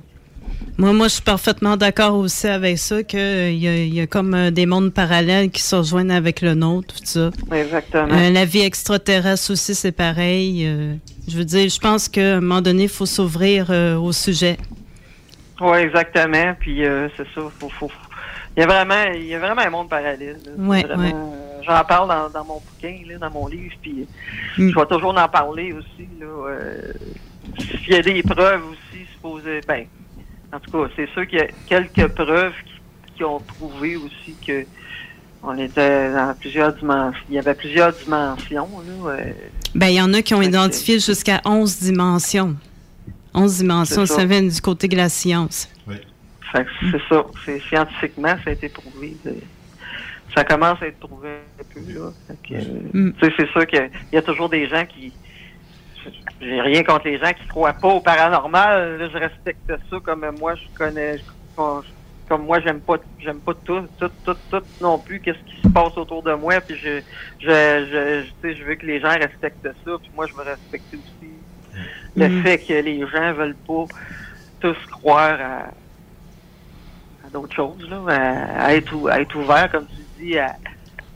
Moi, 0.78 0.92
moi, 0.92 1.08
je 1.08 1.14
suis 1.14 1.22
parfaitement 1.22 1.76
d'accord 1.76 2.14
aussi 2.16 2.46
avec 2.46 2.76
ça, 2.78 3.02
qu'il 3.02 3.18
y, 3.18 3.66
a, 3.68 3.76
il 3.76 3.94
y 3.94 4.00
a 4.00 4.06
comme 4.06 4.34
euh, 4.34 4.50
des 4.50 4.66
mondes 4.66 4.92
parallèles 4.92 5.50
qui 5.50 5.62
se 5.62 5.74
rejoignent 5.76 6.10
avec 6.14 6.42
le 6.42 6.54
nôtre, 6.54 6.94
tout 6.94 7.04
ça. 7.04 7.30
Exactement. 7.52 8.08
Euh, 8.12 8.30
la 8.30 8.44
vie 8.44 8.60
extraterrestre 8.60 9.52
aussi, 9.52 9.74
c'est 9.74 9.92
pareil. 9.92 10.66
euh, 10.66 10.94
je 11.28 11.36
veux 11.38 11.44
dire, 11.44 11.68
je 11.68 11.78
pense 11.78 12.08
qu'à 12.08 12.36
un 12.36 12.40
moment 12.40 12.60
donné, 12.60 12.84
il 12.84 12.88
faut 12.88 13.06
s'ouvrir 13.06 13.68
euh, 13.70 13.96
au 13.96 14.12
sujet. 14.12 14.58
Oui, 15.60 15.78
exactement. 15.78 16.54
Puis 16.60 16.84
euh, 16.84 17.08
c'est 17.16 17.26
ça. 17.34 17.40
Faut, 17.58 17.70
faut, 17.70 17.90
il 18.56 18.60
y 18.60 18.62
a 18.62 18.66
vraiment, 18.66 19.12
il 19.14 19.24
y 19.24 19.34
a 19.34 19.38
vraiment 19.38 19.62
un 19.62 19.70
monde 19.70 19.88
parallèle. 19.88 20.36
euh, 20.58 21.10
J'en 21.66 21.82
parle 21.84 22.08
dans, 22.08 22.28
dans 22.30 22.44
mon 22.44 22.60
bouquin, 22.60 22.96
là, 23.08 23.18
dans 23.18 23.30
mon 23.30 23.46
livre, 23.48 23.74
puis 23.82 24.06
Mm. 24.58 24.70
je 24.70 24.74
vais 24.78 24.86
toujours 24.86 25.16
en 25.18 25.28
parler 25.28 25.72
aussi. 25.72 26.08
Là, 26.20 26.26
euh, 26.48 26.92
S'il 27.58 27.92
y 27.92 27.96
a 27.96 28.00
des 28.02 28.22
preuves 28.22 28.62
aussi, 28.70 29.04
supposées, 29.12 29.60
ben, 29.68 29.84
en 30.56 30.60
tout 30.60 30.70
cas, 30.70 30.90
c'est 30.96 31.08
sûr 31.10 31.26
qu'il 31.26 31.38
y 31.38 31.42
a 31.42 31.48
quelques 31.68 32.08
preuves 32.14 32.52
qui, 32.64 33.16
qui 33.16 33.24
ont 33.24 33.40
prouvé 33.40 33.96
aussi 33.96 34.34
que 34.46 34.64
on 35.42 35.56
était 35.58 36.12
dans 36.12 36.34
plusieurs 36.38 36.72
dimensions. 36.74 37.20
Il 37.28 37.34
y 37.36 37.38
avait 37.38 37.54
plusieurs 37.54 37.92
dimensions. 37.92 38.68
Là, 39.04 39.10
euh, 39.10 39.32
Ben, 39.74 39.88
il 39.88 39.94
y 39.94 40.00
en 40.02 40.12
a 40.12 40.22
qui 40.22 40.34
ont 40.34 40.42
identifié 40.42 40.98
jusqu'à 40.98 41.40
11 41.44 41.78
dimensions. 41.80 42.56
11 43.34 43.58
dimensions, 43.58 44.06
ça. 44.06 44.16
ça 44.16 44.24
vient 44.24 44.42
du 44.42 44.60
côté 44.60 44.88
de 44.88 44.96
la 44.96 45.08
science. 45.08 45.68
Fait 46.52 46.64
que 46.64 46.70
c'est 46.90 47.02
ça. 47.08 47.24
C'est 47.44 47.60
scientifiquement, 47.68 48.34
ça 48.44 48.50
a 48.50 48.52
été 48.52 48.68
prouvé. 48.68 49.16
euh, 49.26 49.32
Ça 50.34 50.44
commence 50.44 50.80
à 50.82 50.86
être 50.86 50.98
prouvé 50.98 51.28
un 51.60 51.64
peu 51.74 51.80
là. 51.92 52.10
Fait 52.28 52.38
que, 52.48 52.96
Mm. 52.96 53.12
tu 53.14 53.26
sais, 53.26 53.32
c'est 53.36 53.48
sûr 53.50 53.66
qu'il 53.66 53.90
y 54.12 54.16
a 54.16 54.22
toujours 54.22 54.48
des 54.48 54.66
gens 54.68 54.84
qui. 54.86 55.12
J'ai 56.40 56.60
rien 56.60 56.82
contre 56.84 57.06
les 57.08 57.18
gens 57.18 57.32
qui 57.32 57.46
croient 57.48 57.72
pas 57.72 57.88
au 57.88 58.00
paranormal. 58.00 58.98
là, 58.98 59.08
je 59.08 59.16
respecte 59.18 59.72
ça 59.90 59.96
comme 60.04 60.28
moi 60.38 60.54
je 60.54 60.62
connais. 60.74 61.16
Comme, 62.28 62.44
moi 62.44 62.60
j'aime 62.60 62.80
pas 62.80 62.96
j'aime 63.18 63.40
pas 63.40 63.54
tout, 63.64 63.88
tout, 63.98 64.10
tout, 64.24 64.36
tout 64.50 64.62
non 64.80 64.98
plus 64.98 65.20
qu'est-ce 65.20 65.38
qui 65.38 65.62
se 65.62 65.68
passe 65.72 65.96
autour 65.96 66.22
de 66.22 66.34
moi. 66.34 66.60
Puis 66.60 66.76
je 66.76 67.00
je, 67.38 67.48
je, 67.48 68.24
je, 68.24 68.30
tu 68.30 68.34
sais, 68.42 68.56
je 68.56 68.64
veux 68.64 68.74
que 68.74 68.84
les 68.86 69.00
gens 69.00 69.10
respectent 69.10 69.62
ça. 69.84 69.98
Puis 70.02 70.10
moi 70.14 70.26
je 70.26 70.34
veux 70.34 70.42
respecter 70.42 70.96
aussi 70.96 71.32
le 72.16 72.28
Mm. 72.28 72.42
fait 72.42 72.58
que 72.58 72.72
les 72.72 73.00
gens 73.06 73.32
veulent 73.34 73.56
pas 73.66 73.86
tous 74.60 74.76
croire 74.90 75.38
à, 75.40 75.70
à 77.26 77.30
d'autres 77.30 77.54
choses, 77.54 77.88
là, 77.88 78.02
à, 78.08 78.66
à 78.66 78.74
être, 78.74 79.08
à 79.10 79.20
être 79.20 79.34
ouvert, 79.36 79.70
comme 79.70 79.86
tu 79.88 80.02
dis, 80.18 80.38
à, 80.38 80.56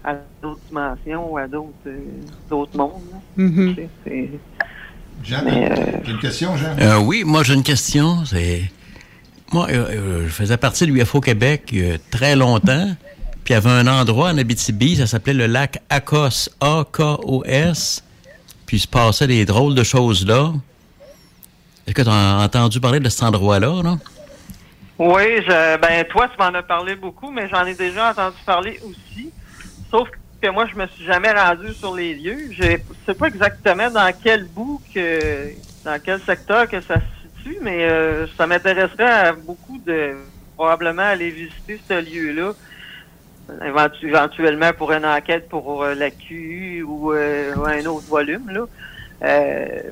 à 0.05 0.15
d'autres 0.43 0.61
dimensions, 0.69 1.37
à 1.37 1.47
d'autres 1.49 1.75
euh, 1.87 2.23
d'autres 2.49 2.77
mondes. 2.77 3.09
là. 3.11 3.19
Mhm. 3.37 3.75
Tu 3.75 3.83
sais, 3.83 3.91
c'est- 4.05 4.41
Jean, 5.23 5.45
euh, 5.47 5.77
une 6.07 6.19
question, 6.19 6.57
Jean? 6.57 6.77
Euh, 6.81 6.99
oui, 6.99 7.25
moi 7.25 7.43
j'ai 7.43 7.55
une 7.55 7.63
question. 7.63 8.25
C'est 8.25 8.71
moi, 9.53 9.67
euh, 9.69 9.87
euh, 9.91 10.25
je 10.27 10.33
faisais 10.33 10.57
partie 10.57 10.87
de 10.87 10.93
l'UFO 10.93 11.21
Québec 11.21 11.71
il 11.73 11.87
y 11.87 11.93
a 11.93 11.99
très 12.11 12.37
longtemps. 12.37 12.95
Puis 13.45 13.53
il 13.53 13.53
y 13.55 13.57
avait 13.57 13.71
un 13.71 13.87
endroit 13.87 14.31
en 14.31 14.39
Abitibi, 14.39 14.97
ça 14.97 15.07
s'appelait 15.07 15.35
le 15.35 15.47
lac 15.47 15.83
Akos, 15.89 16.51
A-K-O-S. 16.61 18.05
Puis 18.67 18.77
il 18.77 18.81
se 18.81 18.87
passait 18.87 19.27
des 19.27 19.45
drôles 19.45 19.75
de 19.75 19.83
choses 19.83 20.27
là. 20.27 20.53
Est-ce 21.87 21.95
que 21.95 22.03
tu 22.03 22.09
as 22.09 22.39
entendu 22.39 22.79
parler 22.79 23.01
de 23.01 23.09
cet 23.09 23.25
endroit-là, 23.25 23.83
là? 23.83 23.99
Oui, 24.99 25.43
je, 25.45 25.79
ben 25.79 26.05
toi, 26.05 26.29
tu 26.29 26.37
m'en 26.39 26.57
as 26.57 26.63
parlé 26.63 26.95
beaucoup, 26.95 27.31
mais 27.31 27.49
j'en 27.49 27.65
ai 27.65 27.75
déjà 27.75 28.11
entendu 28.11 28.37
parler 28.45 28.79
aussi. 28.85 29.31
Sauf 29.91 30.09
que 30.11 30.17
moi, 30.49 30.67
je 30.67 30.79
me 30.79 30.87
suis 30.87 31.05
jamais 31.05 31.33
rendu 31.33 31.75
sur 31.75 31.95
les 31.95 32.15
lieux. 32.15 32.51
Je 32.53 32.79
sais 33.07 33.15
pas 33.15 33.27
exactement 33.27 33.91
dans 33.91 34.13
quel 34.23 34.45
bout, 34.45 34.81
que, 34.95 35.51
dans 35.85 36.01
quel 36.03 36.21
secteur 36.23 36.69
que 36.69 36.81
ça 36.81 36.97
se 36.97 37.43
situe, 37.43 37.59
mais 37.61 37.85
euh, 37.85 38.27
ça 38.39 38.47
m'intéresserait 38.47 39.33
beaucoup 39.35 39.79
de 39.85 40.15
probablement 40.57 41.03
aller 41.03 41.31
visiter 41.31 41.81
ce 41.89 42.01
lieu-là. 42.01 42.53
Éventu- 43.65 44.07
éventuellement 44.07 44.73
pour 44.73 44.93
une 44.93 45.05
enquête 45.05 45.49
pour 45.49 45.83
euh, 45.83 45.95
la 45.95 46.11
QU 46.11 46.83
ou, 46.83 47.13
euh, 47.13 47.53
un 47.67 47.85
autre 47.87 48.07
volume. 48.07 48.49
Là. 48.51 48.67
Euh, 49.23 49.83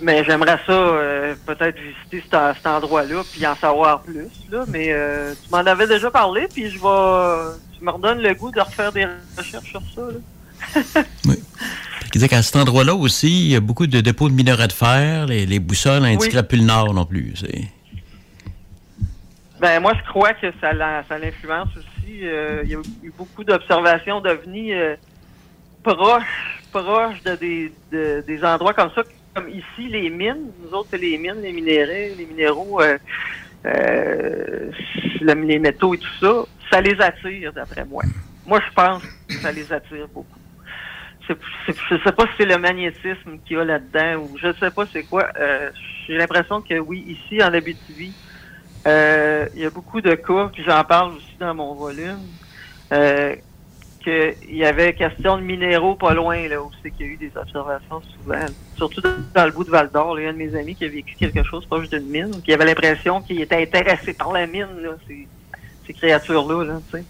mais 0.00 0.24
j'aimerais 0.24 0.58
ça 0.66 0.92
peut-être 1.46 1.78
visiter 1.78 2.22
cet, 2.30 2.66
endroit-là 2.66 3.22
puis 3.32 3.46
en 3.46 3.54
savoir 3.54 4.02
plus. 4.02 4.28
Là. 4.50 4.64
Mais 4.68 4.94
tu 5.42 5.50
m'en 5.50 5.58
avais 5.58 5.86
déjà 5.86 6.10
parlé, 6.10 6.46
puis 6.52 6.68
je 6.68 6.78
vais. 6.78 7.58
Me 7.84 7.90
redonnes 7.90 8.20
le 8.22 8.34
goût 8.34 8.50
de 8.50 8.60
refaire 8.60 8.90
des 8.92 9.06
recherches 9.36 9.70
sur 9.70 9.82
ça. 9.94 10.00
Là. 10.00 11.02
Il 12.06 12.10
disait 12.20 12.28
qu'à 12.28 12.42
cet 12.42 12.56
endroit-là 12.56 12.94
aussi, 12.94 13.28
il 13.46 13.48
y 13.52 13.56
a 13.56 13.60
beaucoup 13.60 13.86
de 13.88 14.00
dépôts 14.00 14.28
de 14.28 14.34
minerais 14.34 14.68
de 14.68 14.72
fer. 14.72 15.26
Les, 15.26 15.46
les 15.46 15.58
boussoles 15.58 16.04
indiqueraient 16.04 16.46
plus 16.46 16.58
le 16.58 16.64
nord 16.64 16.94
non 16.94 17.04
plus. 17.04 17.34
Ben 19.60 19.80
moi 19.80 19.92
je 19.98 20.08
crois 20.10 20.32
que 20.34 20.46
ça 20.60 20.72
ça 21.08 21.18
l'influence 21.18 21.68
aussi. 21.76 22.20
Euh, 22.22 22.62
il 22.64 22.70
y 22.70 22.74
a 22.74 22.78
eu 23.02 23.12
beaucoup 23.16 23.44
d'observations 23.44 24.20
d'ovnis 24.20 24.72
euh, 24.72 24.94
proches, 25.82 26.60
proches 26.72 27.22
de 27.24 27.34
des, 27.36 27.72
de- 27.92 28.22
des 28.26 28.44
endroits 28.44 28.74
comme 28.74 28.90
ça, 28.94 29.02
comme 29.34 29.48
ici 29.48 29.88
les 29.88 30.08
mines. 30.10 30.50
Nous 30.64 30.72
autres 30.76 30.88
c'est 30.92 30.98
les 30.98 31.16
mines, 31.18 31.40
les 31.42 31.52
minéraux, 31.52 32.14
les 32.18 32.26
minéraux, 32.26 32.80
euh, 32.82 32.98
euh, 33.66 34.70
le- 35.20 35.34
les 35.46 35.58
métaux 35.58 35.94
et 35.94 35.98
tout 35.98 36.16
ça. 36.20 36.44
Ça 36.70 36.80
les 36.80 37.00
attire 37.00 37.52
d'après 37.52 37.84
moi. 37.84 38.04
Moi 38.44 38.60
je 38.60 38.72
pense 38.74 39.02
que 39.02 39.40
ça 39.42 39.52
les 39.52 39.70
attire 39.72 40.08
beaucoup. 40.08 40.40
C'est- 41.26 41.38
c'est- 41.66 41.76
je 41.90 41.96
sais 42.04 42.12
pas 42.12 42.24
si 42.26 42.32
c'est 42.38 42.46
le 42.46 42.58
magnétisme 42.58 43.38
qu'il 43.40 43.56
y 43.56 43.60
a 43.60 43.64
là-dedans 43.64 44.16
ou 44.24 44.36
je 44.38 44.52
sais 44.60 44.70
pas 44.70 44.84
c'est 44.92 45.04
quoi. 45.04 45.30
Euh, 45.38 45.70
J'ai 46.06 46.16
l'impression 46.18 46.60
que 46.62 46.78
oui, 46.78 47.00
ici 47.08 47.42
en 47.42 47.54
Abitibi, 47.54 48.14
euh, 48.86 49.46
il 49.54 49.62
y 49.62 49.66
a 49.66 49.70
beaucoup 49.70 50.00
de 50.02 50.14
cas, 50.14 50.50
puis 50.52 50.62
j'en 50.66 50.84
parle 50.84 51.14
aussi 51.16 51.38
dans 51.38 51.54
mon 51.54 51.74
volume, 51.74 52.36
euh, 52.92 53.34
qu'il 54.04 54.56
y 54.56 54.64
avait 54.64 54.92
question 54.92 55.38
de 55.38 55.42
minéraux 55.42 55.94
pas 55.94 56.14
loin, 56.14 56.46
là, 56.48 56.62
où 56.62 56.70
c'est 56.82 56.90
qu'il 56.90 57.06
y 57.06 57.08
a 57.08 57.12
eu 57.12 57.16
des 57.16 57.32
observations 57.34 58.02
souvent. 58.02 58.46
Surtout 58.76 59.00
dans 59.34 59.44
le 59.46 59.50
bout 59.50 59.64
de 59.64 59.70
Val 59.70 59.90
d'Or, 59.92 60.20
il 60.20 60.24
y 60.24 60.26
a 60.26 60.30
un 60.30 60.32
de 60.32 60.38
mes 60.38 60.54
amis 60.54 60.74
qui 60.74 60.84
a 60.84 60.88
vécu 60.88 61.14
quelque 61.16 61.42
chose 61.42 61.64
proche 61.66 61.88
d'une 61.88 62.06
mine, 62.06 62.30
qui 62.44 62.52
avait 62.52 62.66
l'impression 62.66 63.20
qu'il 63.22 63.40
était 63.40 63.62
intéressé 63.62 64.12
par 64.12 64.32
la 64.32 64.46
mine, 64.46 64.68
là, 64.82 64.90
ces, 65.08 65.26
ces 65.86 65.92
créatures-là, 65.94 66.64
là, 66.64 66.80
tu 66.90 66.98
sais. 66.98 67.04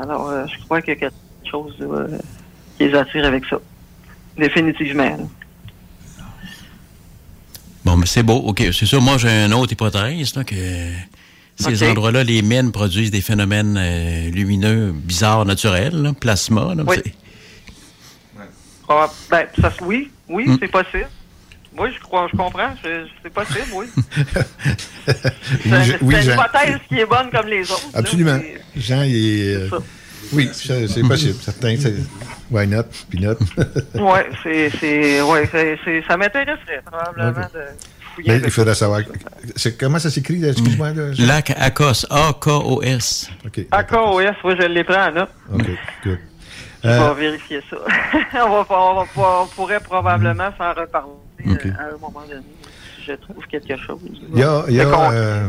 Alors, 0.00 0.28
euh, 0.28 0.46
je 0.46 0.64
crois 0.64 0.80
qu'il 0.80 0.94
y 0.94 0.96
a 0.96 1.00
quelque 1.00 1.14
chose 1.50 1.74
qui 2.76 2.84
les 2.84 2.94
attire 2.94 3.24
avec 3.24 3.44
ça. 3.46 3.58
Définitivement. 4.36 5.28
Bon, 7.84 7.96
mais 7.96 8.06
c'est 8.06 8.22
beau. 8.22 8.36
OK, 8.38 8.62
c'est 8.72 8.86
sûr. 8.86 9.00
Moi, 9.00 9.16
j'ai 9.16 9.28
une 9.28 9.54
autre 9.54 9.72
hypothèse, 9.72 10.34
là, 10.34 10.44
que 10.44 10.54
ces 11.58 11.82
endroits-là, 11.88 12.22
les 12.24 12.42
mines 12.42 12.70
produisent 12.72 13.10
des 13.10 13.20
phénomènes 13.20 13.76
euh, 13.78 14.30
lumineux 14.30 14.92
bizarres, 14.92 15.44
naturels, 15.44 15.94
là, 16.02 16.12
plasma. 16.12 16.74
Là, 16.74 16.82
Oui. 16.86 16.96
c'est- 17.04 17.14
Ah, 18.88 19.10
ben, 19.30 19.46
ça, 19.60 19.72
oui, 19.82 20.10
oui, 20.28 20.46
Hmm. 20.46 20.56
c'est 20.60 20.68
possible. 20.68 21.08
Oui, 21.78 21.88
je 21.94 22.00
crois, 22.00 22.28
je 22.32 22.36
comprends. 22.36 22.70
C'est 23.22 23.30
possible, 23.32 23.66
oui. 23.74 23.86
C'est 25.06 26.02
oui, 26.02 26.14
une 26.14 26.32
hypothèse 26.32 26.78
qui 26.88 26.98
est 27.00 27.06
bonne 27.06 27.30
comme 27.30 27.48
les 27.48 27.62
autres. 27.70 27.86
là. 27.92 27.98
Absolument. 27.98 28.38
Jean, 28.76 29.02
il 29.02 29.14
est. 29.16 29.54
euh, 29.54 29.68
oui, 30.32 30.48
c'est 30.52 31.02
possible. 31.06 31.34
Certain. 31.42 31.76
c'est- 31.78 31.96
Why 32.50 32.66
not? 32.66 32.84
Puis 33.10 33.20
not. 33.20 33.34
Oui, 33.94 34.20
c'est, 34.42 34.70
c'est, 34.80 35.20
ouais, 35.20 35.48
c'est, 35.50 35.78
c'est- 35.84 36.02
ça 36.08 36.16
m'intéresserait 36.16 36.80
probablement 36.84 37.46
de. 37.52 37.60
Mais 38.26 38.38
il 38.44 38.50
faudrait 38.50 38.74
savoir. 38.74 39.00
comment 39.78 39.98
ça 39.98 40.10
s'écrit? 40.10 40.38
là? 40.38 40.48
Excuse-moi. 40.48 40.92
là, 40.92 41.12
Jean? 41.12 41.26
Lac 41.26 41.50
Akos, 41.58 42.06
A-K-O-S. 42.10 43.30
OK. 43.46 43.60
D'accord, 43.70 44.14
oui, 44.14 44.24
oui, 44.44 44.54
je 44.60 44.66
l'ai 44.66 44.84
pris 44.84 44.96
en 44.96 45.12
note. 45.12 45.30
OK, 45.52 45.66
good. 46.04 46.18
Je 46.84 46.88
Euh, 46.88 47.14
vais 47.14 47.20
vérifier 47.20 47.60
ça. 47.68 47.76
on, 48.46 48.62
va, 48.62 48.66
on, 48.70 48.94
va, 49.02 49.42
on 49.42 49.46
pourrait 49.46 49.80
probablement 49.80 50.50
s'en 50.56 50.72
reparler 50.72 51.12
euh, 51.46 51.70
à 51.78 51.94
un 51.94 51.98
moment 52.00 52.22
donné 52.28 52.42
si 52.98 53.06
je 53.06 53.12
trouve 53.14 53.44
quelque 53.46 53.76
chose. 53.76 53.98
Il 54.32 54.38
y 54.38 54.42
a, 54.44 54.64
il 54.68 54.74
y 54.76 54.80
a, 54.80 54.84
Mais 54.84 54.90
con- 54.92 55.10
euh, 55.12 55.48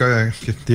un, 0.00 0.30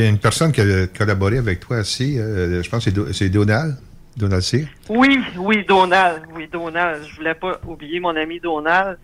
une 0.09 0.17
personne 0.17 0.51
qui 0.51 0.61
a 0.61 0.87
collaboré 0.87 1.37
avec 1.37 1.59
toi 1.59 1.79
aussi. 1.79 2.17
euh, 2.17 2.63
je 2.63 2.69
pense 2.69 2.85
que 2.85 3.13
c'est 3.13 3.29
Donald. 3.29 3.77
Donald 4.17 4.41
Cyr. 4.43 4.65
Oui, 4.89 5.19
oui, 5.37 5.65
Donald. 5.67 6.21
Oui, 6.33 6.47
Donald. 6.51 7.03
Je 7.09 7.15
voulais 7.17 7.33
pas 7.35 7.59
oublier 7.67 7.99
mon 7.99 8.15
ami 8.15 8.39
Donald. 8.39 8.97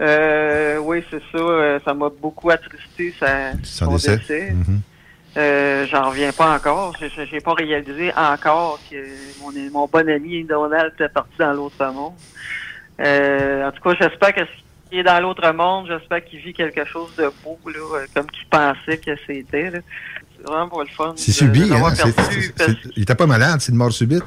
Euh, 0.00 0.78
oui, 0.78 1.02
c'est 1.10 1.20
ça. 1.32 1.38
euh, 1.38 1.80
ça 1.84 1.92
m'a 1.94 2.08
beaucoup 2.08 2.50
attristé, 2.50 3.14
ça, 3.18 3.52
Son 3.64 3.94
décès. 3.96 4.52
Mhm. 4.52 4.80
Euh, 5.36 5.86
J'en 5.90 6.08
reviens 6.10 6.32
pas 6.32 6.54
encore. 6.54 6.94
J'ai- 7.00 7.40
pas 7.40 7.54
réalisé 7.54 8.12
encore 8.16 8.78
que 8.90 8.96
mon, 9.40 9.52
mon 9.72 9.86
bon 9.86 10.08
ami 10.08 10.44
Donald 10.44 10.92
était 10.94 11.08
parti 11.08 11.34
dans 11.38 11.52
l'autre 11.52 11.84
monde. 11.92 12.14
Euh, 13.00 13.68
en 13.68 13.72
tout 13.72 13.82
cas, 13.82 13.94
j'espère 14.00 14.34
que 14.34 14.40
qu'il 14.88 15.00
est 15.00 15.02
dans 15.02 15.20
l'autre 15.20 15.48
monde. 15.52 15.86
J'espère 15.88 16.24
qu'il 16.24 16.40
vit 16.40 16.54
quelque 16.54 16.84
chose 16.86 17.10
de 17.16 17.30
beau, 17.44 17.58
là, 17.66 17.78
euh, 17.98 18.06
comme 18.14 18.26
qu'il 18.30 18.46
pensait 18.48 18.98
que 18.98 19.10
c'était. 19.26 19.70
C'est 20.36 20.46
vraiment 20.46 20.68
pas 20.68 20.82
le 20.82 20.88
fun. 20.88 21.12
C'est 21.16 21.32
subi, 21.32 21.70
hein? 21.72 21.80
parce 21.82 22.02
Il 22.96 23.02
était 23.02 23.14
pas 23.14 23.26
malade, 23.26 23.60
c'est 23.60 23.70
une 23.72 23.78
mort 23.78 23.92
subite. 23.92 24.22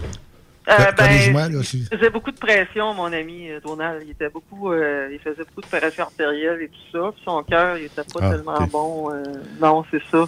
Euh, 0.69 0.91
ben, 0.97 1.07
il 1.11 1.87
faisait 1.91 2.09
beaucoup 2.09 2.31
de 2.31 2.37
pression, 2.37 2.93
mon 2.93 3.11
ami 3.11 3.49
euh, 3.49 3.59
Donald. 3.63 4.01
Il 4.05 4.11
était 4.11 4.29
beaucoup, 4.29 4.71
euh, 4.71 5.09
il 5.11 5.19
faisait 5.19 5.43
beaucoup 5.43 5.61
de 5.61 5.65
pression 5.77 6.03
artérielle 6.03 6.61
et 6.61 6.67
tout 6.69 6.91
ça. 6.91 7.11
Puis 7.13 7.21
son 7.25 7.41
cœur, 7.43 7.77
il 7.77 7.85
était 7.85 8.03
pas 8.03 8.19
Ah, 8.21 8.29
tellement 8.31 8.67
bon. 8.71 9.11
euh, 9.13 9.23
non, 9.59 9.83
c'est 9.91 10.01
ça. 10.11 10.25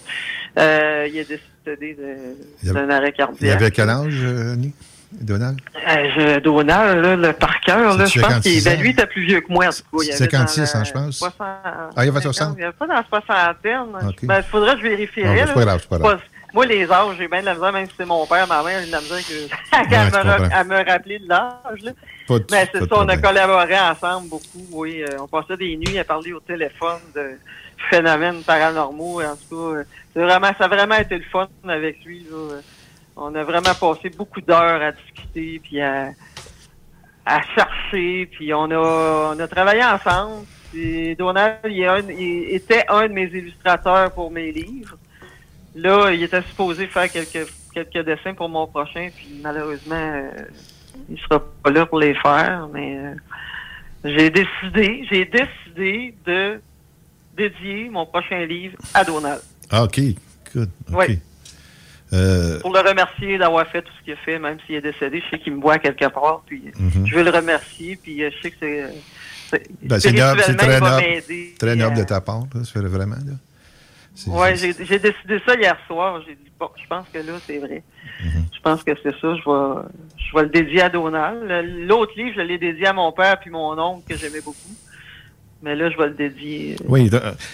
Il 1.07 1.17
est 1.17 1.27
décédé 1.65 1.97
Il 2.63 2.73
d'un 2.73 2.89
arrêt 2.89 3.09
Il 3.09 3.13
cardiaque. 3.13 3.55
avait 3.61 3.71
quel 3.71 3.89
âge, 3.89 4.23
Annie? 4.53 4.73
Donald? 5.21 5.59
Je- 5.85 6.39
Donald, 6.39 7.05
là, 7.05 7.15
le 7.15 7.33
par 7.33 7.59
cœur, 7.61 7.95
là, 7.95 8.05
je 8.05 8.19
pense 8.19 8.39
qu'il 8.39 8.59
56 8.59 8.63
ben, 8.63 8.79
lui 8.81 8.89
était 8.89 9.05
plus 9.05 9.23
vieux 9.27 9.41
que 9.41 9.53
moi, 9.53 9.67
en 9.67 9.69
tout 9.69 9.83
cas. 9.99 10.03
Il 10.05 10.09
avait 10.09 10.17
56 10.17 10.59
dans 10.59 10.65
ans, 10.65 10.79
la 10.79 10.83
je 10.85 10.91
pense. 10.91 11.17
60, 11.17 11.35
Ah, 11.39 11.89
il 12.03 12.09
avait 12.09 12.21
60? 12.21 12.55
Il 12.57 12.63
avait 12.63 12.73
pas 12.73 12.87
dans 12.87 12.93
la 12.95 13.05
soixantaine. 13.07 14.09
Ok. 14.09 14.25
Ben, 14.25 14.37
il 14.37 14.43
faudrait 14.43 14.71
que 14.73 14.77
je 14.81 14.87
vérifierais. 14.87 15.27
Non, 15.29 15.41
c'est 15.41 15.45
là. 15.45 15.53
pas 15.53 15.65
grave, 15.65 15.79
c'est 15.81 15.89
pas 15.89 15.97
grave. 15.99 16.19
Moi, 16.53 16.65
les 16.67 16.91
âges, 16.91 17.15
j'ai 17.17 17.27
bien 17.27 17.41
de 17.41 17.45
la 17.47 17.53
misère, 17.55 17.73
même 17.73 17.85
si 17.87 17.93
c'est 17.97 18.05
mon 18.05 18.25
père, 18.27 18.47
ma 18.47 18.61
mère, 18.63 18.79
j'ai 18.81 18.87
de 18.87 18.91
la 18.91 19.01
misère 19.01 19.17
que, 19.27 19.75
à, 19.75 20.39
me, 20.39 20.53
à 20.53 20.63
me 20.63 20.89
rappeler 20.91 21.19
de 21.19 21.27
l'âge. 21.27 21.93
Mais 22.51 22.69
c'est 22.71 22.79
ça, 22.79 22.85
on 22.91 23.09
a 23.09 23.17
collaboré 23.17 23.79
ensemble 23.79 24.29
beaucoup, 24.29 24.65
oui. 24.71 25.01
Euh, 25.03 25.17
on 25.19 25.27
passait 25.27 25.57
des 25.57 25.75
nuits 25.77 25.97
à 25.97 26.03
parler 26.03 26.31
au 26.33 26.39
téléphone 26.39 26.99
de 27.15 27.31
phénomènes 27.89 28.43
paranormaux. 28.43 29.21
Et 29.21 29.25
en 29.25 29.35
tout 29.35 29.49
cas, 29.49 29.77
euh, 29.79 29.83
c'est 30.13 30.21
vraiment, 30.21 30.51
ça 30.57 30.65
a 30.65 30.67
vraiment 30.67 30.95
été 30.95 31.17
le 31.17 31.23
fun 31.31 31.47
avec 31.67 32.03
lui. 32.05 32.25
Là. 32.29 32.37
Euh, 32.37 32.61
On 33.15 33.33
a 33.35 33.43
vraiment 33.43 33.73
passé 33.73 34.09
beaucoup 34.09 34.41
d'heures 34.41 34.81
à 34.81 34.91
discuter, 34.91 35.59
puis 35.63 35.81
à, 35.81 36.09
à 37.25 37.41
chercher, 37.55 38.27
puis 38.31 38.53
on 38.53 38.69
a, 38.71 39.33
on 39.35 39.39
a 39.39 39.47
travaillé 39.47 39.83
ensemble. 39.83 40.45
Puis 40.71 41.15
Donald, 41.15 41.57
il, 41.65 41.81
est 41.81 41.87
un- 41.87 42.09
il 42.09 42.55
était 42.55 42.83
un 42.89 43.07
de 43.07 43.13
mes 43.13 43.25
illustrateurs 43.25 44.11
pour 44.13 44.31
mes 44.31 44.51
livres. 44.51 44.97
Là, 45.75 46.11
il 46.11 46.21
était 46.23 46.41
supposé 46.43 46.87
faire 46.87 47.09
quelques, 47.11 47.47
quelques 47.73 48.05
dessins 48.05 48.33
pour 48.35 48.47
mon 48.49 48.67
prochain, 48.67 49.09
puis 49.15 49.39
malheureusement, 49.41 49.95
euh, 49.95 50.29
il 51.09 51.17
sera 51.19 51.43
pas 51.63 51.71
là 51.71 51.85
pour 51.85 51.99
les 51.99 52.13
faire, 52.15 52.67
mais 52.71 52.97
euh, 52.97 53.13
j'ai 54.05 54.29
décidé, 54.29 55.05
j'ai 55.11 55.25
décidé 55.25 56.13
de 56.25 56.61
dédier 57.35 57.89
mon 57.89 58.05
prochain 58.05 58.45
livre 58.45 58.77
à 58.93 59.03
Donald. 59.03 59.41
Ah, 59.71 59.83
OK. 59.85 59.99
Good. 60.53 60.69
Oui. 60.91 61.19
Euh, 62.13 62.59
Pour 62.59 62.71
le 62.71 62.79
remercier 62.87 63.39
d'avoir 63.39 63.65
fait 63.67 63.81
tout 63.81 63.91
ce 63.99 64.03
qu'il 64.03 64.13
a 64.13 64.17
fait, 64.17 64.37
même 64.37 64.57
s'il 64.67 64.75
est 64.75 64.81
décédé, 64.81 65.23
je 65.25 65.29
sais 65.31 65.39
qu'il 65.41 65.55
me 65.55 65.61
voit 65.61 65.79
quelque 65.79 66.05
part, 66.09 66.43
puis 66.45 66.65
Mhm. 66.77 67.07
je 67.07 67.15
veux 67.15 67.23
le 67.23 67.31
remercier, 67.31 67.95
puis 67.95 68.23
euh, 68.23 68.29
je 68.29 68.41
sais 68.43 68.51
que 68.51 68.57
c'est... 68.59 68.93
c'est- 69.49 69.67
ben, 69.81 69.99
c'est 69.99 70.13
très 70.55 70.79
noble. 70.79 71.03
Très 71.57 71.75
noble 71.75 71.97
de 71.97 72.03
ta 72.03 72.21
part, 72.21 72.43
là, 72.53 72.87
vraiment. 72.87 73.15
Là. 73.15 73.33
C'est- 74.15 74.31
j'ai 74.85 74.99
décidé 74.99 75.39
ça 75.45 75.55
hier 75.55 75.75
soir. 75.87 76.21
J'ai 76.27 76.35
dit, 76.35 76.51
bon, 76.59 76.69
je 76.81 76.87
pense 76.87 77.05
que 77.11 77.17
là, 77.19 77.33
c'est 77.45 77.57
vrai. 77.57 77.83
Mhm. 78.23 78.45
Je 78.55 78.59
pense 78.61 78.83
que 78.83 78.91
c'est 79.01 79.11
ça. 79.19 79.35
Je 79.35 79.49
vais, 79.49 79.81
je 80.17 80.35
vais 80.37 80.43
le 80.43 80.49
dédier 80.49 80.81
à 80.83 80.89
Donald. 80.89 81.39
L'autre 81.87 82.11
livre, 82.15 82.31
je 82.35 82.41
l'ai 82.41 82.57
dédié 82.57 82.87
à 82.87 82.93
mon 82.93 83.11
père 83.11 83.39
puis 83.39 83.49
mon 83.49 83.77
oncle 83.79 84.03
que 84.07 84.15
j'aimais 84.17 84.41
beaucoup. 84.41 84.57
Mais 85.63 85.75
là, 85.75 85.89
je 85.89 85.97
vais 85.97 86.07
le 86.07 86.13
dédier 86.13 86.75
euh, 86.81 86.85
Oui, 86.89 87.09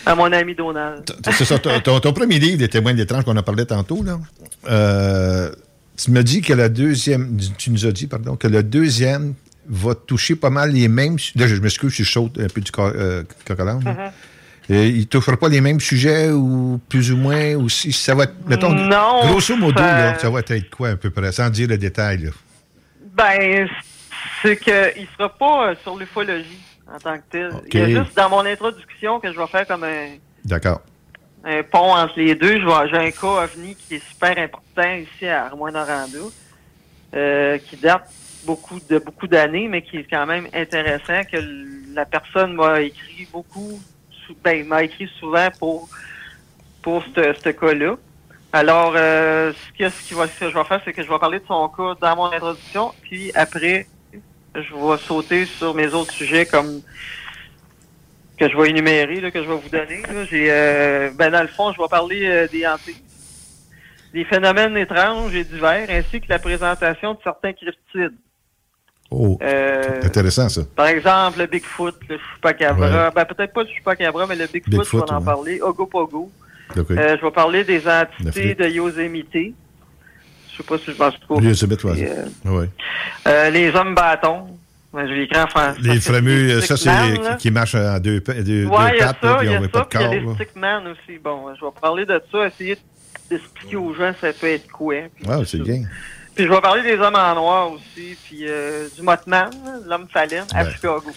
à 0.06 0.16
mon 0.16 0.32
ami 0.32 0.56
Donald. 0.56 1.04
c'est 1.32 1.46
ça. 1.46 1.60
ton, 1.60 2.12
premier 2.14 2.40
livre, 2.40 2.60
Les 2.60 2.68
témoins 2.68 2.94
de 2.94 2.98
l'étrange 2.98 3.24
qu'on 3.24 3.38
a 3.38 3.44
parlé 3.44 3.66
tantôt, 3.66 4.04
là, 4.04 4.20
euh, 4.70 5.52
tu 5.96 6.12
me 6.12 6.24
dis 6.24 6.42
que 6.42 6.54
le 6.54 6.70
deuxième, 6.70 7.38
tu 7.58 7.70
nous 7.72 7.86
as 7.86 7.92
dit, 7.92 8.08
pardon, 8.08 8.36
que 8.36 8.48
le 8.48 8.64
deuxième 8.64 9.36
va 9.68 9.94
toucher 9.94 10.36
pas 10.36 10.50
mal 10.50 10.72
les 10.72 10.88
mêmes. 10.88 11.18
Là, 11.36 11.46
je 11.48 11.56
m'excuse, 11.58 11.94
je 11.94 12.04
saute 12.04 12.40
un 12.40 12.48
peu 12.48 12.62
du 12.62 12.72
co- 12.72 12.82
euh, 12.88 13.24
Et 14.70 14.88
il 14.90 15.00
ne 15.00 15.04
touchera 15.06 15.36
pas 15.36 15.50
les 15.50 15.62
mêmes 15.62 15.80
sujets 15.80 16.30
ou 16.30 16.80
plus 16.90 17.12
ou 17.12 17.18
moins, 17.18 17.56
ou 17.56 17.70
si 17.70 17.92
ça 17.92 18.14
va 18.14 18.26
être, 18.26 18.36
mettons, 18.48 18.70
Non, 18.72 19.26
grosso 19.28 19.56
modo, 19.56 19.80
ça- 19.80 19.98
là, 20.12 20.20
ça 20.20 20.30
va 20.30 20.40
être 20.42 20.70
quoi 20.70 20.90
à 20.90 20.96
peu 20.96 21.10
près, 21.10 21.32
sans 21.32 21.50
dire 21.50 21.68
le 21.68 21.78
détail. 21.78 22.20
Là? 22.26 22.30
Ben, 23.16 23.68
c'est 24.44 24.56
que 24.58 24.98
il 25.00 25.08
sera 25.18 25.30
pas 25.30 25.70
euh, 25.72 25.76
sur 25.82 25.98
l'ufologie 25.98 26.60
en 26.94 27.00
tant 27.00 27.18
que 27.18 27.24
tel. 27.32 27.52
Il 27.74 27.80
y 27.80 27.84
a 27.98 28.04
juste 28.04 28.16
dans 28.16 28.30
mon 28.30 28.46
introduction 28.46 29.20
que 29.20 29.34
je 29.34 29.38
vais 29.40 29.48
faire 29.48 29.66
comme 29.68 29.84
un, 29.84 30.10
D'accord. 30.46 30.82
un 31.44 31.64
pont 31.64 31.96
entre 31.96 32.14
les 32.20 32.36
deux. 32.36 32.60
Je 32.62 32.66
vais- 32.66 32.90
J'ai 32.92 33.08
un 33.08 33.12
cas 33.12 33.44
OVNI 33.46 33.76
qui 33.76 33.96
est 33.96 34.04
super 34.08 34.38
important 34.38 34.92
ici 34.94 35.26
à 35.28 35.46
Armoine-Noranda, 35.48 36.20
euh, 37.16 37.58
qui 37.58 37.76
date 37.78 38.08
beaucoup 38.46 38.80
de 38.88 39.00
beaucoup 39.00 39.28
d'années, 39.28 39.68
mais 39.68 39.82
qui 39.82 39.98
est 39.98 40.08
quand 40.10 40.26
même 40.28 40.48
intéressant 40.54 41.22
que 41.30 41.38
la 41.94 42.06
personne 42.06 42.54
m'a 42.54 42.82
écrit 42.82 43.28
beaucoup, 43.34 43.82
ben, 44.44 44.66
m'a 44.66 44.84
écrit 44.84 45.10
souvent 45.20 45.50
pour 45.58 45.90
pour 46.82 47.04
ce 47.04 47.50
cas-là. 47.50 47.96
Alors, 48.52 48.94
euh, 48.96 49.54
ce 49.54 49.78
que, 49.78 49.90
ce, 49.90 50.10
que 50.40 50.50
je 50.50 50.58
vais 50.58 50.64
faire, 50.64 50.82
c'est 50.84 50.94
que 50.94 51.04
je 51.04 51.10
vais 51.10 51.20
parler 51.20 51.40
de 51.40 51.46
son 51.46 51.68
cas 51.70 51.94
dans 52.02 52.16
mon 52.16 52.32
introduction, 52.32 52.94
puis 53.04 53.32
après, 53.36 53.86
je 54.56 54.74
vais 54.74 54.98
sauter 54.98 55.46
sur 55.46 55.76
mes 55.76 55.94
autres 55.94 56.14
sujets 56.14 56.46
comme 56.46 56.82
que 58.38 58.50
je 58.50 58.58
vais 58.58 58.70
énumérer, 58.70 59.32
que 59.32 59.44
je 59.44 59.48
vais 59.48 59.56
vous 59.56 59.70
donner. 59.70 60.02
euh, 60.34 61.12
ben, 61.12 61.30
dans 61.30 61.42
le 61.42 61.48
fond, 61.50 61.74
je 61.74 61.82
vais 61.82 61.88
parler 61.90 62.26
euh, 62.26 62.48
des 62.48 62.66
hantises, 62.66 63.04
des 64.14 64.24
phénomènes 64.24 64.78
étranges 64.78 65.36
et 65.36 65.44
divers, 65.44 65.88
ainsi 65.90 66.22
que 66.22 66.28
la 66.30 66.40
présentation 66.40 67.14
de 67.14 67.20
certains 67.24 67.54
cryptides. 67.54 68.16
Oh, 69.12 69.38
Euh, 69.42 70.02
intéressant, 70.04 70.50
ça. 70.50 70.62
par 70.76 70.86
exemple, 70.88 71.40
le 71.40 71.48
Bigfoot, 71.48 71.96
le 72.08 72.18
Chupacabra. 72.18 72.90
Ouais. 72.90 73.12
Ben, 73.16 73.26
peut-être 73.26 73.54
pas 73.54 73.64
le 73.64 73.70
Chupacabra, 73.70 74.28
mais 74.28 74.36
le 74.36 74.46
Bigfoot, 74.46 74.70
Bigfoot, 74.70 75.06
je 75.10 75.14
vais 75.14 75.18
en 75.18 75.22
parler. 75.22 75.62
Ogopogo. 75.62 76.32
OK. 76.78 76.92
Euh, 76.92 77.18
je 77.20 77.26
vais 77.26 77.32
parler 77.32 77.64
des 77.64 77.82
entités 77.88 78.54
de 78.54 78.68
Yosemite. 78.68 79.28
Je 79.34 80.58
sais 80.58 80.64
pas 80.64 80.78
si 80.78 80.92
je 80.94 80.98
m'en. 80.98 81.40
Lui, 81.40 81.56
c'est 81.56 81.68
bête, 81.68 81.84
ouais. 81.84 82.12
Euh, 82.46 82.66
euh, 83.28 83.50
les 83.50 83.74
hommes 83.76 83.96
bâtons. 83.96 84.48
Ben, 84.92 85.08
je 85.08 85.40
en 85.40 85.48
français. 85.48 85.80
Les 85.82 86.00
fameux, 86.00 86.62
ça, 86.62 86.76
c'est 86.76 87.38
qui, 87.38 87.52
marchent 87.52 87.76
en 87.76 88.00
deux, 88.00 88.22
deux, 88.22 88.66
Ouais, 88.66 88.92
deux 88.92 88.96
il 88.96 89.00
y 89.00 89.02
a 89.02 89.14
pattes, 89.14 89.18
ça, 89.22 89.36
puis 89.40 89.50
on 89.50 89.68
pas 89.68 89.82
de 89.82 89.88
il 89.94 90.02
y 90.02 90.04
a 90.04 90.08
les 90.08 90.34
stickman 90.34 90.88
aussi. 90.88 91.20
Bon, 91.24 91.46
je 91.56 91.64
vais 91.64 91.72
parler 91.80 92.06
de 92.06 92.20
ça, 92.32 92.48
essayer 92.48 92.76
d'expliquer 93.30 93.76
aux 93.76 93.94
gens 93.94 94.14
ça 94.20 94.34
peut 94.34 94.48
être 94.48 94.68
quoi. 94.72 94.96
Puis, 95.16 95.28
Ouais, 95.28 95.46
c'est 95.46 95.60
bien. 95.60 95.84
Puis 96.40 96.48
je 96.48 96.54
vais 96.54 96.62
parler 96.62 96.84
des 96.84 96.98
hommes 96.98 97.18
en 97.18 97.36
noir 97.36 97.70
aussi, 97.74 98.16
puis 98.24 98.48
euh, 98.48 98.88
du 98.96 99.02
Mothman, 99.02 99.50
l'homme 99.86 100.08
phalène, 100.08 100.46
à 100.54 100.64
Ouais. 100.64 100.72
Chicago. 100.72 101.12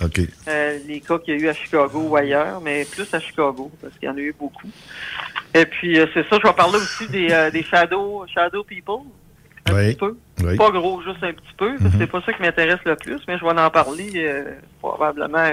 OK. 0.00 0.20
Euh, 0.46 0.78
les 0.86 1.00
cas 1.00 1.18
qu'il 1.18 1.34
y 1.34 1.36
a 1.36 1.40
eu 1.40 1.48
à 1.48 1.54
Chicago 1.54 1.98
ou 2.08 2.14
ailleurs, 2.14 2.60
mais 2.60 2.84
plus 2.84 3.12
à 3.12 3.18
Chicago, 3.18 3.68
parce 3.82 3.92
qu'il 3.98 4.06
y 4.06 4.08
en 4.12 4.16
a 4.16 4.20
eu 4.20 4.32
beaucoup. 4.38 4.68
Et 5.54 5.66
puis, 5.66 5.98
euh, 5.98 6.06
c'est 6.14 6.22
ça, 6.28 6.38
je 6.40 6.46
vais 6.46 6.54
parler 6.54 6.76
aussi 6.76 7.08
des, 7.08 7.50
des 7.52 7.64
shadow, 7.64 8.24
shadow 8.32 8.62
people. 8.62 9.00
Un 9.66 9.74
Oui. 9.74 9.86
petit 9.88 9.98
peu. 9.98 10.16
Oui. 10.44 10.56
Pas 10.56 10.70
gros, 10.70 11.02
juste 11.02 11.18
un 11.24 11.32
petit 11.32 11.54
peu. 11.58 11.72
Mhm. 11.72 11.90
C'est 11.98 12.06
pas 12.06 12.22
ça 12.24 12.32
qui 12.32 12.40
m'intéresse 12.40 12.78
le 12.86 12.94
plus, 12.94 13.18
mais 13.26 13.38
je 13.38 13.44
vais 13.44 13.50
en 13.60 13.70
parler 13.70 14.44
probablement 14.80 15.50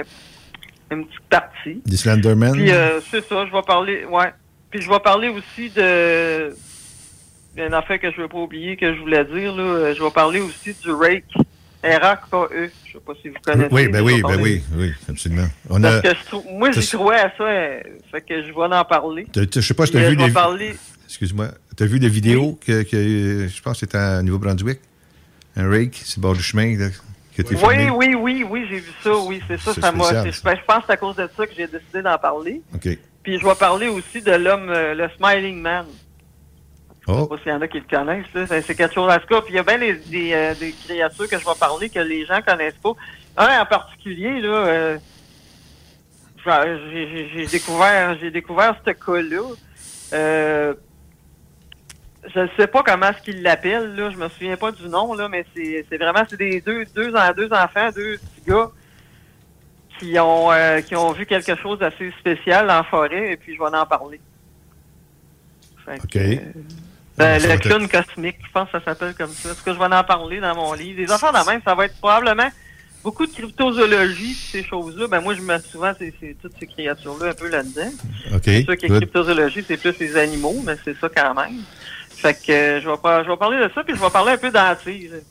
une 0.92 1.06
petite 1.06 1.28
partie. 1.28 1.82
Des 1.84 1.96
Slenderman? 1.96 2.52
Puis 2.52 2.70
c'est 3.10 3.28
ça, 3.28 3.44
je 3.46 3.52
vais 3.52 3.62
parler, 3.66 4.04
ouais. 4.04 4.32
Puis 4.70 4.80
je 4.80 4.88
vais 4.88 5.00
parler 5.00 5.28
aussi 5.28 5.70
de 5.70 6.54
une 7.66 7.74
affaire 7.74 7.98
que 8.00 8.10
je 8.10 8.20
veux 8.20 8.28
pas 8.28 8.38
oublier 8.38 8.76
que 8.76 8.94
je 8.94 9.00
voulais 9.00 9.24
dire 9.24 9.54
là. 9.54 9.62
Euh, 9.62 9.94
Je 9.94 10.02
vais 10.02 10.10
parler 10.10 10.40
aussi 10.40 10.74
du 10.82 10.90
rake, 10.92 11.24
R-A-K-E. 11.84 12.70
Je 12.86 12.92
sais 12.92 12.98
pas 13.04 13.12
si 13.22 13.28
vous 13.28 13.36
connaissez. 13.44 13.72
oui, 13.74 13.88
ben 13.88 14.02
oui, 14.02 14.22
ben 14.22 14.40
oui, 14.40 14.62
oui, 14.76 14.92
absolument. 15.08 15.46
On 15.70 15.80
Parce 15.80 15.96
a, 15.96 16.00
que 16.02 16.08
je 16.08 16.52
moi 16.52 16.70
j'y 16.72 16.86
trouvais 16.88 17.16
à 17.16 17.32
ça, 17.36 17.44
euh, 17.44 17.80
fait 18.10 18.20
que 18.22 18.42
je 18.42 18.48
vais 18.52 18.74
en 18.76 18.84
parler. 18.84 19.26
t'as- 19.32 19.46
t'as- 19.46 19.60
je 19.60 19.66
sais 19.66 19.74
pas 19.74 19.86
si 19.86 19.92
tu 19.92 19.98
as 19.98 20.08
vu 20.10 20.16
des. 20.16 20.30
parler. 20.30 20.74
Excuse-moi. 21.06 21.48
Tu 21.76 21.82
as 21.82 21.86
vu 21.86 21.98
des 22.00 22.08
vidéos 22.08 22.58
que, 22.66 22.82
que 22.82 23.48
je 23.48 23.62
pense 23.62 23.74
que 23.74 23.86
c'était 23.86 23.98
à 23.98 24.22
Nouveau-Brunswick? 24.22 24.80
Un 25.56 25.68
rake, 25.70 26.00
c'est 26.04 26.16
le 26.18 26.22
bord 26.22 26.34
du 26.34 26.42
chemin, 26.42 26.76
là, 26.76 26.88
été 27.38 27.54
Oui, 27.54 27.60
filmé. 27.76 27.90
oui, 27.90 28.14
oui, 28.14 28.44
oui, 28.48 28.66
j'ai 28.68 28.76
vu 28.80 28.90
ça, 29.02 29.16
oui, 29.16 29.40
c'est 29.48 29.58
ça, 29.60 29.92
m'a. 29.92 30.04
Je 30.24 30.40
pense 30.66 30.78
que 30.80 30.84
c'est 30.86 30.92
à 30.92 30.96
cause 30.96 31.16
de 31.16 31.28
ça 31.36 31.46
que 31.46 31.52
j'ai 31.56 31.66
décidé 31.68 32.02
d'en 32.02 32.18
parler. 32.18 32.60
OK. 32.74 32.88
Puis 33.22 33.38
je 33.38 33.46
vais 33.46 33.54
parler 33.54 33.88
aussi 33.88 34.20
de 34.20 34.32
l'homme, 34.32 34.68
euh, 34.70 34.94
le 34.94 35.08
Smiling 35.16 35.60
Man. 35.60 35.86
Je 37.08 37.12
Oh, 37.14 37.22
sais 37.22 37.28
pas 37.28 37.38
s'il 37.38 37.52
y 37.52 37.54
en 37.54 37.60
a 37.62 37.68
qui 37.68 37.78
le 37.80 37.86
connaissent, 37.88 38.32
là. 38.34 38.46
C'est- 38.46 38.74
quelque 38.74 38.92
chose 38.92 39.10
à 39.10 39.18
ce 39.18 39.26
cas. 39.26 39.40
Puis 39.40 39.54
il 39.54 39.56
y 39.56 39.58
a 39.58 39.62
bien 39.62 39.78
des, 39.78 39.94
des, 39.94 40.32
euh, 40.34 40.54
des 40.54 40.72
créatures 40.72 41.26
que 41.28 41.38
je 41.38 41.44
vais 41.44 41.54
parler 41.58 41.88
que 41.88 42.00
les 42.00 42.26
gens 42.26 42.40
connaissent 42.42 42.74
pas. 42.82 42.92
Un 43.38 43.62
en 43.62 43.64
particulier, 43.66 44.40
là, 44.42 44.48
euh, 44.66 44.98
j'ai- 46.92 47.46
découvert, 47.46 48.18
j'ai 48.20 48.30
découvert 48.30 48.76
ce 48.86 48.90
cas-là. 48.90 49.42
Euh, 50.12 50.74
je 52.34 52.40
ne 52.40 52.48
sais 52.58 52.66
pas 52.66 52.82
comment 52.82 53.08
est-ce 53.08 53.22
qu'ils 53.22 53.42
l'appellent, 53.42 53.94
là. 53.96 54.10
Je 54.10 54.16
me 54.18 54.28
souviens 54.28 54.56
pas 54.56 54.72
du 54.72 54.86
nom, 54.88 55.14
là, 55.14 55.28
mais 55.28 55.46
c'est 55.54 55.86
c'est 55.88 55.96
vraiment 55.96 56.24
c'est 56.28 56.36
des 56.36 56.60
deux, 56.60 56.84
deux, 56.94 57.12
deux 57.36 57.52
enfants, 57.52 57.90
deux 57.94 58.18
petits 58.18 58.42
gars 58.48 58.68
qui 59.98 60.18
ont 60.18 60.52
euh, 60.52 60.80
qui 60.82 60.94
ont 60.94 61.12
vu 61.12 61.24
quelque 61.26 61.56
chose 61.56 61.78
d'assez 61.78 62.12
spécial 62.20 62.70
en 62.70 62.84
forêt, 62.84 63.32
et 63.32 63.36
puis 63.38 63.54
je 63.54 63.58
vais 63.58 63.74
en 63.76 63.86
parler. 63.86 64.20
Fait 65.86 65.98
que, 65.98 66.04
OK. 66.04 66.16
euh, 66.16 66.38
ben, 67.18 67.42
le 67.42 67.58
clown 67.58 67.88
cosmique, 67.88 68.36
je 68.46 68.52
pense 68.52 68.66
que 68.70 68.78
ça 68.78 68.84
s'appelle 68.84 69.14
comme 69.14 69.30
ça. 69.30 69.50
Est-ce 69.50 69.62
que 69.62 69.72
je 69.72 69.78
vais 69.78 69.84
en 69.84 70.04
parler 70.04 70.40
dans 70.40 70.54
mon 70.54 70.72
livre? 70.72 71.00
Les 71.00 71.10
affaires 71.10 71.32
de 71.32 71.50
même, 71.50 71.60
ça 71.64 71.74
va 71.74 71.84
être 71.86 71.96
probablement 71.98 72.48
beaucoup 73.02 73.26
de 73.26 73.32
cryptozoologie, 73.32 74.34
ces 74.34 74.62
choses-là. 74.64 75.06
Ben, 75.08 75.20
moi, 75.20 75.34
je 75.34 75.40
mets 75.42 75.58
souvent 75.60 75.92
ces, 75.98 76.12
ces- 76.20 76.36
toutes 76.40 76.52
ces 76.58 76.66
créatures-là 76.66 77.30
un 77.30 77.34
peu 77.34 77.48
là-dedans. 77.48 77.90
OK, 78.34 78.40
C'est 78.44 78.62
sûr 78.64 78.76
que 78.76 78.86
good. 78.86 78.96
cryptozoologie, 78.98 79.64
c'est 79.66 79.76
plus 79.76 79.98
les 79.98 80.16
animaux, 80.16 80.56
mais 80.64 80.76
c'est 80.84 80.96
ça 80.98 81.08
quand 81.08 81.34
même. 81.34 81.62
Fait 82.10 82.34
que 82.34 82.50
euh, 82.52 82.80
je 82.80 82.88
vais 82.90 82.96
pas, 82.96 83.22
je 83.24 83.28
vais 83.30 83.36
parler 83.36 83.58
de 83.58 83.70
ça, 83.74 83.84
puis 83.84 83.94
je 83.94 84.00
vais 84.00 84.10
parler 84.10 84.32
un 84.32 84.38
peu 84.38 84.50
d'antise. 84.50 85.22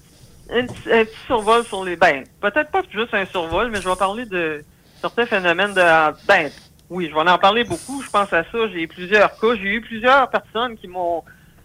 Un, 0.50 0.66
petit- 0.66 0.92
un 0.92 1.04
petit 1.04 1.18
survol 1.26 1.66
sur 1.66 1.84
les. 1.84 1.98
Ben, 1.98 2.24
peut-être 2.40 2.72
pas 2.72 2.82
juste 2.94 3.14
un 3.14 3.26
survol, 3.26 3.70
mais 3.70 3.82
je 3.82 3.90
vais 3.90 3.96
parler 3.98 4.26
de 4.26 4.64
certains 5.02 5.26
phénomènes 5.26 5.74
de. 5.74 5.82
Ben, 6.26 6.50
oui, 6.90 7.10
je 7.10 7.14
vais 7.14 7.30
en 7.30 7.38
parler 7.38 7.66
beaucoup. 7.66 8.02
Je 8.02 8.10
pense 8.10 8.32
à 8.32 8.44
ça. 8.44 8.58
J'ai 8.72 8.84
eu 8.84 8.88
plusieurs 8.88 9.38
cas. 9.38 9.56
J'ai 9.56 9.74
eu 9.74 9.82
plusieurs 9.82 10.30
personnes 10.30 10.78
qui 10.78 10.88
m'ont 10.88 11.22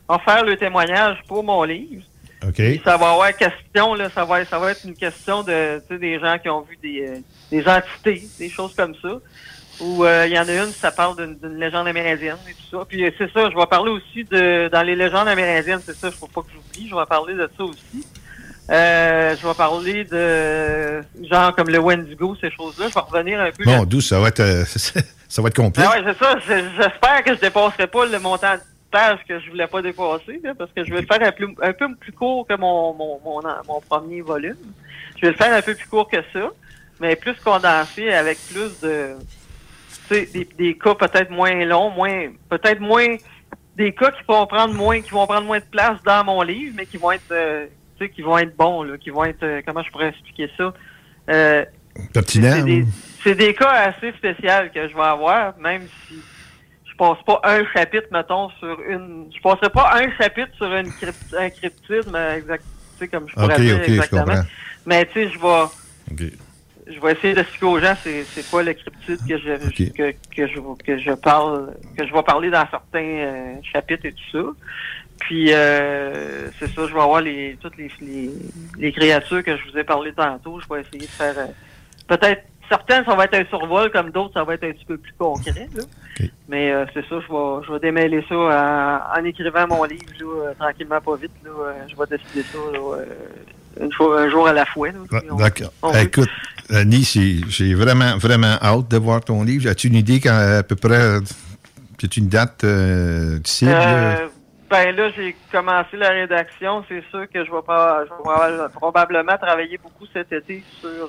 offert 0.08 0.44
le 0.44 0.56
témoignage 0.56 1.18
pour 1.28 1.42
mon 1.42 1.62
livre. 1.64 2.02
OK. 2.46 2.54
Puis 2.54 2.82
ça 2.84 2.96
va 2.96 3.12
avoir 3.12 3.36
question, 3.36 3.94
là, 3.94 4.10
ça 4.10 4.24
va, 4.24 4.44
ça 4.44 4.58
va 4.58 4.72
être 4.72 4.84
une 4.84 4.94
question 4.94 5.42
de, 5.42 5.80
des 5.90 6.18
gens 6.18 6.38
qui 6.38 6.48
ont 6.48 6.62
vu 6.62 6.76
des, 6.82 7.06
euh, 7.06 7.18
des 7.50 7.64
entités, 7.68 8.22
des 8.38 8.50
choses 8.50 8.74
comme 8.74 8.94
ça. 9.00 9.20
Ou 9.80 10.04
euh, 10.04 10.26
il 10.26 10.32
y 10.32 10.38
en 10.38 10.46
a 10.46 10.52
une, 10.52 10.72
ça 10.72 10.90
parle 10.90 11.16
d'une 11.16 11.58
légende 11.58 11.88
amérindienne 11.88 12.36
et 12.48 12.52
tout 12.52 12.78
ça. 12.78 12.84
Puis 12.86 13.04
euh, 13.04 13.10
c'est 13.16 13.32
ça, 13.32 13.48
je 13.50 13.56
vais 13.56 13.66
parler 13.66 13.90
aussi 13.90 14.24
de, 14.24 14.68
dans 14.68 14.82
les 14.82 14.94
légendes 14.94 15.28
amérindiennes, 15.28 15.80
c'est 15.84 15.96
ça, 15.96 16.08
il 16.08 16.14
faut 16.14 16.26
pas 16.26 16.42
que 16.42 16.48
j'oublie, 16.52 16.88
je 16.88 16.94
vais 16.94 17.06
parler 17.06 17.34
de 17.34 17.48
ça 17.56 17.64
aussi. 17.64 18.06
Euh, 18.70 19.34
je 19.40 19.46
vais 19.46 19.54
parler 19.54 20.04
de, 20.04 21.26
genre 21.28 21.54
comme 21.54 21.68
le 21.68 21.78
Wendigo, 21.78 22.36
ces 22.40 22.50
choses-là. 22.50 22.88
Je 22.88 22.94
vais 22.94 23.00
revenir 23.00 23.40
un 23.40 23.50
peu 23.50 23.64
Bon, 23.64 23.84
d'où 23.84 24.00
ça 24.00 24.20
va 24.20 24.28
être, 24.28 24.42
ça 25.28 25.42
va 25.42 25.48
être 25.48 25.56
complet. 25.56 25.84
ah 25.86 25.90
ouais, 25.90 26.04
c'est 26.06 26.24
ça. 26.24 26.38
J'espère 26.46 27.24
que 27.24 27.34
je 27.34 27.40
dépasserai 27.40 27.86
pas 27.86 28.06
le 28.06 28.18
montant 28.20 28.54
pages 28.92 29.18
que 29.28 29.40
je 29.40 29.50
voulais 29.50 29.66
pas 29.66 29.82
dépasser, 29.82 30.40
là, 30.44 30.52
parce 30.56 30.70
que 30.72 30.84
je 30.84 30.92
vais 30.92 31.00
le 31.00 31.06
faire 31.06 31.22
un, 31.26 31.32
plus- 31.32 31.56
un 31.60 31.72
peu 31.72 31.86
plus 31.96 32.12
court 32.12 32.46
que 32.46 32.54
mon, 32.56 32.94
mon, 32.94 33.18
mon, 33.24 33.40
mon 33.66 33.80
premier 33.80 34.20
volume. 34.20 34.56
Je 35.16 35.22
vais 35.22 35.32
le 35.32 35.36
faire 35.36 35.52
un 35.52 35.62
peu 35.62 35.74
plus 35.74 35.88
court 35.88 36.08
que 36.08 36.18
ça, 36.32 36.50
mais 37.00 37.16
plus 37.16 37.34
condensé 37.42 38.12
avec 38.12 38.38
plus 38.52 38.78
de, 38.80 39.16
tu 40.08 40.14
sais, 40.14 40.26
des, 40.26 40.44
des 40.44 40.78
cas 40.78 40.94
peut-être 40.94 41.30
moins 41.30 41.64
longs, 41.64 41.90
moins, 41.90 42.28
peut-être 42.48 42.80
moins, 42.80 43.16
des 43.76 43.92
cas 43.92 44.10
qui 44.10 44.22
vont 44.28 44.46
prendre 44.46 44.74
moins, 44.74 45.00
qui 45.00 45.10
vont 45.10 45.26
prendre 45.26 45.46
moins 45.46 45.58
de 45.60 45.70
place 45.70 45.98
dans 46.04 46.22
mon 46.24 46.42
livre, 46.42 46.74
mais 46.76 46.86
qui 46.86 46.98
vont 46.98 47.12
être, 47.12 47.32
euh, 47.32 47.66
tu 47.98 48.04
sais, 48.06 48.10
qui 48.10 48.22
vont 48.22 48.38
être 48.38 48.54
bons, 48.56 48.82
là, 48.82 48.98
qui 48.98 49.10
vont 49.10 49.24
être, 49.24 49.42
euh, 49.42 49.62
comment 49.66 49.82
je 49.82 49.90
pourrais 49.90 50.08
expliquer 50.08 50.50
ça? 50.58 50.72
Euh, 51.30 51.64
c'est 52.52 52.62
des, 52.64 53.34
des 53.34 53.54
cas 53.54 53.70
assez 53.70 54.12
spéciaux 54.12 54.68
que 54.74 54.88
je 54.88 54.94
vais 54.94 55.02
avoir, 55.02 55.56
même 55.58 55.82
si 56.08 56.14
passe 57.02 57.22
pas 57.26 57.40
un 57.44 57.64
chapitre, 57.74 58.06
mettons, 58.12 58.48
sur 58.60 58.78
une. 58.88 59.28
Je 59.34 59.40
passerai 59.40 59.70
pas 59.70 59.90
un 59.96 60.10
chapitre 60.16 60.54
sur 60.56 60.72
une 60.72 60.90
crypt- 60.92 61.34
un 61.36 61.50
cryptide, 61.50 62.04
mais 62.12 62.38
exact, 62.38 62.64
comme 63.10 63.28
je 63.28 63.34
pourrais 63.34 63.56
dire 63.66 63.76
exactement. 63.94 64.24
Mais 64.86 65.04
tu 65.06 65.12
sais, 65.14 65.28
je 65.30 65.38
vais. 65.38 65.66
Je 66.94 67.00
vais 67.00 67.12
essayer 67.12 67.32
d'expliquer 67.34 67.66
aux 67.66 67.78
gens 67.80 67.94
c'est, 68.02 68.24
c'est 68.24 68.48
quoi 68.50 68.62
le 68.64 68.72
cryptide 68.72 69.18
que 69.28 69.38
je, 69.38 69.70
que, 69.92 70.10
que 70.36 70.46
je 70.48 70.58
que 70.84 70.98
je 70.98 71.12
parle 71.12 71.74
que 71.96 72.04
je 72.06 72.12
vais 72.12 72.22
parler 72.22 72.50
dans 72.50 72.66
certains 72.68 72.98
euh, 72.98 73.54
chapitres 73.72 74.04
et 74.06 74.12
tout 74.12 74.30
ça. 74.32 74.44
Puis 75.20 75.52
euh, 75.52 76.50
c'est 76.58 76.66
ça, 76.74 76.86
je 76.88 76.92
vais 76.92 77.00
avoir 77.00 77.20
les 77.20 77.56
toutes 77.62 77.76
les, 77.76 77.88
les, 78.00 78.30
les 78.78 78.92
créatures 78.92 79.44
que 79.44 79.56
je 79.56 79.62
vous 79.70 79.78
ai 79.78 79.84
parlé 79.84 80.12
tantôt. 80.12 80.60
Je 80.60 80.66
vais 80.74 80.80
essayer 80.80 81.06
de 81.06 81.12
faire 81.12 81.38
euh, 81.38 81.46
peut-être 82.08 82.42
certaines 82.72 83.04
ça 83.04 83.14
va 83.14 83.24
être 83.24 83.34
un 83.34 83.44
survol, 83.46 83.90
comme 83.90 84.10
d'autres 84.10 84.32
ça 84.34 84.44
va 84.44 84.54
être 84.54 84.64
un 84.64 84.72
petit 84.72 84.84
peu 84.86 84.96
plus 84.96 85.12
concret. 85.18 85.68
Là. 85.76 85.82
Mais 86.48 86.72
euh, 86.72 86.84
c'est 86.94 87.02
ça, 87.08 87.16
je 87.24 87.32
vais 87.32 87.66
je 87.66 87.72
vais 87.72 87.80
démêler 87.80 88.24
ça 88.28 88.34
en, 88.34 89.20
en 89.20 89.24
écrivant 89.24 89.66
mon 89.68 89.84
livre 89.84 90.04
là, 90.20 90.26
euh, 90.26 90.54
tranquillement 90.58 91.00
pas 91.00 91.16
vite. 91.16 91.32
Là, 91.44 91.50
Euh, 91.50 91.72
je 91.88 91.94
vais 91.96 92.06
décider 92.16 92.42
ça 92.52 92.58
là, 92.72 92.80
une 93.84 93.92
fois, 93.92 94.20
un 94.22 94.28
jour 94.30 94.46
à 94.48 94.52
la 94.52 94.64
fois. 94.66 94.88
D'accord. 95.38 95.72
Écoute, 96.00 96.28
Annie, 96.70 97.04
c'est- 97.04 97.40
j'ai 97.48 97.74
vraiment, 97.74 98.16
vraiment 98.18 98.56
hâte 98.62 98.88
de 98.88 98.96
voir 98.98 99.20
ton 99.22 99.42
livre. 99.42 99.68
As-tu 99.70 99.88
une 99.88 99.96
idée 99.96 100.20
quand 100.20 100.36
à 100.58 100.62
peu 100.62 100.76
près. 100.76 101.16
As-tu 102.04 102.20
une 102.20 102.28
date 102.28 102.64
euh, 102.64 103.38
cible? 103.44 103.70
Euh, 103.74 104.26
ben 104.70 104.94
là, 104.96 105.10
j'ai 105.16 105.36
commencé 105.52 105.96
la 105.96 106.10
rédaction. 106.10 106.84
C'est 106.88 107.02
sûr 107.10 107.24
que 107.32 107.44
je 107.44 107.50
vais 107.50 107.62
pas, 107.66 108.04
je 108.06 108.10
vais 108.10 108.68
probablement 108.74 109.36
travailler 109.40 109.78
beaucoup 109.82 110.06
cet 110.12 110.32
été 110.32 110.62
sur. 110.80 111.08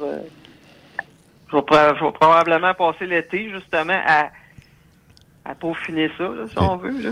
Je, 1.54 1.58
vais, 1.58 1.64
pro- 1.64 1.96
je 2.00 2.04
vais 2.06 2.12
probablement 2.12 2.74
passer 2.74 3.06
l'été 3.06 3.50
justement 3.54 4.02
à, 4.06 4.30
à 5.46 5.56
peaufiner 5.56 6.10
ça, 6.18 6.24
là, 6.24 6.46
si 6.50 6.58
on 6.60 6.78
veut. 6.78 7.02
Là. 7.02 7.10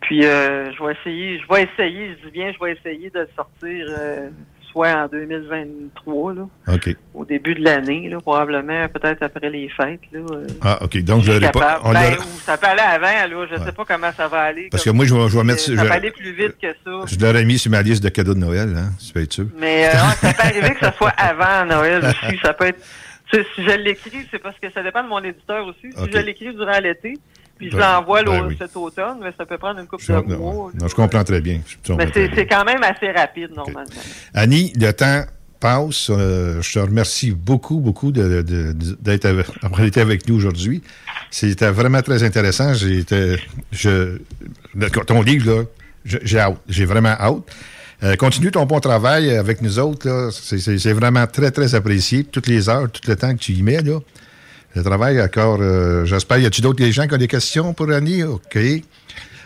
Puis 0.00 0.24
euh, 0.24 0.72
je 0.72 0.82
vais 0.84 0.92
essayer, 1.00 1.38
je 1.40 1.54
vais 1.54 1.62
essayer, 1.64 2.16
je 2.20 2.26
dis 2.26 2.32
bien, 2.32 2.52
je 2.52 2.64
vais 2.64 2.72
essayer 2.72 3.10
de 3.10 3.20
le 3.20 3.28
sortir 3.36 3.86
euh, 3.98 4.28
soit 4.72 4.92
en 4.94 5.06
2023, 5.06 6.32
là, 6.34 6.42
OK. 6.68 6.96
au 7.14 7.24
début 7.26 7.54
de 7.54 7.62
l'année, 7.62 8.08
là, 8.08 8.18
probablement, 8.20 8.88
peut-être 8.88 9.22
après 9.22 9.50
les 9.50 9.68
fêtes. 9.68 10.00
Là, 10.12 10.20
euh, 10.32 10.46
Ah, 10.62 10.78
OK. 10.82 10.96
Donc, 11.04 11.22
je 11.24 11.32
pas. 11.50 11.80
on 11.84 11.92
Ben, 11.92 12.14
ou 12.14 12.40
ça 12.40 12.56
peut 12.56 12.66
aller 12.68 12.80
avant, 12.80 13.06
là. 13.40 13.46
Je 13.50 13.56
sais 13.62 13.72
pas 13.72 13.84
comment 13.84 14.10
ça 14.16 14.28
va 14.28 14.40
aller. 14.44 14.68
Parce 14.70 14.82
comme- 14.82 14.92
que 14.94 14.96
moi, 14.96 15.04
je 15.04 15.14
vais- 15.14 15.28
je 15.28 15.36
vais 15.36 15.44
mettre- 15.44 15.60
Ça 15.60 15.72
je- 15.76 15.80
peut 15.86 15.92
aller 15.92 16.10
plus 16.10 16.32
vite 16.32 16.56
que 16.60 16.68
ça. 16.72 17.04
Je 17.06 17.18
l'aurais 17.24 17.44
mis 17.44 17.58
sur 17.58 17.70
ma 17.70 17.82
liste 17.82 18.02
de 18.02 18.08
cadeaux 18.08 18.32
de 18.34 18.38
Noël, 18.38 18.74
hein, 18.76 18.90
si 18.98 19.08
tu 19.08 19.12
peux 19.12 19.20
être 19.22 19.32
sûr. 19.32 19.46
Mais 19.58 19.88
euh, 19.88 19.92
ouais, 19.92 20.14
ça 20.20 20.32
peut 20.32 20.42
arriver 20.42 20.70
que 20.74 20.80
ça 20.80 20.92
soit 20.96 21.12
avant 21.18 21.66
Noël 21.66 22.02
aussi. 22.26 22.38
Ça 22.42 22.54
peut 22.54 22.66
être. 22.66 22.82
Si 23.54 23.62
je 23.64 23.76
l'écris, 23.78 24.26
c'est 24.30 24.38
parce 24.38 24.58
que 24.58 24.70
ça 24.72 24.82
dépend 24.82 25.02
de 25.02 25.08
mon 25.08 25.22
éditeur 25.22 25.66
aussi. 25.66 25.92
Si 25.96 26.12
je 26.12 26.18
l'écris 26.18 26.54
durant 26.54 26.78
l'été, 26.80 27.14
puis 27.58 27.70
je 27.70 27.76
Ben, 27.76 27.94
l'envoie 27.96 28.22
ben 28.22 28.46
oui. 28.46 28.56
cet 28.58 28.76
automne, 28.76 29.18
mais 29.22 29.30
ça 29.36 29.46
peut 29.46 29.58
prendre 29.58 29.80
une 29.80 29.86
couple 29.86 30.02
Je, 30.04 30.12
de 30.12 30.20
non, 30.34 30.38
mois. 30.38 30.70
non, 30.78 30.88
je 30.88 30.94
comprends 30.94 31.24
très 31.24 31.40
bien. 31.40 31.60
Mais 31.96 32.08
c'est 32.14 32.46
quand 32.46 32.64
même 32.64 32.82
assez 32.82 33.10
rapide, 33.10 33.50
normalement. 33.54 33.90
Annie, 34.34 34.72
le 34.76 34.90
temps 34.92 35.22
passe. 35.60 36.10
Euh, 36.10 36.60
je 36.60 36.72
te 36.72 36.78
remercie 36.80 37.30
beaucoup, 37.30 37.78
beaucoup 37.78 38.10
de- 38.10 38.42
de- 38.42 38.72
de- 38.72 38.96
d'être 39.00 39.26
avec, 39.26 39.46
d'avoir 39.62 39.82
été 39.84 40.00
avec 40.00 40.26
nous 40.28 40.34
aujourd'hui. 40.34 40.82
C'était 41.30 41.70
vraiment 41.70 42.02
très 42.02 42.22
intéressant. 42.24 42.74
Été- 42.74 43.36
je, 43.70 44.18
ton 45.06 45.22
livre, 45.22 45.52
là, 45.52 45.62
j'ai. 46.04 46.44
J'ai 46.68 46.84
vraiment 46.84 47.10
hâte. 47.18 47.44
Euh, 48.04 48.16
continue 48.16 48.50
ton 48.50 48.64
bon 48.66 48.80
travail 48.80 49.30
avec 49.36 49.62
nous 49.62 49.78
autres. 49.78 50.08
là. 50.08 50.30
C'est- 50.32 50.92
vraiment 50.92 51.26
très, 51.26 51.50
très 51.52 51.74
apprécié. 51.74 52.24
Toutes 52.24 52.48
les 52.48 52.68
heures, 52.68 52.90
tout 52.90 53.00
le 53.06 53.14
temps 53.16 53.32
que 53.32 53.38
tu 53.38 53.52
y 53.52 53.62
mets. 53.62 53.80
Là. 53.80 54.00
Le 54.74 54.82
travail, 54.82 55.20
encore, 55.22 55.58
euh, 55.60 56.04
j'espère. 56.04 56.38
Y 56.38 56.46
a-tu 56.46 56.62
d'autres 56.62 56.84
gens 56.86 57.06
qui 57.06 57.14
ont 57.14 57.18
des 57.18 57.28
questions 57.28 57.72
pour 57.74 57.90
Annie? 57.92 58.24
OK. 58.24 58.58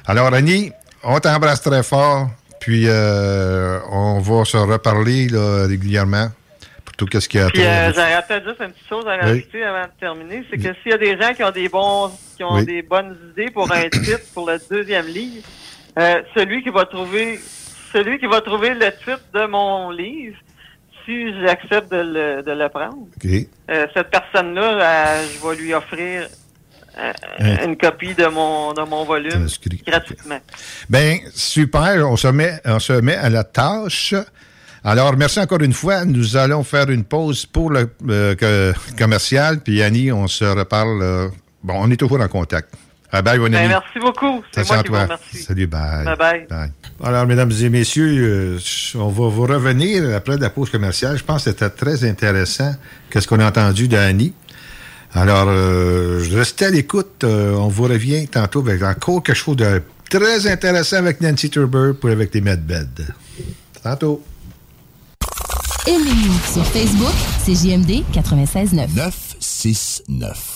Alors, 0.06 0.32
Annie, 0.32 0.70
on 1.02 1.18
t'embrasse 1.20 1.60
très 1.60 1.82
fort. 1.82 2.30
Puis, 2.60 2.84
euh, 2.86 3.78
on 3.90 4.20
va 4.20 4.44
se 4.44 4.56
reparler 4.56 5.28
là, 5.28 5.66
régulièrement 5.66 6.28
pour 6.84 6.94
tout 6.96 7.20
ce 7.20 7.28
qu'il 7.28 7.40
y 7.40 7.42
a 7.42 7.48
Puis 7.50 7.62
euh, 7.62 7.92
j'aurais 7.92 8.22
peut-être 8.26 8.44
juste 8.48 8.60
une 8.60 8.70
petite 8.72 8.88
chose 8.88 9.04
à 9.06 9.14
Oui. 9.16 9.20
rajouter 9.20 9.64
avant 9.64 9.82
de 9.84 9.90
terminer, 10.00 10.44
c'est 10.50 10.56
que 10.56 10.74
s'il 10.82 10.92
y 10.92 10.94
a 10.94 10.98
des 10.98 11.20
gens 11.20 11.34
qui 11.34 11.44
ont 11.44 11.50
des 11.50 11.68
bons, 11.68 12.10
qui 12.36 12.42
ont 12.42 12.54
Oui. 12.54 12.64
des 12.64 12.82
bonnes 12.82 13.16
idées 13.32 13.50
pour 13.50 13.70
un 13.70 13.88
titre 13.90 14.20
pour 14.32 14.48
le 14.48 14.58
deuxième 14.70 15.06
livre, 15.06 15.44
euh, 15.98 16.22
celui 16.34 16.62
qui 16.62 16.70
va 16.70 16.86
trouver, 16.86 17.38
celui 17.92 18.18
qui 18.18 18.26
va 18.26 18.40
trouver 18.40 18.74
le 18.74 18.90
titre 18.92 19.22
de 19.34 19.46
mon 19.46 19.90
livre, 19.90 20.36
si 21.04 21.32
j'accepte 21.40 21.90
de 21.90 21.96
le, 21.96 22.42
de 22.42 22.52
le 22.52 22.68
prendre, 22.68 23.06
euh, 23.24 23.86
cette 23.94 24.10
personne-là, 24.10 24.62
euh, 24.62 25.26
je 25.32 25.48
vais 25.48 25.56
lui 25.56 25.74
offrir 25.74 26.28
euh, 26.98 27.12
Hein. 27.38 27.66
une 27.66 27.76
copie 27.76 28.14
de 28.14 28.26
mon 28.26 28.72
de 28.72 28.82
mon 28.82 29.04
volume 29.04 29.46
gratuitement. 29.86 30.40
Ben 30.88 31.18
super, 31.34 32.10
on 32.10 32.16
se 32.16 32.28
met, 32.28 32.58
on 32.64 32.78
se 32.78 32.94
met 32.94 33.16
à 33.16 33.28
la 33.28 33.44
tâche. 33.44 34.14
Alors, 34.82 35.14
merci 35.16 35.38
encore 35.40 35.60
une 35.60 35.74
fois. 35.74 36.04
Nous 36.06 36.36
allons 36.36 36.64
faire 36.64 36.88
une 36.88 37.04
pause 37.04 37.44
pour 37.44 37.70
le 37.70 37.90
commercial. 38.96 39.60
Puis 39.60 39.82
Annie, 39.82 40.10
on 40.10 40.26
se 40.26 40.44
reparle. 40.44 41.30
bon, 41.62 41.74
on 41.76 41.90
est 41.90 41.96
toujours 41.96 42.20
en 42.20 42.28
contact. 42.28 42.72
Ah, 43.12 43.22
bye, 43.22 43.38
bonne 43.38 43.52
Ben, 43.52 43.68
merci 43.68 43.98
beaucoup. 44.00 44.42
C'est 44.52 44.66
moi 44.66 44.78
à 44.78 44.82
qui 44.82 44.88
vous 44.88 44.94
toi. 44.94 45.02
remercie. 45.04 45.38
Salut, 45.42 45.66
bye. 45.66 46.04
Bye 46.04 46.46
bye. 46.48 46.70
Alors, 47.04 47.26
mesdames 47.26 47.52
et 47.52 47.68
messieurs, 47.68 48.56
euh, 48.56 48.58
on 48.96 49.08
va 49.08 49.28
vous 49.28 49.46
revenir 49.46 50.14
après 50.14 50.36
la 50.38 50.50
pause 50.50 50.70
commerciale. 50.70 51.16
Je 51.16 51.24
pense 51.24 51.44
que 51.44 51.50
c'était 51.50 51.70
très 51.70 52.04
intéressant 52.08 52.74
qu'est-ce 53.10 53.28
qu'on 53.28 53.38
a 53.40 53.46
entendu 53.46 53.86
d'Annie. 53.88 54.34
Alors, 55.14 55.46
euh, 55.48 56.24
restez 56.32 56.66
à 56.66 56.70
l'écoute. 56.70 57.22
Euh, 57.24 57.54
on 57.54 57.68
vous 57.68 57.84
revient 57.84 58.26
tantôt 58.28 58.60
avec 58.60 58.82
encore 58.82 59.22
quelque 59.22 59.36
chose 59.36 59.56
de 59.56 59.82
très 60.10 60.46
intéressant 60.50 60.96
avec 60.96 61.20
Nancy 61.20 61.48
Turber 61.48 61.92
pour 61.98 62.10
avec 62.10 62.34
les 62.34 62.40
Medbed. 62.40 63.06
Tantôt. 63.82 64.22
Aimez-nous 65.86 66.52
sur 66.52 66.66
Facebook, 66.66 67.14
c'est 67.44 67.54
JMD 67.54 68.02
96.9. 68.12 68.88
969. 68.96 70.55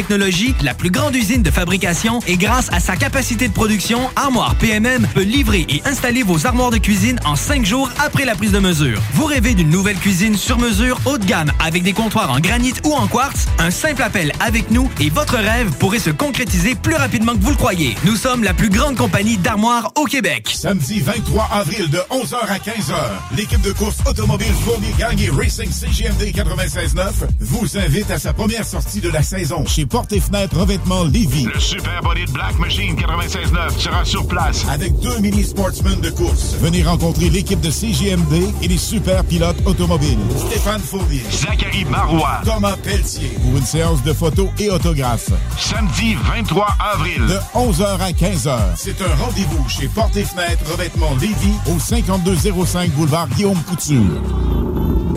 technologie, 0.00 0.54
la 0.62 0.72
plus 0.72 0.90
grande 0.90 1.14
usine 1.14 1.42
de 1.42 1.50
fabrication 1.50 2.20
et 2.26 2.38
grâce 2.38 2.72
à 2.72 2.80
sa 2.80 2.96
capacité 2.96 3.48
de 3.48 3.52
production, 3.52 4.00
Armoire 4.16 4.54
PMM 4.54 5.06
peut 5.12 5.20
livrer 5.20 5.66
et 5.68 5.82
installer 5.84 6.22
vos 6.22 6.46
armoires 6.46 6.70
de 6.70 6.78
cuisine 6.78 7.20
en 7.26 7.36
cinq 7.36 7.66
jours 7.66 7.90
après 8.02 8.24
la 8.24 8.34
prise 8.34 8.52
de 8.52 8.60
mesure. 8.60 8.98
Vous 9.12 9.26
rêvez 9.26 9.52
d'une 9.52 9.68
nouvelle 9.68 9.98
cuisine 9.98 10.38
sur 10.38 10.58
mesure 10.58 10.98
haut 11.04 11.18
de 11.18 11.26
gamme 11.26 11.52
avec 11.62 11.82
des 11.82 11.92
comptoirs 11.92 12.30
en 12.30 12.40
granit 12.40 12.72
ou 12.86 12.94
en 12.94 13.08
quartz? 13.08 13.46
Un 13.58 13.70
simple 13.70 14.02
appel 14.02 14.32
avec 14.40 14.70
nous 14.70 14.90
et 15.00 15.10
votre 15.10 15.36
rêve 15.36 15.70
pourrait 15.72 15.98
se 15.98 16.08
concrétiser 16.08 16.76
plus 16.76 16.94
rapidement 16.94 17.34
que 17.34 17.42
vous 17.42 17.50
le 17.50 17.56
croyez. 17.56 17.94
Nous 18.06 18.16
sommes 18.16 18.42
la 18.42 18.54
plus 18.54 18.70
grande 18.70 18.96
compagnie 18.96 19.36
d'armoires 19.36 19.92
au 19.96 20.04
Québec. 20.04 20.50
Samedi 20.56 21.00
23 21.00 21.46
avril 21.52 21.90
de 21.90 21.98
11h 22.10 22.36
à 22.48 22.56
15h, 22.56 23.36
l'équipe 23.36 23.60
de 23.60 23.72
course 23.72 23.98
automobile 24.08 24.54
Fournier 24.64 24.94
Gang 24.98 25.20
et 25.20 25.28
Racing 25.28 25.70
CGMD 25.70 26.32
96.9 26.34 27.10
vous 27.40 27.76
invite 27.76 28.10
à 28.10 28.18
sa 28.18 28.32
première 28.32 28.64
sortie 28.64 29.00
de 29.00 29.10
la 29.10 29.22
saison 29.22 29.66
chez 29.66 29.84
Porte 29.90 30.12
et 30.12 30.20
Fenêtres 30.20 30.56
Revêtement 30.56 31.02
Lévis. 31.02 31.46
Le 31.52 31.58
Super 31.58 32.00
Body 32.02 32.24
de 32.24 32.30
Black 32.30 32.56
Machine 32.60 32.94
96.9 32.94 33.76
sera 33.76 34.04
sur 34.04 34.26
place. 34.26 34.64
Avec 34.70 34.96
deux 35.00 35.18
mini 35.18 35.42
sportsmen 35.42 36.00
de 36.00 36.10
course. 36.10 36.54
Venez 36.60 36.84
rencontrer 36.84 37.28
l'équipe 37.28 37.60
de 37.60 37.70
CGMD 37.70 38.54
et 38.62 38.68
les 38.68 38.78
super 38.78 39.24
pilotes 39.24 39.56
automobiles. 39.66 40.18
Stéphane 40.46 40.80
Fournier. 40.80 41.22
Zachary 41.30 41.84
Marois. 41.86 42.40
Thomas 42.44 42.76
Pelletier. 42.76 43.30
Pour 43.42 43.56
une 43.58 43.66
séance 43.66 44.02
de 44.04 44.12
photos 44.12 44.48
et 44.60 44.70
autographes. 44.70 45.30
Samedi 45.58 46.14
23 46.14 46.68
avril. 46.94 47.26
De 47.26 47.38
11h 47.54 47.98
à 48.00 48.12
15h. 48.12 48.58
C'est 48.76 49.02
un 49.02 49.14
rendez-vous 49.16 49.68
chez 49.68 49.88
Porte 49.88 50.16
et 50.16 50.24
Fenêtres 50.24 50.70
Revêtement 50.70 51.10
Lévis 51.20 51.56
au 51.66 51.78
5205 51.80 52.90
boulevard 52.92 53.28
Guillaume 53.28 53.60
Couture. 53.64 54.59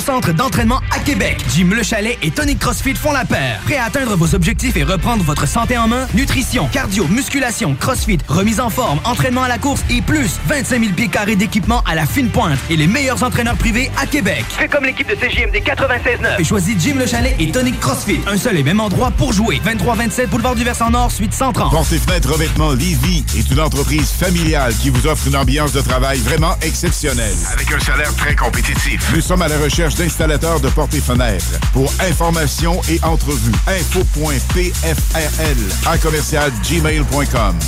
centre 0.00 0.32
d'entraînement 0.32 0.80
à 0.90 0.98
Québec. 0.98 1.38
Jim 1.54 1.68
Le 1.74 1.82
Chalet 1.82 2.18
et 2.22 2.30
Tonic 2.30 2.58
CrossFit 2.58 2.94
font 2.94 3.12
la 3.12 3.24
paire. 3.24 3.60
Prêt 3.64 3.76
à 3.76 3.84
atteindre 3.84 4.16
vos 4.16 4.34
objectifs 4.34 4.76
et 4.76 4.84
reprendre 4.84 5.24
votre 5.24 5.46
santé 5.46 5.76
en 5.78 5.88
main? 5.88 6.06
Nutrition, 6.14 6.68
cardio, 6.68 7.06
musculation, 7.08 7.74
CrossFit, 7.74 8.18
remise 8.28 8.60
en 8.60 8.70
forme, 8.70 9.00
entraînement 9.04 9.42
à 9.42 9.48
la 9.48 9.58
course 9.58 9.82
et 9.90 10.02
plus 10.02 10.38
25 10.46 10.80
000 10.80 10.92
pieds 10.94 11.08
carrés 11.08 11.36
d'équipement 11.36 11.82
à 11.86 11.94
la 11.94 12.06
fine 12.06 12.28
pointe 12.28 12.58
et 12.70 12.76
les 12.76 12.86
meilleurs 12.86 13.22
entraîneurs 13.22 13.56
privés 13.56 13.90
à 14.00 14.06
Québec. 14.06 14.44
Fais 14.48 14.68
comme 14.68 14.84
l'équipe 14.84 15.08
de 15.08 15.14
CJMD 15.14 15.56
96.9. 15.56 16.40
Et 16.40 16.44
choisis 16.44 16.74
Jim 16.78 16.94
Le 16.98 17.06
Chalet 17.06 17.34
et 17.38 17.50
Tonic 17.50 17.78
CrossFit. 17.80 18.20
Un 18.26 18.36
seul 18.36 18.56
et 18.56 18.62
même 18.62 18.80
endroit 18.80 19.10
pour 19.10 19.32
jouer. 19.32 19.60
23-27 19.64 20.28
Boulevard 20.28 20.54
du 20.54 20.64
Versant 20.64 20.90
Nord, 20.90 21.12
suite 21.12 21.34
130. 21.34 21.70
Porte 21.70 21.92
et 21.92 21.98
fenêtres 21.98 22.32
revêtement 22.32 22.72
Lévis 22.72 23.24
est 23.36 23.50
une 23.50 23.60
entreprise 23.60 24.10
familiale 24.10 24.74
qui 24.74 24.90
vous 24.90 25.06
offre 25.06 25.26
une 25.28 25.36
ambiance 25.36 25.72
de 25.72 25.80
travail 25.80 26.18
vraiment 26.20 26.54
exceptionnelle. 26.62 27.34
Avec 27.52 27.70
un 27.72 27.80
salaire 27.80 28.14
très 28.16 28.34
compétitif. 28.34 29.12
Nous 29.14 29.20
sommes 29.20 29.42
à 29.42 29.48
la 29.48 29.58
recherche 29.58 29.83
d'installateurs 29.92 30.60
de 30.60 30.68
portes 30.70 30.94
et 30.94 31.00
fenêtres. 31.00 31.60
Pour 31.72 31.92
information 32.00 32.80
et 32.88 32.98
entrevue, 33.04 33.52
info.pfrl 33.66 34.28
à 35.86 35.98
commercial 35.98 36.50
gmail.com. 36.62 37.58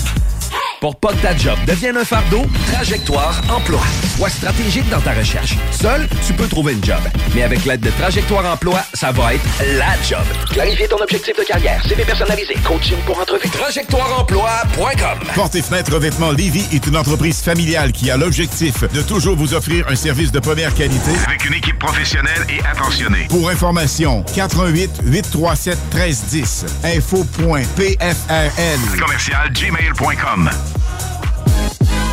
Pour 0.81 0.97
pas 0.97 1.09
que 1.13 1.23
ta 1.23 1.37
job 1.37 1.57
devienne 1.67 1.97
un 1.97 2.05
fardeau, 2.05 2.45
Trajectoire 2.73 3.41
Emploi. 3.49 3.81
Sois 4.17 4.29
stratégique 4.29 4.89
dans 4.91 5.01
ta 5.01 5.13
recherche. 5.13 5.57
Seul, 5.71 6.07
tu 6.27 6.35
peux 6.35 6.47
trouver 6.47 6.75
une 6.75 6.85
job. 6.85 6.99
Mais 7.35 7.43
avec 7.43 7.65
l'aide 7.65 7.81
de 7.81 7.91
Trajectoire 7.91 8.45
Emploi, 8.45 8.81
ça 8.93 9.11
va 9.11 9.35
être 9.35 9.45
la 9.79 9.95
job. 10.07 10.23
Clarifier 10.53 10.87
ton 10.87 10.99
objectif 10.99 11.35
de 11.37 11.45
carrière, 11.45 11.83
CV 11.87 12.05
personnalisé, 12.05 12.55
coaching 12.65 12.99
pour 13.07 13.19
entrevue. 13.19 13.49
TrajectoireEmploi.com 13.49 15.19
Porte 15.35 15.55
et 15.55 15.63
fenêtres 15.63 15.95
revêtement 15.95 16.31
Lévis 16.31 16.67
est 16.73 16.87
une 16.87 16.97
entreprise 16.97 17.41
familiale 17.41 17.93
qui 17.93 18.11
a 18.11 18.17
l'objectif 18.19 18.85
de 18.93 19.01
toujours 19.03 19.37
vous 19.37 19.55
offrir 19.55 19.87
un 19.89 19.97
service 19.97 20.31
de 20.31 20.41
première 20.41 20.75
qualité 20.75 21.11
Avec 21.27 21.45
une 21.47 21.55
équipe 21.55 21.79
professionnelle 21.79 22.47
et 22.51 22.61
attentionnée. 22.67 23.27
Pour 23.31 23.49
information, 23.49 24.25
88 24.35 24.91
837 25.05 25.79
1310. 25.95 26.67
Info.pfrl. 26.85 28.99
Commercial 28.99 29.51
gmail.com. 29.53 30.51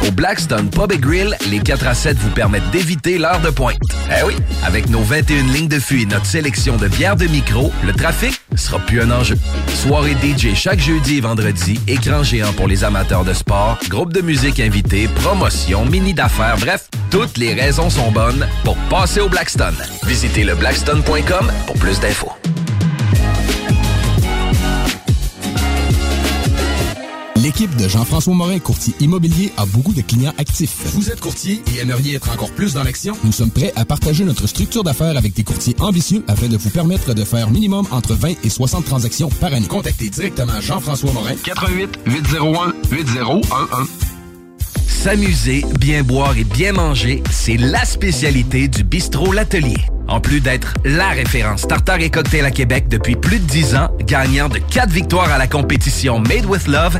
Au 0.07 0.11
Blackstone 0.11 0.69
Pub 0.69 0.91
et 0.91 0.97
Grill, 0.97 1.37
les 1.49 1.59
4 1.59 1.87
à 1.87 1.93
7 1.93 2.17
vous 2.17 2.29
permettent 2.31 2.69
d'éviter 2.71 3.17
l'heure 3.17 3.39
de 3.39 3.49
pointe. 3.49 3.77
Eh 4.09 4.23
oui, 4.25 4.35
avec 4.65 4.89
nos 4.89 5.01
21 5.01 5.43
lignes 5.53 5.69
de 5.69 5.79
fût 5.79 6.01
et 6.01 6.05
notre 6.05 6.25
sélection 6.25 6.75
de 6.75 6.89
bières 6.89 7.15
de 7.15 7.25
micro, 7.27 7.71
le 7.85 7.93
trafic 7.93 8.41
sera 8.55 8.79
plus 8.79 9.01
un 9.01 9.11
enjeu. 9.11 9.37
Soirée 9.73 10.15
DJ 10.21 10.55
chaque 10.55 10.79
jeudi 10.79 11.17
et 11.17 11.21
vendredi, 11.21 11.79
écran 11.87 12.21
géant 12.21 12.51
pour 12.53 12.67
les 12.67 12.83
amateurs 12.83 13.23
de 13.23 13.33
sport, 13.33 13.77
groupe 13.87 14.11
de 14.11 14.21
musique 14.21 14.59
invité, 14.59 15.07
promotion, 15.07 15.85
mini 15.85 16.13
d'affaires, 16.13 16.57
bref, 16.59 16.89
toutes 17.09 17.37
les 17.37 17.53
raisons 17.53 17.89
sont 17.89 18.11
bonnes 18.11 18.47
pour 18.65 18.75
passer 18.89 19.21
au 19.21 19.29
Blackstone. 19.29 19.77
Visitez 20.05 20.43
le 20.43 20.55
blackstone.com 20.55 21.51
pour 21.65 21.75
plus 21.77 21.99
d'infos. 22.01 22.33
L'équipe 27.43 27.75
de 27.75 27.89
Jean-François 27.89 28.33
Morin, 28.33 28.57
courtier 28.59 28.95
immobilier, 29.01 29.51
a 29.57 29.65
beaucoup 29.65 29.91
de 29.91 29.99
clients 29.99 30.31
actifs. 30.37 30.77
Vous 30.93 31.09
êtes 31.09 31.19
courtier 31.19 31.61
et 31.75 31.81
aimeriez 31.81 32.15
être 32.15 32.31
encore 32.31 32.51
plus 32.51 32.75
dans 32.75 32.83
l'action? 32.83 33.17
Nous 33.25 33.33
sommes 33.33 33.51
prêts 33.51 33.73
à 33.75 33.83
partager 33.83 34.23
notre 34.23 34.47
structure 34.47 34.81
d'affaires 34.81 35.17
avec 35.17 35.33
des 35.33 35.43
courtiers 35.43 35.75
ambitieux 35.81 36.23
afin 36.29 36.47
de 36.47 36.55
vous 36.55 36.69
permettre 36.69 37.13
de 37.13 37.25
faire 37.25 37.51
minimum 37.51 37.85
entre 37.91 38.13
20 38.13 38.35
et 38.45 38.49
60 38.49 38.85
transactions 38.85 39.27
par 39.41 39.53
année. 39.53 39.67
Contactez 39.67 40.09
directement 40.09 40.61
Jean-François 40.61 41.11
Morin. 41.11 41.35
88 41.43 41.99
801 42.05 42.73
8011. 42.89 43.45
S'amuser, 44.87 45.65
bien 45.81 46.01
boire 46.01 46.37
et 46.37 46.45
bien 46.45 46.71
manger, 46.71 47.21
c'est 47.29 47.57
la 47.57 47.83
spécialité 47.83 48.69
du 48.69 48.85
bistrot 48.85 49.33
L'Atelier. 49.33 49.75
En 50.07 50.21
plus 50.21 50.39
d'être 50.39 50.75
la 50.85 51.09
référence 51.09 51.67
tartare 51.67 51.99
et 51.99 52.09
cocktail 52.09 52.45
à 52.45 52.51
Québec 52.51 52.87
depuis 52.87 53.17
plus 53.17 53.39
de 53.39 53.45
10 53.45 53.75
ans, 53.75 53.89
gagnant 54.05 54.47
de 54.47 54.59
4 54.59 54.89
victoires 54.89 55.29
à 55.29 55.37
la 55.37 55.47
compétition 55.47 56.19
Made 56.19 56.45
with 56.45 56.67
Love, 56.67 56.99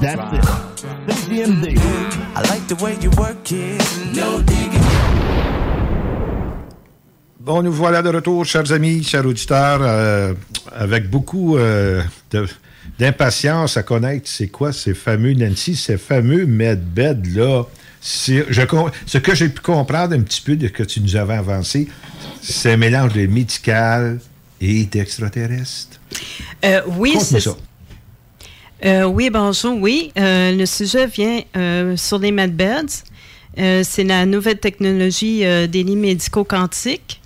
That's 0.00 0.32
it. 0.32 0.44
CGMD. 1.08 1.76
I 2.36 2.40
like 2.48 2.66
the 2.68 2.80
way 2.82 2.96
you 3.02 3.10
work 3.18 3.50
it. 3.52 3.82
No 4.14 4.40
digging. 4.40 4.80
Bon, 7.40 7.62
nous 7.62 7.72
voilà 7.72 8.00
de 8.02 8.08
retour, 8.08 8.44
chers 8.46 8.72
amis, 8.72 9.02
chers 9.04 9.26
auditeurs, 9.26 9.80
euh, 9.82 10.32
avec 10.74 11.10
beaucoup 11.10 11.58
euh, 11.58 12.02
de- 12.30 12.46
d'impatience 12.98 13.76
à 13.76 13.82
connaître 13.82 14.28
c'est 14.28 14.48
quoi 14.48 14.72
ces 14.72 14.94
fameux 14.94 15.34
Nancy, 15.34 15.76
ces 15.76 15.98
fameux 15.98 16.46
je 18.48 18.62
com- 18.64 18.90
Ce 19.06 19.18
que 19.18 19.34
j'ai 19.34 19.48
pu 19.50 19.60
comprendre 19.60 20.14
un 20.14 20.20
petit 20.20 20.40
peu 20.40 20.56
de 20.56 20.68
ce 20.68 20.72
que 20.72 20.82
tu 20.84 21.00
nous 21.00 21.16
avais 21.16 21.34
avancé, 21.34 21.88
c'est 22.42 22.72
un 22.72 22.76
mélange 22.78 23.12
de 23.12 23.26
médical 23.26 24.20
et 24.60 24.84
d'extraterrestre. 24.84 26.00
Euh, 26.64 26.80
oui, 26.96 27.16
c'est 27.20 27.40
ça. 27.40 27.56
Euh, 28.84 29.04
oui, 29.04 29.30
bonjour. 29.30 29.78
Oui, 29.80 30.12
euh, 30.18 30.52
le 30.52 30.66
sujet 30.66 31.06
vient 31.06 31.40
euh, 31.56 31.96
sur 31.96 32.18
les 32.18 32.30
medbeds. 32.30 33.02
Euh, 33.56 33.82
c'est 33.82 34.04
la 34.04 34.26
nouvelle 34.26 34.58
technologie 34.58 35.38
des 35.40 35.82
lits 35.82 35.96
médicaux 35.96 36.44
quantiques. 36.44 37.20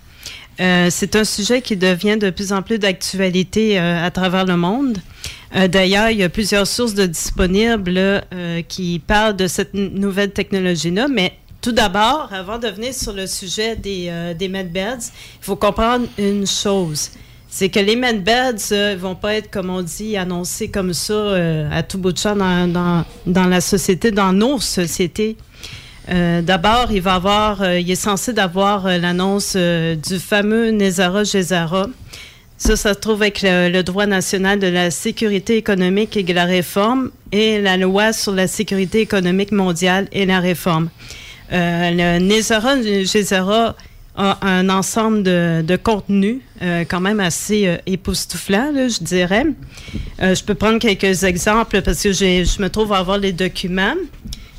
C'est 0.57 1.15
un 1.15 1.23
sujet 1.23 1.61
qui 1.61 1.77
devient 1.77 2.17
de 2.17 2.29
plus 2.31 2.51
en 2.51 2.61
plus 2.61 2.79
d'actualité 2.79 3.77
à 3.77 4.11
travers 4.11 4.45
le 4.45 4.57
monde. 4.57 4.97
D'ailleurs, 5.55 6.09
il 6.09 6.17
y 6.17 6.23
a 6.23 6.27
plusieurs 6.27 6.67
sources 6.67 6.93
de 6.93 7.05
disponibles 7.05 8.21
qui 8.67 8.99
parlent 8.99 9.37
de 9.37 9.47
cette 9.47 9.73
nouvelle 9.73 10.31
technologie-là, 10.31 11.07
mais 11.07 11.31
tout 11.61 11.71
d'abord, 11.71 12.27
avant 12.33 12.59
de 12.59 12.67
venir 12.67 12.93
sur 12.93 13.13
le 13.13 13.25
sujet 13.25 13.77
des, 13.77 14.11
des 14.37 14.49
medbeds, 14.49 14.99
il 14.99 15.45
faut 15.45 15.55
comprendre 15.55 16.07
une 16.17 16.45
chose. 16.45 17.11
C'est 17.51 17.69
que 17.69 17.79
les 17.79 17.95
medbeds 17.95 18.71
ne 18.71 18.95
vont 18.95 19.15
pas 19.15 19.33
être, 19.33 19.49
comme 19.49 19.71
on 19.71 19.81
dit, 19.81 20.15
annoncés 20.17 20.69
comme 20.69 20.93
ça 20.93 21.13
euh, 21.13 21.67
à 21.71 21.81
tout 21.81 21.97
bout 21.97 22.11
de 22.11 22.17
champ 22.17 22.35
dans, 22.35 22.71
dans, 22.71 23.05
dans 23.25 23.45
la 23.47 23.59
société, 23.59 24.11
dans 24.11 24.33
nos 24.33 24.59
sociétés. 24.59 25.35
Euh, 26.09 26.41
D'abord, 26.43 26.91
il 26.91 27.01
va 27.01 27.15
avoir, 27.15 27.61
euh, 27.63 27.79
il 27.79 27.89
est 27.89 27.95
censé 27.95 28.33
d'avoir 28.33 28.85
euh, 28.85 28.97
l'annonce 28.99 29.53
euh, 29.55 29.95
du 29.95 30.19
fameux 30.19 30.69
Nezara 30.69 31.23
Gezara. 31.23 31.87
Ça, 32.57 32.75
ça 32.75 32.93
se 32.93 32.99
trouve 32.99 33.21
avec 33.23 33.41
le, 33.41 33.69
le 33.69 33.83
droit 33.83 34.05
national 34.05 34.59
de 34.59 34.67
la 34.67 34.91
sécurité 34.91 35.57
économique 35.57 36.17
et 36.17 36.23
de 36.23 36.33
la 36.33 36.45
réforme 36.45 37.09
et 37.31 37.59
la 37.61 37.77
loi 37.77 38.13
sur 38.13 38.33
la 38.33 38.47
sécurité 38.47 38.99
économique 39.01 39.51
mondiale 39.51 40.07
et 40.11 40.25
la 40.25 40.39
réforme. 40.39 40.89
Euh, 41.51 41.91
le 41.91 42.19
Nezara 42.19 42.79
Gezara 42.81 43.75
un 44.41 44.69
ensemble 44.69 45.23
de, 45.23 45.61
de 45.61 45.75
contenus 45.77 46.39
euh, 46.61 46.83
quand 46.89 46.99
même 46.99 47.19
assez 47.21 47.67
euh, 47.67 47.77
époustouflant, 47.85 48.71
je 48.75 49.03
dirais. 49.03 49.45
Euh, 50.21 50.35
je 50.35 50.43
peux 50.43 50.55
prendre 50.55 50.77
quelques 50.79 51.23
exemples 51.23 51.81
parce 51.81 52.03
que 52.03 52.11
je 52.11 52.61
me 52.61 52.67
trouve 52.69 52.91
à 52.93 52.97
avoir 52.97 53.17
les 53.17 53.31
documents 53.31 53.95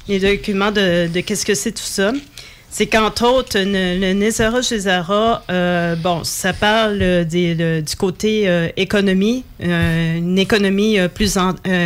les 0.09 0.19
documents 0.19 0.73
de, 0.73 1.07
de 1.09 1.21
qu'est-ce 1.21 1.45
que 1.47 1.55
c'est 1.55 1.73
tout 1.73 1.83
ça. 1.85 2.13
C'est 2.69 2.87
qu'entre 2.87 3.27
autres, 3.27 3.59
le 3.59 4.13
Nezara 4.15 4.61
Gezara, 4.61 5.43
euh, 5.51 5.95
bon, 5.97 6.25
ça 6.25 6.53
parle 6.53 7.25
des- 7.27 7.55
le- 7.55 7.83
du 7.83 7.97
côté 7.97 8.49
économie, 8.77 9.45
une 9.61 10.39
économie 10.39 10.97
plus 11.15 11.37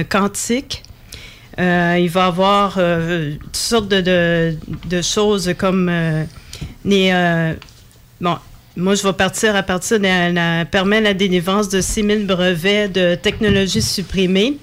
quantique. 0.09 0.83
Il 1.59 1.65
va 2.11 2.25
y 2.25 2.29
avoir 2.29 2.75
toutes 2.75 3.57
sortes 3.57 3.89
de- 3.89 4.57
de 4.89 5.03
choses 5.03 5.53
comme 5.59 5.91
les. 6.85 7.11
euh, 7.13 7.55
bon, 8.21 8.37
moi, 8.77 8.95
je 8.97 9.03
vais 9.05 9.13
partir 9.13 9.55
à 9.55 9.63
partir 9.63 10.01
de 10.01 10.35
la, 10.35 10.65
permet 10.65 11.01
la 11.01 11.15
délivrance 11.15 11.69
de 11.69 11.81
6 11.81 12.03
000 12.03 12.25
brevets 12.25 12.89
de 12.89 13.15
technologies 13.15 13.83
supprimées 13.83 14.59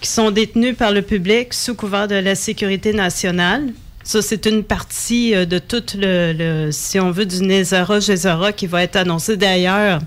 qui 0.00 0.08
sont 0.08 0.30
détenus 0.30 0.76
par 0.76 0.92
le 0.92 1.02
public 1.02 1.52
sous 1.52 1.74
couvert 1.74 2.06
de 2.06 2.14
la 2.14 2.34
sécurité 2.34 2.92
nationale. 2.92 3.72
Ça, 4.04 4.20
c'est 4.20 4.46
une 4.46 4.64
partie 4.64 5.34
euh, 5.34 5.44
de 5.44 5.58
tout 5.58 5.82
le, 5.96 6.70
si 6.72 6.98
on 6.98 7.10
veut, 7.10 7.26
du 7.26 7.42
Nezara 7.42 8.00
Gezara 8.00 8.52
qui 8.52 8.66
va 8.66 8.82
être 8.82 8.96
annoncé 8.96 9.36
d'ailleurs. 9.36 10.00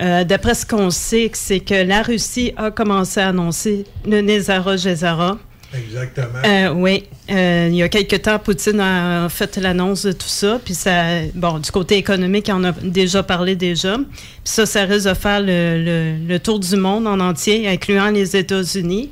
Euh, 0.00 0.24
D'après 0.24 0.54
ce 0.54 0.64
qu'on 0.64 0.90
sait, 0.90 1.30
c'est 1.34 1.60
que 1.60 1.74
la 1.74 2.02
Russie 2.02 2.52
a 2.56 2.70
commencé 2.70 3.20
à 3.20 3.28
annoncer 3.28 3.84
le 4.06 4.20
Nezara 4.20 4.76
Gezara. 4.76 5.38
Exactement. 5.74 6.38
Euh, 6.44 6.70
oui. 6.70 7.04
Euh, 7.30 7.68
il 7.70 7.76
y 7.76 7.82
a 7.82 7.88
quelque 7.88 8.16
temps, 8.16 8.38
Poutine 8.38 8.80
a 8.80 9.28
fait 9.28 9.56
l'annonce 9.58 10.04
de 10.04 10.12
tout 10.12 10.28
ça. 10.28 10.58
Puis 10.64 10.74
ça, 10.74 11.22
bon, 11.34 11.58
du 11.58 11.70
côté 11.70 11.96
économique, 11.96 12.50
on 12.52 12.64
a 12.64 12.72
déjà 12.72 13.22
parlé 13.22 13.54
déjà. 13.54 13.96
Puis 13.96 14.06
ça, 14.44 14.64
ça 14.64 14.84
risque 14.84 15.08
de 15.08 15.14
faire 15.14 15.40
le, 15.42 16.38
tour 16.38 16.58
du 16.58 16.76
monde 16.76 17.06
en 17.06 17.20
entier, 17.20 17.68
incluant 17.68 18.10
les 18.10 18.36
États-Unis. 18.36 19.10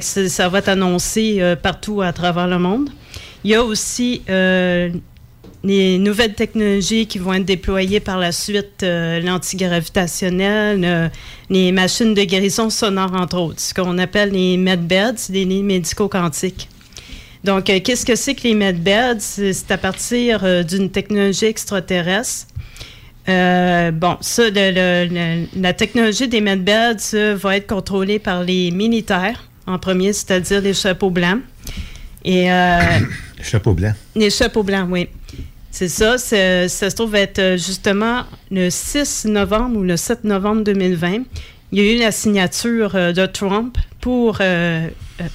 Ça 0.00 0.48
va 0.48 0.60
être 0.60 0.68
annoncé 0.68 1.36
euh, 1.40 1.54
partout 1.54 2.00
à 2.00 2.14
travers 2.14 2.48
le 2.48 2.58
monde. 2.58 2.88
Il 3.44 3.50
y 3.50 3.54
a 3.54 3.62
aussi 3.62 4.22
les 5.64 5.98
nouvelles 5.98 6.34
technologies 6.34 7.06
qui 7.06 7.18
vont 7.18 7.34
être 7.34 7.44
déployées 7.44 8.00
par 8.00 8.18
la 8.18 8.32
suite, 8.32 8.82
euh, 8.82 9.20
l'antigravitationnel, 9.20 10.80
euh, 10.84 11.08
les 11.50 11.70
machines 11.72 12.14
de 12.14 12.24
guérison 12.24 12.68
sonore, 12.70 13.12
entre 13.14 13.38
autres, 13.38 13.60
ce 13.60 13.72
qu'on 13.74 13.98
appelle 13.98 14.30
les 14.30 14.56
medbeds, 14.56 15.14
les 15.30 15.44
lits 15.44 15.62
médicaux 15.62 16.08
quantiques. 16.08 16.68
Donc, 17.44 17.70
euh, 17.70 17.80
qu'est-ce 17.80 18.04
que 18.06 18.14
c'est 18.16 18.34
que 18.34 18.42
les 18.44 18.54
medbeds? 18.54 19.18
C'est 19.20 19.70
à 19.70 19.78
partir 19.78 20.40
euh, 20.44 20.62
d'une 20.62 20.90
technologie 20.90 21.46
extraterrestre. 21.46 22.46
Bon, 23.26 24.16
ça, 24.20 24.50
le- 24.50 24.72
le- 24.72 25.08
le- 25.08 25.60
la 25.60 25.72
technologie 25.72 26.26
des 26.26 26.40
medbeds 26.40 27.34
va 27.36 27.56
être 27.56 27.68
contrôlée 27.68 28.18
par 28.18 28.42
les 28.42 28.72
militaires 28.72 29.48
en 29.66 29.78
premier, 29.78 30.12
c'est-à-dire 30.12 30.60
les 30.60 30.74
chapeaux 30.74 31.10
blancs. 31.10 31.40
Et 32.24 32.50
euh, 32.52 32.80
Chapeau 33.42 33.74
blanc. 33.74 33.92
les 34.16 34.30
chapeaux 34.30 34.62
blancs, 34.64 34.88
oui. 34.90 35.08
C'est 35.72 35.88
ça. 35.88 36.18
Ça 36.18 36.68
se 36.68 36.94
trouve 36.94 37.14
être 37.14 37.38
euh, 37.38 37.56
justement 37.56 38.24
le 38.50 38.68
6 38.68 39.24
novembre 39.24 39.78
ou 39.78 39.82
le 39.82 39.96
7 39.96 40.24
novembre 40.24 40.64
2020. 40.64 41.22
Il 41.72 41.78
y 41.78 41.80
a 41.80 41.92
eu 41.94 41.98
la 41.98 42.12
signature 42.12 42.94
euh, 42.94 43.12
de 43.12 43.24
Trump 43.24 43.78
pour 44.02 44.36
euh, 44.42 44.86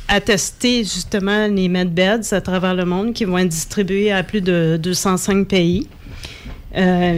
attester 0.08 0.84
justement 0.84 1.48
les 1.48 1.68
medbeds 1.70 2.32
à 2.34 2.42
travers 2.42 2.76
le 2.76 2.86
monde 2.86 3.14
qui 3.14 3.26
vont 3.26 3.40
être 3.40 3.50
distribués 3.50 4.12
à 4.12 4.22
plus 4.22 4.42
de 4.42 4.78
205 4.80 5.48
pays. 5.48 5.88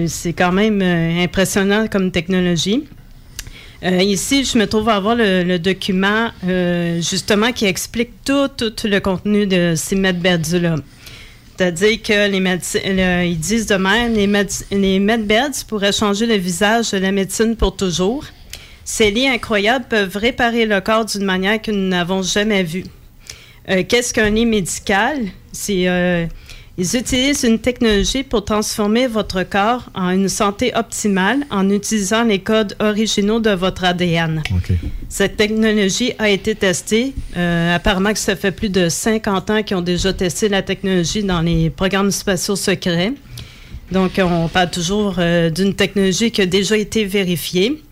C'est 0.07 0.31
quand 0.31 0.53
même 0.53 0.81
impressionnant 0.81 1.87
comme 1.87 2.11
technologie. 2.11 2.85
Ici, 3.83 4.45
je 4.45 4.57
me 4.57 4.67
trouve 4.67 4.87
à 4.87 4.95
avoir 4.95 5.15
le, 5.17 5.57
document 5.57 6.29
justement 7.01 7.51
qui 7.51 7.65
explique 7.65 8.11
tout 8.23 8.49
le 8.85 8.99
contenu 8.99 9.47
de 9.47 9.73
ces 9.75 9.97
medbeds-là. 9.97 10.75
C'est-à-dire 11.59 12.01
que 12.01 12.29
les 12.29 13.27
ils 13.27 13.37
disent 13.37 13.65
de 13.65 13.75
même, 13.75 14.13
les, 14.13 14.27
les 14.71 14.99
medbeds 14.99 15.65
pourraient 15.67 15.91
changer 15.91 16.25
le 16.25 16.35
visage 16.35 16.91
de 16.91 16.99
la 16.99 17.11
médecine 17.11 17.57
pour 17.57 17.75
toujours. 17.75 18.23
Ces 18.85 19.11
lits 19.11 19.27
incroyables 19.27 19.83
peuvent 19.89 20.15
réparer 20.15 20.65
le 20.65 20.79
corps 20.79 21.03
d'une 21.03 21.25
manière 21.25 21.61
que 21.61 21.71
nous 21.71 21.89
n'avons 21.89 22.21
jamais 22.21 22.63
vue. 22.63 22.85
Euh, 23.69 23.83
Qu'est-ce 23.85 24.13
qu'un 24.13 24.29
lit 24.29 24.45
médical? 24.45 25.19
C'est, 25.51 25.89
euh, 25.89 26.27
Ils 26.81 26.95
utilisent 26.95 27.43
une 27.43 27.59
technologie 27.59 28.23
pour 28.23 28.45
transformer 28.45 29.07
votre 29.07 29.43
corps 29.43 29.89
en 29.93 30.11
une 30.11 30.29
santé 30.29 30.71
optimale 30.73 31.39
en 31.51 31.69
utilisant 31.69 32.23
les 32.23 32.39
codes 32.39 32.73
originaux 32.79 33.41
de 33.41 33.49
votre 33.49 33.83
ADN. 33.83 34.41
Cette 35.09 35.35
technologie 35.35 36.13
a 36.17 36.29
été 36.29 36.55
testée. 36.55 37.13
Euh, 37.35 37.75
apparemment 37.75 38.13
que 38.13 38.19
ça 38.19 38.37
fait 38.37 38.53
plus 38.53 38.69
de 38.69 38.87
50 38.87 39.49
ans 39.49 39.61
qu'ils 39.61 39.75
ont 39.75 39.81
déjà 39.81 40.13
testé 40.13 40.47
la 40.47 40.61
technologie 40.61 41.21
dans 41.21 41.41
les 41.41 41.69
programmes 41.69 42.11
spatiaux 42.11 42.55
secrets. 42.55 43.11
Donc, 43.91 44.11
on 44.23 44.47
parle 44.47 44.69
toujours 44.69 45.15
euh, 45.17 45.49
d'une 45.49 45.73
technologie 45.73 46.31
qui 46.31 46.41
a 46.41 46.45
déjà 46.45 46.77
été 46.77 47.03
vérifiée. 47.03 47.83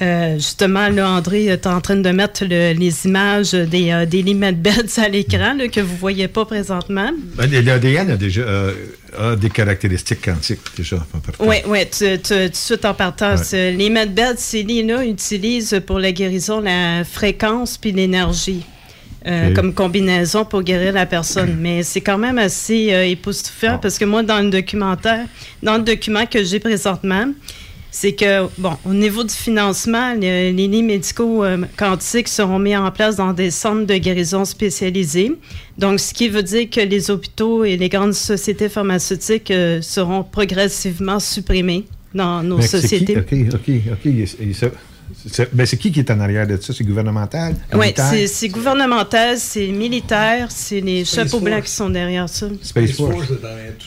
Euh, 0.00 0.34
justement, 0.36 0.88
là, 0.90 1.10
André 1.10 1.46
est 1.46 1.66
en 1.66 1.80
train 1.80 1.96
de 1.96 2.10
mettre 2.10 2.44
le- 2.44 2.72
les 2.72 3.04
images 3.06 3.52
des, 3.52 3.90
euh, 3.90 4.06
des 4.06 4.22
limit 4.22 4.52
beds 4.52 4.98
à 4.98 5.08
l'écran 5.08 5.56
que 5.72 5.80
vous 5.80 5.94
ne 5.94 5.98
voyez 5.98 6.28
pas 6.28 6.44
présentement. 6.44 7.10
Ben, 7.36 7.50
L'ADN 7.50 8.10
a 8.12 8.16
déjà 8.16 8.42
euh, 8.42 8.72
a 9.18 9.34
des 9.34 9.50
caractéristiques 9.50 10.22
quantiques, 10.24 10.60
déjà. 10.76 10.96
en 11.14 11.18
partant. 11.18 11.44
Oui, 11.44 11.56
oui, 11.66 11.80
tout 11.86 12.04
de 12.34 12.50
suite 12.52 12.84
en 12.84 12.94
partant. 12.94 13.34
Ouais. 13.52 13.72
Les 13.72 13.90
medbeds, 13.90 14.36
ces 14.36 14.62
lits-là 14.62 15.04
utilisent 15.04 15.80
pour 15.84 15.98
la 15.98 16.12
guérison 16.12 16.60
la 16.60 17.02
fréquence 17.04 17.76
puis 17.76 17.90
l'énergie. 17.92 18.62
euh, 19.26 19.52
comme 19.52 19.74
combinaison 19.74 20.44
pour 20.44 20.62
guérir 20.62 20.92
la 20.92 21.04
personne. 21.04 21.56
Mais 21.58 21.82
c'est 21.82 22.00
quand 22.00 22.16
même 22.18 22.38
assez 22.38 22.92
euh, 22.94 23.04
époustouflant 23.04 23.78
parce 23.78 23.98
que 23.98 24.04
moi, 24.04 24.22
dans 24.22 24.38
le 24.38 24.48
documentaire, 24.48 25.26
dans 25.62 25.76
le 25.76 25.82
document 25.82 26.24
que 26.24 26.42
j'ai 26.44 26.60
présentement, 26.60 27.26
c'est 27.90 28.12
que, 28.12 28.46
bon, 28.58 28.72
au 28.84 28.92
niveau 28.94 29.24
du 29.24 29.34
financement, 29.34 30.14
le- 30.14 30.50
les 30.52 30.68
lits 30.68 30.82
médicaux 30.82 31.42
euh, 31.44 31.58
quantiques 31.76 32.28
seront 32.28 32.58
mis 32.58 32.76
en 32.76 32.90
place 32.90 33.16
dans 33.16 33.32
des 33.32 33.50
centres 33.50 33.86
de 33.86 33.94
guérison 33.96 34.44
spécialisés. 34.44 35.32
Donc, 35.78 35.98
ce 36.00 36.12
qui 36.12 36.28
veut 36.28 36.42
dire 36.42 36.68
que 36.70 36.80
les 36.80 37.10
hôpitaux 37.10 37.64
et 37.64 37.76
les 37.76 37.88
grandes 37.88 38.14
sociétés 38.14 38.68
pharmaceutiques 38.68 39.50
euh, 39.50 39.80
seront 39.82 40.22
progressivement 40.22 41.18
supprimés 41.20 41.84
dans 42.14 42.42
nos 42.42 42.58
Mais 42.58 42.66
sociétés. 42.66 43.14
Qui? 43.28 43.44
OK, 43.54 43.70
OK, 43.92 43.98
OK. 44.04 44.70
C'est 45.30 45.54
ben, 45.54 45.66
c'est 45.66 45.76
qui 45.76 45.90
qui 45.92 46.00
est 46.00 46.10
en 46.10 46.20
arrière 46.20 46.46
de 46.46 46.56
ça? 46.56 46.72
C'est 46.72 46.84
gouvernemental? 46.84 47.54
Oui, 47.74 47.94
c'est 48.26 48.48
gouvernemental, 48.48 49.38
c'est 49.38 49.66
militaire, 49.68 50.48
c'est 50.50 50.80
les 50.80 51.04
chapeaux 51.04 51.30
Force. 51.30 51.44
blancs 51.44 51.64
qui 51.64 51.70
sont 51.70 51.90
derrière 51.90 52.28
ça. 52.28 52.46
Space 52.62 52.92
Force. 52.92 53.26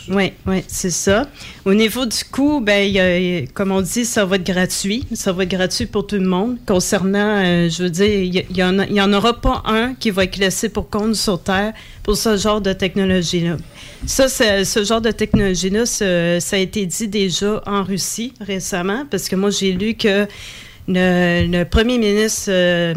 Oui, 0.09 0.33
oui, 0.45 0.63
c'est 0.67 0.89
ça. 0.91 1.27
Au 1.65 1.73
niveau 1.73 2.05
du 2.05 2.23
coût, 2.31 2.59
ben, 2.61 2.87
il 2.87 2.93
y 2.93 2.99
a- 2.99 3.45
comme 3.53 3.71
on 3.71 3.81
dit, 3.81 4.05
ça 4.05 4.25
va 4.25 4.35
être 4.37 4.45
gratuit. 4.45 5.05
Ça 5.13 5.31
va 5.31 5.43
être 5.43 5.49
gratuit 5.51 5.85
pour 5.85 6.07
tout 6.07 6.15
le 6.15 6.27
monde. 6.27 6.57
Concernant, 6.65 7.43
euh, 7.43 7.69
je 7.69 7.83
veux 7.83 7.89
dire, 7.89 8.05
il 8.07 8.45
n'y 8.53 8.63
en, 8.63 8.79
en 8.79 9.13
aura 9.13 9.39
pas 9.39 9.63
un 9.65 9.93
qui 9.95 10.09
va 10.11 10.23
être 10.23 10.37
laissé 10.37 10.69
pour 10.69 10.89
compte 10.89 11.15
sur 11.15 11.41
Terre 11.41 11.73
pour 12.03 12.17
ce 12.17 12.35
genre 12.37 12.61
de 12.61 12.73
technologie-là. 12.73 13.57
Ça, 14.05 14.27
ce 14.27 14.83
genre 14.83 15.01
de 15.01 15.11
technologie-là, 15.11 15.85
ça 15.85 16.05
a 16.55 16.57
été 16.59 16.85
dit 16.85 17.07
déjà 17.07 17.61
en 17.65 17.83
Russie 17.83 18.33
récemment, 18.41 19.05
parce 19.09 19.27
que 19.29 19.35
moi, 19.35 19.49
j'ai 19.51 19.71
lu 19.73 19.93
que 19.93 20.27
le, 20.87 21.47
le 21.47 21.63
premier 21.63 21.97
ministre 21.97 22.49
euh, 22.49 22.93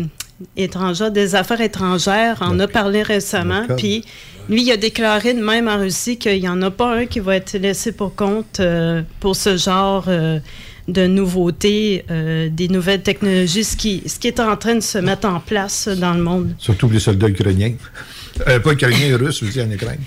étranger, 0.56 1.10
des 1.10 1.34
Affaires 1.34 1.60
étrangères 1.60 2.38
en 2.40 2.58
a 2.58 2.66
parlé 2.66 3.02
récemment, 3.02 3.66
puis 3.76 4.04
lui, 4.48 4.62
il 4.62 4.70
a 4.72 4.76
déclaré 4.76 5.32
de 5.32 5.42
même 5.42 5.68
en 5.68 5.78
Russie 5.78 6.18
qu'il 6.18 6.40
n'y 6.40 6.48
en 6.48 6.60
a 6.62 6.70
pas 6.70 6.96
un 6.96 7.06
qui 7.06 7.20
va 7.20 7.36
être 7.36 7.54
laissé 7.54 7.92
pour 7.92 8.14
compte 8.14 8.60
euh, 8.60 9.02
pour 9.20 9.36
ce 9.36 9.56
genre 9.56 10.04
euh, 10.08 10.38
de 10.86 11.06
nouveautés, 11.06 12.04
euh, 12.10 12.48
des 12.50 12.68
nouvelles 12.68 13.02
technologies, 13.02 13.64
ce 13.64 13.76
qui, 13.76 14.02
ce 14.06 14.18
qui 14.18 14.28
est 14.28 14.40
en 14.40 14.56
train 14.56 14.74
de 14.74 14.80
se 14.80 14.98
mettre 14.98 15.26
en 15.26 15.40
place 15.40 15.88
dans 15.88 16.12
le 16.12 16.22
monde. 16.22 16.54
Surtout 16.58 16.90
les 16.90 17.00
soldats 17.00 17.28
ukrainiens. 17.28 17.72
Pas 18.44 18.72
ukrainiens, 18.72 19.16
russes, 19.16 19.42
dire, 19.44 19.64
en 19.64 19.70
Ukraine. 19.70 20.00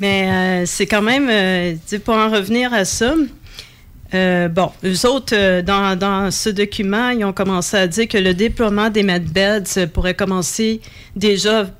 Mais 0.00 0.64
c'est 0.66 0.86
quand 0.86 1.02
même, 1.02 1.30
pour 2.04 2.14
en 2.14 2.30
revenir 2.30 2.72
à 2.72 2.84
ça, 2.84 3.14
euh, 4.14 4.48
bon, 4.48 4.70
eux 4.84 5.06
autres, 5.06 5.34
euh, 5.34 5.62
dans, 5.62 5.98
dans 5.98 6.30
ce 6.30 6.50
document, 6.50 7.10
ils 7.10 7.24
ont 7.24 7.32
commencé 7.32 7.76
à 7.76 7.86
dire 7.86 8.08
que 8.08 8.18
le 8.18 8.34
déploiement 8.34 8.90
des 8.90 9.02
medbeds 9.02 9.78
euh, 9.78 9.86
pourrait 9.86 10.14
commencer 10.14 10.80
déjà 11.16 11.70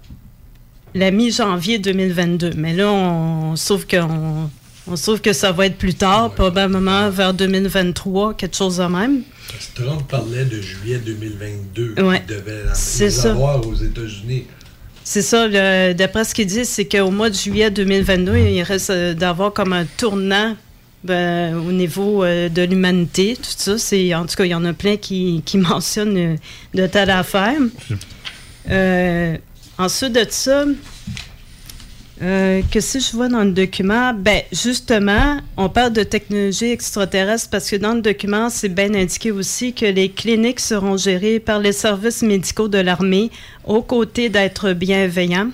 la 0.95 1.11
mi-janvier 1.11 1.79
2022. 1.79 2.53
Mais 2.57 2.73
là, 2.73 2.91
on, 2.91 3.57
sauf 3.57 3.87
qu'on 3.87 4.51
on 4.87 4.95
trouve 4.95 5.21
que 5.21 5.35
ça 5.35 5.53
va 5.53 5.67
être 5.67 5.77
plus 5.77 5.95
tard, 5.95 6.33
probablement 6.33 7.11
vers 7.11 7.35
2023, 7.35 8.35
quelque 8.35 8.57
chose 8.57 8.79
de 8.79 8.85
même. 8.85 9.23
Trump 9.75 10.03
parlait 10.09 10.47
de 10.47 10.61
juillet 10.61 10.99
2022. 11.05 11.95
Ouais. 12.03 12.23
Il 12.29 12.35
devait 12.35 12.63
les 12.99 13.27
avoir 13.27 13.67
aux 13.67 13.75
États-Unis. 13.75 14.45
C'est 15.05 15.23
ça, 15.23 15.49
d'après 15.93 16.25
ce 16.25 16.35
qu'ils 16.35 16.47
disent, 16.47 16.69
c'est 16.69 16.87
qu'au 16.87 17.11
mois 17.11 17.29
de 17.29 17.35
juillet 17.35 17.71
2022, 17.71 18.37
il 18.37 18.63
reste 18.63 18.93
d'avoir 18.93 19.53
comme 19.53 19.73
un 19.73 19.85
tournant 19.85 20.57
ben, 21.05 21.57
au 21.57 21.73
niveau 21.73 22.23
euh, 22.25 22.49
de 22.49 22.63
l'humanité, 22.63 23.37
tout 23.37 23.51
ça. 23.57 23.79
C'est, 23.79 24.15
en 24.15 24.27
tout 24.27 24.37
cas, 24.37 24.45
il 24.45 24.51
y 24.51 24.55
en 24.55 24.65
a 24.65 24.73
plein 24.73 24.97
qui, 24.97 25.43
qui 25.45 25.59
mentionnent 25.59 26.17
euh, 26.17 26.37
de 26.75 26.87
telles 26.87 27.11
affaires. 27.11 27.59
Euh, 28.71 29.37
ensuite 29.79 30.13
de 30.13 30.25
ça, 30.29 30.65
euh, 32.23 32.63
que 32.71 32.79
si 32.79 33.01
je 33.01 33.13
vois 33.17 33.27
dans 33.27 33.43
le 33.43 33.51
document, 33.51 34.15
ben 34.15 34.43
justement, 34.53 35.39
on 35.57 35.69
parle 35.69 35.93
de 35.93 36.05
technologie 36.05 36.67
extraterrestre 36.71 37.51
parce 37.51 37.69
que 37.69 37.75
dans 37.75 37.95
le 37.95 38.01
document, 38.01 38.49
c'est 38.49 38.69
bien 38.69 38.95
indiqué 38.95 39.33
aussi 39.33 39.73
que 39.73 39.87
les 39.87 40.09
cliniques 40.09 40.61
seront 40.61 40.97
gérées 40.97 41.41
par 41.41 41.59
les 41.59 41.73
services 41.73 42.23
médicaux 42.23 42.69
de 42.69 42.79
l'armée 42.79 43.31
aux 43.65 43.83
côtés 43.83 44.29
d'êtres 44.29 44.73
bienveillants. 44.73 45.51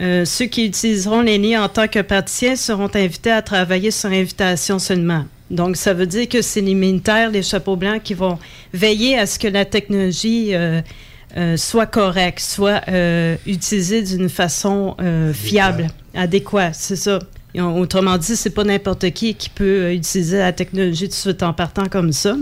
Euh, 0.00 0.24
ceux 0.24 0.46
qui 0.46 0.66
utiliseront 0.66 1.20
les 1.20 1.38
lits 1.38 1.56
en 1.56 1.68
tant 1.68 1.86
que 1.86 2.00
praticiens 2.00 2.56
seront 2.56 2.90
invités 2.94 3.30
à 3.30 3.42
travailler 3.42 3.90
sur 3.92 4.10
invitation 4.10 4.78
seulement. 4.80 5.24
Donc, 5.50 5.76
ça 5.76 5.94
veut 5.94 6.06
dire 6.06 6.28
que 6.28 6.42
c'est 6.42 6.60
les 6.62 6.74
militaires, 6.74 7.30
les 7.30 7.42
chapeaux 7.42 7.76
blancs 7.76 8.02
qui 8.02 8.14
vont 8.14 8.38
veiller 8.72 9.16
à 9.18 9.26
ce 9.26 9.38
que 9.38 9.46
la 9.46 9.64
technologie 9.64 10.54
euh, 10.54 10.80
euh, 11.36 11.56
soit 11.56 11.86
correcte, 11.86 12.40
soit 12.40 12.80
utilisée 13.46 14.02
d'une 14.02 14.28
façon 14.28 14.96
fiable, 15.32 15.86
adéquate, 16.14 16.74
c'est 16.74 16.96
ça. 16.96 17.18
Et 17.54 17.60
on- 17.60 17.78
autrement 17.78 18.18
dit, 18.18 18.34
c'est 18.34 18.50
pas 18.50 18.64
n'importe 18.64 19.08
qui 19.12 19.34
qui 19.36 19.48
peut 19.48 19.92
utiliser 19.92 20.38
la 20.38 20.52
technologie 20.52 21.04
tout 21.04 21.10
de 21.10 21.14
suite 21.14 21.42
en 21.44 21.52
partant 21.52 21.86
comme 21.86 22.12
ça. 22.12 22.36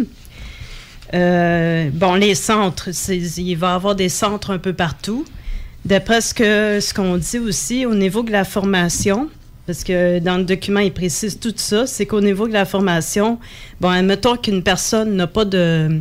Bon, 1.12 2.14
les 2.14 2.34
centres, 2.34 2.88
il 3.10 3.56
va 3.56 3.72
y 3.72 3.74
avoir 3.74 3.94
des 3.94 4.08
centres 4.08 4.50
un 4.52 4.58
peu 4.58 4.72
partout. 4.72 5.26
D'après 5.84 6.20
ce 6.20 6.32
que 6.32 6.78
ce 6.80 6.94
qu'on 6.94 7.16
dit 7.16 7.38
aussi 7.38 7.86
au 7.86 7.94
niveau 7.94 8.22
de 8.22 8.30
la 8.30 8.44
formation, 8.44 9.28
parce 9.66 9.84
que 9.84 10.18
dans 10.18 10.36
le 10.36 10.44
document, 10.44 10.80
il 10.80 10.92
précise 10.92 11.38
tout 11.38 11.52
ça, 11.56 11.86
c'est 11.86 12.06
qu'au 12.06 12.20
niveau 12.20 12.46
de 12.48 12.52
la 12.52 12.64
formation, 12.64 13.38
bon, 13.80 13.88
admettons 13.88 14.36
qu'une 14.36 14.62
personne 14.62 15.16
n'a 15.16 15.26
pas 15.26 15.44
de, 15.44 16.00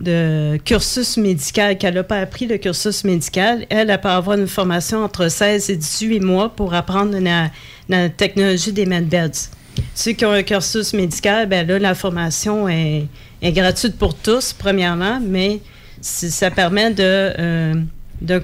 de 0.00 0.58
cursus 0.64 1.16
médical, 1.16 1.76
qu'elle 1.78 1.94
n'a 1.94 2.02
pas 2.02 2.20
appris 2.20 2.46
le 2.46 2.56
cursus 2.56 3.04
médical, 3.04 3.66
elle, 3.68 3.90
elle 3.90 4.00
peut 4.00 4.08
avoir 4.08 4.38
une 4.38 4.46
formation 4.46 5.04
entre 5.04 5.28
16 5.28 5.70
et 5.70 5.76
18 5.76 6.20
mois 6.20 6.50
pour 6.50 6.74
apprendre 6.74 7.18
la, 7.18 7.50
la 7.88 8.08
technologie 8.08 8.72
des 8.72 8.86
medbeds. 8.86 9.50
Ceux 9.94 10.12
qui 10.12 10.24
ont 10.24 10.32
un 10.32 10.42
cursus 10.42 10.92
médical, 10.94 11.48
ben 11.48 11.66
là, 11.66 11.78
la 11.78 11.94
formation 11.94 12.68
est, 12.68 13.06
gratuite 13.42 13.96
pour 13.96 14.14
tous, 14.14 14.52
premièrement, 14.52 15.20
mais 15.22 15.60
ça 16.00 16.50
permet 16.50 16.90
de, 16.90 17.02
euh, 17.02 17.74
de 18.20 18.42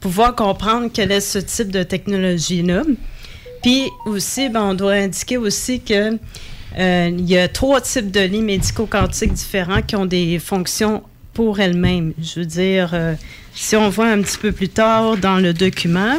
pouvoir 0.00 0.34
comprendre 0.34 0.90
quel 0.92 1.12
est 1.12 1.20
ce 1.20 1.38
type 1.38 1.70
de 1.70 1.82
technologie-là. 1.82 2.82
Puis 3.62 3.90
aussi, 4.06 4.48
ben, 4.48 4.62
on 4.62 4.74
doit 4.74 4.92
indiquer 4.92 5.36
aussi 5.36 5.80
que 5.80 6.18
euh, 6.78 7.10
il 7.10 7.28
y 7.28 7.38
a 7.38 7.48
trois 7.48 7.80
types 7.80 8.10
de 8.10 8.20
lits 8.20 8.42
médicaux 8.42 8.86
quantiques 8.86 9.32
différents 9.32 9.82
qui 9.82 9.96
ont 9.96 10.06
des 10.06 10.38
fonctions 10.38 11.02
pour 11.34 11.60
elles-mêmes. 11.60 12.12
Je 12.20 12.40
veux 12.40 12.46
dire, 12.46 12.90
euh, 12.92 13.14
si 13.54 13.74
on 13.76 13.88
voit 13.88 14.08
un 14.08 14.22
petit 14.22 14.38
peu 14.38 14.52
plus 14.52 14.68
tard 14.68 15.16
dans 15.16 15.38
le 15.38 15.52
document, 15.52 16.16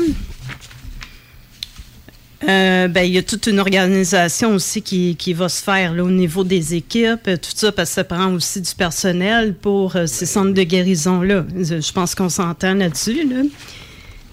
euh, 2.47 2.87
ben, 2.87 3.01
il 3.01 3.11
y 3.11 3.17
a 3.17 3.23
toute 3.23 3.47
une 3.47 3.59
organisation 3.59 4.51
aussi 4.51 4.81
qui, 4.81 5.15
qui 5.17 5.33
va 5.33 5.49
se 5.49 5.61
faire 5.61 5.93
là, 5.93 6.03
au 6.03 6.11
niveau 6.11 6.43
des 6.43 6.73
équipes, 6.75 7.27
euh, 7.27 7.35
tout 7.35 7.51
ça, 7.53 7.71
parce 7.71 7.89
que 7.89 7.95
ça 7.95 8.03
prend 8.05 8.33
aussi 8.33 8.61
du 8.61 8.73
personnel 8.75 9.53
pour 9.55 9.95
euh, 9.95 10.05
ces 10.05 10.25
centres 10.25 10.53
de 10.53 10.63
guérison-là. 10.63 11.45
Je 11.55 11.91
pense 11.91 12.15
qu'on 12.15 12.29
s'entend 12.29 12.75
là-dessus. 12.75 13.27
Là. 13.27 13.41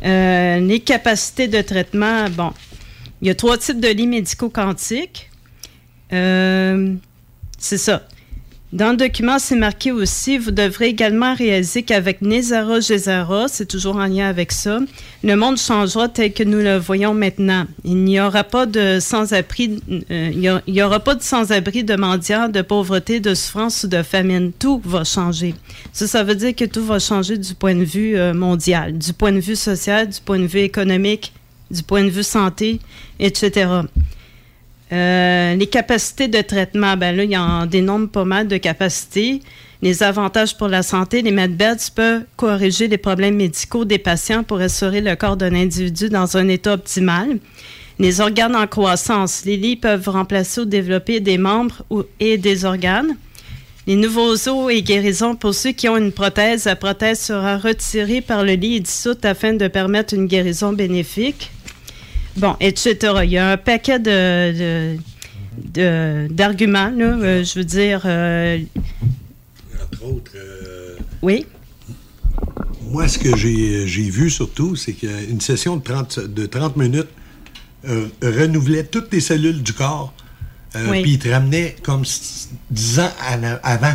Euh, 0.04 0.60
les 0.60 0.80
capacités 0.80 1.48
de 1.48 1.60
traitement, 1.62 2.28
bon, 2.30 2.52
il 3.22 3.28
y 3.28 3.30
a 3.30 3.34
trois 3.34 3.58
types 3.58 3.80
de 3.80 3.88
lits 3.88 4.06
médicaux 4.06 4.50
quantiques. 4.50 5.30
Euh, 6.12 6.94
c'est 7.58 7.78
ça. 7.78 8.06
Dans 8.72 8.90
le 8.90 8.96
document, 8.96 9.38
c'est 9.38 9.54
marqué 9.56 9.92
aussi, 9.92 10.38
vous 10.38 10.50
devrez 10.50 10.88
également 10.88 11.34
réaliser 11.34 11.84
qu'avec 11.84 12.20
Nezara 12.20 12.80
Gezara, 12.80 13.46
c'est 13.48 13.66
toujours 13.66 13.96
en 13.96 14.06
lien 14.06 14.26
avec 14.28 14.50
ça, 14.50 14.80
le 15.22 15.36
monde 15.36 15.56
changera 15.56 16.08
tel 16.08 16.32
que 16.32 16.42
nous 16.42 16.58
le 16.58 16.76
voyons 16.76 17.14
maintenant. 17.14 17.64
Il 17.84 17.98
n'y 18.02 18.20
aura 18.20 18.42
pas 18.42 18.66
de 18.66 18.98
sans-abri, 19.00 19.78
euh, 20.10 20.30
il 20.32 20.40
y 20.40 20.48
a- 20.48 20.60
il 20.66 20.74
y 20.74 20.82
aura 20.82 20.98
pas 20.98 21.14
de 21.14 21.22
sans-abri 21.22 21.84
de 21.84 21.94
mendiants, 21.94 22.48
de 22.48 22.60
pauvreté, 22.60 23.20
de 23.20 23.34
souffrance 23.34 23.84
ou 23.84 23.88
de 23.88 24.02
famine. 24.02 24.50
Tout 24.58 24.82
va 24.84 25.04
changer. 25.04 25.54
Ça, 25.92 26.08
ça 26.08 26.24
veut 26.24 26.34
dire 26.34 26.54
que 26.54 26.64
tout 26.64 26.84
va 26.84 26.98
changer 26.98 27.38
du 27.38 27.54
point 27.54 27.74
de 27.76 27.84
vue 27.84 28.16
euh, 28.18 28.34
mondial, 28.34 28.98
du 28.98 29.12
point 29.12 29.32
de 29.32 29.38
vue 29.40 29.56
social, 29.56 30.08
du 30.08 30.20
point 30.20 30.40
de 30.40 30.46
vue 30.46 30.60
économique 30.60 31.32
du 31.68 31.82
point 31.82 32.04
de 32.04 32.10
vue 32.10 32.22
santé, 32.22 32.78
etc. 33.18 33.66
Euh, 34.92 35.54
les 35.56 35.66
capacités 35.66 36.28
de 36.28 36.40
traitement, 36.40 36.96
ben 36.96 37.16
là, 37.16 37.24
il 37.24 37.30
y 37.30 37.36
en 37.36 37.66
dénombre 37.66 38.08
pas 38.08 38.24
mal 38.24 38.46
de 38.46 38.56
capacités. 38.56 39.40
Les 39.82 40.02
avantages 40.02 40.56
pour 40.56 40.68
la 40.68 40.82
santé, 40.82 41.22
les 41.22 41.32
medbeds 41.32 41.90
peuvent 41.94 42.22
corriger 42.36 42.88
les 42.88 42.96
problèmes 42.96 43.36
médicaux 43.36 43.84
des 43.84 43.98
patients 43.98 44.42
pour 44.42 44.58
assurer 44.58 45.00
le 45.00 45.16
corps 45.16 45.36
d'un 45.36 45.54
individu 45.54 46.08
dans 46.08 46.36
un 46.36 46.48
état 46.48 46.74
optimal. 46.74 47.38
Les 47.98 48.20
organes 48.20 48.56
en 48.56 48.66
croissance, 48.66 49.44
les 49.44 49.56
lits 49.56 49.76
peuvent 49.76 50.08
remplacer 50.08 50.60
ou 50.60 50.64
développer 50.64 51.20
des 51.20 51.38
membres 51.38 51.84
et 52.20 52.38
des 52.38 52.64
organes. 52.64 53.16
Les 53.86 53.96
nouveaux 53.96 54.32
os 54.48 54.72
et 54.72 54.82
guérisons, 54.82 55.36
pour 55.36 55.54
ceux 55.54 55.72
qui 55.72 55.88
ont 55.88 55.96
une 55.96 56.12
prothèse, 56.12 56.64
la 56.64 56.76
prothèse 56.76 57.20
sera 57.20 57.56
retirée 57.56 58.20
par 58.20 58.44
le 58.44 58.54
lit 58.54 58.76
et 58.76 58.80
dissoute 58.80 59.24
afin 59.24 59.54
de 59.54 59.68
permettre 59.68 60.14
une 60.14 60.26
guérison 60.26 60.72
bénéfique. 60.72 61.50
Bon, 62.36 62.54
etc. 62.60 62.96
Il 63.24 63.30
y 63.30 63.38
a 63.38 63.50
un 63.52 63.56
paquet 63.56 63.98
de, 63.98 64.96
d'arguments, 66.28 66.90
là. 66.90 67.04
Euh, 67.06 67.44
je 67.44 67.58
veux 67.58 67.64
dire, 67.64 68.02
euh, 68.04 68.58
Entre 69.92 70.04
autres, 70.04 70.32
euh, 70.36 70.96
oui. 71.22 71.46
moi, 72.82 73.08
ce 73.08 73.18
que 73.18 73.34
j'ai 73.36 73.86
j'ai 73.86 74.10
vu 74.10 74.28
surtout, 74.30 74.76
c'est 74.76 74.92
qu'une 74.92 75.40
session 75.40 75.76
de 75.76 75.82
30, 75.82 76.20
de 76.20 76.46
30 76.46 76.76
minutes 76.76 77.08
euh, 77.88 78.06
renouvelait 78.22 78.84
toutes 78.84 79.12
les 79.12 79.20
cellules 79.20 79.62
du 79.62 79.72
corps, 79.72 80.12
Oui. 80.74 81.02
puis 81.02 81.12
il 81.12 81.18
te 81.18 81.28
ramenait 81.28 81.76
comme 81.82 82.02
s- 82.02 82.50
10 82.70 83.00
ans 83.00 83.10
avant. 83.62 83.94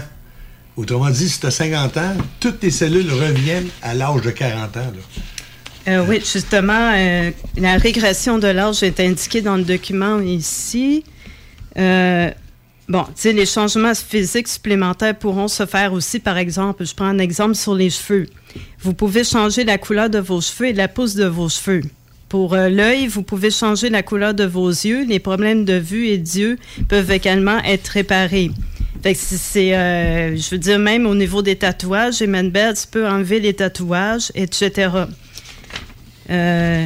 Autrement 0.78 1.10
dit, 1.12 1.30
si 1.30 1.40
tu 1.40 1.46
as 1.46 1.52
50 1.52 1.98
ans, 1.98 2.16
toutes 2.40 2.60
tes 2.62 2.72
cellules 2.72 3.12
reviennent 3.12 3.68
à 3.84 3.94
l'âge 3.94 4.22
de 4.22 4.32
40 4.32 4.78
ans. 4.78 4.80
là. 4.80 5.22
Euh, 5.88 6.06
oui, 6.08 6.20
justement, 6.20 6.92
euh, 6.96 7.32
la 7.58 7.78
régression 7.78 8.38
de 8.38 8.48
l'âge 8.48 8.84
est 8.84 9.00
indiquée 9.00 9.42
dans 9.42 9.56
le 9.56 9.64
document 9.64 10.20
ici. 10.20 11.04
Euh, 11.78 12.30
bon, 12.88 13.04
tu 13.04 13.12
sais, 13.16 13.34
les 13.34 13.48
changements 13.48 13.96
physiques 13.96 14.48
supplémentaires 14.48 15.18
pourront 15.18 15.48
se 15.48 15.66
faire 15.66 15.94
aussi, 15.94 16.20
par 16.20 16.38
exemple, 16.38 16.86
je 16.86 16.94
prends 16.94 17.06
un 17.06 17.18
exemple 17.18 17.56
sur 17.56 17.74
les 17.74 17.90
cheveux. 17.90 18.28
Vous 18.80 18.94
pouvez 18.94 19.24
changer 19.24 19.64
la 19.64 19.80
couleur 19.80 20.10
de 20.10 20.20
vos 20.20 20.40
cheveux 20.40 20.68
et 20.68 20.74
la 20.74 20.88
pousse 20.88 21.16
de 21.16 21.26
vos 21.26 21.50
cheveux. 21.50 21.82
Pour 22.30 22.56
l'œil, 22.56 23.08
vous 23.08 23.24
pouvez 23.24 23.52
changer 23.52 23.90
la 23.90 24.04
couleur 24.04 24.34
de 24.34 24.46
vos 24.46 24.70
yeux. 24.70 25.04
Les 25.06 25.20
problèmes 25.20 25.66
de 25.66 25.74
vue 25.74 26.08
et 26.08 26.18
d'yeux 26.18 26.58
peuvent 26.88 27.12
également 27.12 27.58
être 27.66 27.90
réparés. 27.90 28.52
Fait 29.04 29.14
que 29.14 29.20
c'est, 29.20 29.72
je 29.72 30.50
veux 30.52 30.58
dire, 30.58 30.80
même 30.80 31.06
au 31.06 31.16
niveau 31.16 31.42
des 31.42 31.58
tatouages, 31.58 32.22
Emanbeds 32.22 32.88
peut 32.90 33.06
enlever 33.06 33.42
les 33.42 33.54
tatouages, 33.54 34.32
etc. 34.34 34.92
Euh, 36.32 36.86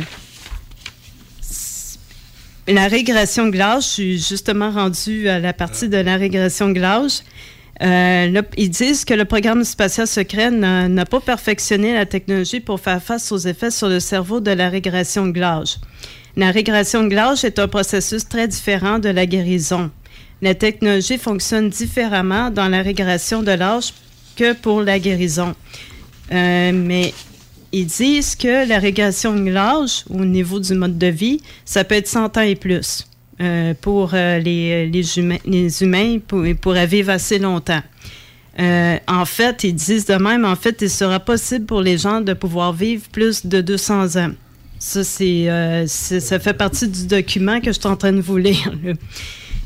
la 2.67 2.88
régression 2.88 3.47
de 3.47 3.55
je 3.55 3.80
suis 3.81 4.19
justement 4.19 4.72
rendue 4.72 5.30
à 5.30 5.39
la 5.39 5.53
partie 5.53 5.88
de 5.88 5.97
la 5.97 6.17
régression 6.17 6.69
de. 6.69 6.81
Euh, 7.81 8.41
ils 8.57 8.69
disent 8.69 9.03
que 9.05 9.13
le 9.13 9.26
programme 9.26 9.63
spatial 9.63 10.07
secret 10.07 10.49
n'a 10.49 11.05
pas 11.05 11.19
perfectionné 11.19 11.93
la 11.93 12.05
technologie 12.05 12.61
pour 12.61 12.80
faire 12.80 13.03
face 13.03 13.31
aux 13.31 13.38
effets 13.38 13.72
sur 13.72 13.89
le 13.89 13.99
cerveau 13.99 14.39
de 14.39 14.51
la 14.51 14.69
régression 14.69 15.27
de. 15.27 15.41
La 16.38 16.51
régression 16.51 17.03
de 17.03 17.45
est 17.45 17.59
un 17.59 17.67
processus 17.67 18.27
très 18.27 18.47
différent 18.47 18.99
de 18.99 19.09
la 19.09 19.26
guérison. 19.26 19.91
La 20.41 20.55
technologie 20.55 21.17
fonctionne 21.17 21.69
différemment 21.69 22.49
dans 22.49 22.67
la 22.67 22.81
régression 22.81 23.43
de 23.43 23.51
l'âge 23.51 23.93
que 24.35 24.53
pour 24.53 24.81
la 24.81 24.99
guérison. 24.99 25.55
Euh, 26.31 26.72
mais 26.73 27.13
ils 27.80 27.85
disent 27.85 28.35
que 28.35 28.68
la 28.68 28.80
régression 28.80 29.35
de 29.35 29.49
l'âge, 29.49 30.03
au 30.10 30.23
niveau 30.26 30.60
du 30.60 30.73
mode 30.76 30.97
de 30.97 31.07
vie, 31.07 31.39
ça 31.65 31.84
peut 31.84 31.95
être 31.95 32.07
100 32.07 32.38
ans 32.38 32.41
et 32.41 32.56
plus 32.56 33.06
euh, 33.41 33.73
pour 33.81 34.11
euh, 34.14 34.39
les, 34.39 34.88
les 34.88 35.18
humains, 35.19 35.38
les 35.45 36.19
pour, 36.19 36.43
pour 36.61 36.73
vivre 36.73 37.10
assez 37.11 37.38
longtemps. 37.39 37.81
Euh, 38.60 38.97
en 39.07 39.26
fait, 39.26 39.64
ils 39.65 39.73
disent 39.76 40.06
de 40.06 40.15
même, 40.15 40.45
en 40.45 40.56
fait, 40.56 40.77
il 40.81 40.89
sera 40.89 41.19
possible 41.19 41.65
pour 41.65 41.81
les 41.81 41.97
gens 41.97 42.22
de 42.22 42.34
pouvoir 42.34 42.72
vivre 42.72 43.03
plus 43.11 43.45
de 43.45 43.60
200 43.61 44.15
ans. 44.15 44.31
Ça, 44.80 45.03
c'est- 45.03 45.47
ça 46.19 46.39
fait 46.39 46.53
partie 46.53 46.88
du 46.88 47.07
document 47.07 47.60
que 47.60 47.68
je 47.73 47.80
suis 47.80 47.88
en 47.88 47.97
train 47.97 48.14
de 48.14 48.22
vous 48.22 48.38
lire. 48.47 48.72
là. 48.84 48.93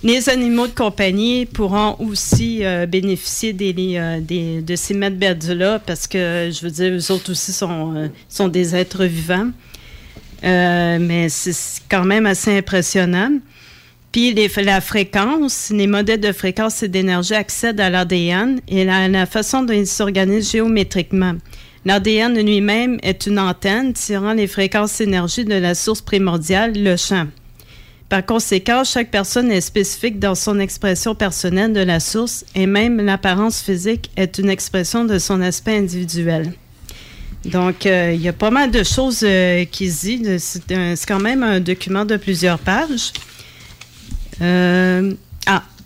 Les 0.02 0.30
animaux 0.30 0.68
de 0.68 0.74
compagnie 0.74 1.46
pourront 1.46 1.98
aussi 2.00 2.64
euh, 2.64 2.86
bénéficier 2.86 3.54
euh, 3.98 4.62
de 4.62 4.76
ces 4.78 4.94
medbeds-là 4.94 5.80
parce 5.80 6.08
que, 6.08 6.50
je 6.54 6.62
veux 6.62 6.72
dire, 6.72 6.94
eux 6.94 7.12
autres 7.12 7.32
aussi 7.32 7.52
sont, 7.52 8.10
euh, 8.40 8.48
des 8.48 8.76
êtres 8.78 9.04
vivants. 9.04 9.52
Mais 10.42 11.28
c'est 11.28 11.82
quand 11.90 12.06
même 12.06 12.26
assez 12.26 12.58
impressionnant. 12.58 13.40
Puis 14.14 14.34
la 14.64 14.80
fréquence, 14.80 15.70
les 15.76 15.86
modèles 15.86 16.22
de 16.22 16.32
fréquence 16.32 16.82
et 16.82 16.88
d'énergie 16.88 17.36
accèdent 17.36 17.82
à 17.82 17.90
l'ADN 17.90 18.62
et 18.70 18.86
la, 18.86 19.10
la 19.10 19.26
façon 19.26 19.64
dont 19.64 19.74
ils 19.74 19.86
s'organisent 19.86 20.52
géométriquement. 20.52 21.34
L'ADN 21.84 22.42
lui-même 22.42 23.00
est 23.04 23.28
une 23.28 23.38
antenne 23.38 23.92
tirant 23.92 24.34
les 24.34 24.48
fréquences 24.48 24.98
d'énergie 24.98 25.44
de 25.44 25.56
la 25.56 25.76
source 25.76 26.02
primordiale, 26.02 26.72
le 26.76 26.96
champ. 26.96 27.28
Par 28.10 28.26
conséquent, 28.26 28.84
chaque 28.84 29.12
personne 29.12 29.52
est 29.52 29.62
spécifique 29.62 30.18
dans 30.18 30.34
son 30.34 30.60
expression 30.60 31.14
personnelle 31.14 31.74
de 31.74 31.82
la 31.82 32.00
source 32.00 32.44
et 32.56 32.66
même 32.66 33.00
l'apparence 33.00 33.62
physique 33.62 34.10
est 34.16 34.40
une 34.40 34.50
expression 34.50 35.06
de 35.06 35.20
son 35.20 35.42
aspect 35.42 35.78
individuel. 35.78 36.54
Donc, 37.46 37.86
euh, 37.86 38.12
il 38.14 38.20
y 38.20 38.28
a 38.28 38.34
pas 38.34 38.50
mal 38.50 38.72
de 38.72 38.84
choses 38.84 39.22
euh, 39.24 39.64
qui 39.66 39.92
se 39.92 40.02
disent. 40.02 40.44
C'est 40.44 41.06
quand 41.08 41.20
même 41.20 41.44
un 41.44 41.60
document 41.60 42.04
de 42.04 42.18
plusieurs 42.18 42.58
pages. 42.58 43.14
Euh, 44.42 45.14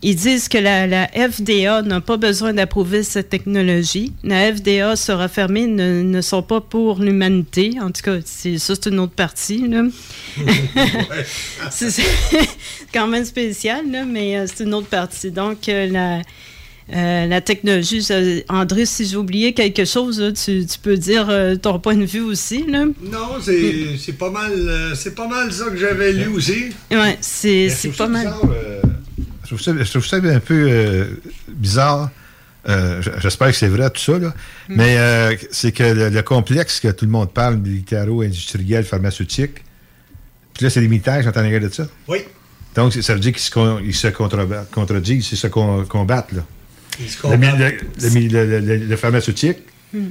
ils 0.03 0.15
disent 0.15 0.49
que 0.49 0.57
la, 0.57 0.85
la 0.85 1.07
FDA 1.07 1.81
n'a 1.81 2.01
pas 2.01 2.17
besoin 2.17 2.53
d'approuver 2.53 3.03
cette 3.03 3.30
technologie. 3.30 4.11
La 4.23 4.53
FDA 4.53 4.95
sera 4.97 5.30
fermée, 5.30 5.65
ne, 5.65 6.01
ne 6.03 6.21
sont 6.21 6.43
pas 6.43 6.59
pour 6.61 6.99
l'humanité. 6.99 7.71
En 7.81 7.89
tout 7.89 8.01
cas, 8.03 8.17
c'est, 8.25 8.57
ça, 8.57 8.75
c'est 8.75 8.89
une 8.89 8.99
autre 8.99 9.13
partie. 9.13 9.65
Là. 9.67 9.84
c'est, 11.71 11.89
c'est 11.89 12.03
quand 12.93 13.07
même 13.07 13.23
spécial, 13.25 13.89
là, 13.89 14.03
mais 14.05 14.38
euh, 14.38 14.45
c'est 14.53 14.65
une 14.65 14.73
autre 14.73 14.88
partie. 14.88 15.31
Donc, 15.31 15.69
euh, 15.69 15.88
la, 15.88 16.21
euh, 16.93 17.25
la 17.27 17.39
technologie, 17.39 18.03
ça- 18.03 18.19
André, 18.49 18.85
si 18.85 19.05
j'ai 19.05 19.15
oublié 19.15 19.53
quelque 19.53 19.85
chose, 19.85 20.19
là, 20.19 20.34
tu, 20.34 20.65
tu 20.65 20.80
peux 20.80 20.97
dire 20.97 21.27
euh, 21.30 21.55
ton 21.55 21.80
point 21.80 21.95
de 21.95 22.03
vue 22.05 22.19
aussi. 22.21 22.65
Là. 22.67 22.85
Non, 23.01 23.39
c'est 23.41 23.95
c'est 23.97 24.17
pas 24.17 24.30
mal 24.30 24.51
euh, 24.51 24.93
c'est 24.95 25.15
pas 25.15 25.27
mal 25.30 25.51
ça 25.53 25.69
que 25.69 25.77
j'avais 25.77 26.11
lu 26.11 26.27
aussi. 26.27 26.65
Ouais, 26.91 27.17
c'est, 27.21 27.69
pas 27.97 28.09
mal. 28.09 28.25
bizarre, 28.25 28.41
Je 29.43 29.47
trouve 29.47 29.61
ça, 29.61 29.71
je 29.77 29.89
trouve 29.89 30.05
ça 30.05 30.17
un 30.17 30.39
peu 30.39 30.67
euh, 30.69 31.05
bizarre. 31.49 32.09
Euh, 32.69 33.01
J'espère 33.19 33.49
que 33.49 33.55
c'est 33.55 33.67
vrai 33.67 33.89
tout 33.89 33.99
ça, 33.99 34.17
là. 34.17 34.33
mais 34.69 34.97
euh, 34.97 35.35
c'est 35.51 35.73
que 35.73 35.83
le, 35.83 36.09
le 36.09 36.21
complexe 36.21 36.79
que 36.79 36.87
tout 36.89 37.03
le 37.05 37.11
monde 37.11 37.31
parle, 37.33 37.57
militaro-industriel, 37.57 38.85
pharmaceutique, 38.85 39.55
puis 40.53 40.63
là, 40.63 40.69
c'est 40.69 40.79
les 40.79 40.87
militaires 40.87 41.17
qui 41.19 41.23
sont 41.25 41.37
en 41.37 41.43
de 41.59 41.69
ça. 41.69 41.87
Oui. 42.07 42.19
Donc, 42.75 42.93
ça 42.93 43.13
veut 43.13 43.19
dire 43.19 43.33
qu'ils 43.33 43.41
se, 43.41 43.51
con- 43.51 43.81
contredisent, 44.71 45.29
ils 45.31 45.37
se 45.37 45.47
con- 45.47 45.83
combattent. 45.85 46.31
Là. 46.31 46.45
Ils 46.99 47.09
se 47.09 47.17
combattent. 47.21 47.59
le- 48.87 48.95
pharmaceutique 48.97 49.57
Hmm. 49.93 50.07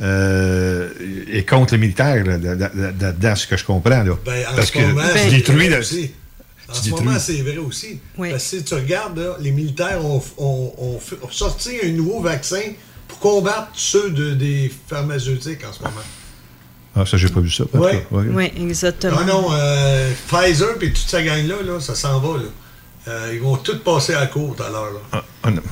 euh, 0.00 0.88
est 1.30 1.46
contre 1.46 1.74
le 1.74 1.80
militaire, 1.80 2.24
là, 2.24 2.38
là-dedans, 2.38 3.34
ce 3.36 3.46
que 3.46 3.56
je 3.56 3.64
comprends. 3.64 4.02
Là. 4.02 4.14
Ben, 4.24 4.44
en 4.50 4.54
Parce 4.54 4.68
ce 4.68 4.72
que 4.72 4.78
moment, 4.78 5.02
tu 5.12 6.22
En 6.68 6.74
ce 6.74 6.84
détruis. 6.84 7.04
moment, 7.04 7.18
c'est 7.18 7.42
vrai 7.42 7.58
aussi. 7.58 8.00
Parce 8.30 8.32
que 8.32 8.38
si 8.58 8.64
tu 8.64 8.74
regardes, 8.74 9.18
là, 9.18 9.36
les 9.40 9.52
militaires 9.52 10.04
ont, 10.04 10.22
ont- 10.38 10.72
ont 10.78 10.98
fait- 10.98 11.16
ont 11.22 11.30
sorti 11.30 11.70
un 11.84 11.88
nouveau 11.90 12.20
vaccin 12.20 12.60
pour 13.08 13.18
combattre 13.20 13.68
ceux 13.74 14.10
de, 14.10 14.34
des 14.34 14.72
pharmaceutiques 14.88 15.64
en 15.68 15.72
ce 15.72 15.78
moment. 15.80 15.94
Ah, 16.96 17.04
ça, 17.06 17.16
j'ai 17.18 17.28
pas 17.28 17.40
vu 17.40 17.50
ça. 17.50 17.64
Ouais. 17.74 18.06
Ouais. 18.10 18.24
Oui, 18.32 18.52
exactement. 18.58 19.20
Non, 19.20 19.42
non, 19.42 19.48
euh, 19.52 20.10
Pfizer 20.28 20.70
et 20.80 20.92
toute 20.92 20.96
sa 21.08 21.22
gang-là, 21.22 21.56
là, 21.64 21.78
ça 21.80 21.94
s'en 21.94 22.18
va. 22.20 22.38
Là. 22.38 22.44
Euh, 23.08 23.30
ils 23.34 23.40
vont 23.40 23.56
tous 23.58 23.78
passer 23.78 24.14
à 24.14 24.20
la 24.20 24.26
cour 24.26 24.56
tout 24.56 24.62
à 24.62 24.70
l'heure. 24.70 25.00
Ah, 25.12 25.22
ah, 25.44 25.50
non. 25.50 25.62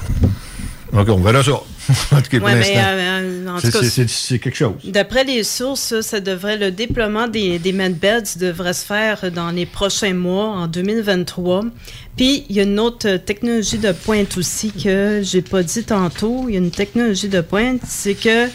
OK, 0.92 1.08
on 1.08 1.20
verra 1.22 1.42
ça. 1.42 1.60
en 2.12 2.22
tout 2.22 2.30
cas, 2.30 2.38
pour 2.38 2.48
Ouais, 2.48 2.76
euh, 2.76 3.58
C'est- 4.06 4.38
quelque 4.38 4.56
chose. 4.56 4.74
D'après 4.84 5.24
les 5.24 5.44
sources, 5.44 6.00
ça, 6.00 6.20
devrait, 6.20 6.56
le 6.56 6.70
déploiement 6.70 7.28
des, 7.28 7.58
des 7.58 7.72
medbeds 7.72 8.38
devrait 8.38 8.72
se 8.72 8.84
faire 8.84 9.30
dans 9.32 9.50
les 9.50 9.66
prochains 9.66 10.14
mois, 10.14 10.46
en 10.46 10.66
2023. 10.66 11.64
Puis, 12.16 12.44
il 12.48 12.56
y 12.56 12.60
a 12.60 12.62
une 12.62 12.80
autre 12.80 13.16
technologie 13.16 13.78
de 13.78 13.92
pointe 13.92 14.36
aussi 14.36 14.70
que 14.70 15.20
j'ai 15.22 15.42
pas 15.42 15.62
dit 15.62 15.84
tantôt. 15.84 16.46
Il 16.48 16.54
y 16.54 16.56
a 16.56 16.60
une 16.60 16.70
technologie 16.70 17.28
de 17.28 17.40
pointe, 17.40 17.80
c'est 17.86 18.14
que 18.14 18.48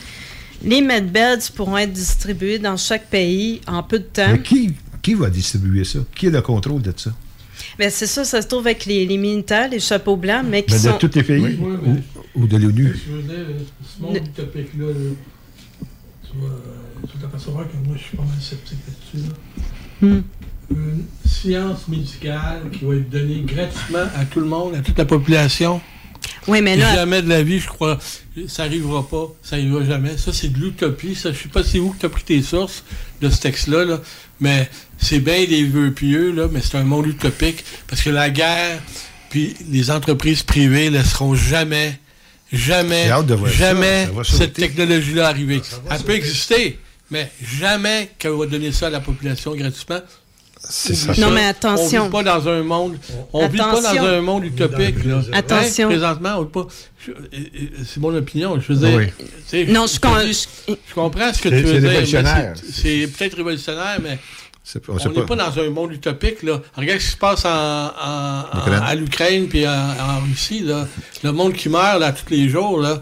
les 0.63 0.81
medbeds 0.81 1.51
pourront 1.55 1.77
être 1.77 1.93
distribués 1.93 2.59
dans 2.59 2.77
chaque 2.77 3.09
pays 3.09 3.61
en 3.67 3.83
peu 3.83 3.99
de 3.99 4.03
temps. 4.05 4.31
Mais 4.31 4.41
qui, 4.41 4.73
qui 5.01 5.13
va 5.13 5.29
distribuer 5.29 5.83
ça? 5.83 5.99
Qui 6.15 6.27
a 6.27 6.29
le 6.31 6.41
contrôle 6.41 6.81
de 6.81 6.93
ça? 6.95 7.11
Mais 7.79 7.89
c'est 7.89 8.07
ça, 8.07 8.25
ça 8.25 8.41
se 8.41 8.47
trouve 8.47 8.67
avec 8.67 8.85
les, 8.85 9.05
les 9.05 9.17
militaires, 9.17 9.69
les 9.69 9.79
chapeaux 9.79 10.17
blancs, 10.17 10.45
mais 10.47 10.63
qui 10.63 10.73
Mais 10.73 10.79
de 10.79 10.83
sont... 10.89 10.97
tous 10.97 11.15
les 11.15 11.23
pays? 11.23 11.39
Oui, 11.41 11.57
oui, 11.59 11.77
mais- 11.81 11.89
ou, 12.35 12.43
ou 12.43 12.47
de 12.47 12.57
l'ONU? 12.57 12.93
Je 13.07 13.11
veux 13.13 13.21
dire, 13.23 13.45
ce 13.97 14.01
monde 14.03 14.17
utopique-là, 14.17 14.87
là, 14.87 14.93
tu 16.29 16.37
vas, 16.39 16.45
euh, 16.47 16.57
tu 17.09 17.17
vas 17.17 17.21
t'apercevoir 17.23 17.65
que 17.67 17.77
moi, 17.87 17.95
je 17.97 18.03
suis 18.03 18.17
pas 18.17 18.23
mal 18.23 18.35
sceptique 18.41 18.79
là-dessus. 18.87 19.27
là. 19.29 19.35
Hmm. 20.01 20.21
une 20.71 21.03
science 21.25 21.87
médicale 21.87 22.69
qui 22.71 22.85
va 22.85 22.95
être 22.95 23.09
donnée 23.09 23.41
gratuitement 23.45 24.07
à 24.15 24.23
tout 24.25 24.39
le 24.39 24.45
monde, 24.45 24.75
à 24.75 24.79
toute 24.81 24.97
la 24.97 25.05
population. 25.05 25.81
Oui, 26.47 26.61
mais 26.61 26.75
là- 26.77 26.93
Jamais 26.95 27.21
de 27.21 27.29
la 27.29 27.43
vie, 27.43 27.59
je 27.59 27.67
crois, 27.67 27.97
ça 28.47 28.63
n'arrivera 28.65 29.07
pas, 29.07 29.27
ça 29.41 29.55
n'arrivera 29.57 29.83
jamais. 29.85 30.17
Ça, 30.17 30.31
c'est 30.33 30.49
de 30.49 30.57
l'utopie. 30.59 31.15
Ça, 31.15 31.31
je 31.31 31.37
sais 31.43 31.49
pas 31.49 31.63
c'est 31.63 31.79
où 31.79 31.89
que 31.91 31.99
tu 31.99 32.05
as 32.05 32.09
pris 32.09 32.23
tes 32.23 32.41
sources 32.41 32.83
de 33.21 33.29
ce 33.29 33.39
texte-là, 33.41 33.83
là, 33.85 34.01
mais 34.39 34.69
c'est 35.01 35.19
bien 35.19 35.45
des 35.45 35.63
vœux 35.63 35.91
pieux, 35.91 36.31
là, 36.31 36.47
mais 36.51 36.61
c'est 36.61 36.77
un 36.77 36.83
monde 36.83 37.07
utopique 37.07 37.63
parce 37.87 38.01
que 38.01 38.09
la 38.09 38.29
guerre, 38.29 38.79
puis 39.29 39.55
les 39.69 39.89
entreprises 39.91 40.43
privées 40.43 40.89
laisseront 40.89 41.35
jamais, 41.35 41.97
jamais, 42.51 43.07
ça. 43.07 43.23
jamais 43.51 44.07
Ça 44.23 44.37
cette 44.37 44.53
technologie-là 44.53 45.27
arriver. 45.27 45.61
Elle 45.89 46.01
peut 46.01 46.13
exister, 46.15 46.79
mais 47.11 47.31
jamais 47.59 48.09
qu'elle 48.17 48.31
va 48.31 48.45
donner 48.45 48.71
ça 48.71 48.87
à 48.87 48.89
la 48.89 48.99
population 48.99 49.55
gratuitement. 49.55 49.99
C'est 50.71 50.93
ça. 50.93 51.13
Non, 51.17 51.31
mais 51.31 51.45
attention. 51.45 52.01
On 52.01 52.05
vit 52.07 52.11
pas 52.11 52.23
dans 52.23 52.47
un 52.49 52.63
monde. 52.63 52.97
On 53.31 53.47
vit 53.47 53.57
pas 53.57 53.69
Attention. 53.71 54.03
dans 54.03 54.09
un 54.09 54.21
monde 54.21 54.43
utopique. 54.43 55.05
Là. 55.05 55.21
Attention. 55.31 55.87
Hein, 55.87 55.91
présentement, 55.91 56.35
on 56.37 56.41
vit 56.43 56.49
pas. 56.51 56.67
euh, 57.07 57.13
C'est 57.85 58.01
mon 58.01 58.13
opinion. 58.13 58.59
Je 58.59 58.73
veux 58.73 58.79
dire. 58.87 58.97
Oui. 59.53 59.65
Non, 59.69 59.87
je, 59.87 59.93
je 59.93 60.93
comprends 60.93 61.33
ce 61.33 61.41
que 61.41 61.47
tu 61.49 61.55
veux 61.55 61.61
dire. 61.63 61.81
mais 61.81 61.87
révolutionnaire. 61.89 62.53
c'est- 62.57 62.81
C'est 62.81 63.07
peut-être 63.07 63.37
révolutionnaire, 63.37 63.99
mais. 64.03 64.19
C'est- 64.71 64.81
On 64.87 65.09
n'est 65.11 65.25
pas 65.25 65.35
dans 65.35 65.59
un 65.59 65.69
monde 65.71 65.93
utopique. 65.93 66.43
Là. 66.43 66.61
Regarde 66.75 66.99
ce 66.99 67.05
qui 67.05 67.11
se 67.13 67.17
passe 67.17 67.43
en, 67.45 67.49
en- 67.49 68.43
à 68.85 68.93
l'Ukraine 68.95 69.47
puis 69.47 69.67
en, 69.67 69.71
en 69.71 70.19
Russie. 70.29 70.59
Là. 70.59 70.87
Le 71.23 71.31
monde 71.31 71.53
qui 71.53 71.69
meurt 71.69 71.99
là, 71.99 72.11
tous 72.11 72.29
les 72.31 72.49
jours. 72.49 72.79
Là. 72.79 73.01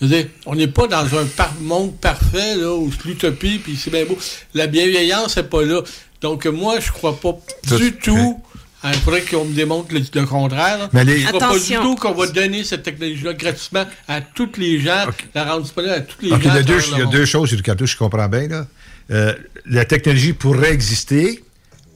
Je 0.00 0.06
veux 0.06 0.14
dire, 0.14 0.26
on 0.44 0.54
n'est 0.54 0.66
pas 0.68 0.86
dans 0.86 1.06
un 1.18 1.24
par- 1.24 1.54
monde 1.60 1.96
parfait 1.98 2.56
là, 2.56 2.70
où 2.74 2.90
c'est 2.92 3.08
l'utopie 3.08 3.58
puis 3.58 3.76
c'est 3.82 3.90
bien 3.90 4.04
beau. 4.04 4.18
La 4.52 4.66
bienveillance 4.66 5.36
n'est 5.38 5.44
pas 5.44 5.62
là. 5.62 5.80
Donc 6.20 6.44
moi, 6.46 6.80
je 6.80 6.92
crois 6.92 7.18
pas 7.18 7.34
du 7.78 7.92
tout. 7.96 8.42
hein, 8.84 8.90
Il 8.92 9.00
faudrait 9.00 9.22
qu'on 9.22 9.46
me 9.46 9.54
démontre 9.54 9.94
le, 9.94 10.00
le 10.12 10.26
contraire. 10.26 10.76
là. 10.78 10.88
Mais 10.92 11.04
les- 11.04 11.20
Je 11.20 11.26
crois 11.28 11.40
pas 11.40 11.58
du 11.58 11.74
tout 11.76 11.94
qu'on 11.96 12.12
va 12.12 12.26
donner 12.26 12.62
cette 12.62 12.82
technologie-là 12.82 13.32
gratuitement 13.32 13.86
à 14.06 14.20
tous 14.20 14.50
les 14.58 14.80
gens, 14.80 15.06
la 15.34 15.44
rendre 15.44 15.62
disponible 15.62 15.94
à 15.94 16.00
tous 16.00 16.16
les 16.20 16.32
OK, 16.32 16.42
gens. 16.42 16.50
il 16.50 16.56
y 16.56 16.58
a, 16.58 16.62
deux, 16.62 16.80
y 16.98 17.00
a 17.00 17.06
deux 17.06 17.24
choses 17.24 17.48
sur 17.48 17.56
le 17.56 17.62
cartouche, 17.62 17.92
je 17.92 17.96
comprends 17.96 18.28
bien. 18.28 18.48
Là. 18.48 18.66
Euh, 19.10 19.34
la 19.66 19.84
technologie 19.84 20.32
pourrait 20.32 20.72
exister, 20.72 21.42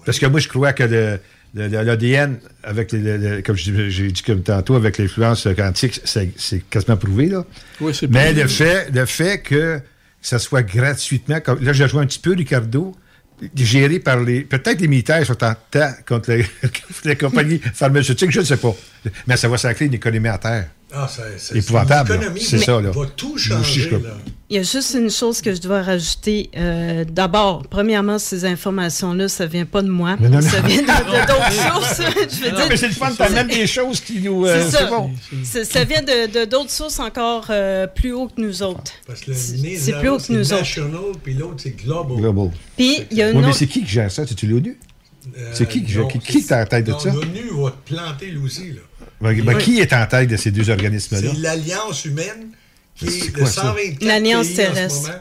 parce 0.05 0.19
que 0.19 0.27
moi, 0.27 0.41
je 0.41 0.49
crois 0.49 0.73
que 0.73 0.85
le- 0.85 1.19
l'ADN, 1.55 2.39
avec 2.63 2.91
comme 3.45 3.57
j'ai 3.57 4.13
dit 4.13 4.23
comme 4.23 4.43
tantôt, 4.43 4.77
avec 4.77 4.99
l'influence 4.99 5.49
quantique, 5.57 6.01
c'est 6.05 6.31
c'est 6.37 6.61
quasiment 6.71 6.97
prouvé. 6.97 7.27
Là. 7.27 7.45
Oui, 7.81 7.93
c'est 7.95 8.09
Mais 8.11 8.33
le 8.33 8.47
fait, 8.47 8.89
le 8.95 9.05
fait 9.07 9.41
que 9.43 9.81
ça 10.23 10.39
soit 10.39 10.63
gratuitement, 10.63 11.41
comme, 11.41 11.63
là, 11.65 11.73
je 11.73 11.87
joue 11.89 11.99
un 11.99 12.07
petit 12.07 12.19
peu, 12.21 12.35
Ricardo, 12.35 12.95
géré 13.57 13.99
par 13.99 14.21
les. 14.21 14.43
Peut-être 14.43 14.81
les 14.81 14.87
militaires 14.89 15.25
sont 15.27 15.43
en 15.43 15.55
temps 15.71 15.93
contre 16.07 16.31
les, 16.33 16.45
les 17.05 17.17
compagnies 17.17 17.59
pharmaceutiques, 17.75 18.31
je 18.31 18.41
ne 18.41 18.45
sais 18.45 18.57
pas. 18.59 18.77
Mais 19.27 19.37
ça 19.37 19.49
va 19.49 19.57
sacrer 19.59 19.87
une 19.87 19.95
économie 19.95 20.29
à 20.29 20.39
terre. 20.39 20.69
Ah, 20.93 21.09
c'est- 21.09 21.57
Épouvantable, 21.57 22.13
l'économie 22.13 22.41
va- 22.93 23.07
tout 23.17 23.37
changer, 23.39 23.91
là. 23.91 23.99
Il 24.53 24.57
y 24.57 24.59
a 24.59 24.63
juste 24.65 24.95
une 24.95 25.11
chose 25.11 25.41
que 25.41 25.55
je 25.55 25.61
dois 25.61 25.81
rajouter. 25.81 26.51
Euh, 26.57 27.05
D'abord, 27.09 27.63
premièrement, 27.71 28.19
ces 28.19 28.45
informations-là, 28.45 29.29
ça 29.29 29.47
vient 29.47 29.65
pas 29.65 29.81
de 29.81 29.89
moi. 29.89 30.17
Non, 30.19 30.29
non, 30.29 30.41
non. 30.41 30.41
Ça 30.41 30.61
vient 30.61 30.83
de- 30.83 30.87
de 30.87 31.27
d'autres 31.27 31.53
sources. 31.73 32.01
Je 32.01 32.45
veux 32.45 32.51
Non, 32.51 32.57
dire, 32.57 32.67
mais 32.69 32.77
c'est 32.77 32.89
le 32.89 32.95
fun, 32.95 33.13
t'as 33.17 33.29
même 33.29 33.47
des 33.47 33.69
choses 33.69 34.01
qui 34.01 34.19
nous. 34.21 34.45
euh, 34.47 34.65
C'est 34.69 34.79
ça. 34.79 34.87
bon. 34.87 35.11
Ça 35.45 35.85
vient 35.85 36.03
de 36.03 36.45
d'autres 36.47 36.71
sources 36.73 36.99
encore 36.99 37.47
euh, 37.51 37.87
plus 37.87 38.13
haut 38.13 38.27
que 38.27 38.41
nous 38.41 38.61
autres. 38.65 38.91
Parce 39.07 39.21
que 39.21 39.31
le 39.31 39.37
C'est 39.37 39.93
plus 40.01 40.09
haut 40.09 40.19
que 40.19 40.33
nous 40.33 40.53
autres. 40.53 40.59
national, 40.63 41.01
puis 41.23 41.35
l'autre, 41.35 41.55
c'est 41.59 41.77
global. 41.85 42.17
Global. 42.17 42.51
Puis, 42.77 42.99
il 43.13 43.19
y 43.19 43.23
a 43.23 43.27
Oui, 43.29 43.33
une 43.35 43.41
mais 43.43 43.47
autre... 43.47 43.57
c'est 43.57 43.67
qui 43.69 43.83
qui 43.85 43.89
gère 43.89 44.11
ça? 44.11 44.27
C'est-tu 44.27 44.49
l'ONU? 44.49 44.77
Euh, 45.39 45.51
c'est 45.53 45.69
qui 45.69 45.85
qui, 45.85 45.97
non, 45.97 46.09
qui, 46.09 46.19
qui 46.19 46.39
est 46.39 46.53
en 46.53 46.65
tête 46.67 46.87
de 46.87 46.95
ça? 46.99 47.11
L'ONU 47.13 47.51
va 47.63 47.71
te 47.71 47.95
planter, 47.95 48.27
lui 48.27 48.39
aussi. 48.45 48.73
Là. 48.73 48.81
Ben, 49.21 49.41
ben, 49.45 49.59
Qui 49.59 49.79
est 49.79 49.93
en 49.93 50.07
tête 50.07 50.29
de 50.29 50.37
ces 50.37 50.51
deux 50.51 50.71
organismes-là? 50.71 51.21
C'est 51.35 51.39
l'Alliance 51.41 52.05
humaine 52.05 52.49
qui 52.97 53.11
C'est 53.11 53.27
est 53.27 53.31
de 53.31 53.39
quoi, 53.39 53.47
ça? 53.47 53.63
124 53.63 54.03
L'Alliance 54.05 54.47
pays 54.47 54.53
en 54.53 54.57
ce 54.57 54.57
terrestre. 54.75 55.03
moment. 55.09 55.19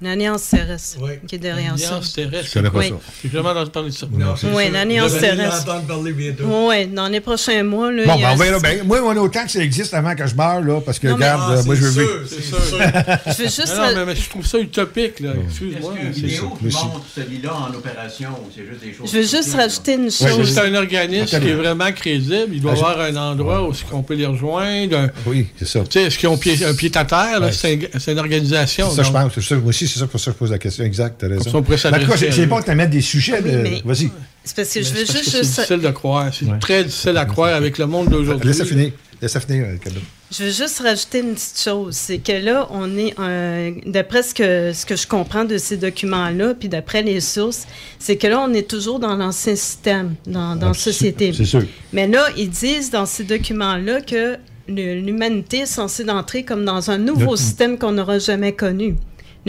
L'Alliance 0.00 0.48
terrestre 0.48 0.98
qui 1.26 1.34
est 1.34 1.38
derrière 1.38 1.76
ça. 1.76 2.00
terrestre. 2.14 2.46
Je 2.48 2.52
connais 2.54 2.70
pas 2.70 2.78
Oui. 2.78 2.88
ça? 2.90 2.94
J'ai 3.24 3.30
jamais 3.30 3.48
entendu 3.48 3.70
parler 3.70 3.90
de 3.90 3.94
ça. 3.94 4.06
Non, 4.12 4.36
c'est 4.36 4.46
Oui, 4.52 4.70
l'Alliance 4.70 5.10
Vous 5.10 5.16
allez 5.18 5.36
terrestre. 5.36 5.66
l'entendre 5.66 5.86
parler 5.88 6.12
bientôt. 6.12 6.44
Oui, 6.68 6.86
dans 6.86 7.08
les 7.08 7.20
prochains 7.20 7.62
mois. 7.64 7.90
Là, 7.90 8.04
Bon, 8.06 8.14
il 8.14 8.18
y 8.20 8.22
ben, 8.22 8.28
a- 8.28 8.32
on 8.32 8.36
verra 8.36 8.58
bien. 8.60 8.84
Moi, 8.84 9.00
on 9.04 9.10
a 9.10 9.20
autant 9.20 9.44
que 9.44 9.50
ça 9.50 9.58
existe 9.60 9.92
avant 9.94 10.14
que 10.14 10.24
je 10.26 10.34
meure, 10.36 10.60
là, 10.60 10.80
parce 10.80 11.00
que, 11.00 11.08
Non, 11.08 11.16
mais- 11.16 11.24
regarde, 11.24 11.42
Ah, 11.48 11.58
euh, 11.58 11.64
moi, 11.64 11.74
je 11.74 11.80
veux 11.80 11.90
sûr, 11.90 12.00
vivre. 12.02 12.28
c'est 12.28 12.42
sûr. 12.42 12.64
sûr. 12.64 12.78
Je 13.26 13.42
veux 13.42 13.48
juste... 13.48 13.76
Non, 13.76 13.94
non, 14.00 14.06
mais, 14.06 14.14
je 14.16 14.28
trouve 14.30 14.46
ça 14.46 14.58
utopique, 14.58 15.18
là. 15.20 15.32
Excuse-moi. 15.48 15.94
Est-ce 16.10 16.20
c'est 16.20 16.26
est 16.26 16.40
où 16.40 16.50
qui 16.50 16.64
montre 16.66 17.02
celui-là 17.14 17.52
en 17.54 17.74
opération 17.74 18.28
ou 18.30 18.50
c'est 18.54 18.66
juste 18.66 18.80
des 18.84 18.92
choses. 18.94 19.10
Je 19.12 19.16
veux 19.18 19.22
juste 19.26 19.54
rajouter 19.54 19.94
une 19.94 20.10
chose. 20.10 20.52
c'est 20.54 20.60
un 20.60 20.74
organisme 20.76 21.40
qui 21.40 21.48
est 21.48 21.54
vraiment 21.54 21.90
crédible, 21.92 22.48
il 22.52 22.60
doit 22.60 22.74
y 22.74 22.80
Ah, 22.80 22.86
avoir 22.90 23.00
un 23.00 23.16
endroit 23.16 23.68
où 23.68 23.72
on 23.92 24.02
peut 24.02 24.14
les 24.14 24.26
rejoindre. 24.26 25.08
Oui, 25.26 25.48
c'est 25.58 25.66
ça. 25.66 25.80
Tu 25.80 25.86
sais, 25.98 26.02
est-ce 26.04 26.18
qu'ils 26.18 26.28
ont 26.28 26.36
pied- 26.38 26.64
un 26.64 26.74
pied 26.74 26.90
à 26.94 27.04
terre? 27.04 27.40
C'est 27.52 27.74
un- 27.94 27.98
c'est 27.98 28.12
une 28.12 28.18
organisation. 28.20 28.90
Ça, 28.90 29.02
je 29.02 29.10
pense. 29.10 29.32
C'est 29.34 29.42
ça, 29.42 29.56
moi 29.56 29.68
aussi, 29.70 29.87
c'est 29.88 29.98
ça 29.98 30.06
pour 30.06 30.20
ça 30.20 30.30
que 30.30 30.34
je 30.36 30.38
pose 30.38 30.50
la 30.50 30.58
question. 30.58 30.84
Exact, 30.84 31.16
t'as 31.18 31.28
raison. 31.28 31.50
ça, 31.50 31.56
on 31.58 31.62
pourrait 31.62 31.78
s'adresser 31.78 32.30
c'est 32.30 32.46
bon 32.46 32.60
que 32.60 32.66
tu 32.66 32.74
mettre 32.74 32.90
des 32.90 33.00
sujets. 33.00 33.40
Oui, 33.44 33.50
mais- 33.62 33.82
Vas-y. 33.84 34.10
C'est 34.44 34.56
parce 34.56 34.72
que 34.72 34.82
je 34.82 34.90
veux 34.94 35.00
juste... 35.00 35.24
C'est 35.30 35.40
difficile 35.42 35.80
de 35.80 35.90
croire. 35.90 36.30
C'est 36.32 36.46
très 36.60 36.84
difficile 36.84 37.16
à 37.16 37.24
croire 37.26 37.54
avec 37.54 37.76
le 37.78 37.86
monde 37.86 38.08
d'aujourd'hui. 38.08 38.48
Laisse 38.48 38.58
ça 38.58 38.64
finir. 38.64 38.92
Laisse 39.20 39.32
ça 39.32 39.40
finir, 39.40 39.66
Ricardo. 39.70 39.98
Je 40.30 40.44
veux 40.44 40.50
juste 40.50 40.78
rajouter 40.80 41.20
une 41.20 41.32
petite 41.34 41.58
chose, 41.58 41.94
c'est 41.96 42.18
que 42.18 42.32
là, 42.32 42.68
on 42.70 42.96
est, 42.98 43.14
euh, 43.18 43.70
d'après 43.86 44.22
ce 44.22 44.34
que, 44.34 44.72
ce 44.74 44.84
que 44.84 44.94
je 44.94 45.06
comprends 45.06 45.44
de 45.46 45.56
ces 45.56 45.78
documents-là, 45.78 46.52
puis 46.54 46.68
d'après 46.68 47.02
les 47.02 47.20
sources, 47.20 47.66
c'est 47.98 48.16
que 48.16 48.26
là, 48.26 48.38
on 48.46 48.52
est 48.52 48.68
toujours 48.68 48.98
dans 49.00 49.16
l'ancien 49.16 49.56
système, 49.56 50.14
dans, 50.26 50.54
dans 50.54 50.68
la 50.68 50.74
société. 50.74 51.32
C'est 51.34 51.46
sûr. 51.46 51.62
Mais 51.94 52.06
là, 52.06 52.26
ils 52.36 52.50
disent 52.50 52.90
dans 52.90 53.06
ces 53.06 53.24
documents-là 53.24 54.02
que 54.02 54.36
l'humanité 54.68 55.60
est 55.60 55.66
censée 55.66 56.04
d'entrer 56.04 56.42
comme 56.44 56.64
dans 56.64 56.90
un 56.90 56.98
nouveau 56.98 57.36
système 57.36 57.78
qu'on 57.78 57.92
n'aura 57.92 58.18
jamais 58.18 58.52
connu. 58.52 58.96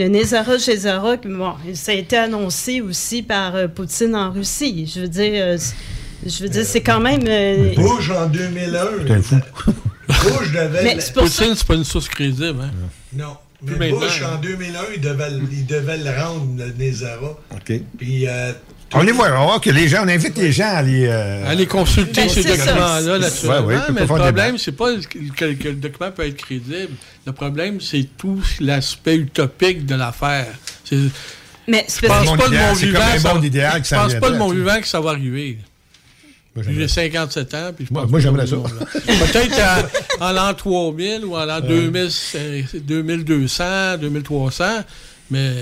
Le 0.00 0.08
Nézara 0.08 0.56
Gézara, 0.56 1.18
bon, 1.18 1.52
ça 1.74 1.92
a 1.92 1.94
été 1.94 2.16
annoncé 2.16 2.80
aussi 2.80 3.22
par 3.22 3.54
euh, 3.54 3.68
Poutine 3.68 4.16
en 4.16 4.32
Russie. 4.32 4.90
Je 4.90 5.02
veux 5.02 5.08
dire, 5.08 5.32
euh, 5.34 5.58
je 6.24 6.42
veux 6.42 6.48
dire, 6.48 6.64
c'est 6.64 6.80
quand 6.80 7.00
même. 7.00 7.20
euh, 7.28 7.74
Bush 7.74 8.08
en 8.10 8.26
2001. 8.28 9.04
T'es 9.04 9.12
un 9.12 9.20
fou. 9.20 9.36
Bush 10.08 10.52
devait. 10.54 10.84
Mais 10.84 11.00
c'est 11.00 11.12
Poutine, 11.12 11.54
c'est 11.54 11.66
pas 11.66 11.74
une 11.74 11.84
source 11.84 12.08
crédible. 12.08 12.62
Hein? 12.62 12.70
Non. 13.12 13.36
Mais. 13.78 13.90
Bush, 13.90 14.22
en 14.22 14.40
2001, 14.40 14.78
il 14.94 15.00
devait, 15.02 15.32
il 15.52 15.66
devait 15.66 15.98
le 15.98 16.10
rendre, 16.18 16.46
le 16.56 16.72
Nézara. 16.82 17.38
OK. 17.54 17.72
Puis. 17.98 18.26
Euh, 18.94 18.98
On 18.98 19.02
les 19.02 19.12
voit. 19.12 19.30
On 19.40 19.46
voit 19.46 19.60
que 19.60 19.70
les 19.70 19.88
gens, 19.88 20.04
on 20.04 20.08
invite 20.08 20.36
les 20.36 20.52
gens 20.52 20.64
à 20.66 20.78
aller. 20.78 21.06
euh, 21.06 21.48
Aller 21.50 21.66
consulter 21.66 22.22
Ben, 22.22 22.28
ces 22.28 22.42
documents-là, 22.44 23.18
naturellement. 23.18 23.66
Ouais, 23.66 23.74
ouais, 23.76 23.82
mais 23.92 24.00
le 24.00 24.06
problème, 24.06 24.58
c'est 24.58 24.72
pas 24.72 24.94
que, 25.36 25.52
que 25.54 25.68
le 25.68 25.74
document 25.74 26.10
peut 26.10 26.26
être 26.26 26.36
crédible. 26.36 26.92
Le 27.26 27.32
problème, 27.32 27.80
c'est 27.80 28.08
tout 28.16 28.42
l'aspect 28.60 29.16
utopique 29.16 29.86
de 29.86 29.94
l'affaire. 29.94 30.48
Mais 31.68 31.84
c'est 31.88 32.06
Je 32.06 32.12
pense 32.12 32.36
pas 32.36 32.48
de 32.48 32.48
idéal, 32.48 32.68
mon 32.70 32.74
c'est 32.74 32.86
vivant. 32.86 33.00
ça- 33.18 33.34
bon 33.34 33.42
idéal 33.44 33.72
que 33.78 33.84
Je 33.84 33.88
ça 33.90 33.96
pense 34.02 34.14
pas 34.14 34.30
de 34.30 34.36
mon 34.36 34.50
vivant 34.50 34.80
que 34.80 34.86
ça 34.88 35.00
va 35.00 35.10
arriver. 35.10 35.58
J'ai 36.56 36.64
j'aimerais- 36.64 36.88
57 36.88 37.54
ans, 37.54 37.70
puis 37.76 37.86
je 37.86 37.92
Moi- 37.92 38.02
pense 38.02 38.10
moi, 38.10 38.18
j'aimerais 38.20 38.46
ça. 38.46 38.56
le. 38.56 39.26
Peut-être 39.26 39.54
en, 40.20 40.32
l'an 40.32 40.52
3000 40.52 41.24
ou 41.24 41.36
en 41.36 41.44
l'an 41.44 41.60
2000, 41.60 42.08
euh, 42.34 42.62
2200, 42.74 43.98
2300, 43.98 44.64
mais 45.30 45.52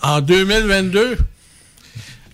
en 0.00 0.20
2022, 0.20 1.18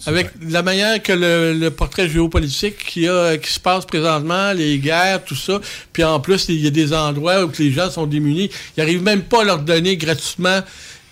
avec 0.09 0.31
la 0.49 0.63
manière 0.63 1.03
que 1.03 1.13
le, 1.13 1.53
le 1.53 1.71
portrait 1.71 2.09
géopolitique 2.09 2.79
qui, 2.79 3.07
a, 3.07 3.37
qui 3.37 3.53
se 3.53 3.61
passe 3.61 3.85
présentement, 3.85 4.53
les 4.53 4.79
guerres, 4.79 5.23
tout 5.23 5.35
ça, 5.37 5.61
puis 5.93 6.03
en 6.03 6.19
plus, 6.19 6.47
il 6.49 6.61
y 6.61 6.67
a 6.67 6.71
des 6.71 6.95
endroits 6.95 7.45
où 7.45 7.51
les 7.59 7.71
gens 7.71 7.91
sont 7.91 8.07
démunis, 8.07 8.49
ils 8.77 8.81
n'arrivent 8.81 9.03
même 9.03 9.23
pas 9.23 9.43
à 9.43 9.45
leur 9.45 9.59
donner 9.59 9.97
gratuitement 9.99 10.61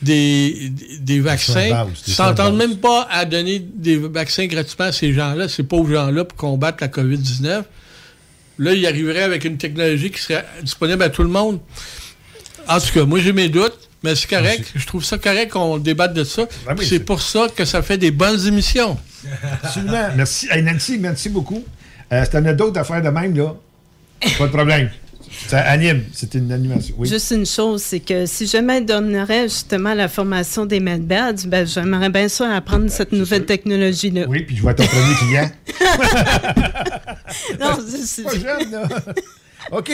des, 0.01 0.73
des- 1.01 1.21
vaccins. 1.21 1.69
Ils 2.07 2.13
s'entendent 2.15 2.57
même 2.57 2.77
pas 2.79 3.07
à 3.11 3.25
donner 3.27 3.59
des 3.59 3.97
vaccins 3.99 4.47
gratuitement 4.47 4.87
à 4.87 4.93
ces 4.93 5.13
gens-là, 5.13 5.49
ces 5.49 5.63
pauvres 5.63 5.93
gens-là, 5.93 6.25
pour 6.25 6.39
combattre 6.39 6.79
la 6.81 6.89
COVID-19. 6.89 7.63
Là, 8.59 8.73
ils 8.73 8.87
arriveraient 8.87 9.23
avec 9.25 9.45
une 9.45 9.59
technologie 9.59 10.11
qui 10.11 10.21
serait 10.23 10.45
disponible 10.63 11.03
à 11.03 11.11
tout 11.11 11.23
le 11.23 11.29
monde. 11.29 11.61
En 12.69 12.81
tout 12.81 12.93
cas, 12.95 13.05
moi, 13.05 13.19
j'ai 13.21 13.33
mes 13.33 13.49
doutes, 13.51 13.86
mais 14.03 14.15
c'est 14.15 14.29
correct. 14.29 14.73
Je 14.75 14.87
trouve 14.87 15.05
ça 15.05 15.19
correct 15.19 15.51
qu'on 15.53 15.79
débatte 15.79 16.15
de 16.15 16.25
ça. 16.25 16.47
Ah 16.69 16.75
oui, 16.79 16.87
c'est 16.89 17.01
pour 17.01 17.21
ça 17.23 17.49
que 17.55 17.65
ça 17.65 17.83
fait 17.83 17.99
des 17.99 18.11
bonnes 18.11 18.47
émissions. 18.47 18.97
Absolument. 19.63 20.09
Merci. 20.17 20.47
Hey, 20.51 20.63
Nancy, 20.63 20.99
merci 20.99 21.29
beaucoup. 21.29 21.65
Euh, 22.13 22.25
si 22.25 22.31
t'en 22.31 22.45
as 22.45 22.53
d'autres 22.53 22.79
affaires 22.79 23.03
de 23.03 23.09
même, 23.09 23.37
là, 23.37 23.55
pas 24.39 24.47
de 24.47 24.53
problème. 24.53 24.91
Ça 25.49 25.59
anime. 25.61 26.05
C'est 26.13 26.35
une 26.35 26.53
animation. 26.53 26.95
Oui. 26.99 27.09
Juste 27.09 27.33
une 27.33 27.45
chose, 27.45 27.83
c'est 27.83 27.99
que 28.01 28.27
si 28.27 28.47
jamais 28.47 28.81
donnerait 28.81 29.45
justement 29.49 29.93
la 29.93 30.07
formation 30.09 30.65
des 30.67 30.79
medbads, 30.79 31.47
ben 31.47 31.67
j'aimerais 31.67 32.11
bien 32.11 32.29
ça 32.29 32.55
apprendre 32.55 32.89
cette 32.89 33.11
nouvelle 33.13 33.45
technologie-là. 33.45 34.27
Oui, 34.29 34.45
puis 34.45 34.57
je 34.57 34.63
vois 34.63 34.75
ton 34.75 34.87
premier 34.87 35.15
client. 35.17 35.51
Non, 37.61 37.79
c'est- 37.89 38.07
c'est- 38.07 38.23
pas 38.23 38.31
jeune, 38.35 38.71
là. 38.71 38.89
OK, 39.73 39.91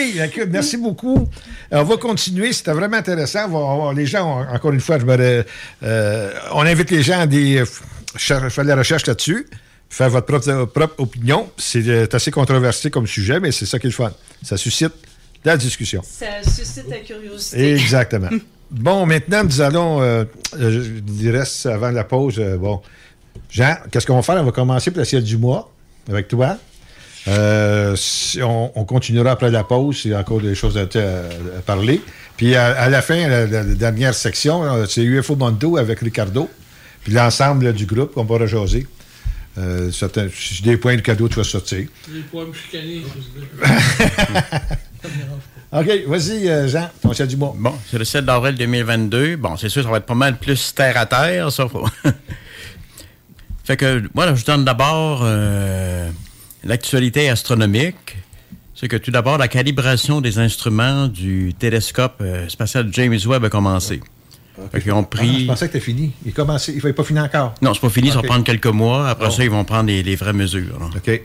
merci 0.50 0.76
beaucoup. 0.76 1.18
Euh, 1.72 1.80
On 1.80 1.84
va 1.84 1.96
continuer. 1.96 2.52
C'était 2.52 2.72
vraiment 2.72 2.96
intéressant. 2.98 3.50
On 3.50 3.86
va- 3.86 3.94
les 3.94 4.06
gens, 4.06 4.40
encore 4.52 4.72
une 4.72 4.80
fois, 4.80 4.98
je 4.98 5.04
me, 5.04 5.44
euh, 5.82 6.32
on 6.52 6.60
invite 6.62 6.90
les 6.90 7.02
gens 7.02 7.20
à 7.20 7.26
des, 7.26 7.58
euh, 7.58 7.64
faire 8.16 8.64
des 8.64 8.74
recherches 8.74 9.06
là-dessus. 9.06 9.46
faire 9.88 10.08
votre 10.08 10.26
propre, 10.26 10.64
propre 10.64 10.94
opinion. 11.02 11.50
C'est 11.58 12.14
assez 12.14 12.30
controversé 12.30 12.90
comme 12.90 13.06
sujet, 13.06 13.38
mais 13.40 13.52
c'est 13.52 13.66
ça 13.66 13.78
qui 13.78 13.86
est 13.88 13.90
le 13.90 13.94
fun. 13.94 14.10
Ça 14.42 14.56
suscite 14.56 14.92
la 15.44 15.54
discussion. 15.58 16.00
Ça 16.02 16.42
suscite 16.42 16.88
la 16.88 16.96
curiosité. 17.00 17.72
Exactement. 17.74 18.30
bon, 18.70 19.04
maintenant, 19.04 19.44
nous 19.44 19.60
allons, 19.60 20.00
euh, 20.00 20.24
il 20.58 21.30
reste 21.30 21.66
avant 21.66 21.90
la 21.90 22.04
pause, 22.04 22.36
euh, 22.38 22.56
bon, 22.56 22.80
Jean, 23.50 23.76
qu'est-ce 23.90 24.06
qu'on 24.06 24.16
va 24.16 24.22
faire? 24.22 24.36
On 24.36 24.44
va 24.44 24.52
commencer 24.52 24.90
par 24.90 25.00
la 25.00 25.04
ciel 25.04 25.22
du 25.22 25.36
mois 25.36 25.70
avec 26.08 26.26
toi. 26.28 26.56
Euh, 27.28 27.94
si- 27.96 28.42
on, 28.42 28.72
on 28.78 28.84
continuera 28.84 29.30
après 29.32 29.50
la 29.50 29.62
pause, 29.64 30.02
il 30.04 30.10
y 30.10 30.14
a 30.14 30.18
encore 30.18 30.40
des 30.40 30.54
choses 30.54 30.76
à, 30.76 30.86
parler. 31.64 32.00
Puis 32.36 32.56
à, 32.56 32.66
à 32.78 32.88
la 32.88 33.00
fin, 33.02 33.28
la, 33.28 33.46
la- 33.46 33.62
la 33.62 33.74
dernière 33.74 34.14
section, 34.14 34.64
euh, 34.64 34.86
c'est 34.88 35.02
UFO 35.02 35.36
Mondo 35.36 35.76
avec 35.76 36.00
Ricardo. 36.00 36.50
Puis 37.04 37.12
l'ensemble 37.12 37.72
du 37.72 37.86
groupe 37.86 38.12
qu'on 38.14 38.24
va 38.24 38.38
rejaser. 38.38 38.86
Euh, 39.58 39.90
certains, 39.92 40.28
si 40.34 40.62
des 40.62 40.76
points 40.78 40.96
de 40.96 41.02
cadeau, 41.02 41.28
tu 41.28 41.36
vas 41.36 41.44
sortir. 41.44 41.86
S'il 42.06 42.22
vous 42.22 42.44
plaît. 43.58 43.68
OK, 45.72 45.90
vas-y, 46.06 46.48
euh, 46.48 46.68
Jean, 46.68 46.90
ton 47.02 47.10
du 47.24 47.36
mois. 47.36 47.54
Bon, 47.56 47.74
c'est 47.90 47.98
le 47.98 48.04
7 48.04 48.24
d'avril 48.24 48.54
2022. 48.56 49.36
Bon, 49.36 49.56
c'est 49.56 49.68
sûr, 49.68 49.82
ça 49.82 49.90
va 49.90 49.96
être 49.98 50.06
pas 50.06 50.14
mal 50.14 50.38
plus 50.38 50.74
terre 50.74 50.96
à 50.96 51.06
terre, 51.06 51.50
ça. 51.50 51.66
faut- 51.68 51.86
fait 53.64 53.76
que, 53.76 54.02
voilà, 54.14 54.34
je 54.34 54.44
donne 54.44 54.64
d'abord 54.64 55.20
euh, 55.22 56.10
l'actualité 56.64 57.28
astronomique. 57.28 58.16
C'est 58.74 58.88
que 58.88 58.96
tout 58.96 59.10
d'abord, 59.10 59.38
la 59.38 59.48
calibration 59.48 60.20
des 60.20 60.38
instruments 60.38 61.06
du 61.06 61.54
télescope 61.58 62.16
euh, 62.20 62.48
spatial 62.48 62.88
James 62.92 63.18
Webb 63.26 63.44
a 63.44 63.48
commencé. 63.50 64.00
Fait 64.70 64.82
qu'ils 64.82 64.92
ont 64.92 65.02
Ah, 65.02 65.06
pris... 65.16 65.42
je 65.42 65.46
pensais 65.46 65.66
que 65.66 65.72
c'était 65.72 65.84
fini. 65.84 66.12
Il, 66.26 66.32
commencé, 66.32 66.74
il 66.76 66.84
n'est 66.84 66.92
pas 66.92 67.04
fini 67.04 67.20
encore. 67.20 67.54
Non, 67.62 67.72
c'est 67.74 67.80
pas 67.80 67.88
fini, 67.90 68.10
ça 68.10 68.16
Ok. 68.18 68.22
va 68.24 68.28
prendre 68.28 68.44
quelques 68.44 68.66
mois. 68.66 69.08
Après 69.08 69.26
Bon. 69.26 69.30
ça, 69.30 69.44
ils 69.44 69.50
vont 69.50 69.64
prendre 69.64 69.86
les, 69.88 70.02
les 70.02 70.16
vraies 70.16 70.32
mesures. 70.32 70.78
là. 70.80 70.86
OK. 70.96 71.22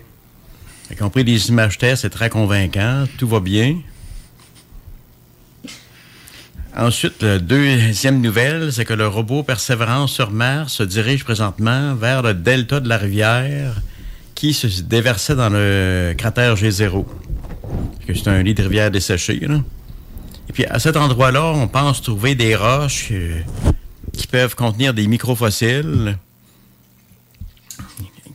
Qu'ils 0.96 1.04
ont 1.04 1.10
pris 1.10 1.24
des 1.26 1.50
images 1.50 1.78
tests, 1.78 2.04
c'est 2.04 2.10
très 2.10 2.30
convaincant. 2.30 3.06
Tout 3.18 3.28
va 3.28 3.40
bien. 3.42 3.78
Ensuite, 6.76 7.24
la 7.24 7.40
deuxième 7.40 8.22
nouvelle, 8.22 8.72
c'est 8.72 8.86
que 8.86 8.94
le 8.94 9.08
robot 9.08 9.42
Persévérance 9.44 10.12
sur 10.14 10.30
Mars 10.32 10.74
se 10.74 10.84
dirige 10.84 11.24
présentement 11.24 11.96
vers 11.96 12.22
le 12.22 12.34
delta 12.36 12.80
de 12.80 12.88
la 12.88 12.98
rivière 12.98 13.74
qui 14.38 14.54
se 14.54 14.68
déversait 14.84 15.34
dans 15.36 15.50
le 15.50 16.14
cratère 16.16 16.54
G0. 16.56 17.06
Fait 18.06 18.14
que 18.14 18.20
C'est 18.20 18.28
un 18.30 18.44
lit 18.44 18.54
de 18.54 18.62
rivière 18.62 18.92
desséché. 18.92 19.40
là. 19.40 19.62
Et 20.48 20.54
puis, 20.54 20.64
à 20.66 20.78
cet 20.78 20.96
endroit-là, 20.96 21.44
on 21.44 21.68
pense 21.68 22.04
trouver 22.04 22.36
des 22.36 22.56
roches 22.56 23.08
euh, 23.12 23.42
qui 24.14 24.28
peuvent 24.28 24.54
contenir 24.56 24.94
des 24.94 25.08
microfossiles 25.08 26.18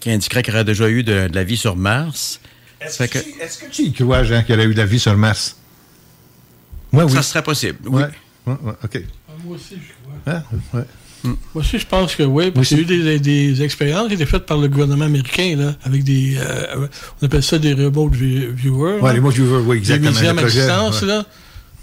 qui 0.01 0.11
indiqueraient 0.11 0.43
qu'il 0.43 0.53
y 0.53 0.57
aurait 0.57 0.65
déjà 0.65 0.89
eu 0.89 1.05
de, 1.05 1.29
de 1.29 1.35
la 1.37 1.45
vie 1.45 1.57
sur 1.57 1.77
Mars. 1.77 2.41
Fait 2.81 3.07
que- 3.07 3.19
Est-ce 3.19 3.59
que 3.61 3.70
tu 3.70 3.83
y 3.83 3.93
crois, 3.93 4.24
Jean, 4.24 4.43
qu'il 4.43 4.57
y 4.57 4.59
aurait 4.59 4.66
eu 4.66 4.74
de 4.74 4.79
la 4.81 4.87
vie 4.87 4.99
sur 4.99 5.16
Mars? 5.16 5.57
Moi, 6.91 7.05
oui. 7.05 7.12
Ça 7.12 7.23
serait 7.23 7.45
possible, 7.45 7.79
oui. 7.85 8.03
Ouais. 8.03 8.09
Ouais, 8.47 8.57
ouais, 8.65 8.73
OK. 8.83 9.01
Ah, 9.29 9.33
Moi 9.45 9.55
aussi, 9.55 9.77
je 9.77 9.93
crois. 10.03 10.35
Hein? 10.35 10.43
Ouais. 10.74 10.83
Moi 11.24 11.36
aussi, 11.55 11.78
je 11.78 11.86
pense 11.86 12.16
que 12.16 12.23
oui, 12.24 12.51
parce 12.51 12.69
qu'il 12.69 12.78
y 12.78 12.81
a 12.81 13.15
eu 13.15 13.19
des, 13.19 13.19
des 13.20 13.62
expériences 13.62 14.09
qui 14.09 14.15
étaient 14.15 14.27
faites 14.27 14.44
par 14.47 14.59
le 14.59 14.66
gouvernement 14.69 15.05
américain, 15.05 15.55
là, 15.57 15.74
avec 15.85 16.03
des. 16.05 16.36
euh, 16.39 16.86
on 17.20 17.27
appelle 17.27 17.43
ça 17.43 17.59
des 17.59 17.74
remote 17.74 18.12
vi- 18.15 18.49
viewers. 18.53 18.99
Les 19.12 19.19
remote 19.19 19.35
viewers, 19.35 19.62
oui, 19.66 19.77
exactement, 19.78 20.11
Des 20.11 20.16
muséums 20.19 20.39
à 20.39 20.43
distance, 20.66 21.01
ouais. 21.03 21.09
là. 21.09 21.24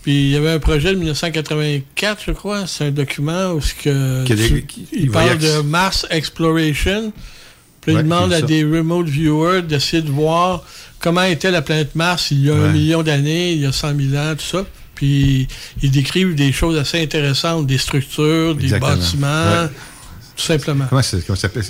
Puis 0.01 0.13
il 0.13 0.29
y 0.31 0.35
avait 0.37 0.51
un 0.51 0.59
projet 0.59 0.91
de 0.93 0.97
1984, 0.99 2.21
je 2.27 2.31
crois. 2.31 2.65
C'est 2.67 2.85
un 2.85 2.91
document 2.91 3.51
où 3.51 3.59
que 3.83 4.23
des- 4.35 4.63
qui- 4.63 4.87
il 4.93 5.11
parle 5.11 5.37
de 5.37 5.61
Mars 5.61 6.05
Exploration. 6.09 7.11
Puis 7.81 7.93
Ouais, 7.93 8.01
il 8.01 8.03
demande 8.03 8.33
à 8.33 8.41
des 8.47 8.63
remote 8.63 9.07
viewers 9.07 9.61
d'essayer 9.61 10.01
de 10.01 10.11
voir 10.11 10.63
comment 10.99 11.23
était 11.23 11.51
la 11.51 11.61
planète 11.61 11.95
Mars 11.95 12.27
il 12.31 12.45
y 12.45 12.49
a 12.49 12.55
un 12.55 12.71
million 12.73 13.03
d'années, 13.03 13.53
il 13.53 13.61
y 13.61 13.65
a 13.65 13.71
100 13.71 13.95
000 13.97 14.15
ans, 14.21 14.35
tout 14.35 14.43
ça. 14.45 14.65
Puis 14.99 15.47
ils 15.81 15.91
décrivent 15.91 16.35
des 16.35 16.51
choses 16.51 16.77
assez 16.77 17.01
intéressantes, 17.01 17.65
des 17.65 17.77
structures, 17.77 18.53
des 18.53 18.77
bâtiments, 18.77 19.61
Ouais. 19.63 19.67
tout 20.35 20.43
simplement. 20.43 20.87
Comment, 20.89 21.01
ça 21.01 21.17
s'appelle? 21.37 21.63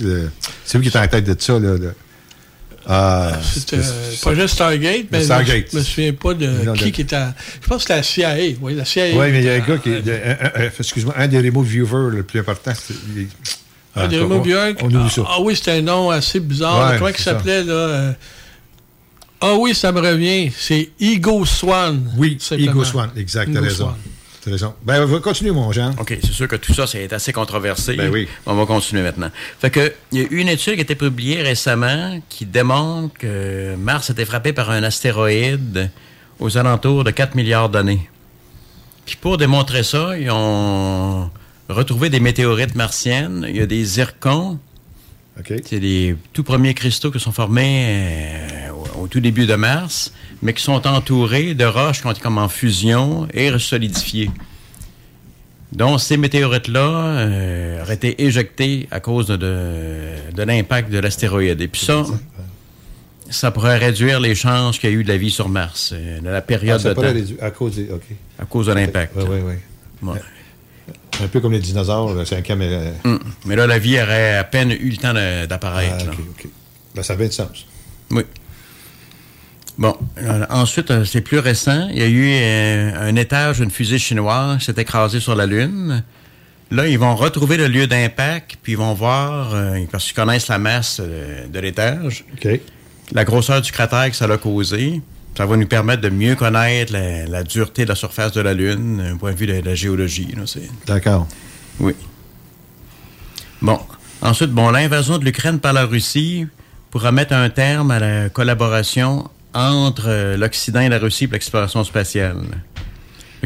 C'est 0.64 0.78
lui 0.78 0.90
qui 0.90 0.96
est 0.96 1.00
en 1.00 1.06
tête 1.06 1.24
de 1.24 1.36
ça, 1.40 1.52
là. 1.52 1.76
le- 1.78 1.94
Ah, 2.86 3.38
C'était 3.42 3.76
euh, 3.76 3.82
projet 4.20 4.48
Stargate, 4.48 5.04
mais 5.12 5.22
Stargate. 5.22 5.66
je 5.70 5.76
me 5.78 5.82
souviens 5.82 6.12
pas 6.12 6.34
de 6.34 6.46
Non, 6.64 6.72
qui 6.72 6.86
de- 6.86 6.90
qui 6.90 7.00
était. 7.02 7.14
à- 7.14 7.34
Je 7.62 7.68
pense 7.68 7.84
que 7.84 7.94
c'était 7.94 7.96
la 7.96 8.34
CIA. 8.34 8.56
Oui, 8.60 8.74
la 8.74 8.84
CIA. 8.84 9.10
Oui, 9.14 9.26
mais 9.30 9.38
il 9.38 9.44
y 9.44 9.48
a 9.50 9.54
un 9.54 9.58
gars 9.60 9.78
qui 9.78 9.90
un- 9.90 10.70
Excuse-moi, 10.76 11.14
un 11.16 11.28
des 11.28 11.38
remote 11.38 11.66
viewers 11.66 12.10
le 12.10 12.22
plus 12.24 12.40
important. 12.40 12.72
il 13.14 13.22
est- 13.22 13.28
Ah, 13.94 14.08
des 14.08 14.16
Ah, 14.18 14.22
remote 14.22 14.42
viewers. 14.44 14.74
Ah, 14.82 15.22
ah 15.28 15.40
oui, 15.42 15.54
c'était 15.54 15.72
un 15.72 15.82
nom 15.82 16.10
assez 16.10 16.40
bizarre. 16.40 16.90
Ouais. 16.90 16.96
Comment 16.98 17.10
il 17.10 17.22
s'appelait, 17.22 17.62
là? 17.62 18.14
Ah 19.40 19.54
oui, 19.54 19.74
ça 19.74 19.90
me 19.90 20.00
revient. 20.00 20.52
C'est 20.54 20.90
Ego 21.00 21.44
Swan. 21.46 22.12
Oui. 22.16 22.38
Ego 22.52 22.84
Swan, 22.84 23.10
exact, 23.16 23.52
t'as 23.52 23.60
raison. 23.60 23.94
T'as 24.42 24.50
raison. 24.50 24.74
Ben, 24.84 25.02
on 25.02 25.06
va 25.06 25.18
continuer, 25.20 25.50
mon 25.50 25.70
Jean. 25.72 25.92
OK, 25.98 26.18
c'est 26.22 26.32
sûr 26.32 26.48
que 26.48 26.56
tout 26.56 26.74
ça, 26.74 26.86
c'est 26.86 27.12
assez 27.12 27.32
controversé. 27.32 27.94
Ben 27.94 28.10
oui. 28.10 28.28
On 28.46 28.54
va 28.54 28.66
continuer 28.66 29.02
maintenant. 29.02 29.30
Fait 29.58 29.70
que, 29.70 29.92
il 30.12 30.20
y 30.20 30.24
a 30.24 30.26
eu 30.30 30.38
une 30.38 30.48
étude 30.48 30.74
qui 30.74 30.80
a 30.80 30.82
été 30.82 30.94
publiée 30.94 31.42
récemment 31.42 32.20
qui 32.28 32.46
démontre 32.46 33.18
que 33.18 33.76
Mars 33.76 34.10
a 34.10 34.12
été 34.12 34.24
frappé 34.24 34.52
par 34.52 34.70
un 34.70 34.82
astéroïde 34.82 35.90
aux 36.38 36.56
alentours 36.56 37.04
de 37.04 37.10
4 37.10 37.34
milliards 37.34 37.68
d'années. 37.68 38.08
Puis 39.06 39.16
pour 39.16 39.36
démontrer 39.38 39.82
ça, 39.82 40.18
ils 40.18 40.30
ont 40.30 41.30
retrouvé 41.68 42.10
des 42.10 42.20
météorites 42.20 42.74
martiennes. 42.74 43.46
Il 43.48 43.56
y 43.56 43.60
a 43.60 43.66
des 43.66 43.84
zircons. 43.84 44.58
C'est 45.46 45.78
les 45.78 46.16
tout 46.32 46.42
premiers 46.42 46.74
cristaux 46.74 47.10
qui 47.10 47.18
sont 47.18 47.32
formés 47.32 47.86
euh, 47.88 48.70
au, 49.02 49.06
tout 49.08 49.20
début 49.20 49.46
de 49.46 49.54
Mars, 49.54 50.12
mais 50.42 50.52
qui 50.54 50.62
sont 50.62 50.86
entourés 50.86 51.54
de 51.54 51.64
roches 51.64 52.00
qui 52.00 52.06
ont 52.06 52.10
été 52.12 52.20
comme 52.20 52.38
en 52.38 52.48
fusion 52.48 53.26
et 53.34 53.56
solidifiées. 53.58 54.30
Donc, 55.72 56.00
ces 56.00 56.16
météorites-là 56.16 56.80
euh, 56.80 57.82
auraient 57.82 57.94
été 57.94 58.24
éjectées 58.24 58.88
à 58.90 58.98
cause 59.00 59.28
de, 59.28 59.36
de, 59.36 60.42
l'impact 60.42 60.90
de 60.90 60.98
l'astéroïde. 60.98 61.60
Et 61.60 61.68
puis 61.68 61.80
ça, 61.80 62.02
ça 63.28 63.52
pourrait 63.52 63.78
réduire 63.78 64.18
les 64.18 64.34
chances 64.34 64.78
qu'il 64.80 64.90
y 64.90 64.92
ait 64.92 64.96
eu 64.96 65.04
de 65.04 65.08
la 65.08 65.16
vie 65.16 65.30
sur 65.30 65.48
Mars, 65.48 65.90
euh, 65.94 66.18
de 66.20 66.28
la 66.28 66.38
Ah, 66.38 66.40
période 66.42 66.80
ça 66.80 66.88
de 66.88 66.94
pourrait 66.94 67.08
temps. 67.08 67.14
réduire- 67.14 67.42
à 67.44 67.50
cause. 67.52 67.78
À 68.68 68.74
de 68.74 68.80
l'impact. 68.80 69.12
Oui, 69.16 69.24
oui, 69.30 69.38
oui. 70.02 70.08
Ouais. 70.08 70.20
Un 71.22 71.28
peu 71.28 71.38
comme 71.40 71.52
les 71.52 71.60
dinosaures, 71.60 72.14
là, 72.14 72.24
cinquième. 72.24 72.62
euh, 72.62 72.90
Hum. 73.04 73.20
Mais 73.44 73.54
là, 73.54 73.66
la 73.68 73.78
vie 73.78 74.00
aurait 74.00 74.36
à 74.38 74.44
peine 74.44 74.72
eu 74.72 74.90
le 74.90 74.96
temps 74.96 75.12
d'apparaître. 75.14 75.96
Ah, 76.00 76.04
là. 76.06 76.10
OK, 76.12 76.18
OK. 76.46 76.48
Ben, 76.96 77.02
ça 77.04 77.12
avait 77.12 77.28
du 77.28 77.34
sens. 77.34 77.66
Oui. 78.10 78.22
Bon, 79.78 79.96
euh, 80.18 80.44
ensuite, 80.50 80.90
euh, 80.90 81.04
c'est 81.04 81.20
plus 81.20 81.38
récent. 81.38 81.88
Il 81.90 81.98
y 81.98 82.02
a 82.02 82.06
eu 82.06 82.28
euh, 82.30 83.08
un 83.08 83.16
étage 83.16 83.60
d'une 83.60 83.70
fusée 83.70 83.98
chinoise 83.98 84.58
qui 84.58 84.64
s'est 84.66 84.80
écrasé 84.80 85.20
sur 85.20 85.34
la 85.34 85.46
Lune. 85.46 86.02
Là, 86.70 86.86
ils 86.86 86.98
vont 86.98 87.16
retrouver 87.16 87.56
le 87.56 87.66
lieu 87.66 87.86
d'impact, 87.86 88.58
puis 88.62 88.72
ils 88.72 88.78
vont 88.78 88.94
voir, 88.94 89.54
euh, 89.54 89.80
parce 89.90 90.04
qu'ils 90.04 90.14
connaissent 90.14 90.48
la 90.48 90.58
masse 90.58 91.00
de 91.00 91.58
l'étage, 91.58 92.24
la 93.12 93.24
grosseur 93.24 93.60
du 93.60 93.72
cratère 93.72 94.08
que 94.10 94.16
ça 94.16 94.26
a 94.26 94.38
causé. 94.38 95.00
Ça 95.36 95.46
va 95.46 95.56
nous 95.56 95.66
permettre 95.66 96.02
de 96.02 96.10
mieux 96.10 96.34
connaître 96.34 96.92
la, 96.92 97.24
la 97.26 97.42
dureté 97.42 97.84
de 97.84 97.88
la 97.88 97.94
surface 97.94 98.32
de 98.32 98.40
la 98.40 98.52
Lune, 98.52 98.98
d'un 98.98 99.16
point 99.16 99.32
de 99.32 99.36
vue 99.36 99.46
de 99.46 99.60
la 99.64 99.74
géologie. 99.74 100.34
D'accord. 100.86 101.26
oui. 101.78 101.94
Bon. 103.62 103.78
Ensuite, 104.22 104.50
bon, 104.50 104.70
l'invasion 104.70 105.16
de 105.18 105.24
l'Ukraine 105.24 105.60
par 105.60 105.72
la 105.72 105.86
Russie 105.86 106.46
pourra 106.90 107.10
mettre 107.10 107.32
un 107.32 107.48
terme 107.48 107.90
à 107.90 107.98
la 107.98 108.28
collaboration 108.28 109.30
entre 109.54 110.04
euh, 110.08 110.36
l'Occident 110.36 110.80
et 110.80 110.88
la 110.88 110.98
Russie 110.98 111.26
pour 111.26 111.34
l'exploration 111.34 111.82
spatiale. 111.84 112.36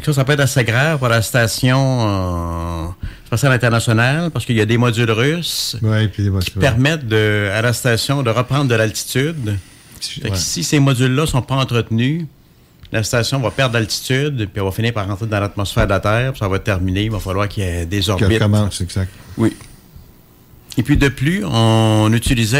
Ça, 0.04 0.12
ça 0.12 0.24
peut 0.24 0.32
être 0.32 0.40
assez 0.40 0.64
grave 0.64 0.98
pour 0.98 1.08
la 1.08 1.22
station 1.22 1.78
euh, 1.78 2.86
spatiale 3.26 3.52
internationale 3.52 4.30
parce 4.30 4.44
qu'il 4.44 4.56
y 4.56 4.60
a 4.60 4.66
des 4.66 4.76
modules 4.76 5.10
russes 5.10 5.76
Ouais, 5.82 6.08
puis, 6.08 6.28
ouais, 6.28 6.42
qui 6.42 6.50
permettent 6.50 7.06
de, 7.06 7.48
à 7.54 7.62
la 7.62 7.72
station 7.72 8.22
de 8.22 8.30
reprendre 8.30 8.66
de 8.68 8.74
l'altitude. 8.74 9.56
Ouais. 10.22 10.30
Si 10.34 10.64
ces 10.64 10.80
modules-là 10.80 11.26
sont 11.26 11.42
pas 11.42 11.54
entretenus, 11.54 12.26
la 12.92 13.02
station 13.02 13.40
va 13.40 13.50
perdre 13.50 13.72
d'altitude, 13.74 14.36
puis 14.36 14.48
elle 14.56 14.62
va 14.62 14.70
finir 14.72 14.92
par 14.92 15.06
rentrer 15.06 15.26
dans 15.26 15.40
l'atmosphère 15.40 15.84
de 15.86 15.90
la 15.90 16.00
Terre, 16.00 16.32
puis 16.32 16.40
ça 16.40 16.48
va 16.48 16.58
terminer. 16.58 17.04
Il 17.04 17.10
va 17.10 17.18
falloir 17.20 17.48
qu'il 17.48 17.62
y 17.62 17.66
ait 17.66 17.86
des 17.86 18.00
Qu'elle 18.00 18.10
orbites. 18.10 18.38
commence, 18.40 18.80
exact. 18.80 19.10
Oui. 19.38 19.56
Et 20.76 20.82
puis 20.82 20.96
de 20.96 21.08
plus, 21.08 21.44
on 21.44 22.12
utilisait 22.12 22.58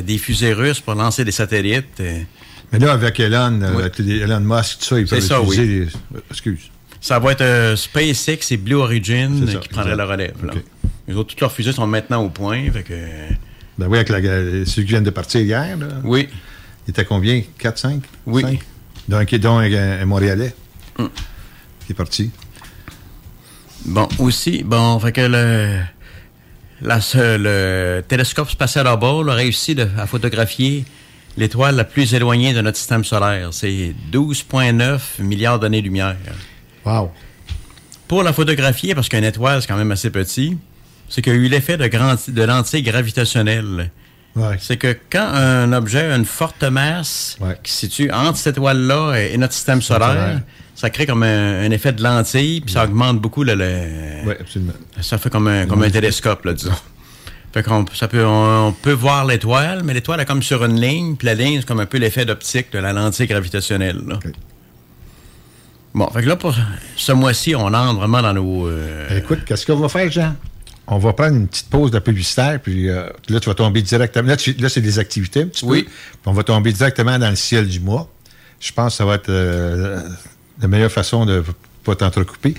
euh, 0.00 0.02
des 0.02 0.16
fusées 0.18 0.54
russes 0.54 0.80
pour 0.80 0.94
lancer 0.94 1.22
des 1.24 1.32
satellites. 1.32 2.02
Mais 2.72 2.78
là, 2.78 2.92
avec 2.92 3.18
Elon, 3.20 3.60
euh, 3.62 3.72
Oui. 3.74 3.80
avec 3.82 3.98
les- 3.98 4.18
Elon 4.18 4.40
Musk, 4.40 4.78
tout 4.80 4.84
ça, 4.84 4.98
ils 5.00 5.06
C'est 5.08 5.16
peuvent 5.16 5.24
ça, 5.24 5.40
utiliser 5.40 5.84
oui. 5.84 5.90
les- 6.14 6.20
Excuse. 6.30 6.70
Ça 7.00 7.18
va 7.18 7.32
être 7.32 7.42
euh, 7.42 7.76
SpaceX 7.76 8.50
et 8.50 8.56
Blue 8.56 8.74
Origin 8.76 9.46
ça, 9.46 9.58
qui 9.58 9.68
prendraient 9.68 9.94
la 9.96 10.06
relève. 10.06 10.44
Là. 10.44 10.52
Les 11.06 11.14
autres, 11.14 11.30
toutes 11.30 11.40
leurs 11.40 11.52
fusées 11.52 11.72
sont 11.72 11.86
maintenant 11.86 12.22
au 12.24 12.30
point. 12.30 12.68
Fait 12.72 12.82
que, 12.82 12.94
Ben 13.78 13.86
oui, 13.88 13.98
avec 13.98 14.08
la, 14.08 14.20
celui 14.20 14.64
qui 14.64 14.82
vient 14.84 15.02
de 15.02 15.10
partir 15.10 15.40
hier, 15.40 15.76
là. 15.76 15.86
Oui. 16.02 16.28
Il 16.86 16.90
était 16.90 17.04
combien? 17.04 17.42
4, 17.58 17.78
5? 17.78 18.02
Oui. 18.26 18.42
5? 18.42 18.60
Donc, 19.08 19.34
dont 19.36 19.58
un, 19.58 19.72
un 19.72 20.04
Montréalais. 20.06 20.54
Qui 20.96 21.92
est 21.92 21.94
parti. 21.94 22.30
Bon, 23.84 24.08
aussi, 24.18 24.64
bon, 24.64 24.98
fait 24.98 25.12
que 25.12 25.20
le, 25.20 25.78
la, 26.82 26.98
le 27.14 28.00
télescope 28.08 28.50
spatial 28.50 28.86
Hubble 28.88 29.30
a 29.30 29.34
réussi 29.34 29.74
de- 29.76 29.86
à 29.96 30.06
photographier 30.06 30.84
l'étoile 31.36 31.76
la 31.76 31.84
plus 31.84 32.14
éloignée 32.14 32.52
de 32.54 32.60
notre 32.60 32.78
système 32.78 33.04
solaire. 33.04 33.48
C'est 33.52 33.94
12,9 34.12 34.98
milliards 35.20 35.58
d'années-lumière. 35.58 36.16
Wow. 36.84 37.10
Pour 38.08 38.22
la 38.22 38.32
photographier, 38.32 38.94
parce 38.94 39.08
qu'une 39.08 39.24
étoile, 39.24 39.60
c'est 39.60 39.68
quand 39.68 39.76
même 39.76 39.90
assez 39.92 40.10
petit, 40.10 40.56
c'est 41.08 41.22
qu'il 41.22 41.32
y 41.32 41.36
a 41.36 41.38
eu 41.38 41.48
l'effet 41.48 41.76
de, 41.76 41.86
grand- 41.88 42.16
de 42.28 42.42
lentille 42.42 42.82
gravitationnelle. 42.82 43.90
C'est 44.58 44.76
que 44.76 44.94
quand 45.10 45.26
un 45.32 45.72
objet 45.72 46.10
a 46.12 46.14
une 46.16 46.26
forte 46.26 46.62
masse 46.62 47.38
qui 47.62 47.72
se 47.72 47.78
situe 47.80 48.10
entre 48.10 48.36
cette 48.36 48.56
étoile-là 48.58 49.14
et, 49.16 49.32
et 49.32 49.38
notre 49.38 49.54
système 49.54 49.80
solaire, 49.80 50.08
solaire. 50.10 50.40
ça 50.74 50.90
crée 50.90 51.06
comme 51.06 51.22
un, 51.22 51.62
un 51.64 51.70
effet 51.70 51.92
de 51.94 52.02
lentille, 52.02 52.60
puis 52.60 52.74
ça 52.74 52.84
augmente 52.84 53.18
beaucoup 53.18 53.44
le, 53.44 53.54
le- 53.54 54.26
Oui, 54.28 54.34
absolument. 54.38 54.74
ça 55.00 55.16
fait 55.16 55.30
comme 55.30 55.48
un, 55.48 55.66
comme 55.66 55.82
un 55.82 55.88
télescope, 55.90 56.44
là, 56.44 56.52
disons. 56.52 56.72
Fait 57.56 57.62
qu'on 57.62 57.86
ça 57.94 58.06
peut, 58.06 58.22
on, 58.22 58.66
on 58.66 58.72
peut 58.72 58.92
voir 58.92 59.24
l'étoile, 59.24 59.80
mais 59.82 59.94
l'étoile 59.94 60.20
est 60.20 60.26
comme 60.26 60.42
sur 60.42 60.62
une 60.62 60.78
ligne, 60.78 61.16
puis 61.16 61.24
la 61.24 61.32
ligne, 61.32 61.60
c'est 61.60 61.66
comme 61.66 61.80
un 61.80 61.86
peu 61.86 61.96
l'effet 61.96 62.26
d'optique 62.26 62.70
de 62.70 62.78
la 62.78 62.92
lentille 62.92 63.26
gravitationnelle. 63.26 63.98
là. 64.06 64.18
Bon, 65.94 66.06
fait 66.10 66.20
que 66.22 66.28
là, 66.28 66.36
pour 66.36 66.54
ce 66.96 67.12
mois-ci, 67.12 67.54
on 67.56 67.68
entre 67.72 67.94
vraiment 67.98 68.20
dans 68.20 68.34
nos... 68.34 68.66
euh, 68.68 69.18
Écoute, 69.18 69.46
qu'est-ce 69.46 69.64
qu'on 69.64 69.76
va 69.76 69.88
faire, 69.88 70.10
Jean? 70.12 70.36
On 70.86 70.98
va 70.98 71.14
prendre 71.14 71.34
une 71.34 71.48
petite 71.48 71.70
pause 71.70 71.90
de 71.90 71.98
publicitaire, 71.98 72.60
puis 72.62 72.90
euh, 72.90 73.08
là, 73.30 73.40
tu 73.40 73.48
vas 73.48 73.54
tomber 73.54 73.80
directement. 73.80 74.28
Là, 74.28 74.36
tu- 74.36 74.52
là, 74.52 74.68
c'est 74.68 74.82
des 74.82 74.98
activités 74.98 75.40
un 75.42 75.46
petit 75.46 75.64
Oui. 75.64 75.84
peu. 75.84 75.88
Puis 75.88 76.20
on 76.26 76.32
va 76.34 76.42
tomber 76.44 76.74
directement 76.74 77.18
dans 77.18 77.30
le 77.30 77.36
ciel 77.36 77.66
du 77.66 77.80
mois. 77.80 78.06
Je 78.60 78.70
pense 78.72 78.92
que 78.92 78.96
ça 78.98 79.06
va 79.06 79.14
être 79.14 79.30
euh, 79.30 80.02
la 80.60 80.68
meilleure 80.68 80.92
façon 80.92 81.24
de 81.24 81.42
pas 81.84 81.94
t'entrecouper. 81.96 82.54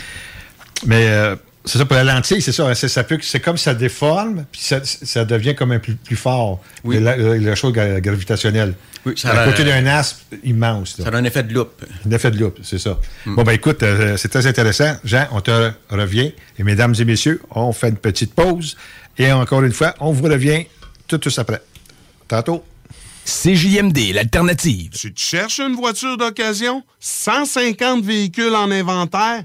Mais 0.87 1.05
euh, 1.07 1.35
c'est 1.67 1.77
ça, 1.77 1.85
pour 1.85 1.95
la 1.95 2.03
lentille, 2.03 2.41
c'est 2.41 2.51
ça. 2.51 2.67
hein, 2.67 2.73
c'est, 2.73 2.87
ça 2.87 3.03
peut, 3.03 3.17
c'est 3.21 3.39
comme 3.39 3.57
ça 3.57 3.73
déforme, 3.73 4.45
puis 4.51 4.61
ça, 4.61 4.79
ça 4.83 5.25
devient 5.25 5.53
comme 5.55 5.71
un 5.71 5.79
plus, 5.79 5.95
plus 5.95 6.15
fort. 6.15 6.61
Oui. 6.83 6.99
La, 6.99 7.15
la- 7.17 7.37
la 7.37 7.55
chose 7.55 7.73
gra- 7.73 7.99
gravitationnelle. 8.01 8.73
Oui, 9.05 9.13
ça 9.15 9.29
à 9.31 9.41
a- 9.41 9.45
côté 9.45 9.63
d'un 9.63 9.85
aspe 9.85 10.21
immense. 10.43 10.97
là. 10.97 11.05
Ça 11.05 11.11
a 11.11 11.15
un 11.15 11.23
effet 11.23 11.43
de 11.43 11.53
loupe. 11.53 11.83
Un 12.05 12.11
effet 12.11 12.31
de 12.31 12.37
loupe, 12.39 12.59
c'est 12.63 12.79
ça. 12.79 12.99
Mm. 13.25 13.35
Bon, 13.35 13.43
ben 13.43 13.51
écoute, 13.53 13.83
euh, 13.83 14.17
c'est 14.17 14.29
très 14.29 14.47
intéressant. 14.47 14.95
Jean, 15.03 15.27
on 15.31 15.41
te 15.41 15.71
revient. 15.89 16.33
Et 16.59 16.63
mesdames 16.63 16.93
et 16.99 17.05
messieurs, 17.05 17.41
on 17.51 17.71
fait 17.71 17.89
une 17.89 17.97
petite 17.97 18.33
pause. 18.33 18.75
Et 19.17 19.31
encore 19.31 19.63
une 19.63 19.71
fois, 19.73 19.93
on 19.99 20.11
vous 20.11 20.23
revient 20.25 20.65
tout 21.07 21.17
de 21.17 21.23
suite 21.29 21.39
après. 21.39 21.61
Tantôt. 22.27 22.63
CJMD, 23.25 24.13
l'alternative. 24.13 24.91
Tu 24.91 25.13
te 25.13 25.19
cherches 25.19 25.59
une 25.59 25.75
voiture 25.75 26.15
d'occasion? 26.17 26.83
150 26.99 28.03
véhicules 28.03 28.55
en 28.55 28.71
inventaire? 28.71 29.43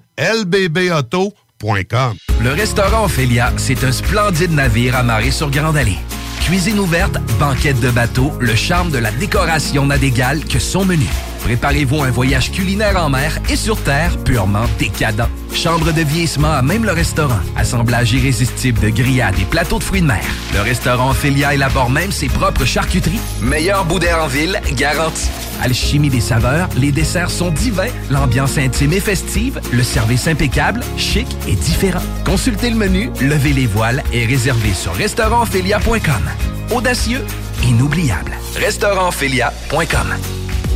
Le 2.40 2.50
restaurant 2.50 3.04
Ophélia, 3.04 3.52
c'est 3.56 3.84
un 3.84 3.92
splendide 3.92 4.50
navire 4.50 4.96
amarré 4.96 5.30
sur 5.30 5.48
Grande 5.48 5.76
Allée. 5.76 5.98
Cuisine 6.40 6.80
ouverte, 6.80 7.18
banquette 7.38 7.78
de 7.78 7.90
bateau, 7.90 8.32
le 8.40 8.56
charme 8.56 8.90
de 8.90 8.98
la 8.98 9.12
décoration 9.12 9.86
n'a 9.86 9.96
d'égal 9.96 10.44
que 10.44 10.58
son 10.58 10.84
menu. 10.84 11.06
Préparez-vous 11.44 12.02
un 12.02 12.10
voyage 12.10 12.52
culinaire 12.52 12.96
en 12.96 13.10
mer 13.10 13.38
et 13.50 13.56
sur 13.56 13.76
terre 13.82 14.16
purement 14.18 14.64
décadent. 14.78 15.28
Chambre 15.54 15.92
de 15.92 16.02
vieillissement 16.02 16.52
à 16.52 16.62
même 16.62 16.84
le 16.84 16.92
restaurant. 16.92 17.40
Assemblage 17.56 18.12
irrésistible 18.12 18.80
de 18.80 18.88
grillades 18.88 19.38
et 19.40 19.44
plateaux 19.44 19.78
de 19.78 19.84
fruits 19.84 20.00
de 20.02 20.06
mer. 20.06 20.24
Le 20.54 20.60
restaurant 20.60 21.10
Ophélia 21.10 21.54
élabore 21.54 21.90
même 21.90 22.12
ses 22.12 22.28
propres 22.28 22.64
charcuteries. 22.64 23.20
Meilleur 23.40 23.84
boudin 23.84 24.22
en 24.22 24.28
ville, 24.28 24.60
garanti. 24.76 25.28
Alchimie 25.62 26.10
des 26.10 26.20
saveurs, 26.20 26.68
les 26.76 26.90
desserts 26.90 27.30
sont 27.30 27.50
divins, 27.50 27.90
l'ambiance 28.10 28.58
intime 28.58 28.92
et 28.92 29.00
festive, 29.00 29.60
le 29.72 29.82
service 29.82 30.26
impeccable, 30.26 30.80
chic 30.96 31.26
et 31.46 31.54
différent. 31.54 32.02
Consultez 32.24 32.70
le 32.70 32.76
menu, 32.76 33.10
levez 33.20 33.52
les 33.52 33.66
voiles 33.66 34.02
et 34.12 34.26
réservez 34.26 34.74
sur 34.74 34.92
restaurantphilia.com. 34.94 36.30
Audacieux, 36.74 37.24
inoubliable. 37.64 38.32
Restaurantphilia.com. 38.56 40.41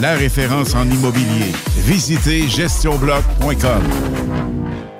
la 0.00 0.14
référence 0.14 0.74
en 0.74 0.88
immobilier. 0.88 1.52
Visitez 1.86 2.48
gestionbloc.com. 2.48 3.82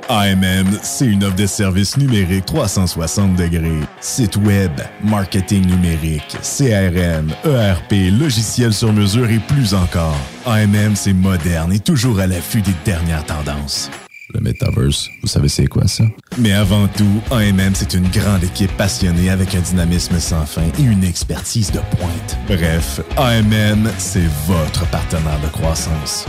AMM, 0.09 0.67
c'est 0.83 1.07
une 1.07 1.25
offre 1.25 1.37
de 1.37 1.47
services 1.47 1.97
numériques 1.97 2.45
360 2.45 3.37
degrés. 3.37 3.81
Site 4.01 4.37
web, 4.37 4.73
marketing 5.03 5.67
numérique, 5.67 6.37
CRM, 6.43 7.31
ERP, 7.45 8.11
logiciel 8.19 8.75
sur 8.75 8.93
mesure 8.93 9.31
et 9.31 9.39
plus 9.39 9.73
encore. 9.73 10.19
AMM, 10.45 10.95
c'est 10.95 11.15
moderne 11.15 11.73
et 11.73 11.81
toujours 11.81 12.21
à 12.21 12.27
l'affût 12.27 12.61
des 12.61 12.75
dernières 12.85 13.25
tendances. 13.25 13.91
Le 14.33 14.41
Metaverse, 14.41 15.11
vous 15.21 15.29
savez 15.29 15.49
c'est 15.49 15.67
quoi 15.67 15.87
ça? 15.87 16.05
Mais 16.39 16.53
avant 16.53 16.89
tout, 16.89 17.23
AMM, 17.31 17.75
c'est 17.75 17.93
une 17.95 18.09
grande 18.09 18.43
équipe 18.43 18.75
passionnée 18.77 19.29
avec 19.29 19.55
un 19.55 19.61
dynamisme 19.61 20.19
sans 20.19 20.47
fin 20.47 20.63
et 20.79 20.83
une 20.83 21.05
expertise 21.05 21.71
de 21.71 21.81
pointe. 21.97 22.39
Bref, 22.47 23.01
AMM, 23.17 23.91
c'est 23.99 24.29
votre 24.47 24.89
partenaire 24.91 25.41
de 25.43 25.49
croissance. 25.49 26.27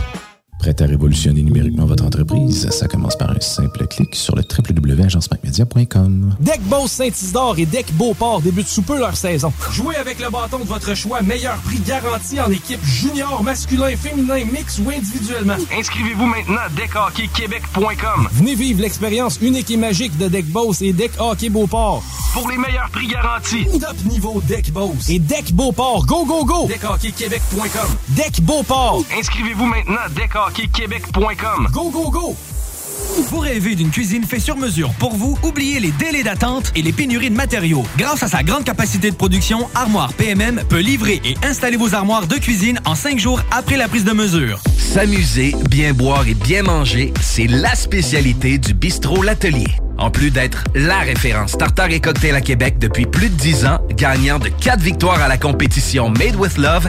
Prêt 0.58 0.82
à 0.82 0.86
révolutionner 0.86 1.42
numériquement 1.42 1.84
votre 1.84 2.04
entreprise? 2.04 2.68
Ça 2.70 2.88
commence 2.88 3.16
par 3.16 3.30
un 3.30 3.40
simple 3.40 3.86
clic 3.86 4.14
sur 4.14 4.34
le 4.34 4.42
www.agencemacmedia.com. 4.42 6.34
Deck 6.40 6.60
Boss 6.62 6.92
Saint-Isidore 6.92 7.58
et 7.58 7.66
Deck 7.66 7.86
Beauport 7.92 8.40
débutent 8.40 8.66
sous 8.66 8.82
peu 8.82 8.98
leur 8.98 9.16
saison. 9.16 9.52
Jouez 9.70 9.96
avec 9.96 10.18
le 10.18 10.30
bâton 10.30 10.58
de 10.58 10.64
votre 10.64 10.94
choix, 10.94 11.22
meilleur 11.22 11.56
prix 11.58 11.78
garanti 11.80 12.40
en 12.40 12.50
équipe 12.50 12.84
junior, 12.84 13.42
masculin, 13.42 13.94
féminin, 13.96 14.44
mix 14.50 14.78
ou 14.78 14.90
individuellement. 14.90 15.56
Inscrivez-vous 15.78 16.26
maintenant 16.26 16.62
à 16.64 16.68
deckhockeyquebec.com. 16.70 18.28
Venez 18.32 18.54
vivre 18.54 18.80
l'expérience 18.80 19.38
unique 19.42 19.70
et 19.70 19.76
magique 19.76 20.16
de 20.18 20.28
Deck 20.28 20.46
Boss 20.46 20.82
et 20.82 20.92
Deck 20.92 21.12
Hockey 21.18 21.50
Beauport. 21.50 22.02
Pour 22.32 22.50
les 22.50 22.56
meilleurs 22.58 22.90
prix 22.90 23.06
garantis. 23.06 23.66
Top 23.80 23.96
niveau 24.10 24.42
Deck 24.46 24.70
Boss 24.72 25.08
et 25.08 25.18
Deck 25.18 25.52
Beauport. 25.52 26.04
Go, 26.06 26.24
go, 26.24 26.44
go! 26.44 26.66
Deckhockeyquebec.com. 26.66 27.96
Deck 28.10 28.40
Beauport. 28.42 29.04
Inscrivez-vous 29.18 29.64
maintenant 29.66 29.96
à 30.04 30.08
Go, 31.72 31.90
go, 31.90 32.10
go! 32.10 32.36
Vous 33.30 33.38
rêvez 33.38 33.74
d'une 33.74 33.90
cuisine 33.90 34.24
faite 34.24 34.40
sur 34.40 34.56
mesure 34.56 34.92
pour 34.98 35.14
vous? 35.14 35.36
Oubliez 35.42 35.80
les 35.80 35.90
délais 35.90 36.22
d'attente 36.22 36.70
et 36.76 36.82
les 36.82 36.92
pénuries 36.92 37.30
de 37.30 37.34
matériaux. 37.34 37.84
Grâce 37.98 38.22
à 38.22 38.28
sa 38.28 38.44
grande 38.44 38.62
capacité 38.62 39.10
de 39.10 39.16
production, 39.16 39.68
Armoire 39.74 40.12
PMM 40.14 40.62
peut 40.68 40.78
livrer 40.78 41.20
et 41.24 41.34
installer 41.44 41.76
vos 41.76 41.94
armoires 41.94 42.28
de 42.28 42.36
cuisine 42.36 42.80
en 42.84 42.94
cinq 42.94 43.18
jours 43.18 43.40
après 43.50 43.76
la 43.76 43.88
prise 43.88 44.04
de 44.04 44.12
mesure. 44.12 44.60
S'amuser, 44.78 45.54
bien 45.68 45.92
boire 45.92 46.26
et 46.28 46.34
bien 46.34 46.62
manger, 46.62 47.12
c'est 47.20 47.48
la 47.48 47.74
spécialité 47.74 48.58
du 48.58 48.72
bistrot 48.72 49.22
L'Atelier. 49.22 49.66
En 49.98 50.10
plus 50.10 50.30
d'être 50.30 50.62
la 50.74 51.00
référence 51.00 51.58
tartare 51.58 51.90
et 51.90 52.00
cocktail 52.00 52.36
à 52.36 52.40
Québec 52.40 52.78
depuis 52.78 53.06
plus 53.06 53.30
de 53.30 53.34
10 53.34 53.66
ans, 53.66 53.78
gagnant 53.90 54.38
de 54.38 54.48
4 54.48 54.80
victoires 54.80 55.20
à 55.20 55.28
la 55.28 55.38
compétition 55.38 56.10
Made 56.10 56.36
with 56.36 56.56
Love, 56.58 56.88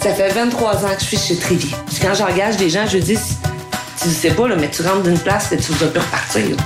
Ça 0.00 0.14
fait 0.14 0.28
23 0.28 0.84
ans 0.84 0.94
que 0.94 1.00
je 1.00 1.06
suis 1.06 1.16
chez. 1.18 1.34
Puis 1.34 1.74
Quand 2.00 2.14
j'engage 2.14 2.56
des 2.56 2.70
gens, 2.70 2.86
je 2.86 2.98
dis, 2.98 3.18
tu 4.00 4.08
sais 4.10 4.30
pas, 4.30 4.48
là, 4.48 4.56
mais 4.56 4.70
tu 4.70 4.82
rentres 4.82 5.02
d'une 5.02 5.18
place 5.18 5.50
et 5.52 5.56
tu 5.56 5.72
dois 5.72 5.88
plus 5.88 6.00
repartir. 6.00 6.56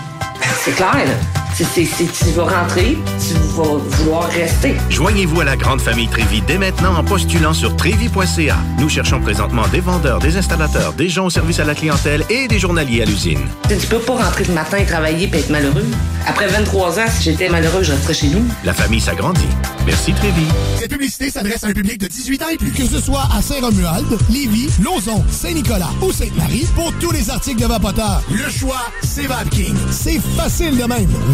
C'est 0.62 0.72
clair, 0.72 0.94
là. 0.94 1.14
C'est, 1.54 1.84
tu 1.84 2.30
vas 2.34 2.44
rentrer, 2.44 2.96
tu 3.18 3.34
vas 3.54 3.76
vouloir 3.76 4.28
rester. 4.30 4.74
Joignez-vous 4.88 5.40
à 5.42 5.44
la 5.44 5.56
grande 5.56 5.80
famille 5.80 6.08
Trévi 6.08 6.40
dès 6.46 6.56
maintenant 6.56 6.94
en 6.96 7.04
postulant 7.04 7.52
sur 7.52 7.76
trévi.ca. 7.76 8.56
Nous 8.78 8.88
cherchons 8.88 9.20
présentement 9.20 9.68
des 9.68 9.80
vendeurs, 9.80 10.20
des 10.20 10.36
installateurs, 10.36 10.94
des 10.94 11.08
gens 11.08 11.26
au 11.26 11.30
service 11.30 11.60
à 11.60 11.64
la 11.64 11.74
clientèle 11.74 12.24
et 12.30 12.48
des 12.48 12.58
journaliers 12.58 13.02
à 13.02 13.04
l'usine. 13.04 13.40
Tu 13.68 13.86
peux 13.88 13.98
pas 13.98 14.14
rentrer 14.24 14.44
le 14.44 14.54
matin, 14.54 14.82
travailler 14.84 15.28
et 15.32 15.36
être 15.36 15.50
malheureux. 15.50 15.84
Après 16.26 16.46
23 16.46 16.98
ans, 16.98 17.04
si 17.08 17.24
j'étais 17.24 17.48
malheureux, 17.48 17.82
je 17.82 17.92
resterais 17.92 18.14
chez 18.14 18.28
nous. 18.28 18.44
La 18.64 18.72
famille 18.72 19.00
s'agrandit. 19.00 19.48
Merci 19.84 20.12
Trévi. 20.12 20.44
Cette 20.78 20.90
publicité 20.90 21.30
s'adresse 21.30 21.64
à 21.64 21.68
un 21.68 21.72
public 21.72 21.98
de 21.98 22.06
18 22.06 22.42
ans 22.42 22.48
et 22.52 22.56
plus. 22.56 22.70
Que 22.70 22.86
ce 22.86 23.00
soit 23.00 23.28
à 23.36 23.42
Saint-Romuald, 23.42 24.06
Lévis, 24.30 24.70
Lauson, 24.82 25.24
Saint-Nicolas 25.30 25.90
ou 26.00 26.12
Sainte-Marie, 26.12 26.66
pour 26.74 26.92
tous 27.00 27.10
les 27.12 27.28
articles 27.28 27.60
de 27.60 27.66
Vapoteur, 27.66 28.22
le 28.30 28.50
choix, 28.50 28.80
c'est 29.02 29.26
VapKing. 29.26 29.74
C'est 29.90 30.20
facile 30.36 30.76
de 30.76 30.84
même. 30.84 31.10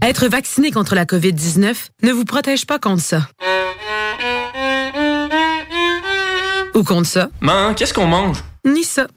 Être 0.00 0.28
vacciné 0.28 0.70
contre 0.70 0.94
la 0.94 1.04
COVID-19 1.04 1.88
ne 2.04 2.12
vous 2.12 2.24
protège 2.24 2.66
pas 2.66 2.78
contre 2.78 3.02
ça. 3.02 3.28
Ou 6.74 6.84
contre 6.84 7.08
ça. 7.08 7.28
Man, 7.40 7.74
qu'est-ce 7.74 7.92
qu'on 7.92 8.06
mange? 8.06 8.44
Ni 8.64 8.84
ça. 8.84 9.08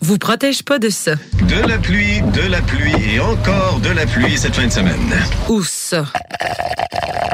Vous 0.00 0.18
protège 0.18 0.64
pas 0.64 0.78
de 0.78 0.88
ça. 0.88 1.14
De 1.42 1.68
la 1.68 1.78
pluie, 1.78 2.20
de 2.22 2.50
la 2.50 2.60
pluie 2.60 3.14
et 3.14 3.20
encore 3.20 3.78
de 3.80 3.90
la 3.90 4.04
pluie 4.04 4.36
cette 4.36 4.56
fin 4.56 4.66
de 4.66 4.72
semaine. 4.72 5.14
Ou 5.48 5.62
ça. 5.62 6.06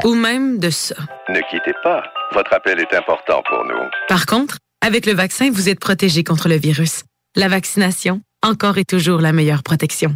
Ou 0.03 0.13
même 0.13 0.59
de 0.59 0.69
ça. 0.69 0.95
Ne 1.29 1.39
quittez 1.49 1.73
pas. 1.83 2.03
Votre 2.33 2.53
appel 2.53 2.79
est 2.79 2.95
important 2.95 3.41
pour 3.47 3.63
nous. 3.65 3.89
Par 4.07 4.25
contre, 4.27 4.57
avec 4.85 5.07
le 5.07 5.13
vaccin, 5.13 5.49
vous 5.51 5.67
êtes 5.67 5.79
protégé 5.79 6.23
contre 6.23 6.47
le 6.47 6.57
virus. 6.57 7.03
La 7.35 7.47
vaccination, 7.47 8.21
encore 8.43 8.77
et 8.77 8.85
toujours 8.85 9.19
la 9.19 9.31
meilleure 9.31 9.63
protection. 9.63 10.15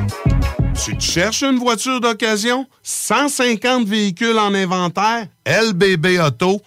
Tu 0.83 0.95
cherches 0.99 1.43
une 1.43 1.59
voiture 1.59 2.01
d'occasion, 2.01 2.65
150 2.81 3.85
véhicules 3.85 4.39
en 4.39 4.51
inventaire, 4.55 5.27
lbbauto.com. 5.45 6.61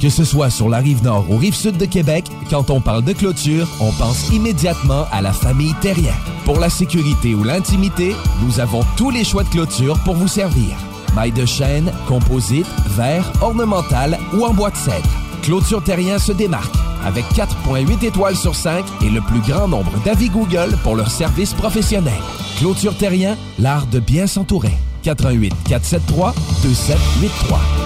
Que 0.00 0.08
ce 0.08 0.24
soit 0.24 0.48
sur 0.50 0.68
la 0.68 0.78
rive 0.78 1.02
nord 1.02 1.28
ou 1.28 1.36
rive 1.36 1.56
sud 1.56 1.76
de 1.76 1.86
Québec, 1.86 2.24
quand 2.50 2.70
on 2.70 2.80
parle 2.80 3.02
de 3.02 3.12
clôture, 3.12 3.66
on 3.80 3.90
pense 3.90 4.28
immédiatement 4.30 5.06
à 5.10 5.22
la 5.22 5.32
famille 5.32 5.74
Terrien. 5.80 6.14
Pour 6.44 6.60
la 6.60 6.70
sécurité 6.70 7.34
ou 7.34 7.42
l'intimité, 7.42 8.14
nous 8.44 8.60
avons 8.60 8.84
tous 8.96 9.10
les 9.10 9.24
choix 9.24 9.42
de 9.42 9.48
clôture 9.48 9.98
pour 10.04 10.14
vous 10.14 10.28
servir. 10.28 10.76
Maille 11.16 11.32
de 11.32 11.46
chêne, 11.46 11.92
composite, 12.06 12.68
verre, 12.90 13.32
ornemental 13.42 14.20
ou 14.34 14.44
en 14.44 14.54
bois 14.54 14.70
de 14.70 14.76
cèdre. 14.76 15.10
Clôture 15.42 15.82
Terrien 15.82 16.20
se 16.20 16.30
démarque 16.30 16.76
avec 17.04 17.24
4.8 17.34 18.04
étoiles 18.04 18.36
sur 18.36 18.54
5 18.54 18.84
et 19.02 19.10
le 19.10 19.20
plus 19.20 19.40
grand 19.40 19.66
nombre 19.66 19.98
d'avis 20.04 20.28
Google 20.28 20.76
pour 20.84 20.94
leur 20.94 21.10
service 21.10 21.54
professionnel. 21.54 22.14
Clôture 22.56 22.96
Terrien, 22.96 23.36
l'art 23.58 23.86
de 23.86 24.00
bien 24.00 24.26
s'entourer. 24.26 24.72
88 25.02 25.52
473 25.68 26.34
2783. 26.62 27.75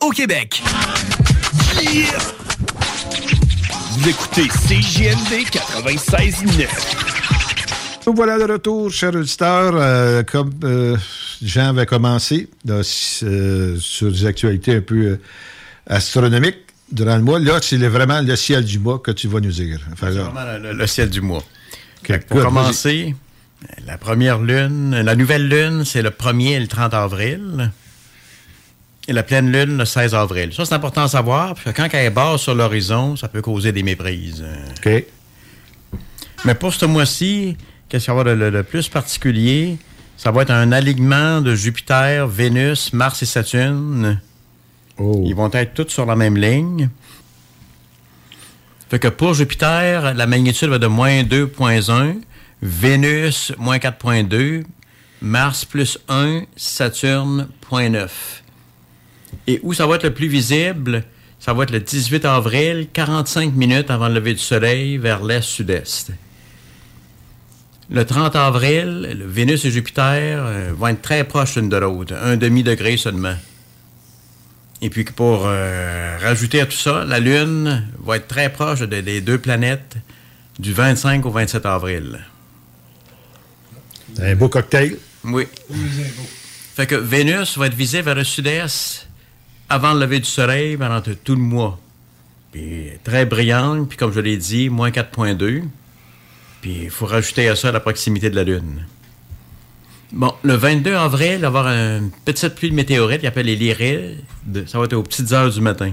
au 0.00 0.10
Québec. 0.10 0.62
Vous 3.92 4.08
écoutez 4.08 4.48
CJMD 4.48 5.46
96.9. 5.50 6.66
Nous 8.06 8.14
voilà 8.14 8.38
de 8.38 8.44
retour, 8.52 8.90
chers 8.90 9.14
auditeurs. 9.14 9.74
Euh, 9.74 10.22
comme 10.22 10.52
euh, 10.64 10.96
Jean 11.42 11.68
avait 11.68 11.86
commencé 11.86 12.48
là, 12.64 12.82
euh, 13.22 13.76
sur 13.78 14.10
des 14.10 14.26
actualités 14.26 14.76
un 14.76 14.80
peu 14.80 14.94
euh, 14.94 15.20
astronomiques 15.86 16.58
durant 16.90 17.16
le 17.16 17.22
mois, 17.22 17.38
là, 17.38 17.58
c'est 17.62 17.76
vraiment 17.78 18.20
le 18.20 18.36
ciel 18.36 18.64
du 18.64 18.78
mois 18.78 18.98
que 19.00 19.10
tu 19.10 19.28
vas 19.28 19.40
nous 19.40 19.50
dire. 19.50 19.80
Enfin, 19.92 20.10
là, 20.10 20.22
vraiment 20.24 20.72
le, 20.72 20.86
ciel 20.86 21.10
du 21.10 21.20
mois. 21.20 21.42
Pour 22.28 22.36
good, 22.36 22.44
commencer, 22.44 23.16
la 23.86 23.98
première 23.98 24.38
lune, 24.38 25.00
la 25.00 25.16
nouvelle 25.16 25.48
lune, 25.48 25.84
c'est 25.84 26.02
le 26.02 26.10
1er 26.10 26.52
et 26.52 26.60
le 26.60 26.68
30 26.68 26.94
avril. 26.94 27.72
Et 29.08 29.12
la 29.12 29.22
pleine 29.22 29.52
lune, 29.52 29.78
le 29.78 29.84
16 29.84 30.14
avril. 30.14 30.52
Ça, 30.52 30.64
c'est 30.64 30.74
important 30.74 31.02
à 31.02 31.08
savoir, 31.08 31.54
parce 31.54 31.64
que 31.64 31.70
quand 31.70 31.88
elle 31.92 32.06
est 32.06 32.10
basse 32.10 32.42
sur 32.42 32.54
l'horizon, 32.54 33.14
ça 33.16 33.28
peut 33.28 33.42
causer 33.42 33.70
des 33.70 33.84
méprises. 33.84 34.44
OK. 34.78 35.04
Mais 36.44 36.54
pour 36.54 36.74
ce 36.74 36.86
mois-ci, 36.86 37.56
qu'est-ce 37.88 38.06
qu'il 38.06 38.14
va 38.14 38.22
y 38.22 38.28
avoir 38.28 38.52
de, 38.52 38.62
plus 38.62 38.88
particulier? 38.88 39.78
Ça 40.16 40.30
va 40.30 40.42
être 40.42 40.50
un 40.50 40.72
alignement 40.72 41.40
de 41.40 41.54
Jupiter, 41.54 42.26
Vénus, 42.26 42.92
Mars 42.92 43.22
et 43.22 43.26
Saturne. 43.26 44.20
Ils 44.98 45.34
vont 45.34 45.50
être 45.52 45.74
tous 45.74 45.88
sur 45.88 46.06
la 46.06 46.16
même 46.16 46.36
ligne. 46.36 46.88
Fait 48.88 48.98
que 48.98 49.08
pour 49.08 49.34
Jupiter, 49.34 50.14
la 50.14 50.26
magnitude 50.26 50.68
va 50.68 50.78
de 50.78 50.86
moins 50.86 51.22
2.1, 51.22 52.20
Vénus, 52.62 53.52
moins 53.58 53.78
4.2, 53.78 54.64
Mars, 55.20 55.64
plus 55.64 55.98
1, 56.08 56.42
Saturne, 56.56 57.48
0.9. 57.70 58.08
Et 59.46 59.60
où 59.62 59.72
ça 59.74 59.86
va 59.86 59.96
être 59.96 60.04
le 60.04 60.14
plus 60.14 60.28
visible, 60.28 61.04
ça 61.38 61.52
va 61.52 61.64
être 61.64 61.70
le 61.70 61.80
18 61.80 62.24
avril, 62.24 62.88
45 62.92 63.54
minutes 63.54 63.90
avant 63.90 64.08
le 64.08 64.14
lever 64.14 64.32
du 64.34 64.40
soleil, 64.40 64.96
vers 64.96 65.22
l'est-sud-est. 65.22 66.10
Le 67.90 68.04
30 68.04 68.34
avril, 68.34 69.14
le 69.18 69.26
Vénus 69.26 69.64
et 69.64 69.70
Jupiter 69.70 70.42
euh, 70.44 70.72
vont 70.76 70.88
être 70.88 71.02
très 71.02 71.22
proches 71.22 71.54
l'une 71.56 71.68
de 71.68 71.76
l'autre, 71.76 72.14
un 72.20 72.36
demi-degré 72.36 72.96
seulement. 72.96 73.36
Et 74.82 74.90
puis 74.90 75.04
pour 75.04 75.44
euh, 75.46 76.18
rajouter 76.20 76.60
à 76.60 76.66
tout 76.66 76.76
ça, 76.76 77.04
la 77.04 77.20
Lune 77.20 77.86
va 78.04 78.16
être 78.16 78.26
très 78.26 78.52
proche 78.52 78.80
de- 78.80 79.00
des 79.00 79.20
deux 79.20 79.38
planètes 79.38 79.96
du 80.58 80.72
25 80.72 81.24
au 81.26 81.30
27 81.30 81.64
avril. 81.64 82.18
Un 84.18 84.34
beau 84.34 84.48
cocktail. 84.48 84.96
Oui. 85.24 85.46
Fait 86.74 86.86
que 86.86 86.94
Vénus 86.96 87.56
va 87.56 87.66
être 87.68 87.74
visée 87.74 88.02
vers 88.02 88.14
le 88.16 88.24
sud-est 88.24 89.05
avant 89.68 89.94
le 89.94 90.00
lever 90.00 90.20
du 90.20 90.26
soleil 90.26 90.76
pendant 90.76 91.00
tout 91.00 91.34
le 91.34 91.40
mois. 91.40 91.78
Puis 92.52 92.90
très 93.04 93.26
brillante, 93.26 93.88
puis 93.88 93.98
comme 93.98 94.12
je 94.12 94.20
l'ai 94.20 94.36
dit, 94.36 94.68
moins 94.68 94.90
4.2. 94.90 95.62
Puis 96.60 96.78
il 96.84 96.90
faut 96.90 97.06
rajouter 97.06 97.48
à 97.48 97.56
ça 97.56 97.72
la 97.72 97.80
proximité 97.80 98.30
de 98.30 98.36
la 98.36 98.44
Lune. 98.44 98.86
Bon, 100.12 100.32
le 100.42 100.54
22 100.54 100.94
avril, 100.94 101.32
il 101.34 101.38
va 101.38 101.42
y 101.42 101.44
avoir 101.44 101.66
une 101.66 102.10
petite 102.24 102.54
pluie 102.54 102.70
de 102.70 102.74
météorites 102.74 103.20
qui 103.20 103.26
appelle 103.26 103.46
les 103.46 103.56
lyrides. 103.56 104.22
Ça 104.66 104.78
va 104.78 104.84
être 104.84 104.94
aux 104.94 105.02
petites 105.02 105.32
heures 105.32 105.50
du 105.50 105.60
matin. 105.60 105.92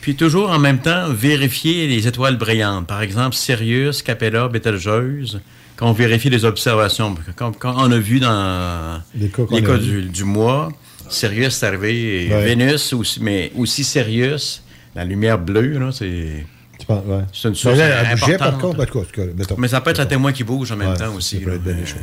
Puis 0.00 0.16
toujours 0.16 0.50
en 0.50 0.58
même 0.58 0.80
temps, 0.80 1.08
vérifier 1.08 1.86
les 1.86 2.06
étoiles 2.06 2.36
brillantes. 2.36 2.86
Par 2.86 3.00
exemple, 3.00 3.34
Sirius, 3.34 4.02
Capella, 4.02 4.48
Betelgeuse, 4.48 5.40
quand 5.76 5.88
on 5.88 5.92
vérifie 5.92 6.28
les 6.28 6.44
observations. 6.44 7.14
Comme, 7.36 7.56
comme 7.56 7.76
on 7.78 7.90
a 7.90 7.98
vu 7.98 8.20
dans 8.20 9.00
Les 9.14 9.28
cas 9.28 9.44
les 9.50 10.02
du 10.02 10.24
mois, 10.24 10.70
Sirius 11.08 11.62
est 11.62 11.66
arrivé, 11.66 12.28
Ouais. 12.30 12.44
Vénus 12.44 12.92
aussi, 12.92 13.20
mais 13.22 13.52
aussi 13.56 13.84
Sirius, 13.84 14.62
la 14.94 15.04
lumière 15.04 15.38
bleue, 15.38 15.78
là, 15.78 15.90
c'est. 15.92 16.46
Ouais. 16.88 17.22
C'est 17.32 17.48
une 17.48 17.50
Mais 17.50 17.54
source 17.54 17.78
elle 17.78 18.18
bougeait, 18.18 18.36
par 18.36 18.58
contre, 18.58 18.80
en 18.80 18.84
tout 18.84 18.92
cas, 18.92 18.98
en 19.00 19.04
tout 19.04 19.12
cas, 19.12 19.26
mettons. 19.36 19.56
Mais 19.58 19.68
ça 19.68 19.80
peut 19.80 19.90
être 19.90 19.98
la 19.98 20.06
témoin 20.06 20.32
qui 20.32 20.44
bouge 20.44 20.70
en 20.72 20.76
même 20.76 20.90
Ouais, 20.90 20.96
temps 20.96 21.14
aussi. 21.14 21.38
ça 21.38 21.44
peut 21.44 21.50
là, 21.50 21.56
être 21.56 21.62
des 21.64 21.86
choses. 21.86 22.00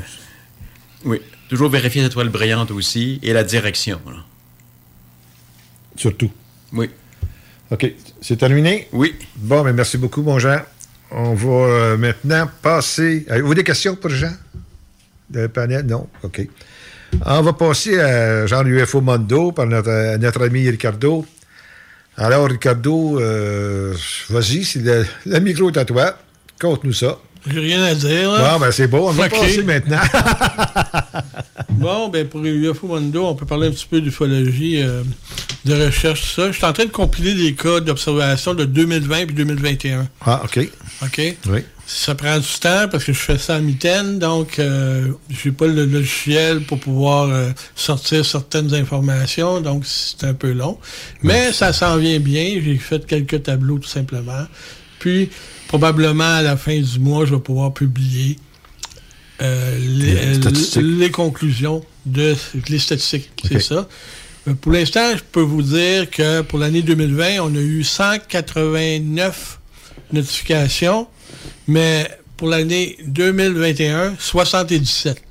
Oui. 1.05 1.21
Toujours 1.49 1.69
vérifier 1.69 2.01
les 2.01 2.07
étoiles 2.07 2.29
brillantes 2.29 2.71
aussi 2.71 3.19
et 3.21 3.33
la 3.33 3.43
direction. 3.43 3.99
là. 4.07 4.17
Surtout. 5.95 6.31
Oui. 6.73 6.89
OK. 7.69 7.93
C'est 8.21 8.37
terminé? 8.37 8.87
Oui. 8.91 9.15
Bon, 9.35 9.63
mais 9.63 9.73
merci 9.73 9.97
beaucoup, 9.97 10.21
mon 10.23 10.39
Jean. 10.39 10.61
On 11.11 11.33
va 11.33 11.49
euh, 11.51 11.97
maintenant 11.97 12.49
passer. 12.61 13.25
Avez-vous 13.29 13.53
des 13.53 13.63
questions 13.63 13.95
pour 13.95 14.09
Jean? 14.09 14.31
De 15.29 15.47
panel? 15.47 15.85
Non? 15.85 16.07
OK. 16.23 16.47
On 17.25 17.41
va 17.41 17.53
passer 17.53 17.99
à 17.99 18.45
genre 18.47 18.65
UFO 18.65 19.01
Mondo 19.01 19.51
par 19.51 19.67
notre, 19.67 20.43
ami 20.43 20.69
Ricardo. 20.69 21.25
Alors, 22.17 22.47
Ricardo, 22.47 23.19
euh, 23.19 23.93
vas-y, 24.29 24.65
le, 24.79 25.05
le 25.25 25.39
micro 25.39 25.69
est 25.69 25.77
à 25.77 25.85
toi. 25.85 26.17
Conte-nous 26.59 26.93
ça. 26.93 27.17
J'ai 27.47 27.59
rien 27.59 27.83
à 27.83 27.95
dire. 27.95 28.31
là. 28.31 28.53
Bon, 28.53 28.59
ben 28.59 28.71
c'est 28.71 28.88
beau. 28.88 29.07
On 29.09 29.11
va 29.11 29.29
passer 29.29 29.63
maintenant. 29.63 29.97
Bon, 31.69 32.09
ben 32.09 32.27
pour 32.27 32.43
UFO 32.43 32.88
Mondo, 32.88 33.25
on 33.25 33.35
peut 33.35 33.45
parler 33.45 33.67
un 33.67 33.71
petit 33.71 33.88
peu 33.89 34.01
d'ufologie, 34.01 34.81
euh, 34.81 35.03
de 35.65 35.85
recherche, 35.85 36.21
tout 36.21 36.41
ça. 36.41 36.51
Je 36.51 36.57
suis 36.57 36.65
en 36.65 36.73
train 36.73 36.85
de 36.85 36.91
compiler 36.91 37.33
des 37.33 37.53
cas 37.53 37.79
d'observation 37.79 38.53
de 38.53 38.65
2020 38.65 39.17
et 39.17 39.25
2021. 39.27 40.07
ah, 40.25 40.41
OK. 40.43 40.69
OK? 41.03 41.38
Oui. 41.49 41.59
Ça 41.85 42.15
prend 42.15 42.38
du 42.38 42.59
temps 42.59 42.88
parce 42.89 43.03
que 43.03 43.11
je 43.11 43.19
fais 43.19 43.38
ça 43.38 43.55
à 43.55 43.59
mitaine, 43.59 44.17
donc 44.17 44.59
euh, 44.59 45.09
j'ai 45.29 45.51
pas 45.51 45.67
le 45.67 45.85
logiciel 45.85 46.61
pour 46.61 46.79
pouvoir 46.79 47.29
euh, 47.29 47.49
sortir 47.75 48.25
certaines 48.25 48.73
informations, 48.73 49.59
donc 49.59 49.85
c'est 49.85 50.23
un 50.23 50.33
peu 50.33 50.53
long. 50.53 50.77
Mais 51.21 51.51
ça 51.51 51.73
s'en 51.73 51.97
vient 51.97 52.19
bien. 52.19 52.59
J'ai 52.63 52.77
fait 52.77 53.05
quelques 53.05 53.43
tableaux 53.43 53.77
tout 53.77 53.89
simplement. 53.89 54.45
Puis 54.99 55.29
probablement 55.67 56.35
à 56.35 56.41
la 56.41 56.55
fin 56.55 56.79
du 56.79 56.99
mois, 56.99 57.25
je 57.25 57.33
vais 57.35 57.41
pouvoir 57.41 57.73
publier 57.73 58.38
les, 59.80 60.13
Les 60.26 60.34
statistiques. 60.35 60.81
les 60.84 61.11
conclusions 61.11 61.84
de 62.05 62.35
les 62.69 62.80
statistiques. 62.80 63.30
C'est 63.47 63.59
ça. 63.61 63.88
Euh, 64.47 64.53
Pour 64.53 64.72
l'instant, 64.72 65.11
je 65.15 65.22
peux 65.31 65.41
vous 65.41 65.61
dire 65.61 66.09
que 66.09 66.41
pour 66.41 66.59
l'année 66.59 66.81
2020, 66.81 67.39
on 67.41 67.55
a 67.55 67.59
eu 67.59 67.84
189 67.84 69.59
notifications, 70.13 71.07
mais 71.68 72.09
pour 72.38 72.49
l'année 72.49 72.97
2021, 73.05 74.15
77. 74.19 75.22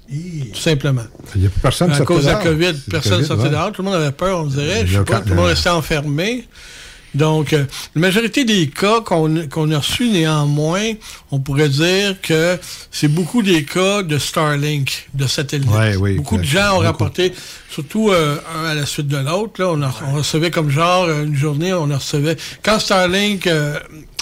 Tout 0.52 0.60
simplement. 0.60 1.02
Il 1.36 1.42
n'y 1.42 1.46
a 1.46 1.50
plus 1.50 1.60
personne 1.60 1.92
qui 1.92 2.00
À 2.00 2.04
cause 2.04 2.24
de 2.24 2.30
la. 2.30 2.34
COVID, 2.36 2.72
personne 2.90 3.20
ne 3.20 3.26
sortait 3.26 3.48
dehors. 3.48 3.70
Tout 3.72 3.82
le 3.82 3.90
monde 3.90 4.00
avait 4.00 4.10
peur, 4.12 4.40
on 4.40 4.46
dirait. 4.46 4.84
Je 4.86 4.98
sais 4.98 5.04
pas, 5.04 5.20
tout 5.20 5.28
le 5.30 5.34
monde 5.36 5.46
restait 5.46 5.68
enfermé. 5.70 6.46
Donc, 7.14 7.52
euh, 7.52 7.64
la 7.96 8.00
majorité 8.00 8.44
des 8.44 8.68
cas 8.68 9.00
qu'on 9.00 9.48
qu'on 9.48 9.70
a 9.72 9.78
reçus, 9.78 10.08
néanmoins, 10.10 10.92
on 11.32 11.40
pourrait 11.40 11.68
dire 11.68 12.20
que 12.22 12.58
c'est 12.90 13.08
beaucoup 13.08 13.42
des 13.42 13.64
cas 13.64 14.02
de 14.02 14.16
Starlink, 14.18 15.08
de 15.14 15.26
satellite. 15.26 15.68
Ouais, 15.70 15.96
oui, 15.96 16.16
beaucoup 16.16 16.36
de 16.38 16.44
gens 16.44 16.68
ont 16.68 16.74
beaucoup. 16.74 16.84
rapporté, 16.84 17.32
surtout 17.68 18.10
euh, 18.10 18.36
un 18.56 18.64
à 18.66 18.74
la 18.74 18.86
suite 18.86 19.08
de 19.08 19.16
l'autre. 19.16 19.60
Là, 19.60 19.70
on, 19.72 19.82
a- 19.82 19.94
on 20.08 20.14
recevait 20.18 20.50
comme 20.52 20.70
genre 20.70 21.04
euh, 21.04 21.24
une 21.24 21.34
journée, 21.36 21.72
on 21.72 21.86
recevait. 21.86 22.36
Quand 22.62 22.78
Starlink 22.78 23.46
euh, 23.48 23.78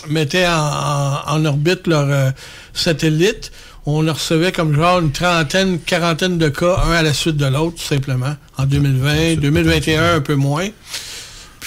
mettait 0.09 0.47
en, 0.47 0.53
en- 0.53 1.21
en 1.37 1.45
orbite 1.45 1.87
leur 1.89 2.07
euh, 2.09 2.31
satellite, 2.73 3.53
on 3.85 3.99
recevait 3.99 4.53
comme 4.53 4.75
genre 4.75 5.01
une 5.01 5.13
trentaine, 5.13 5.79
quarantaine 5.81 6.39
de 6.39 6.49
cas, 6.49 6.83
un 6.87 6.93
à 6.93 7.03
la 7.03 7.13
suite 7.13 7.37
de 7.37 7.47
l'autre, 7.47 7.77
tout 7.77 7.83
simplement, 7.87 8.35
en 8.57 8.65
2020, 8.67 9.37
2021, 9.37 10.15
un 10.17 10.21
peu 10.21 10.35
moins. 10.35 10.69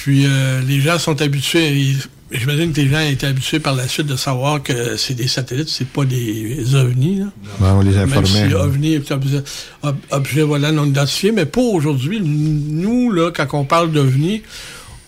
Puis 0.04 0.26
euh, 0.26 0.62
les 0.62 0.80
gens 0.82 0.98
sont 0.98 1.22
habitués. 1.22 1.96
J'imagine 2.32 2.72
que 2.74 2.80
les 2.82 2.90
gens 2.90 3.02
étaient 3.02 3.28
habitués 3.28 3.60
par 3.60 3.76
la 3.76 3.88
suite 3.88 4.08
de 4.08 4.16
savoir 4.16 4.64
que 4.64 4.96
c'est 4.96 5.14
des 5.14 5.28
satellites, 5.28 5.68
c'est 5.70 5.88
pas 5.88 6.06
des 6.06 6.74
ovnis. 6.76 7.18
Là. 7.20 7.26
On 7.60 7.82
les 7.82 7.92
Même 7.92 8.04
informait. 8.14 8.48
si 8.50 8.54
ovni 8.56 8.94
est 8.94 9.12
objet, 9.12 9.44
ob- 9.84 9.98
objet 10.12 10.42
voilà, 10.42 10.72
non 10.72 10.86
identifié, 10.86 11.32
mais 11.34 11.46
pour 11.46 11.74
aujourd'hui, 11.74 12.20
nous, 12.22 13.12
là, 13.12 13.32
quand 13.32 13.48
on 13.54 13.66
parle 13.66 13.92
d'ovni, 13.92 14.44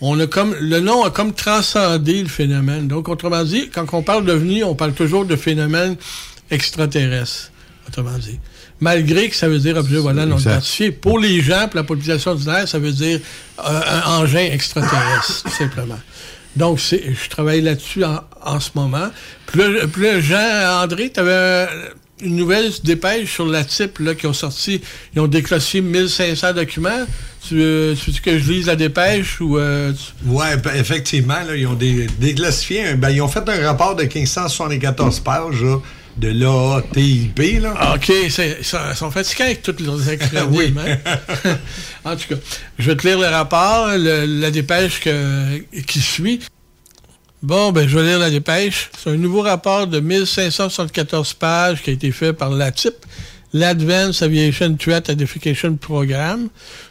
on 0.02 0.20
a 0.20 0.26
comme 0.26 0.54
le 0.60 0.80
nom 0.80 1.02
a 1.02 1.10
comme 1.10 1.32
transcendé 1.32 2.22
le 2.22 2.28
phénomène. 2.28 2.88
Donc, 2.88 3.08
autrement 3.08 3.42
dit, 3.42 3.70
quand 3.74 3.86
on 3.94 4.02
parle 4.02 4.26
d'ovni, 4.26 4.62
on 4.62 4.74
parle 4.74 4.92
toujours 4.92 5.24
de 5.24 5.34
phénomène 5.34 5.96
extraterrestre. 6.50 7.50
Autrement 7.88 8.18
dit. 8.18 8.38
Malgré 8.84 9.30
que 9.30 9.36
ça 9.36 9.48
veut 9.48 9.58
dire 9.58 9.76
objet 9.78 9.96
voilà 9.96 10.26
non 10.26 10.36
identifié. 10.38 10.90
Pour 10.92 11.18
les 11.18 11.40
gens, 11.40 11.68
pour 11.68 11.76
la 11.76 11.84
population 11.84 12.32
ordinaire, 12.32 12.68
ça 12.68 12.78
veut 12.78 12.92
dire 12.92 13.18
euh, 13.66 13.80
un 13.96 14.02
engin 14.20 14.44
extraterrestre, 14.52 15.42
tout 15.44 15.50
simplement. 15.62 15.98
Donc, 16.54 16.78
je 16.78 17.28
travaille 17.30 17.62
là-dessus 17.62 18.04
en, 18.04 18.20
en 18.42 18.60
ce 18.60 18.70
moment. 18.74 19.08
Puis 19.46 19.58
là, 19.60 19.86
puis 19.92 20.02
là, 20.04 20.20
Jean-André, 20.20 21.10
tu 21.12 21.18
avais 21.20 21.66
une 22.20 22.36
nouvelle 22.36 22.70
dépêche 22.84 23.32
sur 23.32 23.46
la 23.46 23.64
type 23.64 23.98
là, 24.00 24.14
qui 24.14 24.26
ont 24.26 24.32
sorti. 24.32 24.80
Ils 25.14 25.20
ont 25.20 25.26
déclassifié 25.26 25.80
1500 25.80 26.52
documents. 26.52 27.04
Tu, 27.48 27.60
euh, 27.60 27.94
tu 28.02 28.10
veux 28.12 28.20
que 28.20 28.38
je 28.38 28.52
lise 28.52 28.66
la 28.66 28.76
dépêche 28.76 29.40
ou. 29.40 29.58
euh, 29.58 29.92
tu- 29.92 30.12
Oui, 30.26 30.44
effectivement, 30.76 31.40
là, 31.46 31.56
ils 31.56 31.66
ont 31.66 31.74
dé- 31.74 32.06
déclassifié. 32.20 32.86
un- 32.88 32.94
ben, 32.96 33.10
ils 33.10 33.20
ont 33.22 33.28
fait 33.28 33.46
un 33.48 33.66
rapport 33.66 33.96
de 33.96 34.04
1574 34.04 35.20
pages 35.20 35.60
là, 35.62 35.78
de 36.16 36.28
l'ATIP. 36.28 37.60
Là. 37.62 37.74
Ah, 37.76 37.94
OK, 37.96 38.08
ils 38.08 38.30
sont, 38.64 39.10
fatigués 39.10 39.44
avec 39.44 39.62
toutes 39.62 39.80
leurs. 39.80 39.98
Oui. 40.50 40.72
hein? 40.78 40.98
en 42.04 42.16
tout 42.16 42.28
cas, 42.28 42.36
je 42.78 42.90
vais 42.90 42.96
te 42.96 43.06
lire 43.06 43.18
le 43.18 43.26
rapport, 43.26 43.88
le- 43.96 44.24
la 44.40 44.50
dépêche 44.50 45.00
que- 45.00 45.58
qui 45.82 46.00
suit. 46.00 46.40
Bon, 47.42 47.72
ben, 47.72 47.86
je 47.88 47.98
vais 47.98 48.06
lire 48.06 48.18
la 48.18 48.30
dépêche. 48.30 48.90
C'est 48.96 49.10
un 49.10 49.16
nouveau 49.16 49.42
rapport 49.42 49.86
de 49.86 50.00
1574 50.00 51.34
pages 51.34 51.82
qui 51.82 51.90
a 51.90 51.92
été 51.92 52.10
fait 52.10 52.32
par 52.32 52.50
l'ATIP, 52.50 52.94
l'Advanced 53.52 54.22
Aviation 54.22 54.74
Threat 54.76 55.08
Identification 55.08 55.76
Program, 55.76 56.48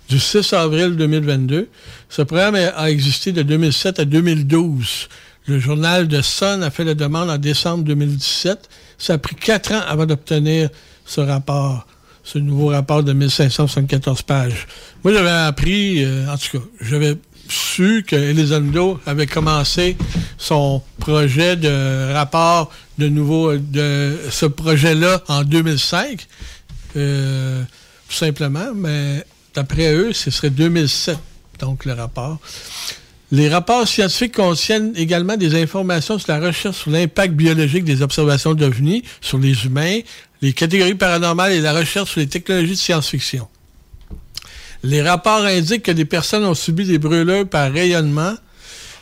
du 0.10 0.20
6 0.20 0.54
avril 0.54 0.96
2022. 0.96 1.70
Ce 2.10 2.22
programme 2.22 2.56
a 2.56 2.92
existé 2.92 3.32
de 3.32 3.42
2007 3.42 4.00
à 4.00 4.06
2012. 4.06 5.08
Le 5.48 5.60
journal 5.60 6.08
de 6.08 6.22
Sun 6.22 6.62
a 6.64 6.70
fait 6.70 6.84
la 6.84 6.94
demande 6.94 7.30
en 7.30 7.38
décembre 7.38 7.84
2017. 7.86 8.70
Ça 8.98 9.14
a 9.14 9.18
pris 9.18 9.36
quatre 9.36 9.72
ans 9.74 9.82
avant 9.88 10.06
d'obtenir 10.06 10.70
ce 11.06 11.22
rapport, 11.22 11.86
ce 12.24 12.38
nouveau 12.40 12.68
rapport 12.68 13.04
de 13.04 13.14
1574 13.14 14.22
pages. 14.24 14.68
Moi, 15.04 15.14
j'avais 15.14 15.30
appris, 15.30 16.04
euh, 16.04 16.28
en 16.28 16.38
tout 16.38 16.60
cas, 16.60 16.66
j'avais 16.82 17.18
su 17.50 18.06
que 18.08 18.16
Elizondo 18.16 19.00
avait 19.06 19.28
commencé 19.28 19.98
son 20.38 20.82
projet 21.00 21.56
de 21.56 22.14
rapport 22.14 22.72
de 22.98 23.10
nouveau 23.10 23.58
de 23.58 24.18
ce 24.30 24.46
projet-là 24.46 25.22
en 25.28 25.44
2005, 25.44 26.26
euh, 26.96 27.64
tout 28.08 28.16
simplement, 28.16 28.74
mais 28.74 29.26
d'après 29.54 29.94
eux, 29.94 30.14
ce 30.14 30.32
serait 30.32 30.50
2007, 30.50 31.18
donc 31.60 31.86
le 31.86 31.94
rapport. 31.94 32.40
Les 33.34 33.50
rapports 33.50 33.88
scientifiques 33.88 34.36
contiennent 34.36 34.94
également 34.96 35.38
des 35.38 35.60
informations 35.60 36.20
sur 36.20 36.32
la 36.32 36.40
recherche 36.40 36.78
sur 36.78 36.92
l'impact 36.92 37.34
biologique 37.34 37.84
des 37.84 38.04
observations 38.04 38.54
d'OVNI 38.54 39.02
sur 39.22 39.40
les 39.40 39.66
humains, 39.66 40.02
les 40.44 40.54
catégories 40.54 40.94
paranormales 40.94 41.54
et 41.54 41.60
la 41.60 41.74
recherche 41.74 42.12
sur 42.12 42.20
les 42.20 42.28
technologies 42.28 42.74
de 42.74 42.78
science-fiction. 42.78 43.48
Les 44.84 45.02
rapports 45.02 45.46
indiquent 45.46 45.82
que 45.82 45.92
des 45.92 46.06
personnes 46.06 46.46
ont 46.46 46.54
subi 46.54 46.86
des 46.86 47.00
brûlures 47.00 47.50
par 47.50 47.72
rayonnement, 47.72 48.36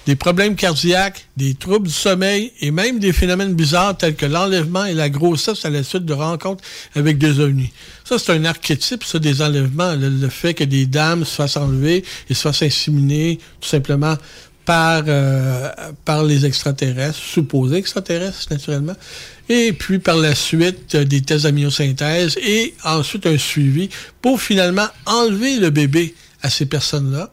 des 0.07 0.15
problèmes 0.15 0.55
cardiaques, 0.55 1.27
des 1.37 1.53
troubles 1.53 1.87
du 1.87 1.93
sommeil 1.93 2.51
et 2.59 2.71
même 2.71 2.99
des 2.99 3.13
phénomènes 3.13 3.53
bizarres 3.53 3.97
tels 3.97 4.15
que 4.15 4.25
l'enlèvement 4.25 4.85
et 4.85 4.93
la 4.93 5.09
grossesse 5.09 5.63
à 5.65 5.69
la 5.69 5.83
suite 5.83 6.05
de 6.05 6.13
rencontres 6.13 6.63
avec 6.95 7.17
des 7.17 7.39
ovnis. 7.39 7.71
Ça, 8.03 8.17
c'est 8.17 8.31
un 8.33 8.45
archétype, 8.45 9.03
ça, 9.03 9.19
des 9.19 9.41
enlèvements. 9.41 9.95
Le, 9.95 10.29
fait 10.29 10.53
que 10.53 10.63
des 10.63 10.85
dames 10.85 11.23
se 11.23 11.35
fassent 11.35 11.57
enlever 11.57 12.03
et 12.29 12.33
se 12.33 12.41
fassent 12.41 12.63
inséminer 12.63 13.39
tout 13.59 13.69
simplement 13.69 14.17
par, 14.65 15.03
euh, 15.07 15.69
les 16.27 16.45
extraterrestres, 16.45 17.17
supposés 17.17 17.77
extraterrestres, 17.77 18.47
naturellement. 18.49 18.95
Et 19.49 19.73
puis, 19.73 19.99
par 19.99 20.17
la 20.17 20.35
suite, 20.35 20.95
euh, 20.95 21.03
des 21.03 21.21
tests 21.21 21.43
d'amyosynthèse 21.43 22.37
et 22.37 22.73
ensuite 22.83 23.25
un 23.25 23.37
suivi 23.37 23.89
pour 24.21 24.41
finalement 24.41 24.87
enlever 25.05 25.57
le 25.57 25.69
bébé 25.69 26.15
à 26.41 26.49
ces 26.49 26.65
personnes-là. 26.65 27.31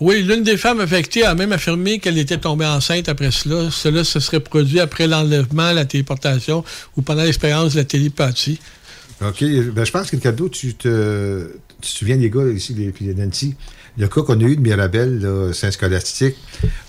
Oui, 0.00 0.22
l'une 0.22 0.42
des 0.42 0.56
femmes 0.56 0.80
affectées 0.80 1.24
a 1.24 1.34
même 1.34 1.52
affirmé 1.52 1.98
qu'elle 2.00 2.18
était 2.18 2.38
tombée 2.38 2.66
enceinte 2.66 3.08
après 3.08 3.30
cela. 3.30 3.70
Cela 3.70 4.02
se 4.04 4.18
serait 4.20 4.40
produit 4.40 4.80
après 4.80 5.06
l'enlèvement, 5.06 5.72
la 5.72 5.84
téléportation 5.84 6.64
ou 6.96 7.02
pendant 7.02 7.22
l'expérience 7.22 7.74
de 7.74 7.78
la 7.78 7.84
télépathie. 7.84 8.58
OK. 9.20 9.42
Ben, 9.72 9.84
je 9.84 9.90
pense 9.92 10.10
que, 10.10 10.16
Ricardo, 10.16 10.48
tu 10.48 10.74
te, 10.74 11.46
tu 11.80 11.92
te 11.92 11.96
souviens 11.98 12.16
des 12.16 12.28
gars 12.28 12.46
ici, 12.48 12.74
les, 12.74 12.90
puis 12.90 13.06
Nancy, 13.14 13.54
le 13.96 14.08
cas 14.08 14.22
qu'on 14.22 14.38
a 14.40 14.42
eu 14.42 14.56
de 14.56 14.60
Mirabel, 14.60 15.50
Saint-Scolastique, 15.54 16.34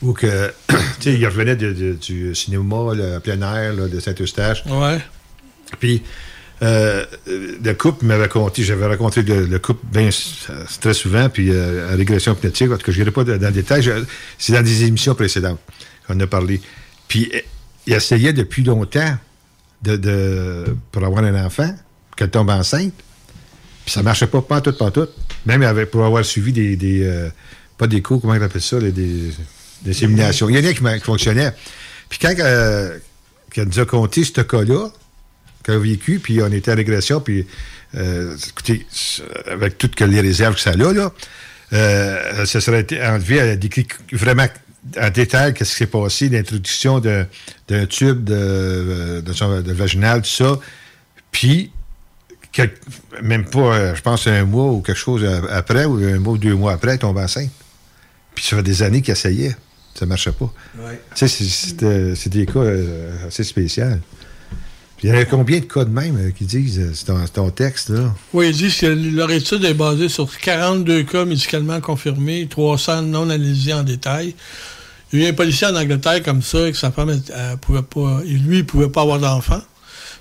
où 0.01 0.13
que, 0.13 0.51
tu 0.67 0.75
sais, 1.01 1.13
il 1.13 1.25
revenait 1.27 1.55
de- 1.55 1.73
de- 1.73 1.93
du 1.93 2.33
cinéma 2.33 2.95
là, 2.95 3.17
à 3.17 3.19
plein 3.19 3.39
air 3.41 3.73
là, 3.73 3.87
de 3.87 3.99
Saint-Eustache. 3.99 4.63
Ouais. 4.65 4.99
Puis, 5.79 6.01
euh, 6.61 7.05
le 7.27 7.73
couple 7.73 8.05
m'avait 8.05 8.23
raconté, 8.23 8.63
j'avais 8.63 8.85
raconté 8.85 9.21
le, 9.23 9.45
le 9.45 9.59
couple 9.59 9.85
bien 9.91 10.09
euh, 10.49 10.63
très 10.79 10.93
souvent, 10.93 11.29
puis 11.29 11.49
euh, 11.51 11.95
régression 11.95 12.33
hypnotique, 12.33 12.71
en 12.71 12.77
tout 12.77 12.85
cas, 12.85 12.91
je 12.91 12.99
n'irai 12.99 13.11
pas 13.11 13.23
dans, 13.23 13.33
le 13.33 13.51
détail, 13.51 13.89
c'est 14.37 14.53
dans 14.53 14.63
des 14.63 14.83
émissions 14.85 15.15
précédentes 15.15 15.59
qu'on 16.07 16.19
a 16.19 16.27
parlé. 16.27 16.61
Puis 17.07 17.29
euh, 17.33 17.39
il 17.87 17.93
essayait 17.93 18.33
depuis 18.33 18.63
longtemps 18.63 19.17
de, 19.83 20.65
pour 20.91 21.03
avoir 21.03 21.23
un 21.23 21.45
enfant, 21.45 21.73
qu'elle 22.15 22.31
tombe 22.31 22.49
enceinte, 22.49 22.93
puis 23.85 23.93
ça 23.93 24.01
marchait 24.01 24.27
pas, 24.27 24.41
pas 24.41 24.61
tout, 24.61 24.73
pas 24.73 24.89
tout. 24.89 25.07
Même 25.45 25.85
pour 25.85 26.03
avoir 26.03 26.25
suivi 26.25 26.51
des, 26.51 27.03
euh, 27.03 27.29
pas 27.77 27.85
des 27.85 28.01
cours, 28.01 28.19
comment 28.19 28.33
on 28.33 28.41
appelle 28.41 28.61
ça, 28.61 28.79
là, 28.79 28.89
des, 28.89 29.31
séminations. 29.93 30.49
Il 30.49 30.55
y 30.55 30.59
en 30.59 30.67
a 30.67 30.73
qui, 30.73 30.81
qui 30.81 31.05
fonctionnaient. 31.05 31.51
Puis 32.09 32.17
quand 32.19 32.33
euh, 32.39 32.97
qu'elle 33.51 33.67
nous 33.67 33.79
a 33.79 33.85
conté 33.85 34.23
ce 34.23 34.41
cas-là, 34.41 34.89
qu'elle 35.65 35.75
a 35.75 35.79
vécu, 35.79 36.19
puis 36.19 36.41
on 36.41 36.51
était 36.51 36.71
en 36.71 36.75
régression, 36.75 37.19
puis 37.19 37.45
euh, 37.95 38.35
écoutez, 38.49 38.85
avec 39.47 39.77
toutes 39.77 39.99
les 39.99 40.21
réserves 40.21 40.55
que 40.55 40.61
ça 40.61 40.71
a, 40.71 40.75
là, 40.75 41.11
euh, 41.73 42.45
ça 42.45 42.61
serait 42.61 42.81
été 42.81 43.01
enlevé, 43.05 43.39
a 43.39 43.55
décrit 43.55 43.87
vraiment 44.11 44.47
en 45.01 45.09
détail 45.09 45.53
qu'est-ce 45.53 45.71
qui 45.71 45.77
s'est 45.77 45.85
passé, 45.87 46.29
l'introduction 46.29 46.99
de- 46.99 47.25
d'un 47.67 47.85
tube 47.87 48.23
de, 48.23 49.21
de, 49.25 49.33
son- 49.33 49.61
de 49.61 49.73
vaginal, 49.73 50.21
tout 50.21 50.29
ça, 50.29 50.59
puis 51.31 51.71
même 53.21 53.43
pas, 53.45 53.59
euh, 53.75 53.95
je 53.95 54.01
pense, 54.01 54.27
un 54.27 54.45
mois 54.45 54.71
ou 54.71 54.81
quelque 54.81 54.97
chose 54.97 55.25
après, 55.51 55.83
ou 55.85 55.95
un 55.97 56.19
mois 56.19 56.33
ou 56.33 56.37
deux 56.37 56.53
mois 56.55 56.73
après, 56.73 56.93
elle 56.93 56.99
tombe 56.99 57.17
enceinte. 57.17 57.49
Puis 58.33 58.45
ça 58.45 58.55
fait 58.55 58.63
des 58.63 58.81
années 58.83 59.01
qu'elle 59.01 59.13
essayait. 59.13 59.55
Ça 59.97 60.05
marchait 60.05 60.31
pas. 60.31 60.53
Ouais. 60.79 60.99
Tu 61.15 61.27
sais, 61.27 61.43
c'est- 62.15 62.29
des 62.29 62.45
cas 62.45 62.59
euh, 62.59 63.27
assez 63.27 63.43
spéciaux. 63.43 63.85
Il 65.05 65.13
y 65.13 65.15
a 65.15 65.23
combien 65.23 65.59
de 65.59 65.65
cas 65.65 65.85
de 65.85 65.91
même 65.91 66.17
euh, 66.17 66.31
qui 66.31 66.45
disent, 66.45 66.79
euh, 66.79 66.91
c'est 66.95 67.31
ton, 67.31 67.51
texte, 67.51 67.89
là? 67.89 68.11
Oui, 68.33 68.49
ils 68.49 68.57
disent 68.57 68.79
que 68.79 68.87
leur 68.87 69.29
étude 69.29 69.63
est 69.63 69.75
basée 69.75 70.09
sur 70.09 70.35
42 70.35 71.03
cas 71.03 71.25
médicalement 71.25 71.79
confirmés, 71.79 72.47
300 72.49 73.03
non 73.03 73.29
analysés 73.29 73.73
en 73.73 73.83
détail. 73.83 74.33
Il 75.13 75.21
y 75.21 75.27
a 75.27 75.29
un 75.29 75.33
policier 75.33 75.67
en 75.67 75.75
Angleterre 75.75 76.23
comme 76.23 76.41
ça, 76.41 76.67
et 76.67 76.71
que 76.71 76.77
sa 76.77 76.91
femme, 76.91 77.21
pouvait 77.61 77.83
pas, 77.83 78.21
lui, 78.25 78.57
il 78.57 78.65
pouvait 78.65 78.89
pas 78.89 79.03
avoir 79.03 79.19
d'enfant. 79.19 79.61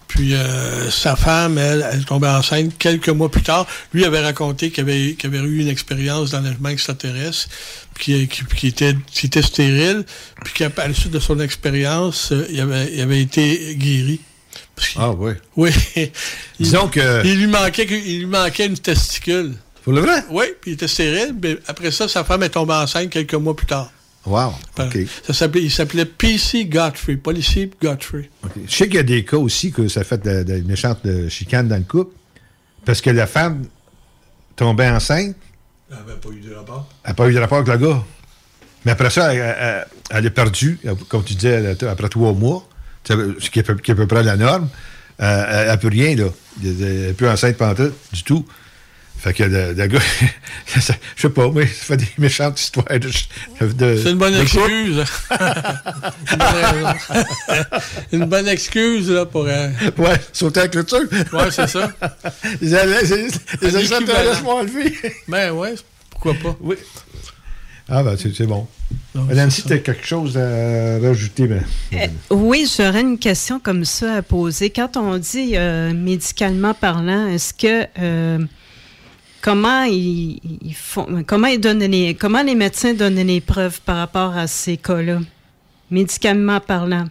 Puis 0.06 0.34
euh, 0.34 0.90
sa 0.90 1.16
femme, 1.16 1.56
elle, 1.56 1.86
elle 1.90 2.04
tombée 2.04 2.28
enceinte 2.28 2.76
quelques 2.78 3.08
mois 3.08 3.30
plus 3.30 3.42
tard. 3.42 3.66
Lui 3.94 4.04
avait 4.04 4.20
raconté 4.20 4.70
qu'il 4.70 4.82
avait, 4.82 5.16
eu 5.24 5.60
une 5.60 5.68
expérience 5.68 6.32
d'enlèvement 6.32 6.68
extraterrestre, 6.68 7.48
puis 7.94 8.28
qui, 8.28 8.44
qui, 8.54 8.66
était, 8.66 8.94
qui 9.10 9.28
était 9.28 9.40
stérile, 9.40 10.04
puis 10.44 10.52
qu'à 10.52 10.70
la 10.76 10.92
suite 10.92 11.12
de 11.12 11.20
son 11.20 11.40
expérience, 11.40 12.34
il, 12.50 12.60
avait, 12.60 12.92
il 12.92 13.00
avait 13.00 13.22
été 13.22 13.76
guéri. 13.76 14.20
Ah 14.96 15.10
oui. 15.12 15.32
Oui. 15.56 15.70
Disons 16.60 16.88
que- 16.88 17.24
Il 17.26 17.38
lui 17.38 17.46
manquait, 17.46 17.84
il 17.88 18.18
lui 18.20 18.26
manquait 18.26 18.66
une 18.66 18.78
testicule. 18.78 19.52
Pour 19.82 19.92
le 19.92 20.00
vrai? 20.00 20.24
Oui, 20.30 20.46
puis 20.60 20.70
il 20.72 20.74
était 20.74 20.88
stérile. 20.88 21.34
Mais 21.42 21.58
après 21.66 21.90
ça, 21.90 22.08
sa 22.08 22.24
femme 22.24 22.42
est 22.42 22.48
tombée 22.50 22.72
enceinte 22.74 23.10
quelques 23.10 23.34
mois 23.34 23.54
plus 23.54 23.66
tard. 23.66 23.90
Wow. 24.26 24.54
OK. 24.78 24.98
Ça 25.26 25.34
s'appelait, 25.34 25.62
il 25.64 25.70
s'appelait 25.70 26.06
PC 26.06 26.64
Godfrey, 26.64 27.16
policier 27.16 27.70
Godfrey. 27.82 28.30
Je 28.66 28.74
sais 28.74 28.86
qu'il 28.86 28.94
y 28.96 28.98
a 28.98 29.02
des 29.02 29.22
cas 29.24 29.36
aussi 29.36 29.70
que 29.70 29.86
ça 29.88 30.02
fait 30.02 30.22
de, 30.24 30.42
de 30.44 30.62
méchantes 30.66 31.00
chicanes 31.28 31.68
dans 31.68 31.76
le 31.76 31.82
couple, 31.82 32.14
parce 32.86 33.02
que 33.02 33.10
la 33.10 33.26
femme 33.26 33.66
tombait 34.56 34.88
enceinte, 34.88 35.36
Elle 35.90 35.96
n'avait 35.98 36.18
pas 36.18 36.28
eu 36.30 36.40
de 36.40 36.54
rapport. 36.54 36.88
elle 37.04 37.10
n'a 37.10 37.14
pas 37.14 37.28
eu 37.28 37.34
de 37.34 37.38
rapport 37.38 37.58
avec 37.58 37.68
le 37.80 37.86
gars. 37.88 38.02
Mais 38.86 38.92
après 38.92 39.10
ça, 39.10 39.34
elle, 39.34 39.56
elle- 39.60 39.86
elle 40.10 40.26
est 40.26 40.30
perdue, 40.30 40.78
comme 41.08 41.22
tu 41.22 41.34
disais, 41.34 41.76
après 41.86 42.08
trois 42.08 42.32
mois, 42.32 42.66
ce 43.06 43.50
qui 43.50 43.58
est, 43.58 43.70
à 43.70 43.74
peu- 43.94 44.06
près 44.06 44.22
la 44.22 44.36
norme. 44.36 44.68
Euh, 45.22 45.44
elle 45.62 45.66
n'a 45.68 45.76
plus 45.76 45.88
rien, 45.88 46.16
là. 46.16 46.24
Elle 46.62 46.72
n'est 47.06 47.12
plus 47.12 47.28
enceinte 47.28 47.56
pendant 47.56 47.74
tout, 47.74 47.92
du 48.12 48.22
tout. 48.24 48.44
Fait 49.16 49.32
que 49.32 49.44
le, 49.44 49.72
le 49.72 49.86
gars, 49.86 50.00
je 50.74 50.80
sais 51.16 51.30
pas, 51.30 51.48
mais 51.54 51.66
ça 51.66 51.84
fait 51.84 51.96
des 51.96 52.08
méchantes 52.18 52.60
histoires 52.60 52.86
de. 52.90 52.98
de- 52.98 53.96
C'est 54.02 54.10
une 54.10 54.18
bonne 54.18 54.34
excuse. 54.34 55.04
une, 58.12 58.24
bonne 58.26 58.48
excuse 58.56 59.10
là, 59.10 59.24
pour. 59.24 59.46
euh, 59.46 59.68
Ouais, 59.98 60.20
sauter 60.32 60.60
la 60.60 60.68
clôture. 60.68 61.00
Ouais, 61.32 61.50
c'est 61.50 61.68
ça. 61.68 61.90
Les, 62.60 62.74
extraterrestres 62.74 64.42
m'ont 64.42 64.58
enlevé. 64.58 64.92
Ben 65.28 65.52
ouais, 65.52 65.74
pourquoi 66.10 66.34
pas. 66.34 66.56
Oui. 66.60 66.76
Ah, 67.88 68.02
ben, 68.02 68.16
c'est 68.16 68.34
c'est 68.34 68.46
bon. 68.46 68.66
Nancy, 69.14 69.62
tu 69.66 69.72
as 69.74 69.78
quelque 69.78 70.06
chose 70.06 70.38
à 70.38 70.98
rajouter, 71.00 71.46
mais. 71.48 71.60
Euh, 71.92 72.06
oui, 72.30 72.66
j'aurais 72.76 73.02
une 73.02 73.18
question 73.18 73.60
comme 73.60 73.84
ça 73.84 74.14
à 74.16 74.22
poser. 74.22 74.70
Quand 74.70 74.96
on 74.96 75.18
dit 75.18 75.52
euh, 75.56 75.92
médicalement 75.92 76.72
parlant, 76.72 77.26
est-ce 77.28 77.52
que 77.52 77.86
euh, 77.98 78.38
comment 79.42 79.82
ils, 79.82 80.40
ils 80.62 80.74
font 80.74 81.22
comment 81.26 81.46
ils 81.48 81.60
donnent 81.60 81.84
les 81.84 82.14
comment 82.14 82.42
les 82.42 82.54
médecins 82.54 82.94
donnent 82.94 83.16
les 83.26 83.40
preuves 83.42 83.80
par 83.82 83.96
rapport 83.96 84.34
à 84.36 84.46
ces 84.46 84.78
cas-là? 84.78 85.20
Médicalement 85.90 86.60
parlant. 86.60 87.04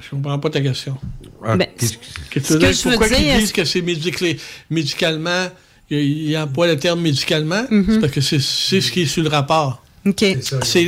Je 0.00 0.10
comprends 0.10 0.38
pas 0.38 0.50
ta 0.50 0.60
question. 0.60 0.98
Ah, 1.42 1.56
Ben, 1.56 1.66
Qu'est-ce 1.78 1.94
que 2.30 2.38
tu 2.40 2.44
ce 2.44 2.54
que 2.54 2.58
dire? 2.58 2.72
je 2.72 2.84
veux 2.84 2.90
Pourquoi 2.90 3.08
dire, 3.08 3.18
ils 3.20 3.24
disent 3.36 3.44
est-ce- 3.44 3.52
que 3.54 3.64
c'est 3.64 3.80
médiclé- 3.80 4.38
médicalement, 4.68 5.46
ils 5.90 6.36
emploient 6.36 6.66
le 6.66 6.76
terme 6.78 7.00
médicalement? 7.00 7.62
Mhm. 7.70 7.86
C'est 7.88 8.00
parce 8.00 8.12
que 8.12 8.20
c'est 8.20 8.40
c'est 8.40 8.82
ce 8.82 8.92
qui 8.92 9.02
est 9.02 9.06
sur 9.06 9.22
le 9.22 9.30
rapport. 9.30 9.82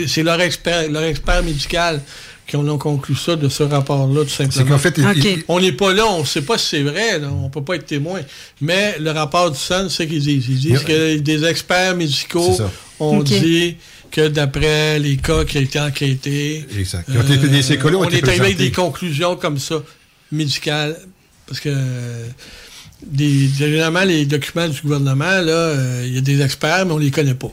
C'est 0.07 0.23
leur 0.23 0.41
expert, 0.41 0.91
leur 0.91 1.03
expert 1.05 1.43
médical 1.43 2.01
qui 2.47 2.57
en 2.57 2.67
ont 2.69 2.79
conclu 2.79 3.15
ça 3.15 3.37
de 3.37 3.49
ce 3.49 3.63
rapport-là, 3.63 4.23
tout 4.25 4.29
simplement. 4.31 4.65
qu'en 4.71 4.79
fait, 4.79 4.95
il- 4.99 5.05
On 5.49 5.61
n'est 5.61 5.73
pas 5.73 5.93
là, 5.93 6.07
on 6.07 6.21
ne 6.21 6.27
sait 6.27 6.43
pas 6.43 6.59
si 6.59 6.67
c'est 6.71 6.83
vrai, 6.83 7.19
là, 7.21 7.29
on 7.31 7.45
ne 7.45 7.49
peut 7.49 7.63
pas 7.63 7.77
être 7.77 7.87
témoin. 7.87 8.21
Mais 8.61 8.97
le 8.99 9.11
rapport 9.13 9.51
du 9.51 9.59
SAN, 9.59 9.89
c'est 9.89 10.05
ce 10.05 10.09
qu'ils 10.09 10.23
disent. 10.23 10.47
Ils 10.49 10.59
disent 10.59 10.81
que 10.85 11.19
des 11.19 11.45
experts 11.45 11.95
médicaux 11.97 12.57
ont 13.01 13.23
dit 13.41 13.77
que 14.11 14.29
d'après 14.29 14.99
les 14.99 15.17
cas 15.17 15.45
qui 15.45 15.59
ont 15.59 15.63
été 15.63 15.81
enquêtés, 15.81 16.67
Exact. 16.77 17.11
Qui 17.11 17.17
ont 17.17 17.23
été- 17.23 17.63
ces 17.63 17.79
cas-là 17.79 17.97
ont 17.97 18.01
on 18.01 18.05
été 18.05 18.17
est 18.19 18.29
arrivé 18.29 18.45
avec 18.47 18.57
des 18.59 18.71
conclusions 18.73 19.37
comme 19.37 19.59
ça, 19.59 19.77
médicales, 20.31 20.99
parce 21.47 21.61
que 21.61 21.69
euh, 21.71 22.27
des, 23.07 23.49
généralement, 23.57 24.03
les 24.05 24.27
documents 24.27 24.69
du 24.69 24.81
gouvernement, 24.81 25.25
là, 25.41 25.53
euh, 25.53 26.05
il 26.07 26.15
y 26.15 26.19
a 26.19 26.21
des 26.21 26.41
experts, 26.43 26.87
mais 26.87 26.93
on 26.93 26.99
ne 26.99 27.05
les 27.05 27.11
connaît 27.11 27.35
pas. 27.35 27.53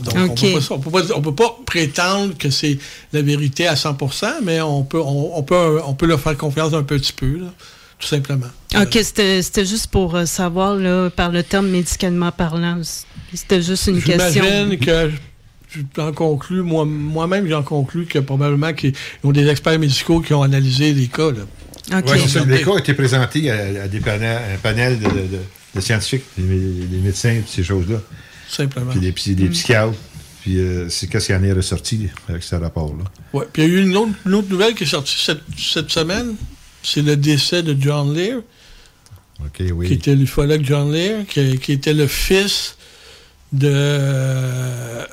Donc, 0.00 0.14
on 0.16 0.24
Ok. 0.32 0.40
peut 0.40 0.90
pas- 0.90 1.14
on 1.16 1.20
peut 1.22 1.44
prétendre 1.66 2.36
que 2.38 2.50
c'est 2.50 2.78
la 3.12 3.22
vérité 3.22 3.66
à 3.66 3.74
100%, 3.74 4.26
mais 4.44 4.60
on 4.60 4.84
peut, 4.84 5.00
on, 5.00 5.36
on 5.36 5.42
peut, 5.42 5.80
on 5.84 5.94
peut 5.94 6.06
leur 6.06 6.20
faire 6.20 6.36
confiance 6.36 6.72
un 6.74 6.82
petit 6.84 7.12
peu, 7.12 7.38
là, 7.38 7.46
tout 7.98 8.06
simplement. 8.06 8.46
OK, 8.76 8.98
c'était 9.02 9.42
c'était 9.42 9.64
juste 9.66 9.88
pour 9.88 10.14
euh, 10.14 10.24
savoir, 10.24 10.76
là, 10.76 11.10
par 11.10 11.30
le 11.32 11.42
terme 11.42 11.68
médicalement 11.68 12.30
parlant. 12.30 12.80
C'était 13.34 13.60
juste 13.62 13.86
une 13.88 14.00
question. 14.02 14.44
J'imagine 14.44 14.78
que 14.78 15.10
j'en 15.96 16.12
conclus, 16.12 16.62
moi- 16.62 16.84
moi-même, 16.84 17.48
j'en 17.48 17.62
conclus 17.62 18.06
que 18.06 18.18
probablement 18.20 18.72
qu'ils 18.72 18.94
ont 19.24 19.32
des 19.32 19.48
experts 19.48 19.78
médicaux 19.78 20.20
qui 20.20 20.32
ont 20.32 20.42
analysé 20.42 20.92
les 20.92 21.06
cas. 21.08 21.30
Là. 21.30 21.98
OK. 21.98 22.06
Ouais, 22.08 22.18
c'est 22.20 22.28
ça. 22.38 22.44
Les 22.44 22.62
cas 22.62 22.70
ont 22.70 22.78
été 22.78 22.94
présentés 22.94 23.50
à, 23.50 23.82
à 23.84 23.88
des 23.88 24.00
panels, 24.00 24.40
un 24.54 24.58
panel 24.58 24.98
de, 24.98 25.04
de- 25.04 25.10
de- 25.10 25.38
de 25.74 25.80
scientifiques, 25.80 26.24
des, 26.38 26.44
des 26.44 26.96
médecins, 26.98 27.40
puis 27.42 27.50
ces 27.52 27.62
choses-là. 27.64 27.98
Simplement. 28.48 28.90
Puis 28.92 29.00
des, 29.00 29.12
psy- 29.12 29.34
des 29.34 29.44
Mm. 29.48 29.50
psychiatres. 29.50 29.94
Puis 30.42 30.58
euh, 30.58 30.88
c'est 30.88 31.06
qu'est-ce 31.08 31.26
qui 31.26 31.34
en 31.34 31.42
est 31.42 31.52
ressorti 31.52 32.08
avec 32.28 32.42
ce 32.42 32.54
rapport-là? 32.56 33.04
Ouais. 33.32 33.44
Puis 33.52 33.62
il 33.62 33.68
y 33.68 33.72
a 33.72 33.74
eu 33.78 33.82
une 33.82 33.96
autre, 33.96 34.12
une 34.24 34.34
autre 34.34 34.48
nouvelle 34.48 34.74
qui 34.74 34.84
est 34.84 34.86
sortie 34.86 35.16
cette, 35.22 35.42
cette 35.58 35.90
semaine. 35.90 36.34
C'est 36.82 37.02
le 37.02 37.16
décès 37.16 37.62
de 37.62 37.76
John 37.78 38.14
Lear, 38.14 38.38
OK, 39.40 39.62
oui. 39.74 39.88
qui 39.88 39.94
était 39.94 40.14
l'ufologue 40.14 40.62
John 40.64 40.92
Lear, 40.92 41.26
qui, 41.26 41.58
qui 41.58 41.72
était 41.72 41.92
le 41.92 42.06
fils 42.06 42.76
de 43.52 45.06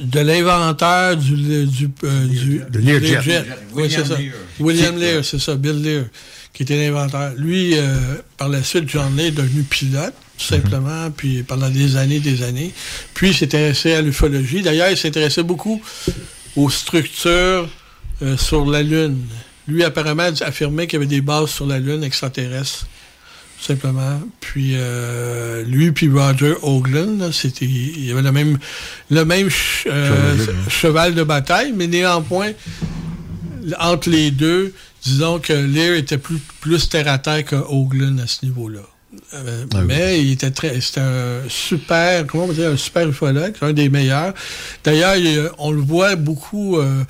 de 0.00 0.20
l'inventeur 0.20 1.16
du, 1.16 1.66
du, 1.66 1.88
euh, 2.04 2.26
du 2.26 2.62
De 2.70 2.78
Learjet. 2.78 3.08
Learjet. 3.10 3.44
Oui, 3.72 3.82
William 3.84 4.04
c'est 4.04 4.08
ça. 4.14 4.18
Lear. 4.20 4.34
William 4.60 4.98
Lear, 4.98 5.24
c'est 5.24 5.38
ça, 5.40 5.54
Bill 5.56 5.82
Lear, 5.82 6.04
qui 6.52 6.62
était 6.64 6.76
l'inventeur. 6.76 7.32
Lui, 7.36 7.76
euh, 7.76 8.16
par 8.36 8.48
la 8.48 8.62
suite, 8.62 8.88
John 8.88 9.14
Lear 9.16 9.28
est 9.28 9.32
devenu 9.32 9.62
pilote, 9.62 10.14
tout 10.38 10.44
simplement, 10.44 11.10
puis 11.10 11.42
pendant 11.42 11.68
des 11.68 11.96
années, 11.96 12.20
des 12.20 12.42
années. 12.44 12.72
Puis 13.14 13.30
il 13.30 13.34
s'est 13.34 13.46
intéressé 13.46 13.92
à 13.92 14.00
l'ufologie. 14.02 14.62
D'ailleurs, 14.62 14.90
il 14.90 14.96
s'intéressait 14.96 15.42
beaucoup 15.42 15.82
aux 16.56 16.70
structures 16.70 17.68
euh, 18.22 18.36
sur 18.36 18.64
la 18.64 18.82
Lune. 18.82 19.18
Lui, 19.66 19.84
apparemment, 19.84 20.30
affirmait 20.40 20.86
qu'il 20.86 20.94
y 20.94 21.02
avait 21.02 21.06
des 21.06 21.20
bases 21.20 21.50
sur 21.50 21.66
la 21.66 21.78
Lune 21.78 22.02
extraterrestres, 22.04 22.86
tout 23.58 23.64
simplement. 23.64 24.20
Puis 24.40 24.72
euh, 24.76 25.62
lui, 25.64 25.90
puis 25.92 26.08
Roger 26.08 26.54
Hoagland, 26.62 27.32
c'était, 27.32 27.66
il 27.66 28.04
y 28.06 28.12
avait 28.12 28.22
le 28.22 28.32
même, 28.32 28.58
le 29.10 29.24
même 29.24 29.50
ch- 29.50 29.86
euh, 29.88 30.36
Cheval, 30.38 30.54
hein. 30.54 30.70
cheval 30.70 31.14
de 31.14 31.22
bataille, 31.24 31.72
mais 31.76 31.86
néanmoins, 31.88 32.52
entre 33.80 34.08
les 34.08 34.30
deux, 34.30 34.72
disons 35.04 35.38
que 35.38 35.52
Lear 35.52 35.94
était 35.96 36.16
plus, 36.18 36.38
plus 36.60 36.88
terre 36.88 37.08
à 37.08 37.18
terre 37.18 37.44
que 37.44 37.56
Hoagland 37.56 38.18
à 38.20 38.26
ce 38.26 38.44
niveau-là. 38.46 38.80
Euh, 39.34 39.64
Ah 39.72 39.78
oui. 39.78 39.84
mais 39.86 40.22
il 40.22 40.32
était 40.32 40.50
très, 40.50 40.80
c'était 40.82 41.00
un 41.00 41.40
super, 41.48 42.26
comment 42.26 42.44
on 42.44 42.52
dire, 42.52 42.70
un 42.70 42.76
super 42.76 43.08
ufologue, 43.08 43.54
un 43.62 43.72
des 43.72 43.88
meilleurs. 43.88 44.34
D'ailleurs, 44.84 45.16
il- 45.16 45.48
on 45.58 45.70
le 45.72 45.80
voit 45.80 46.14
beaucoup 46.16 46.78
euh, 46.78 47.04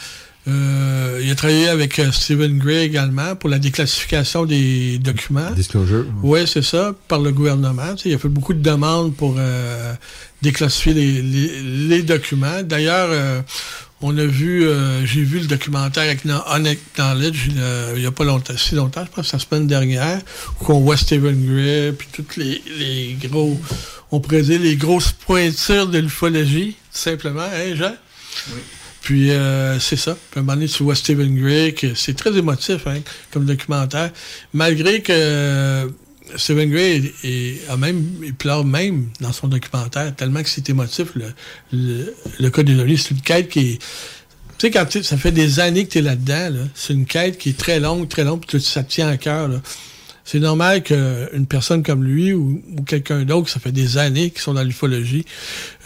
Euh, 0.51 1.21
il 1.23 1.31
a 1.31 1.35
travaillé 1.35 1.69
avec 1.69 2.01
Stephen 2.11 2.57
Gray 2.57 2.79
également 2.87 3.37
pour 3.37 3.51
la 3.51 3.59
déclassification 3.59 4.47
des 4.47 4.99
documents. 4.99 5.51
Disclosure. 5.51 6.07
Oui, 6.23 6.47
c'est 6.47 6.63
ça, 6.65 6.95
par 7.07 7.19
le 7.21 7.33
gouvernement. 7.33 7.95
Tu 7.97 8.05
sais, 8.05 8.09
il 8.09 8.15
a 8.15 8.19
fait 8.19 8.29
beaucoup 8.31 8.55
de 8.55 8.63
demandes 8.63 9.15
pour 9.15 9.37
déclassifier 10.41 10.95
les, 10.95 11.21
les- 11.21 11.63
les 11.89 12.03
documents. 12.03 12.63
D'ailleurs, 12.63 13.09
euh, 13.11 13.43
on 14.01 14.17
a 14.17 14.25
vu, 14.25 14.65
euh, 14.65 15.05
j'ai 15.05 15.23
vu 15.23 15.41
le 15.41 15.47
documentaire 15.47 16.05
avec 16.05 16.25
No- 16.25 16.43
Unacknowledged 16.57 17.59
euh, 17.59 17.93
il 17.97 18.01
n'y 18.01 18.07
a 18.07 18.13
pas 18.13 18.25
longtemps, 18.25 18.57
si 18.57 18.75
longtemps, 18.75 19.05
je 19.05 19.11
pense, 19.11 19.33
la 19.33 19.39
semaine 19.39 19.67
dernière, 19.67 20.21
où 20.61 20.73
on 20.73 20.81
voit 20.81 20.97
Stephen 20.97 21.45
Gray, 21.47 21.93
puis 21.93 22.09
toutes 22.13 22.37
les, 22.37 22.63
les 22.79 23.17
gros, 23.29 23.61
on 24.13 24.21
pourrait 24.21 24.43
dire 24.43 24.61
les 24.61 24.77
grosses 24.77 25.11
pointures 25.13 25.89
de 25.89 25.99
l'ufologie, 25.99 26.77
simplement, 26.93 27.43
hein, 27.43 27.75
Jean? 27.75 27.95
Puis 29.03 29.31
euh, 29.31 29.79
c'est 29.81 29.97
ça. 29.97 30.15
Puis 30.31 30.39
à 30.39 30.41
un 30.41 30.43
moment 30.43 30.55
donné, 30.55 30.69
tu 30.69 30.83
vois 30.83 30.95
Stephen 30.95 31.35
Gray, 31.41 31.73
que 31.75 31.95
c'est 31.95 32.15
très 32.15 32.37
émotif 32.37 32.87
hein, 32.87 32.99
comme 33.33 33.47
documentaire. 33.47 34.11
Malgré 34.53 35.01
que 35.03 35.13
euh, 35.15 35.87
Stephen 36.37 36.71
Gray 36.71 37.13
est- 37.25 37.69
a 37.71 37.77
même, 37.77 38.05
il 38.23 38.35
pleure 38.35 38.65
même 38.65 39.09
dans 39.21 39.33
son 39.33 39.49
documentaire, 39.49 40.15
tellement 40.15 40.43
que 40.43 40.49
c'est 40.49 40.69
émotif. 40.69 41.09
Le, 41.15 41.25
le, 41.73 42.15
le 42.39 42.51
cas 42.51 42.63
ovnis, 42.63 42.99
c'est 42.99 43.11
une 43.13 43.21
quête 43.21 43.49
qui 43.49 43.61
est. 43.61 43.79
Tu 44.59 44.67
sais, 44.67 44.71
quand 44.73 44.87
ça 45.03 45.17
fait 45.17 45.31
des 45.33 45.61
années 45.61 45.87
que 45.87 45.93
tu 45.93 45.99
es 45.99 46.03
là-dedans, 46.03 46.51
là, 46.51 46.61
c'est 46.75 46.93
une 46.93 47.07
quête 47.07 47.39
qui 47.39 47.51
est 47.51 47.59
très 47.59 47.79
longue, 47.79 48.09
très 48.09 48.25
longue, 48.25 48.45
puis 48.45 48.61
ça 48.61 48.83
tient 48.83 49.09
à 49.09 49.17
cœur. 49.17 49.49
C'est 50.25 50.41
normal 50.41 50.83
qu'une 50.83 51.47
personne 51.49 51.83
comme 51.83 52.05
lui 52.05 52.33
ou, 52.35 52.63
ou 52.77 52.83
quelqu'un 52.83 53.25
d'autre, 53.25 53.49
ça 53.49 53.61
fait 53.61 53.73
des 53.73 53.97
années 53.97 54.31
qu'ils 54.31 54.43
sont 54.43 54.53
dans 54.55 54.63
l'ufologie, 54.65 55.25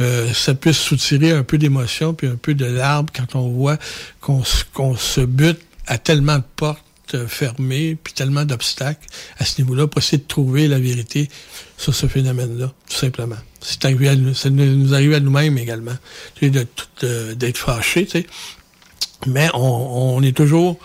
euh, 0.01 0.33
ça 0.33 0.55
puisse 0.55 0.79
soutirer 0.79 1.31
un 1.31 1.45
peu 1.45 1.59
d'émotion 1.59 2.13
puis 2.13 2.27
un 2.27 2.35
peu 2.35 2.55
de 2.55 2.65
larmes 2.65 3.07
quand 3.15 3.37
on 3.39 3.49
voit 3.51 3.79
qu'on 4.21 4.43
se 4.43 5.21
bute 5.21 5.61
à 5.87 5.99
tellement 5.99 6.39
de 6.39 6.45
portes 6.57 6.83
euh, 7.15 7.27
fermées 7.27 7.97
puis 8.03 8.13
tellement 8.13 8.45
d'obstacles 8.45 9.07
à 9.39 9.45
ce 9.45 9.61
niveau-là 9.61 9.87
pour 9.87 9.99
essayer 9.99 10.19
de 10.19 10.27
trouver 10.27 10.69
la 10.69 10.79
vérité 10.79 11.29
sur 11.77 11.95
ce 11.95 12.07
phénomène-là, 12.07 12.73
tout 12.89 12.97
simplement. 12.97 13.37
C'est 13.61 13.85
arrivé 13.85 14.11
ça 14.35 14.51
nous 14.51 14.95
arrive 14.95 15.15
à 15.15 15.21
nous-mêmes 15.21 15.59
également, 15.59 15.97
de 16.41 16.67
euh, 17.05 17.35
d'être 17.35 17.59
fâchés. 17.59 18.09
Mais 19.27 19.49
on, 19.55 20.21
est 20.23 20.37
toujours 20.37 20.79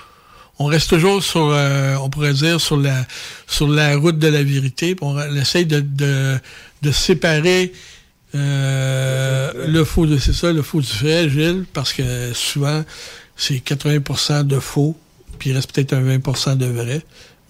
on 0.59 0.65
reste 0.65 0.89
toujours 0.89 1.23
sur, 1.23 1.49
euh, 1.51 1.95
on 1.95 2.09
pourrait 2.09 2.33
dire, 2.33 2.61
sur 2.61 2.77
la, 2.77 3.05
sur 3.47 3.67
la 3.67 3.95
route 3.95 4.19
de 4.19 4.27
la 4.27 4.43
vérité. 4.43 4.95
On 5.01 5.35
essaye 5.35 5.65
de, 5.65 5.79
de, 5.79 6.37
de 6.81 6.91
séparer 6.91 7.73
le 8.33 9.83
faux 9.83 10.05
de 10.05 10.17
c'est 10.17 10.33
ça, 10.33 10.53
le 10.53 10.61
faux 10.61 10.81
du 10.81 10.91
vrai, 11.01 11.29
Gilles, 11.29 11.65
parce 11.73 11.93
que 11.93 12.33
souvent 12.33 12.83
c'est 13.37 13.63
80% 13.63 14.43
de 14.43 14.59
faux, 14.59 14.97
puis 15.38 15.51
il 15.51 15.53
reste 15.53 15.72
peut-être 15.72 15.93
un 15.93 16.01
20% 16.01 16.57
de 16.57 16.65
vrai. 16.65 17.01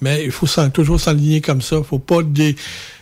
Mais 0.02 0.24
il 0.24 0.32
faut 0.32 0.48
toujours 0.70 1.00
s'aligner 1.00 1.42
comme 1.42 1.62
ça. 1.62 1.78
Pas 2.06 2.22
dé, 2.22 2.56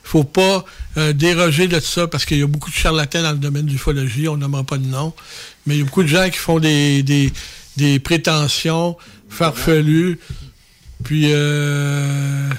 faut 0.03 0.24
pas 0.24 0.64
euh, 0.98 1.12
déroger 1.12 1.68
de 1.68 1.80
ça 1.80 2.07
parce 2.07 2.26
qu'il 2.26 2.40
y 2.40 2.44
a 2.44 2.48
beaucoup 2.48 2.70
de 2.70 2.76
charlatans 2.76 3.22
dans 3.22 3.32
le 3.32 3.38
domaine 3.38 3.66
de 3.66 3.72
l'ufologie. 3.72 4.30
On 4.30 4.38
nommera 4.38 4.64
pas 4.64 4.78
de 4.78 4.86
nom, 4.86 5.14
mais 5.66 5.76
il 5.76 5.80
y 5.80 5.82
a 5.82 5.86
beaucoup 5.86 6.03
de 6.03 6.07
gens 6.07 6.30
qui 6.30 6.38
font 6.38 6.60
des, 6.60 7.03
des, 7.03 7.34
des 7.76 7.99
prétentions 7.99 8.95
farfelues. 9.30 10.20
Puis 11.03 11.26
euh, 11.32 12.49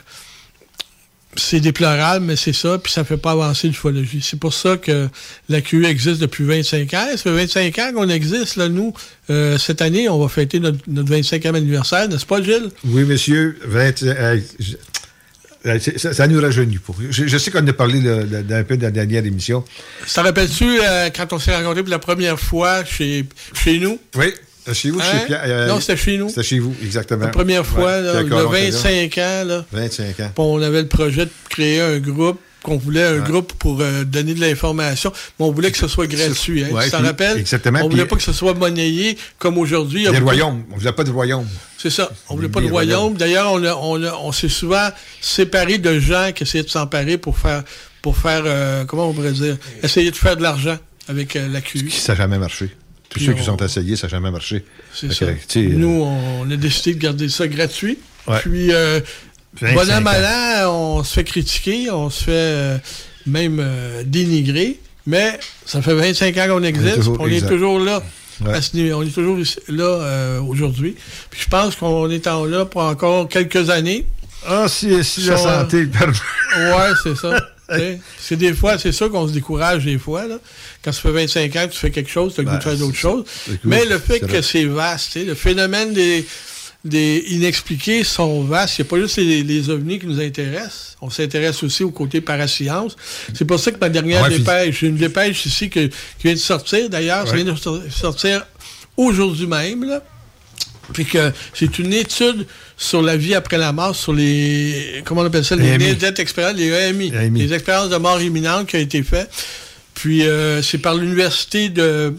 c'est 1.39 1.61
déplorable, 1.61 2.25
mais 2.25 2.37
c'est 2.37 2.53
ça, 2.53 2.79
puis 2.79 2.93
ça 2.93 3.05
fait 3.05 3.17
pas 3.17 3.33
avancer 3.33 3.69
l'ufologie. 3.69 4.21
C'est 4.23 4.39
pour 4.39 4.55
ça 4.55 4.77
que 4.77 5.09
la 5.49 5.61
QE 5.61 5.85
existe 5.85 6.21
depuis 6.21 6.45
25 6.45 6.95
ans. 6.95 7.07
Ça 7.13 7.17
fait 7.19 7.31
25 7.31 7.79
ans 7.79 7.91
qu'on 7.95 8.09
existe, 8.09 8.57
là, 8.57 8.69
nous. 8.69 8.93
Euh, 9.31 9.59
cette 9.59 9.83
année, 9.83 10.09
on 10.09 10.19
va 10.19 10.29
fêter 10.29 10.61
notre, 10.61 10.79
notre 10.87 11.11
25e 11.13 11.55
anniversaire, 11.55 12.09
n'est-ce 12.09 12.27
pas, 12.27 12.43
Gilles? 12.43 12.71
Oui, 12.85 13.05
monsieur. 13.05 13.59
20, 13.65 14.03
euh, 14.05 14.41
je- 14.59 14.77
euh, 15.67 15.79
ça, 15.97 16.15
ça 16.15 16.27
nous 16.29 16.41
rajeunit. 16.41 16.79
Pour, 16.79 16.95
je, 17.11 17.27
je 17.27 17.39
sais 17.39 17.51
qu'on 17.51 17.67
a 17.67 17.73
parlé 17.73 18.01
d'un 18.01 18.63
peu 18.63 18.77
de 18.77 18.83
la 18.83 18.91
dernière 18.93 19.27
émission. 19.27 19.65
Ça 20.07 20.23
rappelles-tu 20.23 20.65
euh, 20.81 21.11
quand 21.15 21.33
on 21.33 21.39
s'est 21.41 21.57
rencontrés 21.57 21.83
pour 21.83 21.91
la 21.91 21.99
première 21.99 22.39
fois 22.39 22.85
chez, 22.85 23.25
chez 23.53 23.79
nous? 23.81 23.99
Oui, 24.17 24.27
chez 24.75 24.91
vous, 24.91 25.01
Hein? 25.01 25.05
chez 25.21 25.27
Pierre. 25.27 25.41
euh, 25.45 25.67
non, 25.69 25.81
c'était 25.81 25.97
chez 25.97 26.19
nous. 26.19 26.29
C'était 26.29 26.43
chez 26.43 26.59
vous, 26.59 26.75
exactement. 26.83 27.25
La 27.25 27.31
première 27.31 27.65
fois, 27.67 27.85
Ouais, 27.99 28.03
là, 28.03 28.13
Pierre 28.13 28.23
il 28.23 28.29
y 28.31 28.33
a 28.33 28.37
Caron 28.39 28.55
était 28.55 28.71
là. 28.71 28.71
25 28.71 29.19
ans, 29.19 29.45
là. 29.47 29.65
25 29.73 30.21
ans. 30.21 30.33
On 30.39 30.63
avait 30.63 30.83
le 30.83 30.89
projet 30.89 31.25
de 31.27 31.31
créer 31.49 31.81
un 31.81 31.99
groupe, 31.99 32.39
qu'on 32.63 32.79
voulait 32.79 33.05
un 33.05 33.21
Ouais. 33.21 33.29
groupe 33.29 33.53
pour 33.53 33.79
euh, 33.81 34.03
donner 34.05 34.35
de 34.35 34.41
l'information, 34.41 35.13
mais 35.39 35.47
on 35.47 35.53
voulait 35.53 35.71
que 35.71 35.79
ce 35.79 35.87
soit 35.87 36.09
gratuit. 36.09 36.65
Hein, 36.65 36.69
Ouais, 36.73 36.85
tu 36.87 36.91
t'en 36.91 37.03
rappelles? 37.03 37.39
exactement, 37.39 37.79
On 37.85 37.89
voulait 37.89 38.07
pas 38.07 38.17
que 38.17 38.23
ce 38.23 38.33
soit 38.33 38.55
monnayé 38.55 39.17
comme 39.39 39.57
aujourd'hui. 39.59 40.01
Il 40.01 40.05
y 40.05 40.09
a 40.09 40.11
Des 40.11 40.19
beaucoup 40.19 40.35
de- 40.35 40.41
royaumes. 40.43 40.65
On 40.71 40.75
ne 40.75 40.81
voulait 40.81 40.93
pas 40.93 41.05
de 41.05 41.11
royaume. 41.11 41.47
C'est 41.79 41.91
ça. 41.91 42.11
On 42.29 42.35
voulait 42.35 42.49
pas 42.49 42.61
de 42.61 42.69
royaume. 42.69 43.15
D'ailleurs, 43.15 43.53
on, 43.53 43.63
on, 43.65 44.03
on 44.25 44.33
s'est 44.33 44.49
souvent 44.49 44.89
séparé 45.21 45.79
de 45.79 46.01
gens 46.01 46.31
qui 46.35 46.43
essayaient 46.43 46.65
de 46.65 46.69
s'emparer 46.71 47.19
pour 47.19 47.39
faire, 47.39 47.63
pour 48.03 48.17
faire 48.17 48.43
euh, 48.45 48.85
comment 48.85 49.11
on 49.11 49.13
pourrait 49.13 49.31
dire, 49.33 49.57
essayer 49.85 50.11
de 50.11 50.17
faire 50.17 50.37
de 50.37 50.43
l'argent 50.43 50.77
avec 51.09 51.37
euh, 51.37 51.47
la 51.49 51.61
QI. 51.61 51.89
Ça 51.91 52.15
n'a 52.15 52.19
jamais 52.19 52.39
marché. 52.39 52.71
Tous 53.17 53.25
Puis 53.25 53.27
ceux 53.27 53.33
on- 53.33 53.37
qui 53.37 53.45
sont 53.45 53.57
essayés, 53.65 53.97
ça 53.97 54.07
n'a 54.07 54.11
jamais 54.11 54.31
marché. 54.31 54.65
C'est 54.95 55.09
Fait 55.09 55.15
ça. 55.27 55.33
que, 55.33 55.39
tu 55.47 55.47
sais, 55.49 55.75
Nous, 55.75 56.03
on 56.03 56.51
a 56.51 56.57
décidé 56.57 56.95
de 56.95 57.01
garder 57.01 57.29
ça 57.29 57.49
gratuit. 57.49 57.99
Ouais. 58.27 58.39
Puis, 58.41 58.73
euh, 58.73 59.01
25 59.61 59.75
bon 59.87 59.91
an, 59.93 59.97
ans. 59.97 60.01
mal 60.03 60.25
an, 60.67 60.71
on 60.99 61.05
se 61.05 61.15
fait 61.15 61.25
critiquer, 61.25 61.91
on 61.91 62.11
se 62.11 62.25
fait 62.25 62.31
euh, 62.33 62.79
même 63.27 63.59
euh, 63.61 64.03
dénigrer, 64.05 64.79
mais 65.07 65.39
ça 65.65 65.81
fait 65.81 65.95
25 65.95 66.37
ans 66.37 66.47
qu'on 66.49 66.63
existe, 66.63 66.97
toujours- 66.97 67.19
puis 67.19 67.25
on 67.27 67.37
est 67.37 67.49
toujours 67.49 67.79
là. 67.81 68.03
Ouais. 68.45 68.53
à 68.53 68.61
ce 68.61 68.77
niveau. 68.77 68.99
On 68.99 69.03
est 69.03 69.15
toujours 69.15 69.39
ici- 69.39 69.57
là 69.69 69.85
euh, 69.85 70.41
aujourd'hui. 70.43 70.95
Puis 71.31 71.41
je 71.45 71.49
pense 71.49 71.75
qu'on 71.75 72.11
est 72.11 72.27
en 72.27 72.45
là 72.45 72.67
pour 72.67 72.83
encore 72.83 73.29
quelques 73.31 73.71
années. 73.71 74.05
Ah, 74.47 74.67
si, 74.69 75.03
si 75.03 75.23
la 75.23 75.35
euh, 75.35 75.37
santé 75.63 75.81
le 75.85 75.89
permet. 75.89 76.13
Ouais, 76.55 76.93
c'est 77.03 77.17
ça. 77.17 77.35
C'est 78.21 78.37
des 78.37 78.55
fois, 78.55 78.79
c'est 78.79 78.93
ça 78.93 79.09
qu'on 79.09 79.27
se 79.29 79.33
décourage 79.33 79.85
des 79.85 79.99
fois. 79.99 80.27
Là. 80.27 80.39
Quand 80.85 80.93
ça 80.93 81.01
fait 81.03 81.11
25 81.11 81.57
ans 81.57 81.67
que 81.67 81.73
tu 81.73 81.79
fais 81.79 81.91
quelque 81.91 82.11
chose, 82.11 82.35
tu 82.35 82.41
as 82.41 82.45
le 82.45 82.49
goût 82.51 82.55
de 82.57 82.59
Ben, 82.59 82.71
faire 82.71 82.79
d'autres 82.79 82.97
choses. 82.97 83.25
Mais 83.65 83.85
le 83.85 83.99
fait 83.99 84.21
que 84.21 84.41
c'est 84.43 84.65
vaste, 84.65 85.17
le 85.17 85.35
phénomène 85.35 85.93
des, 85.93 86.25
des 86.85 87.25
inexpliqués 87.29 88.05
sont 88.05 88.43
vastes. 88.45 88.79
Il 88.79 88.83
n'y 88.83 88.87
a 88.89 88.91
pas 88.91 88.99
juste 89.01 89.17
les, 89.17 89.43
les 89.43 89.71
ovnis 89.71 89.99
qui 89.99 90.07
nous 90.07 90.21
intéressent. 90.21 90.97
On 91.01 91.11
s'intéresse 91.11 91.63
aussi 91.65 91.83
au 91.83 91.91
côté 91.91 92.21
parascience. 92.21 92.95
C'est 93.35 93.45
pour 93.45 93.59
ça 93.59 93.73
que 93.73 93.79
ma 93.81 93.89
dernière 93.89 94.23
Ouais, 94.23 94.39
dépêche, 94.39 94.79
j'ai 94.81 94.87
une 94.87 94.97
dépêche 94.97 95.45
ici 95.47 95.69
que- 95.69 95.87
qui 95.87 95.93
vient 96.25 96.35
de 96.35 96.39
sortir 96.39 96.89
d'ailleurs. 96.89 97.27
Ça 97.27 97.35
vient 97.35 97.45
de 97.45 97.55
sor- 97.57 97.83
sortir 97.91 98.47
aujourd'hui 98.97 99.47
même. 99.47 99.85
Là. 99.85 100.03
Puis 100.93 101.05
que 101.05 101.33
c'est 101.55 101.79
une 101.79 101.93
étude 101.93 102.47
sur 102.77 103.03
la 103.03 103.17
vie 103.17 103.35
après 103.35 103.59
la 103.59 103.73
mort, 103.73 103.95
sur 103.97 104.13
les. 104.13 105.03
Comment 105.05 105.23
on 105.23 105.25
appelle 105.25 105.45
ça 105.45 105.57
Les 105.57 106.21
expériences, 106.21 106.57
les 106.57 106.69
EMI. 106.69 107.13
EMI. 107.15 107.41
Les 107.41 107.53
expériences 107.53 107.91
de 107.91 107.97
mort 107.97 108.21
imminente 108.21 108.69
qui 108.69 108.77
a 108.77 108.81
été 108.81 109.03
fait. 109.03 109.29
Puis 109.95 110.23
euh, 110.27 110.63
c'est 110.63 110.79
par 110.79 110.95
l'Université 110.95 111.69
de 111.71 112.15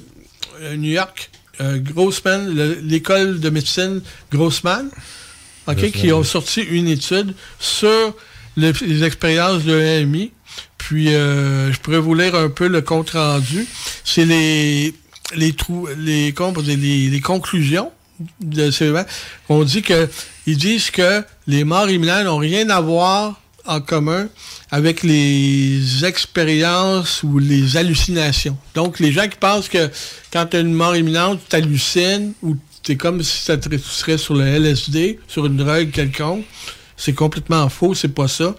euh, 0.62 0.76
New 0.76 0.92
York, 0.92 1.30
euh, 1.62 1.78
Grossman, 1.78 2.54
le- 2.54 2.80
l'école 2.84 3.40
de 3.40 3.50
médecine 3.50 4.02
Grossman, 4.32 4.90
qui 5.92 6.12
ont 6.14 6.24
sorti 6.24 6.62
une 6.62 6.88
étude 6.88 7.34
sur 7.60 8.16
le- 8.58 8.74
les 8.86 9.04
expériences 9.04 9.64
de 9.64 9.80
EMI. 9.80 10.32
Puis 10.78 11.14
euh, 11.14 11.72
je 11.72 11.80
pourrais 11.80 12.00
vous 12.00 12.16
lire 12.16 12.34
un 12.36 12.50
peu 12.50 12.68
le 12.68 12.82
compte 12.82 13.12
rendu. 13.12 13.66
C'est 14.04 14.26
les 14.26 14.94
les 15.36 15.54
trous, 15.54 15.88
les, 15.98 16.34
les, 16.66 17.10
les 17.10 17.22
conclusions 17.22 17.92
de. 18.40 19.06
On 19.50 19.64
dit 19.64 19.82
que 19.82 20.10
ils 20.46 20.58
disent 20.58 20.92
que 20.92 21.24
les 21.46 21.64
morts 21.64 21.90
imminentes 21.90 22.26
n'ont 22.26 22.38
rien 22.38 22.70
à 22.70 22.82
voir 22.82 23.40
en 23.66 23.82
commun 23.82 24.30
avec 24.72 25.04
les 25.04 26.06
expériences 26.06 27.24
ou 27.24 27.40
les 27.40 27.78
hallucinations. 27.78 28.58
Donc, 28.74 29.00
les 29.00 29.12
gens 29.12 29.28
qui 29.28 29.38
pensent 29.38 29.70
que 29.70 29.90
quand 30.32 30.48
tu 30.48 30.58
as 30.58 30.60
une 30.62 30.74
mort 30.74 30.96
imminente, 30.96 31.40
tu 31.50 31.56
hallucines 31.56 32.34
ou 32.42 32.56
tu 32.84 32.94
es 32.94 32.96
comme 32.96 33.22
si 33.24 33.46
tu 33.60 33.80
serais 33.80 34.18
sur 34.18 34.36
le 34.36 34.46
LSD, 34.46 35.20
sur 35.28 35.46
une 35.46 35.58
drogue 35.58 35.92
quelconque, 35.92 36.46
c'est 36.96 37.14
complètement 37.14 37.70
faux, 37.70 37.94
c'est 37.94 38.08
pas 38.08 38.28
ça. 38.28 38.56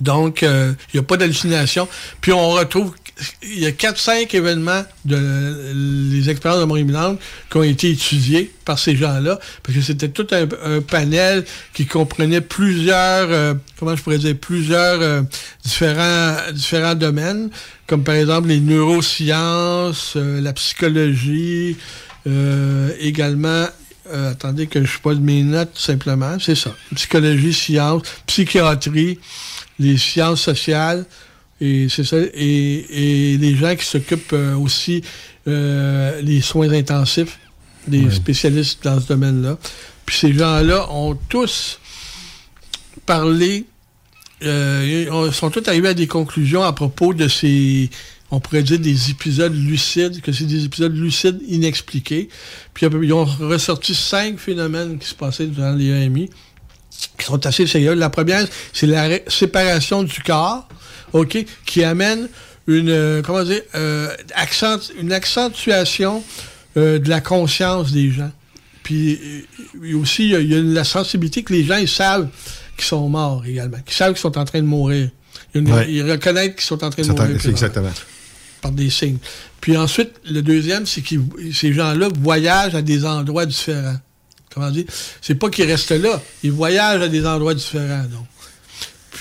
Donc, 0.00 0.42
euh, 0.42 0.74
il 0.92 0.96
n'y 0.96 1.00
a 1.00 1.02
pas 1.02 1.16
d'hallucination. 1.16 1.88
Puis 2.20 2.32
on 2.32 2.50
retrouve, 2.50 2.94
il 3.42 3.60
y 3.60 3.66
a 3.66 3.70
4-5 3.70 4.34
événements 4.36 4.84
de 5.04 6.12
les 6.12 6.28
expériences 6.28 6.66
de 6.66 6.78
imminente 6.78 7.18
qui 7.50 7.56
ont 7.56 7.62
été 7.62 7.90
étudiés 7.90 8.52
par 8.64 8.78
ces 8.78 8.94
gens-là, 8.96 9.38
parce 9.62 9.78
que 9.78 9.82
c'était 9.82 10.08
tout 10.08 10.26
un, 10.32 10.80
panel 10.80 11.44
qui 11.72 11.86
comprenait 11.86 12.42
plusieurs, 12.42 13.30
euh, 13.30 13.54
comment 13.78 13.96
je 13.96 14.02
pourrais 14.02 14.18
dire, 14.18 14.36
plusieurs 14.38 15.00
euh, 15.00 15.22
différents, 15.64 16.36
différents 16.52 16.94
domaines, 16.94 17.50
comme 17.86 18.04
par 18.04 18.16
exemple 18.16 18.48
les 18.48 18.60
neurosciences, 18.60 20.14
euh, 20.16 20.40
la 20.40 20.52
psychologie, 20.52 21.76
euh, 22.26 22.90
également 23.00 23.66
euh, 24.12 24.32
attendez 24.32 24.66
que 24.66 24.84
je 24.84 24.98
de 25.02 25.20
mes 25.20 25.42
notes 25.42 25.76
simplement, 25.76 26.38
c'est 26.38 26.54
ça. 26.54 26.74
Psychologie, 26.94 27.52
sciences, 27.52 28.02
psychiatrie, 28.26 29.18
les 29.78 29.96
sciences 29.96 30.42
sociales, 30.42 31.06
et 31.60 31.88
c'est 31.88 32.04
ça, 32.04 32.18
et, 32.34 33.32
et 33.32 33.38
les 33.38 33.56
gens 33.56 33.74
qui 33.74 33.84
s'occupent 33.84 34.32
euh, 34.34 34.54
aussi 34.56 35.02
euh, 35.48 36.20
les 36.20 36.40
soins 36.40 36.70
intensifs, 36.72 37.38
des 37.86 38.10
spécialistes 38.10 38.82
dans 38.84 39.00
ce 39.00 39.06
domaine-là. 39.06 39.58
Puis 40.04 40.16
ces 40.16 40.32
gens-là 40.32 40.90
ont 40.90 41.14
tous 41.28 41.78
parlé, 43.06 43.64
euh, 44.42 45.32
sont 45.32 45.50
tous 45.50 45.66
arrivés 45.68 45.88
à 45.88 45.94
des 45.94 46.06
conclusions 46.06 46.62
à 46.62 46.72
propos 46.72 47.14
de 47.14 47.28
ces, 47.28 47.88
on 48.30 48.40
pourrait 48.40 48.64
dire 48.64 48.78
des 48.78 49.10
épisodes 49.10 49.54
lucides, 49.54 50.20
que 50.20 50.32
c'est 50.32 50.44
des 50.44 50.64
épisodes 50.64 50.94
lucides 50.94 51.40
inexpliqués. 51.48 52.28
Puis 52.74 52.86
ils 53.02 53.12
ont 53.12 53.24
ressorti 53.24 53.94
cinq 53.94 54.38
phénomènes 54.38 54.98
qui 54.98 55.08
se 55.08 55.14
passaient 55.14 55.46
durant 55.46 55.72
les 55.72 55.86
EMI 55.86 56.28
qui 57.18 57.26
sont 57.26 57.44
assez 57.46 57.66
sérieux. 57.66 57.94
La 57.94 58.10
première, 58.10 58.46
c'est 58.72 58.86
la 58.86 59.18
séparation 59.28 60.02
du 60.02 60.20
corps, 60.22 60.66
OK, 61.20 61.44
qui 61.64 61.82
amène 61.84 62.28
une, 62.66 62.88
euh, 62.90 63.22
comment 63.22 63.44
dire, 63.44 63.62
euh, 63.74 64.08
accent- 64.34 64.90
une 65.00 65.12
accentuation 65.12 66.22
euh, 66.76 66.98
de 66.98 67.08
la 67.08 67.20
conscience 67.20 67.92
des 67.92 68.10
gens. 68.10 68.30
Puis 68.82 69.18
aussi, 69.94 70.24
il 70.26 70.30
y 70.30 70.36
a, 70.36 70.40
y 70.40 70.54
a 70.54 70.60
la 70.62 70.84
sensibilité 70.84 71.42
que 71.42 71.52
les 71.52 71.64
gens, 71.64 71.76
ils 71.76 71.88
savent 71.88 72.28
qu'ils 72.76 72.84
sont 72.84 73.08
morts 73.08 73.44
également, 73.46 73.78
qu'ils 73.84 73.94
savent 73.96 74.12
qu'ils 74.12 74.20
sont 74.20 74.36
en 74.38 74.44
train 74.44 74.60
de 74.60 74.66
mourir. 74.66 75.10
Une- 75.54 75.70
Ouais. 75.72 75.90
Ils 75.90 76.08
reconnaissent 76.08 76.52
qu'ils 76.54 76.60
sont 76.62 76.84
en 76.84 76.90
train 76.90 77.02
de 77.02 77.06
mourir. 77.22 77.40
exactement. 77.50 77.90
par 78.62 78.72
des 78.72 78.90
signes. 78.90 79.18
Puis 79.60 79.76
ensuite, 79.76 80.12
le 80.28 80.40
deuxième, 80.42 80.86
c'est 80.86 81.00
que 81.02 81.14
ces 81.52 81.72
gens-là 81.72 82.08
voyagent 82.20 82.74
à 82.74 82.82
des 82.82 83.04
endroits 83.04 83.46
différents. 83.46 83.96
Comment 84.52 84.70
dire? 84.70 84.84
C'est 85.20 85.34
pas 85.34 85.50
qu'ils 85.50 85.66
restent 85.70 85.90
là, 85.92 86.20
ils 86.42 86.50
voyagent 86.52 87.02
à 87.02 87.08
des 87.08 87.26
endroits 87.26 87.54
différents. 87.54 88.04
Donc. 88.04 88.26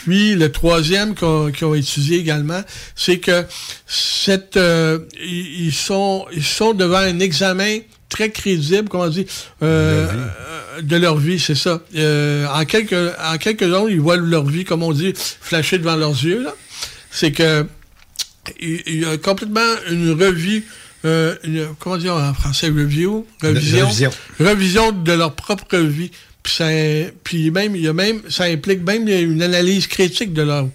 Puis 0.06 0.36
le 0.36 0.52
troisième 0.52 1.16
qu'on 1.16 1.52
qu'ils 1.52 1.66
ont 1.66 1.74
étudié 1.74 2.20
également, 2.20 2.62
c'est 2.96 3.18
que 3.18 3.44
cette, 3.88 4.56
euh, 4.56 5.00
ils, 5.20 5.74
sont, 5.74 6.26
ils 6.32 6.44
sont 6.44 6.74
devant 6.74 6.98
un 7.00 7.20
examen 7.20 7.80
très 8.08 8.30
crédible, 8.30 8.88
comment 8.88 9.08
dire, 9.10 9.26
euh, 9.64 10.08
euh, 10.78 10.82
de 10.84 10.96
leur 10.96 11.18
vie, 11.18 11.40
c'est 11.40 11.56
ça. 11.56 11.82
Euh, 11.96 12.46
en 12.54 12.66
quelques, 12.66 12.94
en 12.94 13.38
quelques 13.38 13.64
secondes, 13.64 13.90
ils 13.90 14.00
voient 14.00 14.18
leur 14.18 14.46
vie, 14.46 14.64
comme 14.64 14.84
on 14.84 14.94
dit, 14.94 15.14
flasher 15.42 15.80
devant 15.80 15.96
leurs 15.96 16.12
yeux. 16.24 16.46
C'est 17.10 17.32
que 17.32 17.66
il 18.62 18.84
il 18.86 19.00
y 19.02 19.06
a 19.06 19.18
complètement 19.18 19.72
une 19.90 20.12
revue, 20.12 20.66
euh, 21.06 21.36
une- 21.44 21.70
comment 21.80 21.98
dire 21.98 22.14
en 22.16 22.34
français, 22.36 22.68
review, 22.68 23.26
révision. 23.42 23.86
révision 24.40 24.92
de 24.92 25.12
leur 25.14 25.34
propre 25.34 25.78
vie. 25.78 26.12
Puis, 27.24 27.52
même, 27.52 27.76
il 27.76 27.82
y 27.82 27.88
a 27.88 27.94
même, 27.94 28.22
ça 28.30 28.46
implique 28.46 28.84
même 28.84 29.08
une 29.08 29.42
analyse 29.42 29.88
critique 29.88 30.34
de, 30.34 30.44
leur, 30.44 30.66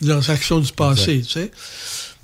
de 0.00 0.08
leurs 0.08 0.30
actions 0.30 0.60
du 0.60 0.72
passé, 0.72 1.22
tu 1.22 1.32
sais. 1.32 1.50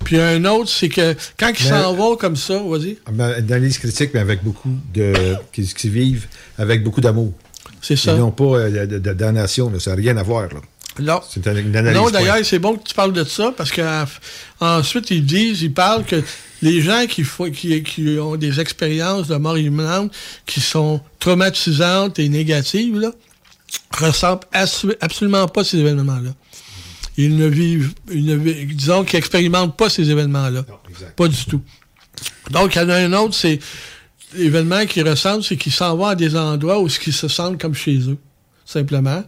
Puis 0.03 0.19
un 0.19 0.45
autre, 0.45 0.69
c'est 0.69 0.89
que 0.89 1.15
quand 1.37 1.51
ils 1.51 1.65
s'en 1.65 1.93
vont 1.93 2.15
comme 2.15 2.35
ça, 2.37 2.57
vas-y. 2.57 2.97
Une 3.11 3.19
analyse 3.19 3.77
critique, 3.77 4.11
mais 4.13 4.21
avec 4.21 4.43
beaucoup 4.43 4.73
de. 4.93 5.35
qui, 5.51 5.65
qui 5.73 5.89
vivent 5.89 6.27
avec 6.57 6.83
beaucoup 6.83 7.01
d'amour. 7.01 7.33
C'est 7.81 7.95
ça. 7.95 8.13
Ils 8.13 8.19
n'ont 8.19 8.31
pas 8.31 8.43
euh, 8.43 8.85
de, 8.85 8.97
de 8.97 9.13
damnation, 9.13 9.71
ça 9.79 9.91
n'a 9.91 9.97
rien 9.97 10.17
à 10.17 10.23
voir. 10.23 10.43
Là. 10.53 10.61
Non. 11.01 11.21
C'est 11.29 11.45
une, 11.47 11.75
analyse. 11.75 11.97
Non, 11.99 12.09
d'ailleurs, 12.09 12.37
c'est 12.43 12.59
bon 12.59 12.75
que 12.77 12.87
tu 12.87 12.93
parles 12.93 13.13
de 13.13 13.23
ça 13.23 13.53
parce 13.55 13.71
qu'ensuite, 13.71 15.11
ils 15.11 15.25
disent, 15.25 15.61
ils 15.61 15.73
parlent 15.73 16.05
que 16.05 16.21
les 16.61 16.81
gens 16.81 17.05
qui, 17.07 17.23
font- 17.23 17.49
qui, 17.51 17.81
qui 17.83 18.17
ont 18.19 18.35
des 18.35 18.59
expériences 18.59 19.27
de 19.27 19.35
mort 19.35 19.57
imminente 19.57 20.11
qui 20.45 20.59
sont 20.61 21.01
traumatisantes 21.19 22.19
et 22.19 22.27
négatives, 22.29 22.97
là, 22.99 23.11
ressentent 23.97 24.45
absolument 24.99 25.47
pas 25.47 25.63
ces 25.63 25.77
événements-là. 25.77 26.31
Ils 27.17 27.35
ne 27.35 27.47
vivent, 27.47 27.93
ils 28.11 28.25
ne 28.25 28.35
vivent- 28.35 28.75
disons 28.75 29.03
qu'ils 29.03 29.17
n'expérimentent 29.17 29.75
pas 29.77 29.89
ces 29.89 30.09
événements-là. 30.09 30.63
Pas 31.15 31.27
du 31.27 31.45
tout. 31.45 31.61
Donc, 32.51 32.75
il 32.75 32.79
y 32.79 32.81
en 32.81 32.89
a 32.89 32.95
un 32.95 33.13
autre, 33.13 33.35
c'est 33.35 33.59
l'événement 34.33 34.85
qu'ils 34.85 35.07
ressentent, 35.07 35.43
c'est 35.43 35.57
qu'ils 35.57 35.71
s'en 35.71 35.95
vont 35.97 36.05
à 36.07 36.15
des 36.15 36.35
endroits 36.35 36.79
où 36.81 36.87
ils 36.87 37.13
se 37.13 37.27
sentent 37.27 37.59
comme 37.59 37.73
chez 37.75 37.97
eux, 38.09 38.17
simplement. 38.65 39.23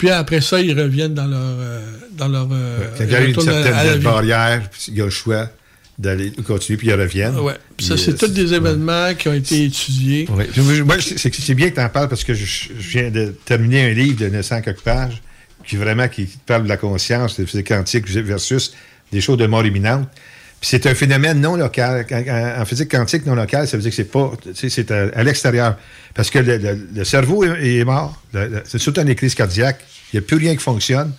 Puis 0.00 0.10
après 0.10 0.40
ça, 0.40 0.60
ils 0.60 0.72
reviennent 0.78 1.12
dans 1.14 1.26
leur... 1.26 1.38
euh, 1.40 1.80
dans 2.16 2.28
leur 2.28 2.48
euh, 2.50 2.78
Quand 2.96 3.04
il 3.04 3.10
y 3.10 3.14
a 3.14 3.20
une 3.20 3.36
à- 3.36 3.40
à 3.40 3.44
certaine 3.84 4.00
barrière, 4.02 4.62
il 4.88 4.94
y 4.94 5.00
a 5.02 5.04
le 5.04 5.10
choix 5.10 5.50
d'aller 5.98 6.32
continuer, 6.46 6.78
puis 6.78 6.88
ils 6.88 6.94
reviennent. 6.94 7.38
Ouais. 7.38 7.52
Puis 7.76 7.86
ça, 7.86 7.98
c'est 7.98 8.12
euh, 8.12 8.16
tous 8.16 8.28
des 8.32 8.54
événements 8.54 9.14
qui 9.14 9.28
ont 9.28 9.34
été 9.34 9.64
étudiés. 9.64 10.26
Ouais. 10.30 10.48
Moi, 10.84 10.96
c'est 11.00 11.54
bien 11.54 11.68
que 11.68 11.74
tu 11.74 11.80
en 11.82 11.88
parles 11.90 12.08
parce 12.08 12.24
que 12.24 12.32
je, 12.32 12.44
je 12.46 12.88
viens 12.88 13.10
de 13.10 13.34
terminer 13.44 13.90
un 13.90 13.92
livre 13.92 14.18
de 14.18 14.28
900 14.30 14.62
quelques 14.62 14.80
pages 14.80 15.20
qui 15.66 15.76
vraiment 15.76 16.08
qui 16.08 16.26
parle 16.46 16.64
de 16.64 16.68
la 16.70 16.78
conscience, 16.78 17.38
de 17.38 17.44
physique 17.44 17.68
quantique 17.68 18.08
versus 18.08 18.72
des 19.12 19.20
choses 19.20 19.36
de 19.36 19.46
mort 19.46 19.66
imminente. 19.66 20.08
C'est 20.62 20.86
un 20.86 20.94
phénomène 20.94 21.40
non 21.40 21.56
local. 21.56 22.06
En, 22.58 22.64
physique 22.66 22.90
quantique 22.90 23.24
non 23.24 23.34
locale, 23.34 23.66
ça 23.66 23.76
veut 23.76 23.82
dire 23.82 23.90
que 23.90 23.96
c'est 23.96 24.04
pas, 24.04 24.32
c'est 24.54 24.90
à, 24.90 25.22
l'extérieur. 25.22 25.76
Parce 26.14 26.28
que 26.30 26.38
le, 26.38 27.04
cerveau 27.04 27.44
est, 27.44 27.82
mort. 27.84 28.20
C'est 28.64 28.78
surtout 28.78 29.00
une 29.00 29.14
crise 29.14 29.34
cardiaque. 29.34 29.80
Il 30.12 30.20
n'y 30.20 30.24
a 30.24 30.26
plus 30.26 30.36
rien 30.36 30.54
qui 30.54 30.62
fonctionne. 30.62 31.12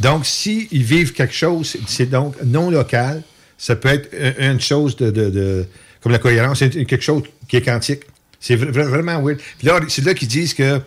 Donc, 0.00 0.26
s'ils 0.26 0.66
vivent 0.82 1.12
quelque 1.12 1.34
chose, 1.34 1.76
c'est- 1.86 2.06
donc 2.06 2.34
non 2.44 2.68
local. 2.70 3.22
Ça 3.56 3.76
peut 3.76 3.88
être 3.88 4.10
un- 4.38 4.50
une 4.52 4.60
chose 4.60 4.96
de, 4.96 5.10
de- 5.10 5.30
de- 5.30 5.66
comme 6.02 6.12
la 6.12 6.18
cohérence, 6.18 6.58
c'est 6.58 6.70
quelque 6.84 7.00
chose 7.04 7.22
qui 7.48 7.56
est 7.56 7.62
quantique. 7.62 8.02
C'est 8.40 8.56
vra- 8.56 8.70
vra- 8.72 8.88
vraiment 8.88 9.22
weird. 9.22 9.38
Puis 9.58 9.66
là, 9.68 9.80
c'est 9.88 10.04
là 10.04 10.12
qu'ils 10.12 10.28
disent 10.28 10.52
que 10.52 10.80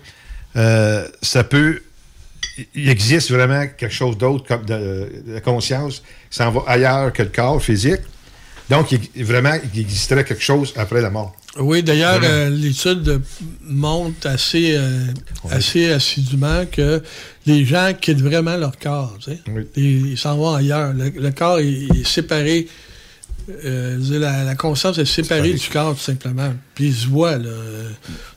euh, 0.56 1.07
ça 1.22 1.44
peut. 1.44 1.82
Il 2.75 2.89
existe 2.89 3.31
vraiment 3.31 3.65
quelque 3.77 3.93
chose 3.93 4.17
d'autre 4.17 4.45
comme 4.47 4.65
de, 4.65 5.09
la 5.27 5.41
conscience 5.41 6.01
s'en 6.29 6.51
va 6.51 6.61
ailleurs 6.67 7.13
que 7.13 7.23
le 7.23 7.29
corps 7.29 7.61
physique. 7.61 8.01
Donc, 8.69 8.91
il, 8.91 9.23
vraiment, 9.23 9.53
il 9.73 9.79
existerait 9.79 10.25
quelque 10.25 10.43
chose 10.43 10.73
après 10.75 11.01
la 11.01 11.09
mort. 11.09 11.35
Oui, 11.59 11.81
d'ailleurs, 11.84 12.19
euh, 12.23 12.49
l'étude 12.49 13.21
montre 13.63 14.27
assez, 14.27 14.75
euh, 14.75 15.05
assez 15.49 15.89
assidûment 15.91 16.65
que 16.71 17.01
les 17.45 17.65
gens 17.65 17.93
quittent 17.99 18.21
vraiment 18.21 18.57
leur 18.57 18.77
corps. 18.77 19.17
tu 19.23 19.31
sais. 19.31 19.39
Ils 19.75 20.07
ils 20.11 20.17
s'en 20.17 20.35
vont 20.38 20.53
ailleurs. 20.53 20.93
Le, 20.93 21.09
le 21.09 21.31
corps 21.31 21.59
est, 21.59 21.88
est 21.95 22.05
séparé. 22.05 22.67
euh, 23.65 23.97
la, 24.19 24.43
la 24.43 24.55
conscience 24.55 24.97
est 24.97 25.05
séparée 25.05 25.53
du 25.53 25.69
corps, 25.69 25.95
tout 25.95 26.01
simplement. 26.03 26.53
Puis 26.75 26.88
ils 26.88 26.95
se 26.95 27.07
voient, 27.07 27.38
là, 27.38 27.49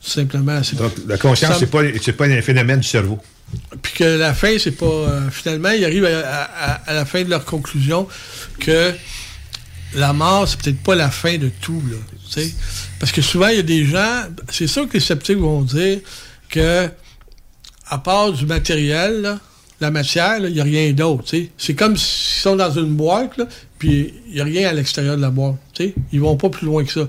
tout 0.03 0.11
simplement. 0.11 0.61
Donc, 0.79 0.93
la 1.07 1.19
conscience, 1.19 1.65
pas, 1.65 1.83
c'est 2.01 2.13
pas 2.13 2.27
un 2.27 2.43
phénomène 2.43 2.81
du 2.81 2.89
cerveau. 2.89 3.19
Puis 3.83 3.93
que 3.95 4.05
la 4.05 4.35
fin, 4.35 4.57
c'est 4.59 4.73
pas. 4.73 4.87
euh, 4.87 5.31
finalement, 5.31 5.71
ils 5.71 5.85
arrivent 5.85 6.07
à, 6.07 6.93
la 6.93 7.05
fin 7.05 7.23
de 7.23 7.31
leur 7.31 7.45
conclusion 7.45 8.07
que 8.59 8.93
la 9.95 10.13
mort, 10.13 10.49
c'est 10.49 10.61
peut-être 10.61 10.83
pas 10.83 10.95
la 10.95 11.11
fin 11.11 11.39
de 11.39 11.51
tout. 11.61 11.83
Parce 12.99 13.13
que 13.13 13.23
souvent, 13.23 13.49
il 13.49 13.57
y 13.57 13.61
a 13.61 13.63
des 13.63 13.85
gens. 13.85 14.25
C'est 14.51 14.67
sûr 14.67 14.89
que 14.89 14.95
les 14.95 15.01
sceptiques 15.01 15.39
vont 15.39 15.63
dire 15.63 15.99
que, 16.49 16.89
à 17.89 17.99
part 17.99 18.33
du 18.33 18.47
matériel, 18.47 19.39
la 19.81 19.91
matière, 19.91 20.39
il 20.39 20.53
n'y 20.53 20.61
a 20.61 20.65
rien 20.65 20.93
d'autre. 20.93 21.35
C'est 21.57 21.75
comme 21.75 21.97
s'ils 21.97 22.43
sont 22.43 22.57
dans 22.57 22.71
une 22.71 22.95
boîte, 22.95 23.41
puis 23.79 24.15
il 24.29 24.35
n'y 24.35 24.41
a 24.41 24.45
rien 24.45 24.69
à 24.69 24.73
l'extérieur 24.73 25.17
de 25.17 25.23
la 25.23 25.31
boîte. 25.31 25.57
tu 25.73 25.85
sais. 25.85 25.95
Ils 26.13 26.21
vont 26.21 26.37
pas 26.37 26.51
plus 26.51 26.67
loin 26.67 26.85
que 26.85 26.93
ça. 26.93 27.09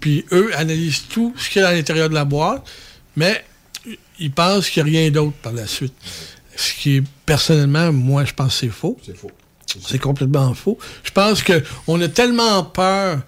Puis 0.00 0.24
eux 0.32 0.50
analysent 0.56 1.04
tout 1.08 1.34
ce 1.36 1.48
qu'il 1.48 1.62
y 1.62 1.64
a 1.64 1.68
à 1.68 1.72
l'intérieur 1.72 2.08
de 2.08 2.14
la 2.14 2.24
boîte, 2.24 2.64
mais 3.16 3.42
ils 4.20 4.30
pensent 4.30 4.68
qu'il 4.68 4.84
n'y 4.84 4.96
a 4.96 5.00
rien 5.00 5.10
d'autre 5.10 5.36
par 5.42 5.52
la 5.52 5.66
suite. 5.66 5.94
Ce 6.54 6.74
qui 6.74 6.96
est, 6.96 7.02
personnellement, 7.26 7.92
moi, 7.92 8.24
je 8.24 8.34
pense 8.34 8.54
que 8.54 8.66
c'est 8.66 8.68
faux. 8.68 8.98
C'est 9.04 9.16
faux. 9.16 9.30
C'est 9.66 9.98
complètement 9.98 10.52
faux. 10.54 10.78
Je 11.02 11.10
pense 11.10 11.42
que 11.42 11.62
on 11.86 12.00
a 12.00 12.08
tellement 12.08 12.64
peur 12.64 13.20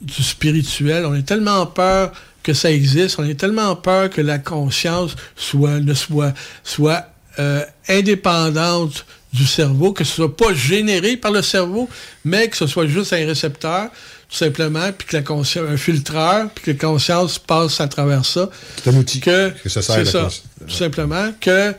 du 0.00 0.22
spirituel, 0.22 1.04
on 1.06 1.12
a 1.12 1.22
tellement 1.22 1.66
peur 1.66 2.12
que 2.42 2.54
ça 2.54 2.70
existe, 2.70 3.18
on 3.18 3.28
a 3.28 3.34
tellement 3.34 3.74
peur 3.76 4.08
que 4.08 4.20
la 4.20 4.38
conscience 4.38 5.16
soit, 5.36 5.80
ne 5.80 5.94
soit, 5.94 6.32
soit 6.62 7.06
euh, 7.38 7.64
indépendante 7.88 9.04
du 9.32 9.44
cerveau, 9.44 9.92
que 9.92 10.04
ce 10.04 10.14
soit 10.14 10.36
pas 10.36 10.54
généré 10.54 11.16
par 11.16 11.32
le 11.32 11.42
cerveau, 11.42 11.88
mais 12.24 12.48
que 12.48 12.56
ce 12.56 12.66
soit 12.66 12.86
juste 12.86 13.12
un 13.12 13.26
récepteur, 13.26 13.90
tout 14.28 14.36
simplement, 14.36 14.92
puis 14.92 15.08
que 15.08 15.16
la 15.16 15.22
conscience, 15.22 15.68
un 15.68 15.76
filtreur, 15.76 16.50
puis 16.50 16.64
que 16.64 16.70
la 16.72 16.76
conscience 16.76 17.38
passe 17.38 17.80
à 17.80 17.88
travers 17.88 18.26
ça. 18.26 18.50
C'est 18.76 18.90
un 18.90 18.96
outil 18.96 19.20
que, 19.20 19.50
que 19.50 19.68
ça 19.68 19.80
sert 19.80 19.94
à 19.94 19.98
la 19.98 20.04
ça, 20.04 20.28
tout 20.60 20.74
simplement, 20.74 21.32
que 21.40 21.74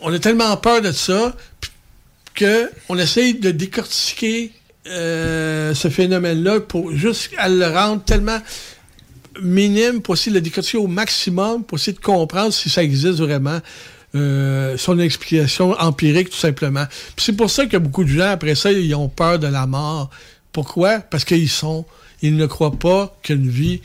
on 0.00 0.12
a 0.12 0.18
tellement 0.18 0.56
peur 0.56 0.80
de 0.80 0.92
ça 0.92 1.34
que 2.34 2.70
on 2.88 2.98
essaye 2.98 3.34
de 3.34 3.50
décortiquer 3.50 4.52
euh, 4.86 5.74
ce 5.74 5.88
phénomène-là 5.88 6.60
pour 6.60 6.94
juste 6.94 7.30
à 7.36 7.50
le 7.50 7.66
rendre 7.66 8.02
tellement 8.02 8.40
minime 9.42 10.00
pour 10.00 10.14
essayer 10.14 10.32
de 10.32 10.36
le 10.36 10.40
décortiquer 10.40 10.78
au 10.78 10.86
maximum 10.86 11.64
pour 11.64 11.78
essayer 11.78 11.92
de 11.92 12.00
comprendre 12.00 12.52
si 12.52 12.70
ça 12.70 12.82
existe 12.82 13.18
vraiment. 13.18 13.60
Euh, 14.16 14.76
son 14.76 14.98
explication 14.98 15.70
empirique 15.78 16.30
tout 16.30 16.36
simplement. 16.36 16.84
Puis 17.14 17.26
c'est 17.26 17.36
pour 17.36 17.48
ça 17.48 17.66
que 17.66 17.76
beaucoup 17.76 18.02
de 18.02 18.08
gens 18.08 18.30
après 18.30 18.56
ça 18.56 18.72
ils 18.72 18.92
ont 18.96 19.08
peur 19.08 19.38
de 19.38 19.46
la 19.46 19.68
mort. 19.68 20.10
Pourquoi? 20.52 20.98
Parce 21.00 21.24
qu'ils 21.24 21.48
sont 21.50 21.84
ils 22.22 22.36
ne 22.36 22.44
croient 22.46 22.78
pas 22.78 23.16
qu'une 23.22 23.48
vie 23.48 23.80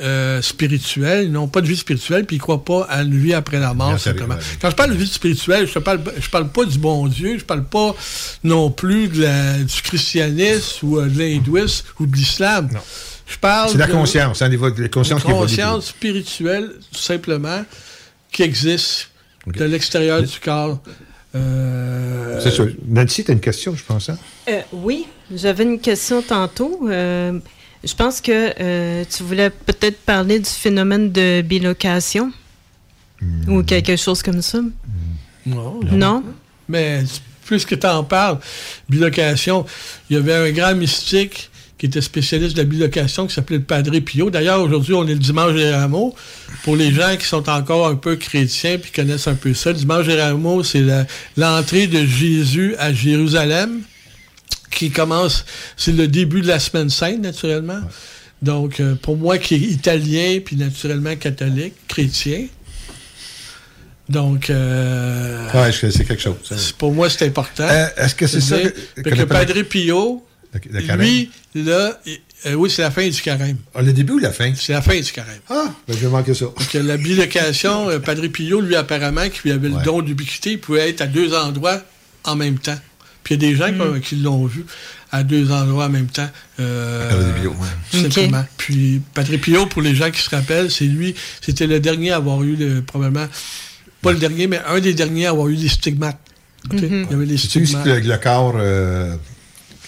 euh, 0.00 0.40
spirituelle, 0.42 1.26
ils 1.26 1.32
n'ont 1.32 1.48
pas 1.48 1.60
de 1.60 1.66
vie 1.66 1.76
spirituelle, 1.76 2.24
puis 2.24 2.36
ils 2.36 2.38
ne 2.38 2.42
croient 2.42 2.64
pas 2.64 2.82
à 2.88 3.02
une 3.02 3.16
vie 3.16 3.34
après 3.34 3.60
la 3.60 3.74
mort, 3.74 3.90
Bien 3.90 3.98
sûr, 3.98 4.10
simplement. 4.12 4.36
Quand 4.60 4.70
je 4.70 4.74
parle 4.74 4.90
de 4.90 4.96
vie 4.96 5.06
spirituelle, 5.06 5.68
je 5.72 5.78
ne 5.78 5.84
parle, 5.84 6.00
je 6.18 6.28
parle 6.30 6.48
pas 6.48 6.64
du 6.64 6.78
bon 6.78 7.06
Dieu, 7.08 7.38
je 7.38 7.44
parle 7.44 7.62
pas 7.64 7.94
non 8.42 8.70
plus 8.70 9.08
de 9.08 9.22
la- 9.22 9.58
du 9.58 9.82
christianisme 9.82 10.86
ou 10.86 10.98
euh, 10.98 11.06
de 11.08 11.18
l'hindouisme 11.18 11.84
ou 12.00 12.06
de 12.06 12.16
l'islam. 12.16 12.70
Je 13.26 13.36
parle. 13.38 13.70
C'est 13.70 13.78
la 13.78 13.86
de- 13.86 13.92
conscience, 13.92 14.42
hein, 14.42 14.48
les 14.48 14.88
consciences 14.90 15.22
qui 15.22 15.30
conscience 15.30 15.86
spirituelle, 15.88 16.72
tout 16.92 17.00
simplement, 17.00 17.64
qui 18.32 18.42
existe 18.42 19.10
de 19.46 19.64
l'extérieur 19.64 20.22
du 20.22 20.40
corps. 20.42 20.80
Euh, 21.34 22.40
C'est 22.42 22.50
ça. 22.50 22.64
Nancy, 22.88 23.24
tu 23.24 23.30
as 23.30 23.34
une 23.34 23.40
question, 23.40 23.74
je 23.76 23.82
pense. 23.84 24.08
Hein? 24.08 24.18
Euh, 24.48 24.60
oui, 24.72 25.06
j'avais 25.32 25.64
une 25.64 25.80
question 25.80 26.22
tantôt. 26.22 26.88
Euh, 26.88 27.38
je 27.82 27.94
pense 27.94 28.20
que 28.20 28.52
euh, 28.60 29.04
tu 29.10 29.22
voulais 29.22 29.50
peut-être 29.50 30.00
parler 30.00 30.38
du 30.38 30.48
phénomène 30.48 31.12
de 31.12 31.42
bilocation 31.42 32.32
ou 33.48 33.62
quelque 33.62 33.96
chose 33.96 34.22
comme 34.22 34.42
ça. 34.42 34.60
Non. 35.46 35.80
Non? 35.92 36.22
Mais 36.68 37.02
puisque 37.46 37.78
tu 37.78 37.86
en 37.86 38.04
parles, 38.04 38.38
bilocation, 38.88 39.64
il 40.08 40.14
y 40.14 40.18
avait 40.18 40.34
un 40.34 40.50
grand 40.50 40.74
mystique 40.74 41.50
qui 41.78 41.86
était 41.86 42.00
spécialiste 42.00 42.56
de 42.56 42.62
la 42.62 42.68
bilocation 42.68 43.26
qui 43.26 43.34
s'appelait 43.34 43.58
le 43.58 43.64
Padre 43.64 43.98
Pio. 43.98 44.30
D'ailleurs, 44.30 44.60
aujourd'hui, 44.60 44.94
on 44.94 45.06
est 45.06 45.14
le 45.14 45.18
dimanche 45.18 45.54
des 45.54 45.70
Rameaux. 45.70 46.14
Pour 46.62 46.76
les 46.76 46.92
gens 46.92 47.16
qui 47.18 47.26
sont 47.26 47.48
encore 47.48 47.88
un 47.88 47.96
peu 47.96 48.16
chrétiens 48.16 48.78
puis 48.78 48.92
connaissent 48.92 49.26
un 49.26 49.34
peu 49.34 49.52
ça, 49.54 49.70
le 49.70 49.78
dimanche 49.78 50.06
des 50.06 50.20
Rameaux, 50.20 50.62
c'est 50.62 50.84
l'entrée 51.36 51.86
de 51.86 52.04
Jésus 52.06 52.74
à 52.78 52.92
Jérusalem 52.92 53.82
qui 54.74 54.90
commence, 54.90 55.44
c'est 55.76 55.92
le 55.92 56.08
début 56.08 56.40
de 56.42 56.48
la 56.48 56.58
semaine 56.58 56.90
sainte, 56.90 57.20
naturellement. 57.20 57.80
Donc, 58.42 58.80
euh, 58.80 58.94
pour 58.94 59.16
moi 59.16 59.38
qui 59.38 59.54
est 59.54 59.58
italien, 59.58 60.40
puis 60.44 60.56
naturellement 60.56 61.16
catholique, 61.16 61.74
chrétien, 61.88 62.46
donc, 64.08 64.50
euh, 64.50 65.48
Ouais, 65.54 65.72
c'est 65.72 66.04
quelque 66.04 66.20
chose. 66.22 66.36
ça. 66.44 66.56
c'est- 66.58 66.74
pour 66.76 66.92
moi, 66.92 67.08
c'est 67.08 67.24
important. 67.26 67.66
Euh, 67.68 67.86
est-ce 67.96 68.14
que 68.14 68.26
c'est 68.26 68.40
ça 68.42 68.58
que- 68.58 68.68
que 69.00 69.08
le 69.10 69.12
appelle- 69.22 69.26
Padre 69.28 69.62
Pio, 69.62 70.24
Le 70.70 70.96
lui, 70.98 71.30
là, 71.56 72.00
euh, 72.46 72.54
oui, 72.54 72.70
c'est 72.70 72.82
la 72.82 72.92
fin 72.92 73.08
du 73.08 73.20
carême. 73.20 73.56
Ah, 73.74 73.82
le 73.82 73.92
début 73.92 74.12
ou 74.12 74.18
la 74.18 74.30
fin? 74.30 74.52
C'est 74.54 74.72
la 74.72 74.82
fin 74.82 74.94
du 75.00 75.10
carême. 75.10 75.40
Ah, 75.48 75.64
ben, 75.88 75.96
je 75.96 76.02
vais 76.06 76.08
manquer 76.08 76.32
ça. 76.34 76.44
Donc, 76.44 76.72
la 76.74 76.96
bilocation, 76.96 77.98
Padre 78.00 78.28
Pio, 78.28 78.60
lui, 78.60 78.76
apparemment, 78.76 79.28
qui 79.30 79.40
lui 79.44 79.50
avait 79.52 79.68
le 79.70 79.82
don 79.82 80.00
d'ubiquité, 80.00 80.56
pouvait 80.56 80.90
être 80.90 81.00
à 81.00 81.06
deux 81.06 81.34
endroits 81.34 81.80
en 82.24 82.36
même 82.36 82.58
temps. 82.58 82.78
Puis 83.24 83.34
il 83.34 83.42
y 83.42 83.46
a 83.46 83.50
des 83.50 83.56
gens 83.56 83.72
Mm. 83.72 84.00
qui- 84.00 84.08
qui 84.16 84.16
l'ont 84.22 84.46
vu 84.46 84.64
à 85.10 85.22
deux 85.24 85.50
endroits 85.50 85.86
en 85.86 85.90
même 85.90 86.06
temps. 86.06 86.28
euh, 86.60 87.08
Padre 87.08 87.34
Pio, 87.40 87.50
ouais. 87.50 87.56
tout 87.90 88.10
simplement. 88.10 88.44
Puis 88.56 89.00
Padre 89.14 89.36
Pio, 89.38 89.66
pour 89.66 89.82
les 89.82 89.94
gens 89.94 90.10
qui 90.10 90.20
se 90.20 90.30
rappellent, 90.30 90.70
c'est 90.70 90.84
lui, 90.84 91.14
c'était 91.40 91.66
le 91.66 91.80
dernier 91.80 92.12
à 92.12 92.16
avoir 92.16 92.42
eu, 92.42 92.54
le- 92.54 92.82
probablement, 92.82 93.26
pas 94.02 94.12
le 94.12 94.18
dernier, 94.18 94.46
mais 94.46 94.60
un 94.68 94.78
des 94.80 94.94
derniers 94.94 95.26
à 95.26 95.30
avoir 95.30 95.48
eu 95.48 95.56
des 95.56 95.68
stigmates. 95.68 96.20
Mhm. 96.72 97.06
Il 97.08 97.10
y 97.10 97.14
avait 97.14 97.26
des 97.26 97.36
stigmates. 97.38 97.84
le, 97.86 97.98
le 98.00 98.16
corps, 98.18 98.54
euh, 98.56 99.16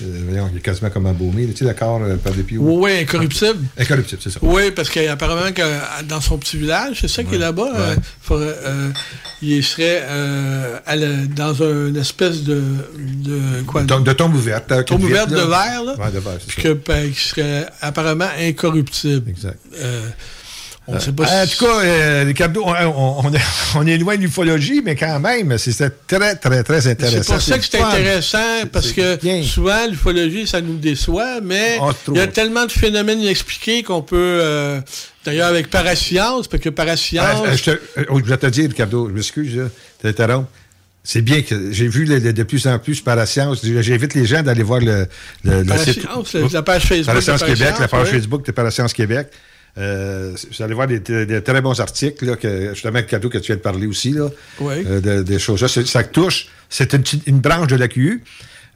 voyons, 0.04 0.48
il 0.52 0.58
est 0.58 0.60
quasiment 0.60 0.90
comme 0.90 1.06
embaumé. 1.06 1.46
Tu 1.54 1.64
sais, 1.66 1.74
corps, 1.74 2.00
euh, 2.02 2.16
par 2.16 2.32
des 2.32 2.42
pieds. 2.42 2.58
Oui, 2.58 2.92
incorruptible. 3.00 3.64
Incorruptible, 3.78 4.20
c'est 4.22 4.30
ça. 4.30 4.38
Oui, 4.42 4.70
parce 4.70 4.88
qu'apparemment, 4.90 5.52
que 5.52 5.62
dans 6.04 6.20
son 6.20 6.38
petit 6.38 6.56
village, 6.58 6.98
c'est 7.00 7.08
ça 7.08 7.24
qui 7.24 7.34
est 7.34 7.38
là-bas, 7.38 7.70
euh, 7.74 7.94
Ouais. 7.94 8.00
faudrait, 8.20 8.56
euh, 8.64 8.90
il 9.42 9.62
serait 9.64 10.02
euh, 10.04 10.78
à 10.86 10.96
la- 10.96 11.26
dans 11.26 11.54
une 11.62 11.96
espèce 11.96 12.42
de. 12.42 12.62
de 12.98 13.62
quoi? 13.66 13.82
De, 13.82 13.94
de 14.02 14.12
tombe 14.12 14.34
ouverte. 14.34 14.70
euh, 14.72 14.82
Tombe 14.82 15.04
ouverte 15.04 15.30
de 15.30 15.36
verre, 15.36 15.82
là. 15.84 15.94
Ouais, 15.98 16.10
de 16.12 16.18
verre, 16.18 16.38
c'est 16.40 16.46
Puis 16.48 16.62
que, 16.62 16.72
ben, 16.72 17.10
qui 17.10 17.20
serait 17.28 17.66
apparemment 17.80 18.28
incorruptible. 18.38 19.30
Exact. 19.30 19.58
Euh, 20.88 20.92
on 20.92 20.94
ne 20.94 21.00
sait 21.00 21.12
pas 21.12 21.24
Euh, 21.24 21.42
en 21.42 21.46
tout 21.46 21.64
cas, 21.64 21.80
euh, 21.84 22.24
Ricardo, 22.26 22.62
on, 22.64 22.70
on- 22.70 23.32
on 23.80 23.86
est, 23.86 23.98
loin 23.98 24.16
de 24.16 24.22
l'ufologie, 24.22 24.82
mais 24.84 24.94
quand 24.94 25.18
même, 25.18 25.58
c'était 25.58 25.90
très, 26.06 26.36
très, 26.36 26.62
très 26.62 26.86
intéressant. 26.86 27.22
C'est 27.22 27.32
pour 27.32 27.42
ça 27.42 27.58
que 27.58 27.64
c'est 27.64 27.80
intéressant, 27.80 28.66
parce 28.72 28.92
que 28.92 29.18
souvent, 29.44 29.86
l'ufologie, 29.88 30.46
ça 30.46 30.60
nous 30.60 30.76
déçoit, 30.76 31.40
mais 31.42 31.78
Ah, 31.80 31.90
il 32.08 32.14
y 32.16 32.20
a 32.20 32.26
tellement 32.28 32.66
de 32.66 32.72
phénomènes 32.72 33.20
inexpliqués 33.20 33.82
qu'on 33.82 34.02
peut. 34.02 34.16
euh, 34.42 34.80
D'ailleurs, 35.24 35.48
avec 35.48 35.70
parascience, 35.70 36.46
parce 36.46 36.62
que 36.62 36.68
parascience. 36.68 37.26
Ah, 37.44 37.56
je, 37.56 37.62
te- 37.64 37.70
euh, 37.70 38.04
oh, 38.10 38.18
je 38.20 38.24
voulais 38.24 38.36
te 38.36 38.46
dire, 38.46 38.68
Ricardo, 38.68 39.08
je 39.08 39.12
m'excuse, 39.14 39.56
là, 39.56 39.64
de 39.64 39.70
t'interrompre. 40.12 40.48
C'est 41.02 41.22
bien 41.22 41.42
que 41.42 41.72
j'ai 41.72 41.88
vu 41.88 42.04
le- 42.04 42.18
le- 42.18 42.32
de 42.32 42.42
plus 42.44 42.66
en 42.68 42.78
plus 42.78 43.00
par 43.00 43.16
la 43.16 43.26
science. 43.26 43.58
J'invite 43.64 44.14
les 44.14 44.24
gens 44.26 44.42
d'aller 44.42 44.62
voir 44.62 44.80
le, 44.80 45.06
Parascience, 45.44 46.32
la- 46.34 46.40
la 46.52 46.62
page 46.62 46.82
Facebook 46.84 47.06
Parascience 47.06 47.42
Québec, 47.42 47.58
la 47.60 47.88
Parascience, 47.88 47.90
page. 47.90 48.10
Facebook 48.10 48.46
de 48.46 48.52
Parascience 48.52 48.92
Québec. 48.92 49.28
Euh, 49.78 50.32
vous 50.56 50.62
allez 50.64 50.74
voir 50.74 50.86
des, 50.86 51.00
des 51.00 51.42
très 51.42 51.60
bons 51.60 51.78
articles, 51.80 52.24
là, 52.24 52.36
que, 52.36 52.70
justement, 52.72 53.02
cadeau 53.02 53.28
que 53.28 53.38
tu 53.38 53.48
viens 53.48 53.56
de 53.56 53.60
parler 53.60 53.86
aussi, 53.86 54.10
là, 54.12 54.28
Oui. 54.60 54.74
euh, 54.86 55.00
de- 55.00 55.22
des 55.22 55.38
choses. 55.38 55.60
là. 55.60 55.68
Ça 55.68 56.02
touche, 56.04 56.48
c'est 56.70 56.94
une, 57.26 57.40
branche 57.40 57.66
de 57.66 57.76
l'AQU, 57.76 58.22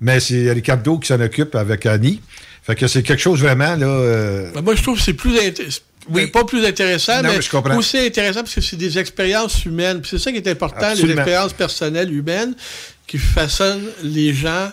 mais 0.00 0.20
c'est 0.20 0.52
Ricardo 0.52 0.98
qui 0.98 1.08
s'en 1.08 1.20
occupe 1.20 1.54
avec 1.54 1.86
Annie. 1.86 2.20
Fait 2.62 2.74
que 2.74 2.86
c'est 2.86 3.02
quelque 3.02 3.22
chose 3.22 3.40
vraiment, 3.40 3.76
là. 3.76 3.86
euh, 3.86 4.50
Ben, 4.54 4.60
moi, 4.60 4.74
je 4.74 4.82
trouve 4.82 4.98
que 4.98 5.02
c'est 5.02 5.14
plus 5.14 5.38
intéressant. 5.38 5.80
pas 6.32 6.44
plus 6.44 6.64
intéressant, 6.66 7.16
Non, 7.22 7.30
mais, 7.30 7.36
mais 7.36 7.42
je 7.42 7.50
comprends. 7.50 7.76
aussi 7.78 7.96
intéressant 7.98 8.40
parce 8.40 8.54
que 8.54 8.60
c'est 8.60 8.76
des 8.76 8.98
expériences 8.98 9.64
humaines. 9.64 10.02
C'est 10.04 10.18
ça 10.18 10.30
qui 10.30 10.36
est 10.36 10.48
important, 10.48 10.92
les 10.94 11.02
expériences 11.10 11.54
personnelles 11.54 12.12
humaines 12.12 12.54
qui 13.06 13.16
façonnent 13.16 13.88
les 14.02 14.34
gens, 14.34 14.70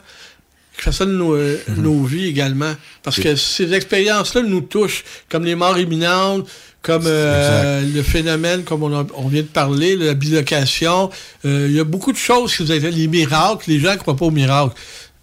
qui 0.78 0.84
façonnent 0.84 1.18
nos, 1.18 1.34
euh, 1.36 1.60
nos 1.78 2.04
vies 2.04 2.28
également. 2.28 2.74
Parce 3.04 3.20
que 3.20 3.36
ces 3.36 3.74
expériences-là 3.74 4.42
nous 4.44 4.62
touchent, 4.62 5.04
comme 5.30 5.44
les 5.44 5.56
morts 5.56 5.78
imminentes, 5.80 6.48
comme 6.84 7.04
euh, 7.06 7.82
le 7.94 8.02
phénomène, 8.04 8.64
comme 8.64 8.84
on, 8.84 8.98
a- 9.00 9.06
on 9.16 9.28
vient 9.28 9.42
de 9.42 9.48
parler, 9.48 9.96
la 9.98 10.14
bilocation. 10.14 11.10
Euh, 11.46 11.66
Il 11.70 11.76
y 11.76 11.80
a 11.80 11.84
beaucoup 11.84 12.12
de 12.14 12.18
choses 12.18 12.56
qui 12.56 12.64
vous 12.64 12.72
avez 12.72 12.92
les 12.92 13.08
miracles. 13.08 13.66
Les 13.68 13.80
gens 13.80 13.92
ne 13.94 13.98
croient 13.98 14.16
pas 14.16 14.26
aux 14.26 14.32
miracles. 14.32 14.74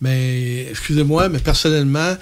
Mais, 0.00 0.66
excusez-moi, 0.68 1.28
mais 1.30 1.38
personnellement, 1.38 2.14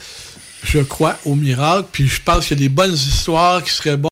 je 0.62 0.78
crois 0.80 1.16
aux 1.24 1.34
miracles. 1.34 1.88
Puis 1.90 2.06
je 2.06 2.20
pense 2.24 2.46
qu'il 2.46 2.56
y 2.58 2.60
a 2.60 2.64
des 2.64 2.68
bonnes 2.68 2.92
histoires 2.94 3.64
qui 3.64 3.72
seraient 3.72 3.96
bonnes. 3.96 4.11